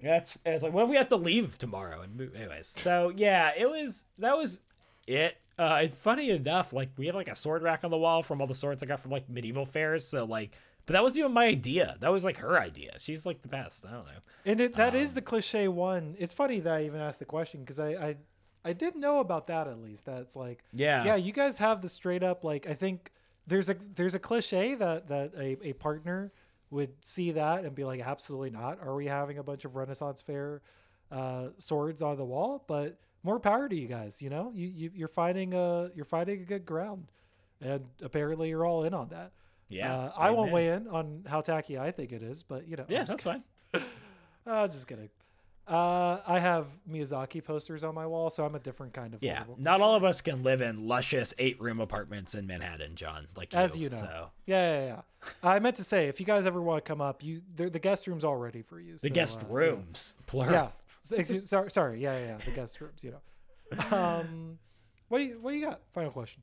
That's 0.00 0.38
it's 0.46 0.62
like, 0.62 0.72
what 0.72 0.84
if 0.84 0.90
we 0.90 0.96
have 0.96 1.08
to 1.08 1.16
leave 1.16 1.58
tomorrow 1.58 2.02
and 2.02 2.16
move? 2.16 2.34
Anyways, 2.36 2.68
so 2.68 3.12
yeah, 3.16 3.52
it 3.56 3.68
was 3.68 4.04
that 4.18 4.36
was 4.36 4.60
it. 5.06 5.36
Uh, 5.58 5.80
and 5.82 5.92
funny 5.92 6.30
enough, 6.30 6.72
like 6.72 6.90
we 6.96 7.06
had 7.06 7.16
like 7.16 7.28
a 7.28 7.34
sword 7.34 7.62
rack 7.62 7.82
on 7.82 7.90
the 7.90 7.98
wall 7.98 8.22
from 8.22 8.40
all 8.40 8.46
the 8.46 8.54
swords 8.54 8.82
I 8.82 8.86
got 8.86 9.00
from 9.00 9.10
like 9.10 9.28
medieval 9.28 9.66
fairs. 9.66 10.06
So 10.06 10.24
like 10.24 10.56
but 10.88 10.94
that 10.94 11.02
wasn't 11.02 11.18
even 11.18 11.32
my 11.34 11.44
idea. 11.44 11.98
That 12.00 12.10
was 12.10 12.24
like 12.24 12.38
her 12.38 12.58
idea. 12.58 12.92
She's 12.98 13.26
like 13.26 13.42
the 13.42 13.48
best. 13.48 13.84
I 13.84 13.90
don't 13.90 14.06
know. 14.06 14.22
And 14.46 14.58
it, 14.58 14.74
that 14.76 14.94
um, 14.94 15.00
is 15.00 15.12
the 15.12 15.20
cliche 15.20 15.68
one. 15.68 16.16
It's 16.18 16.32
funny 16.32 16.60
that 16.60 16.72
I 16.72 16.84
even 16.86 16.98
asked 16.98 17.18
the 17.18 17.26
question 17.26 17.60
because 17.60 17.78
I, 17.78 17.88
I 17.90 18.16
I 18.64 18.72
did 18.72 18.96
know 18.96 19.20
about 19.20 19.48
that 19.48 19.68
at 19.68 19.82
least. 19.82 20.06
That's 20.06 20.34
like 20.34 20.64
yeah 20.72 21.04
yeah. 21.04 21.16
You 21.16 21.34
guys 21.34 21.58
have 21.58 21.82
the 21.82 21.90
straight 21.90 22.22
up 22.22 22.42
like 22.42 22.66
I 22.66 22.72
think 22.72 23.12
there's 23.46 23.68
a 23.68 23.76
there's 23.96 24.14
a 24.14 24.18
cliche 24.18 24.76
that 24.76 25.08
that 25.08 25.34
a, 25.36 25.58
a 25.62 25.72
partner 25.74 26.32
would 26.70 26.92
see 27.04 27.32
that 27.32 27.64
and 27.64 27.74
be 27.74 27.84
like 27.84 28.00
absolutely 28.00 28.48
not. 28.48 28.78
Are 28.80 28.94
we 28.94 29.08
having 29.08 29.36
a 29.36 29.42
bunch 29.42 29.66
of 29.66 29.76
Renaissance 29.76 30.22
fair 30.22 30.62
uh, 31.12 31.48
swords 31.58 32.00
on 32.00 32.16
the 32.16 32.24
wall? 32.24 32.64
But 32.66 32.98
more 33.22 33.38
power 33.38 33.68
to 33.68 33.76
you 33.76 33.88
guys. 33.88 34.22
You 34.22 34.30
know 34.30 34.52
you, 34.54 34.68
you 34.68 34.90
you're 34.94 35.08
finding 35.08 35.52
a 35.52 35.90
you're 35.94 36.06
finding 36.06 36.40
a 36.40 36.44
good 36.46 36.64
ground, 36.64 37.08
and 37.60 37.84
apparently 38.00 38.48
you're 38.48 38.64
all 38.64 38.84
in 38.84 38.94
on 38.94 39.10
that. 39.10 39.32
Yeah, 39.68 39.94
uh, 39.94 40.12
I 40.16 40.30
won't 40.30 40.52
weigh 40.52 40.68
in 40.68 40.88
on 40.88 41.24
how 41.26 41.40
tacky 41.40 41.78
I 41.78 41.90
think 41.90 42.12
it 42.12 42.22
is, 42.22 42.42
but 42.42 42.66
you 42.66 42.76
know, 42.76 42.84
yeah, 42.88 43.04
that's 43.04 43.22
kidding. 43.22 43.44
fine. 43.72 43.82
uh, 44.46 44.68
just 44.68 44.88
kidding. 44.88 45.10
Uh, 45.68 46.18
I 46.26 46.38
have 46.38 46.66
Miyazaki 46.90 47.44
posters 47.44 47.84
on 47.84 47.94
my 47.94 48.06
wall, 48.06 48.30
so 48.30 48.46
I'm 48.46 48.54
a 48.54 48.58
different 48.58 48.94
kind 48.94 49.12
of. 49.12 49.22
Yeah, 49.22 49.44
not 49.58 49.82
all 49.82 49.94
of 49.94 50.02
us 50.02 50.22
can 50.22 50.42
live 50.42 50.62
in 50.62 50.88
luscious 50.88 51.34
eight 51.38 51.60
room 51.60 51.78
apartments 51.78 52.34
in 52.34 52.46
Manhattan, 52.46 52.94
John. 52.94 53.28
Like 53.36 53.52
you, 53.52 53.58
as 53.58 53.76
you 53.76 53.90
know. 53.90 53.96
So. 53.96 54.30
Yeah, 54.46 54.80
yeah, 54.80 54.86
yeah. 54.86 55.00
I 55.42 55.58
meant 55.58 55.76
to 55.76 55.84
say, 55.84 56.08
if 56.08 56.20
you 56.20 56.26
guys 56.26 56.46
ever 56.46 56.62
want 56.62 56.82
to 56.82 56.88
come 56.88 57.02
up, 57.02 57.22
you 57.22 57.42
the 57.54 57.68
guest 57.68 58.06
room's 58.06 58.24
all 58.24 58.36
ready 58.36 58.62
for 58.62 58.80
you. 58.80 58.96
The 58.96 59.10
guest 59.10 59.42
uh, 59.44 59.52
rooms, 59.52 60.14
plural. 60.26 60.72
Yeah. 61.04 61.26
sorry, 61.40 61.70
sorry. 61.70 62.00
Yeah, 62.00 62.18
yeah, 62.18 62.26
yeah. 62.26 62.36
The 62.38 62.52
guest 62.52 62.80
rooms. 62.80 63.04
You 63.04 63.12
know. 63.12 63.96
Um, 63.96 64.58
what 65.08 65.18
do 65.18 65.24
you 65.24 65.38
what 65.38 65.50
do 65.50 65.58
you 65.58 65.66
got? 65.66 65.80
Final 65.92 66.12
question. 66.12 66.42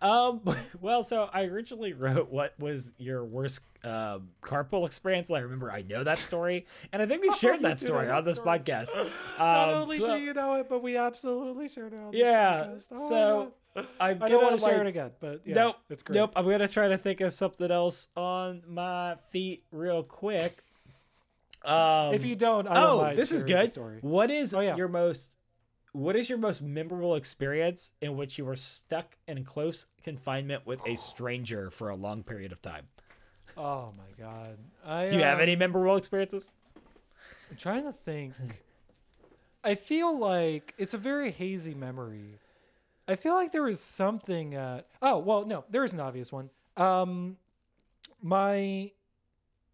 Um, 0.00 0.42
well, 0.80 1.02
so 1.02 1.28
I 1.32 1.44
originally 1.44 1.92
wrote 1.92 2.30
what 2.30 2.54
was 2.58 2.92
your 2.98 3.24
worst 3.24 3.60
uh, 3.84 4.18
carpool 4.42 4.86
experience. 4.86 5.30
I 5.30 5.40
remember 5.40 5.70
I 5.70 5.82
know 5.82 6.04
that 6.04 6.18
story, 6.18 6.66
and 6.92 7.02
I 7.02 7.06
think 7.06 7.22
we 7.22 7.32
shared 7.38 7.62
that 7.62 7.78
story 7.78 8.10
on 8.10 8.24
this 8.24 8.36
story. 8.36 8.58
podcast. 8.58 8.94
Not 9.38 9.68
um, 9.68 9.82
only 9.82 9.98
so, 9.98 10.18
do 10.18 10.22
you 10.22 10.34
know 10.34 10.54
it, 10.54 10.68
but 10.68 10.82
we 10.82 10.96
absolutely 10.96 11.68
shared 11.68 11.92
it 11.92 11.96
on 11.96 12.10
this 12.12 12.20
yeah, 12.20 12.66
podcast. 12.66 12.88
Oh, 12.92 13.08
so 13.08 13.52
I'm 14.00 14.22
I 14.22 14.28
don't 14.28 14.42
want 14.42 14.58
to 14.58 14.64
like, 14.64 14.72
share 14.72 14.80
it 14.82 14.88
again, 14.88 15.10
but 15.20 15.42
yeah, 15.44 15.54
nope, 15.54 15.76
it's 15.88 16.02
great. 16.02 16.16
Nope, 16.16 16.32
I'm 16.36 16.48
gonna 16.48 16.68
try 16.68 16.88
to 16.88 16.98
think 16.98 17.20
of 17.20 17.32
something 17.32 17.70
else 17.70 18.08
on 18.16 18.62
my 18.66 19.16
feet 19.30 19.64
real 19.70 20.02
quick. 20.02 20.62
Um, 21.64 22.14
if 22.14 22.24
you 22.24 22.36
don't, 22.36 22.68
I 22.68 22.84
oh, 22.84 23.14
this 23.16 23.32
is 23.32 23.42
good. 23.42 23.70
What 24.00 24.30
is 24.30 24.54
oh, 24.54 24.60
yeah. 24.60 24.76
your 24.76 24.88
most 24.88 25.36
what 25.96 26.14
is 26.14 26.28
your 26.28 26.38
most 26.38 26.62
memorable 26.62 27.14
experience 27.14 27.94
in 28.02 28.16
which 28.16 28.36
you 28.36 28.44
were 28.44 28.54
stuck 28.54 29.16
in 29.26 29.42
close 29.44 29.86
confinement 30.02 30.66
with 30.66 30.86
a 30.86 30.94
stranger 30.94 31.70
for 31.70 31.88
a 31.88 31.96
long 31.96 32.22
period 32.22 32.52
of 32.52 32.60
time? 32.60 32.86
Oh 33.56 33.94
my 33.96 34.22
god. 34.22 34.58
I, 34.84 35.08
Do 35.08 35.16
you 35.16 35.22
um, 35.22 35.28
have 35.28 35.40
any 35.40 35.56
memorable 35.56 35.96
experiences? 35.96 36.52
I'm 37.50 37.56
trying 37.56 37.84
to 37.84 37.92
think. 37.92 38.34
I 39.64 39.74
feel 39.74 40.16
like 40.16 40.74
it's 40.76 40.92
a 40.92 40.98
very 40.98 41.30
hazy 41.30 41.74
memory. 41.74 42.40
I 43.08 43.14
feel 43.14 43.32
like 43.32 43.52
there 43.52 43.62
was 43.62 43.80
something 43.80 44.54
at 44.54 44.86
Oh, 45.00 45.16
well, 45.16 45.46
no, 45.46 45.64
there 45.70 45.82
is 45.82 45.94
an 45.94 46.00
obvious 46.00 46.30
one. 46.30 46.50
Um 46.76 47.38
my 48.20 48.90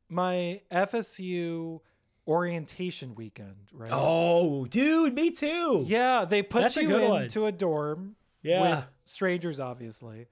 my 0.08 0.60
FSU 0.70 1.80
orientation 2.26 3.14
weekend, 3.14 3.56
right? 3.72 3.88
Oh, 3.90 4.66
dude, 4.66 5.14
me 5.14 5.30
too. 5.30 5.84
Yeah, 5.86 6.24
they 6.24 6.42
put 6.42 6.62
That's 6.62 6.76
you 6.76 6.94
a 6.94 7.22
into 7.22 7.40
one. 7.40 7.48
a 7.48 7.52
dorm 7.52 8.16
yeah. 8.42 8.76
with 8.76 8.88
strangers, 9.04 9.60
obviously. 9.60 10.26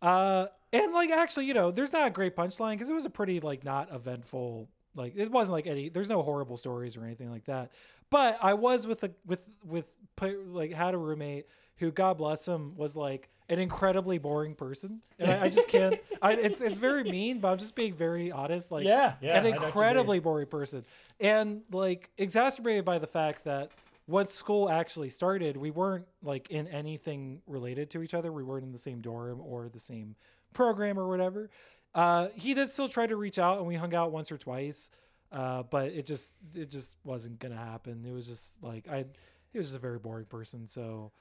Uh, 0.00 0.46
and 0.72 0.92
like 0.92 1.10
actually, 1.10 1.46
you 1.46 1.54
know, 1.54 1.70
there's 1.70 1.92
not 1.92 2.08
a 2.08 2.10
great 2.10 2.34
punchline 2.34 2.72
because 2.72 2.90
it 2.90 2.94
was 2.94 3.04
a 3.04 3.10
pretty 3.10 3.40
like 3.40 3.64
not 3.64 3.92
eventful. 3.92 4.68
Like 4.94 5.14
it 5.16 5.30
wasn't 5.30 5.54
like 5.54 5.66
any. 5.66 5.88
There's 5.88 6.08
no 6.08 6.22
horrible 6.22 6.56
stories 6.56 6.96
or 6.96 7.04
anything 7.04 7.30
like 7.30 7.44
that. 7.44 7.72
But 8.10 8.38
I 8.42 8.54
was 8.54 8.86
with 8.86 9.02
a 9.04 9.10
with 9.26 9.48
with 9.64 9.86
like 10.20 10.72
had 10.72 10.94
a 10.94 10.98
roommate 10.98 11.46
who, 11.76 11.90
God 11.90 12.18
bless 12.18 12.46
him, 12.46 12.74
was 12.76 12.96
like 12.96 13.28
an 13.52 13.58
incredibly 13.58 14.16
boring 14.16 14.54
person, 14.54 15.02
and 15.18 15.30
I, 15.30 15.44
I 15.44 15.48
just 15.50 15.68
can't. 15.68 16.00
I, 16.22 16.32
it's 16.32 16.62
it's 16.62 16.78
very 16.78 17.04
mean, 17.04 17.38
but 17.38 17.52
I'm 17.52 17.58
just 17.58 17.74
being 17.74 17.92
very 17.92 18.32
honest. 18.32 18.72
Like, 18.72 18.86
yeah, 18.86 19.14
yeah, 19.20 19.38
an 19.38 19.44
incredibly 19.44 20.20
boring 20.20 20.46
person, 20.46 20.84
and 21.20 21.60
like 21.70 22.10
exacerbated 22.16 22.86
by 22.86 22.98
the 22.98 23.06
fact 23.06 23.44
that 23.44 23.70
once 24.06 24.32
school 24.32 24.70
actually 24.70 25.10
started, 25.10 25.58
we 25.58 25.70
weren't 25.70 26.06
like 26.22 26.50
in 26.50 26.66
anything 26.66 27.42
related 27.46 27.90
to 27.90 28.02
each 28.02 28.14
other. 28.14 28.32
We 28.32 28.42
weren't 28.42 28.64
in 28.64 28.72
the 28.72 28.78
same 28.78 29.02
dorm 29.02 29.40
or 29.42 29.68
the 29.68 29.78
same 29.78 30.16
program 30.54 30.98
or 30.98 31.06
whatever. 31.06 31.50
Uh, 31.94 32.28
he 32.34 32.54
did 32.54 32.70
still 32.70 32.88
try 32.88 33.06
to 33.06 33.16
reach 33.16 33.38
out, 33.38 33.58
and 33.58 33.66
we 33.66 33.74
hung 33.74 33.94
out 33.94 34.12
once 34.12 34.32
or 34.32 34.38
twice. 34.38 34.90
Uh, 35.30 35.62
but 35.62 35.88
it 35.92 36.06
just 36.06 36.34
it 36.54 36.70
just 36.70 36.96
wasn't 37.04 37.38
gonna 37.38 37.56
happen. 37.56 38.06
It 38.08 38.12
was 38.12 38.26
just 38.28 38.62
like 38.62 38.88
I, 38.88 39.04
he 39.52 39.58
was 39.58 39.68
just 39.68 39.76
a 39.76 39.80
very 39.80 39.98
boring 39.98 40.24
person. 40.24 40.66
So 40.66 41.12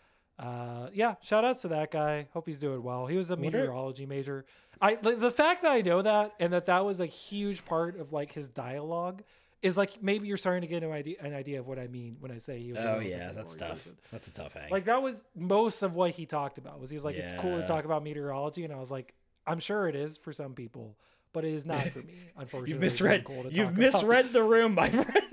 uh, 0.41 0.89
yeah, 0.93 1.15
shout 1.21 1.45
outs 1.45 1.61
to 1.61 1.67
that 1.69 1.91
guy. 1.91 2.27
Hope 2.33 2.47
he's 2.47 2.59
doing 2.59 2.81
well. 2.81 3.05
He 3.05 3.15
was 3.15 3.29
a 3.29 3.37
meteorology 3.37 4.05
major. 4.07 4.45
I 4.81 4.95
the 4.95 5.31
fact 5.31 5.61
that 5.61 5.71
I 5.71 5.81
know 5.81 6.01
that 6.01 6.33
and 6.39 6.51
that 6.53 6.65
that 6.65 6.83
was 6.83 6.99
a 6.99 7.05
huge 7.05 7.63
part 7.65 7.99
of 7.99 8.11
like 8.11 8.31
his 8.31 8.49
dialogue 8.49 9.21
is 9.61 9.77
like 9.77 10.01
maybe 10.01 10.27
you're 10.27 10.37
starting 10.37 10.61
to 10.61 10.67
get 10.67 10.83
an 10.83 10.91
idea 10.91 11.17
an 11.21 11.35
idea 11.35 11.59
of 11.59 11.67
what 11.67 11.77
I 11.77 11.85
mean 11.85 12.17
when 12.19 12.31
I 12.31 12.39
say 12.39 12.59
he 12.59 12.73
was. 12.73 12.81
Oh 12.83 12.99
yeah, 12.99 13.31
that's 13.33 13.55
tough. 13.55 13.87
That's 14.11 14.27
a 14.29 14.33
tough 14.33 14.53
hang. 14.53 14.71
Like 14.71 14.85
that 14.85 15.03
was 15.03 15.25
most 15.35 15.83
of 15.83 15.93
what 15.93 16.11
he 16.11 16.25
talked 16.25 16.57
about. 16.57 16.79
Was 16.79 16.89
he 16.89 16.95
was 16.95 17.05
like 17.05 17.15
yeah. 17.15 17.23
it's 17.23 17.33
cool 17.33 17.61
to 17.61 17.67
talk 17.67 17.85
about 17.85 18.03
meteorology, 18.03 18.63
and 18.63 18.73
I 18.73 18.77
was 18.77 18.89
like, 18.89 19.13
I'm 19.45 19.59
sure 19.59 19.87
it 19.87 19.95
is 19.95 20.17
for 20.17 20.33
some 20.33 20.55
people, 20.55 20.97
but 21.33 21.45
it 21.45 21.53
is 21.53 21.67
not 21.67 21.87
for 21.89 21.99
me. 21.99 22.15
Unfortunately, 22.35 22.71
you've 22.71 22.81
misread. 22.81 23.23
Cool 23.23 23.45
you've 23.51 23.77
misread 23.77 24.25
about. 24.25 24.33
the 24.33 24.43
room, 24.43 24.73
my 24.73 24.89
friend 24.89 25.30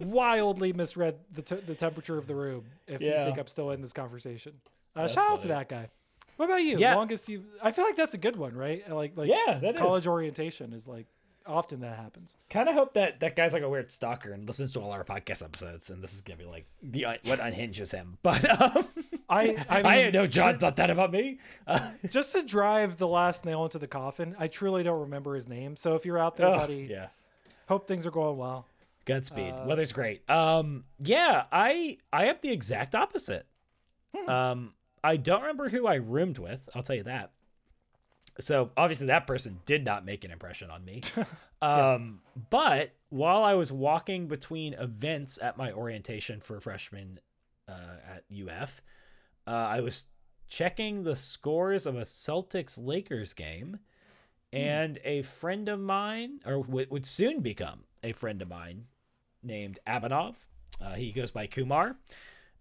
wildly 0.00 0.72
misread 0.72 1.16
the, 1.32 1.42
t- 1.42 1.56
the 1.56 1.74
temperature 1.74 2.18
of 2.18 2.26
the 2.26 2.34
room 2.34 2.64
if 2.86 3.00
yeah. 3.00 3.20
you 3.20 3.24
think 3.26 3.38
I'm 3.38 3.46
still 3.46 3.70
in 3.70 3.80
this 3.80 3.92
conversation. 3.92 4.54
Uh, 4.96 5.06
shout 5.08 5.30
out 5.30 5.40
to 5.40 5.48
that 5.48 5.68
guy. 5.68 5.88
What 6.36 6.46
about 6.46 6.62
you? 6.62 6.78
Yeah. 6.78 6.94
Longest 6.94 7.28
you 7.28 7.44
I 7.62 7.70
feel 7.70 7.84
like 7.84 7.96
that's 7.96 8.14
a 8.14 8.18
good 8.18 8.36
one, 8.36 8.54
right? 8.54 8.88
Like 8.90 9.12
like 9.14 9.28
yeah, 9.28 9.58
that 9.58 9.76
college 9.76 10.04
is. 10.04 10.06
orientation 10.06 10.72
is 10.72 10.88
like 10.88 11.06
often 11.46 11.80
that 11.80 11.96
happens. 11.98 12.36
Kind 12.48 12.68
of 12.68 12.74
hope 12.74 12.94
that 12.94 13.20
that 13.20 13.36
guy's 13.36 13.52
like 13.52 13.62
a 13.62 13.68
weird 13.68 13.90
stalker 13.90 14.32
and 14.32 14.46
listens 14.46 14.72
to 14.72 14.80
all 14.80 14.92
our 14.92 15.04
podcast 15.04 15.44
episodes, 15.44 15.90
and 15.90 16.02
this 16.02 16.14
is 16.14 16.22
gonna 16.22 16.38
be 16.38 16.44
like 16.44 16.66
the 16.82 17.06
what 17.26 17.40
unhinges 17.40 17.92
him. 17.92 18.16
But 18.22 18.48
um, 18.60 18.88
I 19.28 19.56
I, 19.68 19.76
mean, 19.76 19.86
I 19.86 19.96
didn't 19.96 20.14
know 20.14 20.26
John 20.26 20.58
thought 20.58 20.76
that 20.76 20.90
about 20.90 21.12
me. 21.12 21.38
Uh, 21.66 21.90
just 22.10 22.32
to 22.32 22.42
drive 22.42 22.96
the 22.96 23.08
last 23.08 23.44
nail 23.44 23.64
into 23.64 23.78
the 23.78 23.86
coffin, 23.86 24.34
I 24.38 24.48
truly 24.48 24.82
don't 24.82 25.00
remember 25.00 25.34
his 25.34 25.48
name. 25.48 25.76
So 25.76 25.94
if 25.94 26.04
you're 26.06 26.18
out 26.18 26.36
there, 26.36 26.46
oh, 26.46 26.56
buddy, 26.56 26.88
yeah, 26.90 27.08
hope 27.68 27.86
things 27.86 28.06
are 28.06 28.10
going 28.10 28.36
well. 28.36 28.66
Godspeed. 29.10 29.52
Uh, 29.52 29.64
Weather's 29.66 29.92
great. 29.92 30.28
Um, 30.30 30.84
yeah, 30.98 31.44
I 31.50 31.98
I 32.12 32.26
have 32.26 32.40
the 32.40 32.50
exact 32.50 32.94
opposite. 32.94 33.46
Hmm. 34.16 34.30
Um, 34.30 34.74
I 35.02 35.16
don't 35.16 35.40
remember 35.40 35.68
who 35.68 35.86
I 35.86 35.94
roomed 35.94 36.38
with. 36.38 36.68
I'll 36.74 36.82
tell 36.82 36.96
you 36.96 37.02
that. 37.04 37.32
So 38.38 38.70
obviously 38.76 39.08
that 39.08 39.26
person 39.26 39.60
did 39.66 39.84
not 39.84 40.04
make 40.04 40.24
an 40.24 40.30
impression 40.30 40.70
on 40.70 40.84
me. 40.84 41.02
um, 41.16 41.26
yeah. 41.62 42.42
but 42.48 42.94
while 43.08 43.42
I 43.42 43.54
was 43.54 43.72
walking 43.72 44.28
between 44.28 44.74
events 44.74 45.38
at 45.42 45.56
my 45.58 45.72
orientation 45.72 46.40
for 46.40 46.60
freshmen 46.60 47.18
uh, 47.68 47.96
at 48.08 48.24
UF, 48.32 48.80
uh, 49.46 49.50
I 49.50 49.80
was 49.80 50.06
checking 50.48 51.02
the 51.02 51.16
scores 51.16 51.86
of 51.86 51.96
a 51.96 52.02
Celtics 52.02 52.78
Lakers 52.82 53.32
game, 53.32 53.80
hmm. 54.52 54.58
and 54.58 54.98
a 55.04 55.22
friend 55.22 55.68
of 55.68 55.80
mine, 55.80 56.40
or 56.46 56.62
w- 56.62 56.86
would 56.90 57.06
soon 57.06 57.40
become 57.40 57.84
a 58.02 58.12
friend 58.12 58.40
of 58.42 58.48
mine, 58.48 58.86
named 59.42 59.78
Abanov. 59.86 60.36
Uh, 60.80 60.94
he 60.94 61.12
goes 61.12 61.30
by 61.30 61.46
Kumar. 61.46 61.96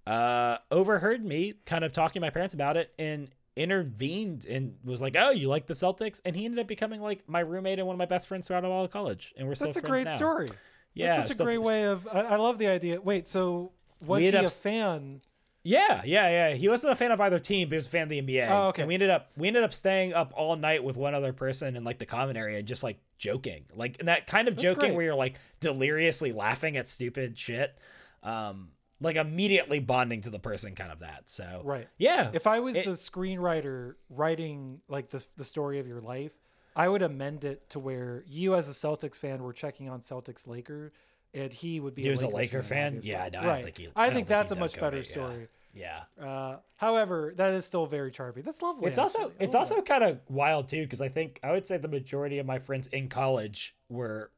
Uh, 0.07 0.57
overheard 0.71 1.23
me 1.23 1.53
kind 1.65 1.83
of 1.83 1.93
talking 1.93 2.15
to 2.15 2.25
my 2.25 2.29
parents 2.31 2.53
about 2.53 2.77
it 2.77 2.91
and 2.97 3.29
intervened 3.55 4.45
and 4.47 4.75
was 4.83 5.01
like, 5.01 5.15
"Oh, 5.17 5.31
you 5.31 5.49
like 5.49 5.67
the 5.67 5.73
Celtics?" 5.73 6.19
And 6.25 6.35
he 6.35 6.45
ended 6.45 6.59
up 6.59 6.67
becoming 6.67 7.01
like 7.01 7.27
my 7.27 7.41
roommate 7.41 7.77
and 7.79 7.87
one 7.87 7.93
of 7.93 7.99
my 7.99 8.05
best 8.05 8.27
friends 8.27 8.47
throughout 8.47 8.65
all 8.65 8.85
of 8.85 8.91
college, 8.91 9.33
and 9.37 9.47
we're 9.47 9.55
still 9.55 9.67
That's 9.67 9.77
a 9.77 9.81
great 9.81 10.05
now. 10.05 10.15
story. 10.15 10.47
Yeah, 10.93 11.17
That's 11.17 11.31
such 11.31 11.39
a 11.39 11.43
great 11.43 11.61
way 11.61 11.83
of. 11.85 12.07
I, 12.11 12.21
I 12.21 12.35
love 12.37 12.57
the 12.57 12.67
idea. 12.67 12.99
Wait, 12.99 13.27
so 13.27 13.71
was 14.05 14.21
he 14.21 14.27
ended 14.27 14.43
a 14.43 14.47
up- 14.47 14.51
fan? 14.53 15.21
Yeah, 15.61 16.01
yeah, 16.05 16.29
yeah. 16.49 16.55
He 16.55 16.69
wasn't 16.69 16.93
a 16.93 16.95
fan 16.95 17.11
of 17.11 17.19
either 17.21 17.37
team, 17.37 17.67
but 17.67 17.73
he 17.73 17.77
was 17.77 17.87
a 17.87 17.89
fan 17.89 18.03
of 18.03 18.09
the 18.09 18.21
NBA. 18.21 18.47
Oh, 18.49 18.67
okay. 18.69 18.81
And 18.83 18.87
we 18.87 18.93
ended 18.95 19.09
up 19.09 19.29
we 19.37 19.47
ended 19.47 19.63
up 19.63 19.73
staying 19.73 20.13
up 20.13 20.31
all 20.35 20.55
night 20.55 20.83
with 20.83 20.95
one 20.97 21.13
other 21.13 21.33
person 21.33 21.75
in 21.75 21.83
like 21.83 21.99
the 21.99 22.05
common 22.05 22.37
area 22.37 22.57
and 22.59 22.67
just 22.67 22.81
like 22.81 22.97
joking. 23.19 23.65
Like 23.75 23.99
that 23.99 24.25
kind 24.25 24.47
of 24.47 24.55
That's 24.55 24.63
joking 24.63 24.79
great. 24.79 24.95
where 24.95 25.05
you're 25.05 25.15
like 25.15 25.35
deliriously 25.59 26.31
laughing 26.31 26.75
at 26.77 26.87
stupid 26.87 27.37
shit. 27.37 27.77
Um 28.23 28.69
like 29.01 29.15
immediately 29.15 29.79
bonding 29.79 30.21
to 30.21 30.29
the 30.29 30.39
person 30.39 30.75
kind 30.75 30.91
of 30.91 30.99
that. 30.99 31.29
So 31.29 31.61
Right. 31.63 31.87
Yeah. 31.97 32.31
If 32.33 32.47
I 32.47 32.59
was 32.59 32.75
It- 32.75 32.85
the 32.85 32.91
screenwriter 32.91 33.95
writing 34.09 34.81
like 34.87 35.09
the 35.09 35.23
the 35.37 35.43
story 35.43 35.79
of 35.79 35.87
your 35.87 36.01
life, 36.01 36.33
I 36.75 36.87
would 36.87 37.01
amend 37.01 37.43
it 37.43 37.69
to 37.71 37.79
where 37.79 38.23
you 38.27 38.55
as 38.55 38.67
a 38.67 38.71
Celtics 38.71 39.19
fan 39.19 39.43
were 39.43 39.53
checking 39.53 39.89
on 39.89 39.99
Celtics 39.99 40.47
Laker, 40.47 40.93
and 41.33 41.51
he 41.51 41.79
would 41.79 41.93
be. 41.95 42.03
He 42.03 42.07
a 42.07 42.11
was 42.11 42.21
a 42.21 42.27
Laker 42.29 42.63
fan? 42.63 42.87
obviously. 42.87 43.11
Yeah, 43.11 43.29
no, 43.33 43.39
I 43.39 43.47
right. 43.47 43.63
think 43.63 43.77
he- 43.77 43.87
I 43.95 44.07
I 44.07 44.09
think 44.11 44.27
that's 44.27 44.51
a 44.51 44.55
much 44.55 44.79
better 44.79 44.97
yeah. 44.97 45.03
story. 45.03 45.47
Yeah. 45.79 46.01
Uh, 46.23 46.57
however, 46.77 47.33
that 47.37 47.53
is 47.53 47.65
still 47.65 47.85
very 47.85 48.11
charming. 48.11 48.43
That's 48.43 48.61
lovely. 48.61 48.89
It's 48.89 48.99
also 48.99 49.19
actually. 49.19 49.35
I 49.39 49.43
it's 49.43 49.55
also 49.55 49.81
kind 49.81 50.03
of 50.03 50.19
wild 50.27 50.67
too 50.67 50.83
because 50.83 51.01
I 51.01 51.09
think 51.09 51.39
I 51.43 51.51
would 51.51 51.65
say 51.65 51.77
the 51.77 51.87
majority 51.87 52.39
of 52.39 52.45
my 52.45 52.59
friends 52.59 52.87
in 52.87 53.07
college 53.07 53.75
were 53.87 54.31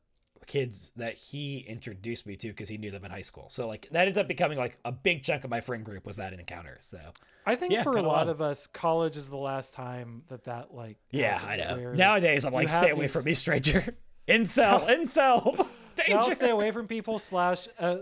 kids 0.47 0.91
that 0.97 1.13
he 1.13 1.59
introduced 1.59 2.25
me 2.25 2.35
to 2.35 2.47
because 2.49 2.67
he 2.67 2.77
knew 2.77 2.91
them 2.91 3.05
in 3.05 3.11
high 3.11 3.21
school. 3.21 3.47
So 3.49 3.67
like 3.67 3.87
that 3.91 4.07
ends 4.07 4.17
up 4.17 4.27
becoming 4.27 4.57
like 4.57 4.77
a 4.83 4.91
big 4.91 5.23
chunk 5.23 5.43
of 5.43 5.49
my 5.49 5.61
friend 5.61 5.83
group 5.85 6.05
was 6.05 6.17
that 6.17 6.33
encounter. 6.33 6.77
So 6.81 6.99
I 7.45 7.55
think 7.55 7.71
yeah, 7.73 7.83
for 7.83 7.91
a 7.97 8.01
lot 8.01 8.27
wild. 8.27 8.29
of 8.29 8.41
us, 8.41 8.67
college 8.67 9.17
is 9.17 9.29
the 9.29 9.37
last 9.37 9.73
time 9.73 10.23
that 10.27 10.43
that 10.45 10.73
like. 10.73 10.97
yeah, 11.09 11.41
I 11.47 11.55
know. 11.57 11.93
Nowadays 11.93 12.45
I'm 12.45 12.53
like 12.53 12.69
stay 12.69 12.89
away 12.91 13.03
these- 13.03 13.13
from 13.13 13.25
me, 13.25 13.33
stranger. 13.33 13.95
Incel, 14.27 14.87
incel, 14.95 15.67
Now 16.09 16.21
danger. 16.21 16.35
stay 16.35 16.49
away 16.49 16.71
from 16.71 16.87
people. 16.87 17.19
Slash, 17.19 17.67
uh, 17.79 17.97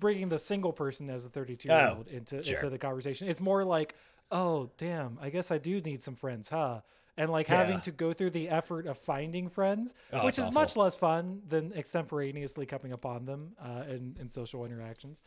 bringing 0.00 0.28
the 0.28 0.38
single 0.38 0.72
person 0.72 1.10
as 1.10 1.24
a 1.24 1.28
32 1.28 1.68
year 1.68 1.88
old 1.96 2.06
Oh, 2.10 2.14
into 2.14 2.42
sure. 2.44 2.54
into 2.56 2.70
the 2.70 2.78
conversation. 2.78 3.28
It's 3.28 3.40
more 3.40 3.64
like, 3.64 3.94
oh 4.30 4.70
damn, 4.76 5.18
I 5.20 5.30
guess 5.30 5.50
I 5.50 5.58
do 5.58 5.80
need 5.80 6.02
some 6.02 6.14
friends, 6.14 6.48
huh? 6.48 6.80
And 7.16 7.30
like 7.30 7.48
Yeah. 7.48 7.56
having 7.56 7.80
to 7.82 7.90
go 7.90 8.12
through 8.12 8.30
the 8.30 8.48
effort 8.48 8.86
of 8.86 8.98
finding 8.98 9.48
friends, 9.48 9.92
Oh, 10.12 10.24
which 10.24 10.38
is 10.38 10.46
it's 10.46 10.54
much 10.54 10.76
less 10.76 10.94
fun 10.94 11.42
than 11.48 11.72
extemporaneously 11.72 12.64
coming 12.66 12.92
upon 12.92 13.24
them 13.24 13.56
uh, 13.60 13.84
in 13.88 14.16
in 14.20 14.28
social 14.28 14.64
interactions. 14.64 15.20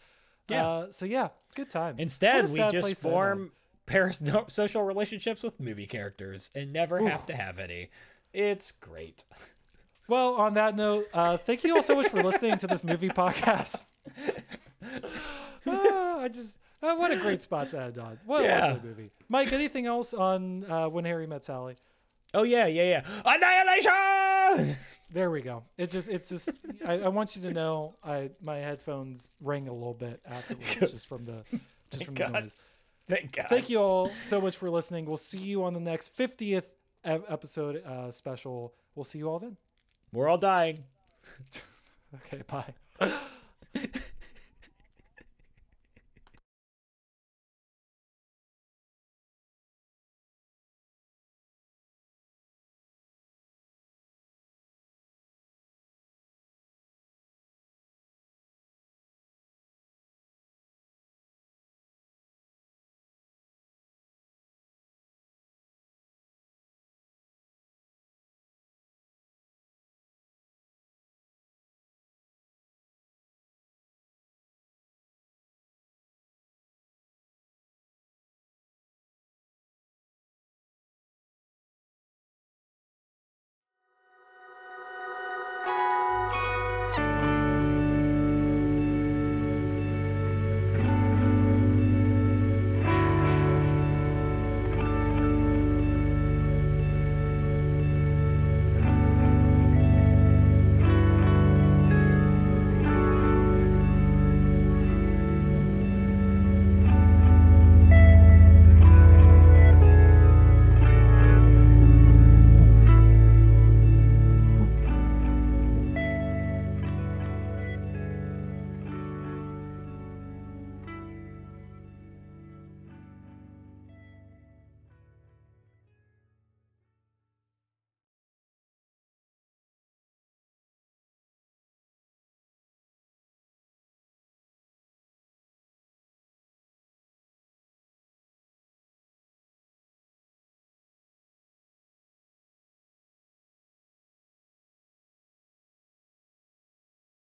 Yeah. 0.49 0.67
Uh, 0.67 0.91
so 0.91 1.05
yeah, 1.05 1.29
good 1.55 1.69
times. 1.69 1.99
Instead, 2.01 2.49
we 2.49 2.57
just 2.69 3.01
form 3.01 3.51
parasocial 3.87 4.85
relationships 4.87 5.43
with 5.43 5.59
movie 5.59 5.85
characters 5.87 6.49
and 6.55 6.71
never 6.71 6.99
have 7.07 7.25
to 7.27 7.35
have 7.35 7.59
any. 7.59 7.89
It's 8.33 8.71
great. 8.71 9.25
Well, 10.07 10.35
on 10.35 10.55
that 10.55 10.75
note, 10.75 11.07
uh, 11.13 11.37
thank 11.37 11.63
you 11.63 11.75
all 11.75 11.83
so 11.83 11.95
much 11.95 12.09
for 12.09 12.21
listening 12.21 12.57
to 12.59 12.67
this 12.67 12.83
movie 12.83 13.09
podcast. 13.09 13.85
Ah, 15.67 16.21
I 16.21 16.27
just, 16.27 16.57
uh, 16.81 16.95
what 16.95 17.11
a 17.11 17.17
great 17.17 17.43
spot 17.43 17.69
to 17.71 17.79
end 17.79 17.97
on. 17.99 18.19
What 18.25 18.41
a 18.41 18.45
Yeah. 18.45 18.67
lovely 18.73 18.89
movie. 18.89 19.11
Mike, 19.29 19.53
anything 19.53 19.85
else 19.85 20.11
on 20.13 20.63
uh, 20.69 20.89
When 20.89 21.05
Harry 21.05 21.27
Met 21.27 21.45
Sally? 21.45 21.75
Oh 22.33 22.41
yeah, 22.43 22.65
yeah, 22.65 23.03
yeah. 23.03 23.21
Annihilation. 23.23 24.75
There 25.13 25.29
we 25.29 25.41
go. 25.41 25.63
It's 25.77 25.93
just, 25.93 26.09
it's 26.09 26.29
just. 26.29 26.59
I, 26.85 26.93
I 27.01 27.07
want 27.09 27.35
you 27.35 27.41
to 27.43 27.51
know, 27.53 27.93
I 28.03 28.31
my 28.41 28.57
headphones 28.57 29.35
rang 29.41 29.67
a 29.67 29.73
little 29.73 29.93
bit 29.93 30.19
afterwards, 30.25 30.75
just 30.91 31.07
from 31.07 31.25
the, 31.25 31.43
just 31.91 32.05
from 32.05 32.15
God. 32.15 32.33
the 32.33 32.41
noise. 32.41 32.57
Thank 33.07 33.33
God. 33.33 33.45
Thank 33.49 33.69
you 33.69 33.79
all 33.79 34.09
so 34.23 34.39
much 34.41 34.55
for 34.57 34.69
listening. 34.69 35.05
We'll 35.05 35.17
see 35.17 35.39
you 35.39 35.63
on 35.63 35.73
the 35.73 35.79
next 35.81 36.15
fiftieth 36.15 36.71
episode 37.03 37.83
uh, 37.85 38.09
special. 38.11 38.73
We'll 38.95 39.03
see 39.03 39.19
you 39.19 39.29
all 39.29 39.39
then. 39.39 39.57
We're 40.13 40.27
all 40.27 40.37
dying. 40.37 40.79
Okay, 42.27 42.43
bye. 42.45 42.73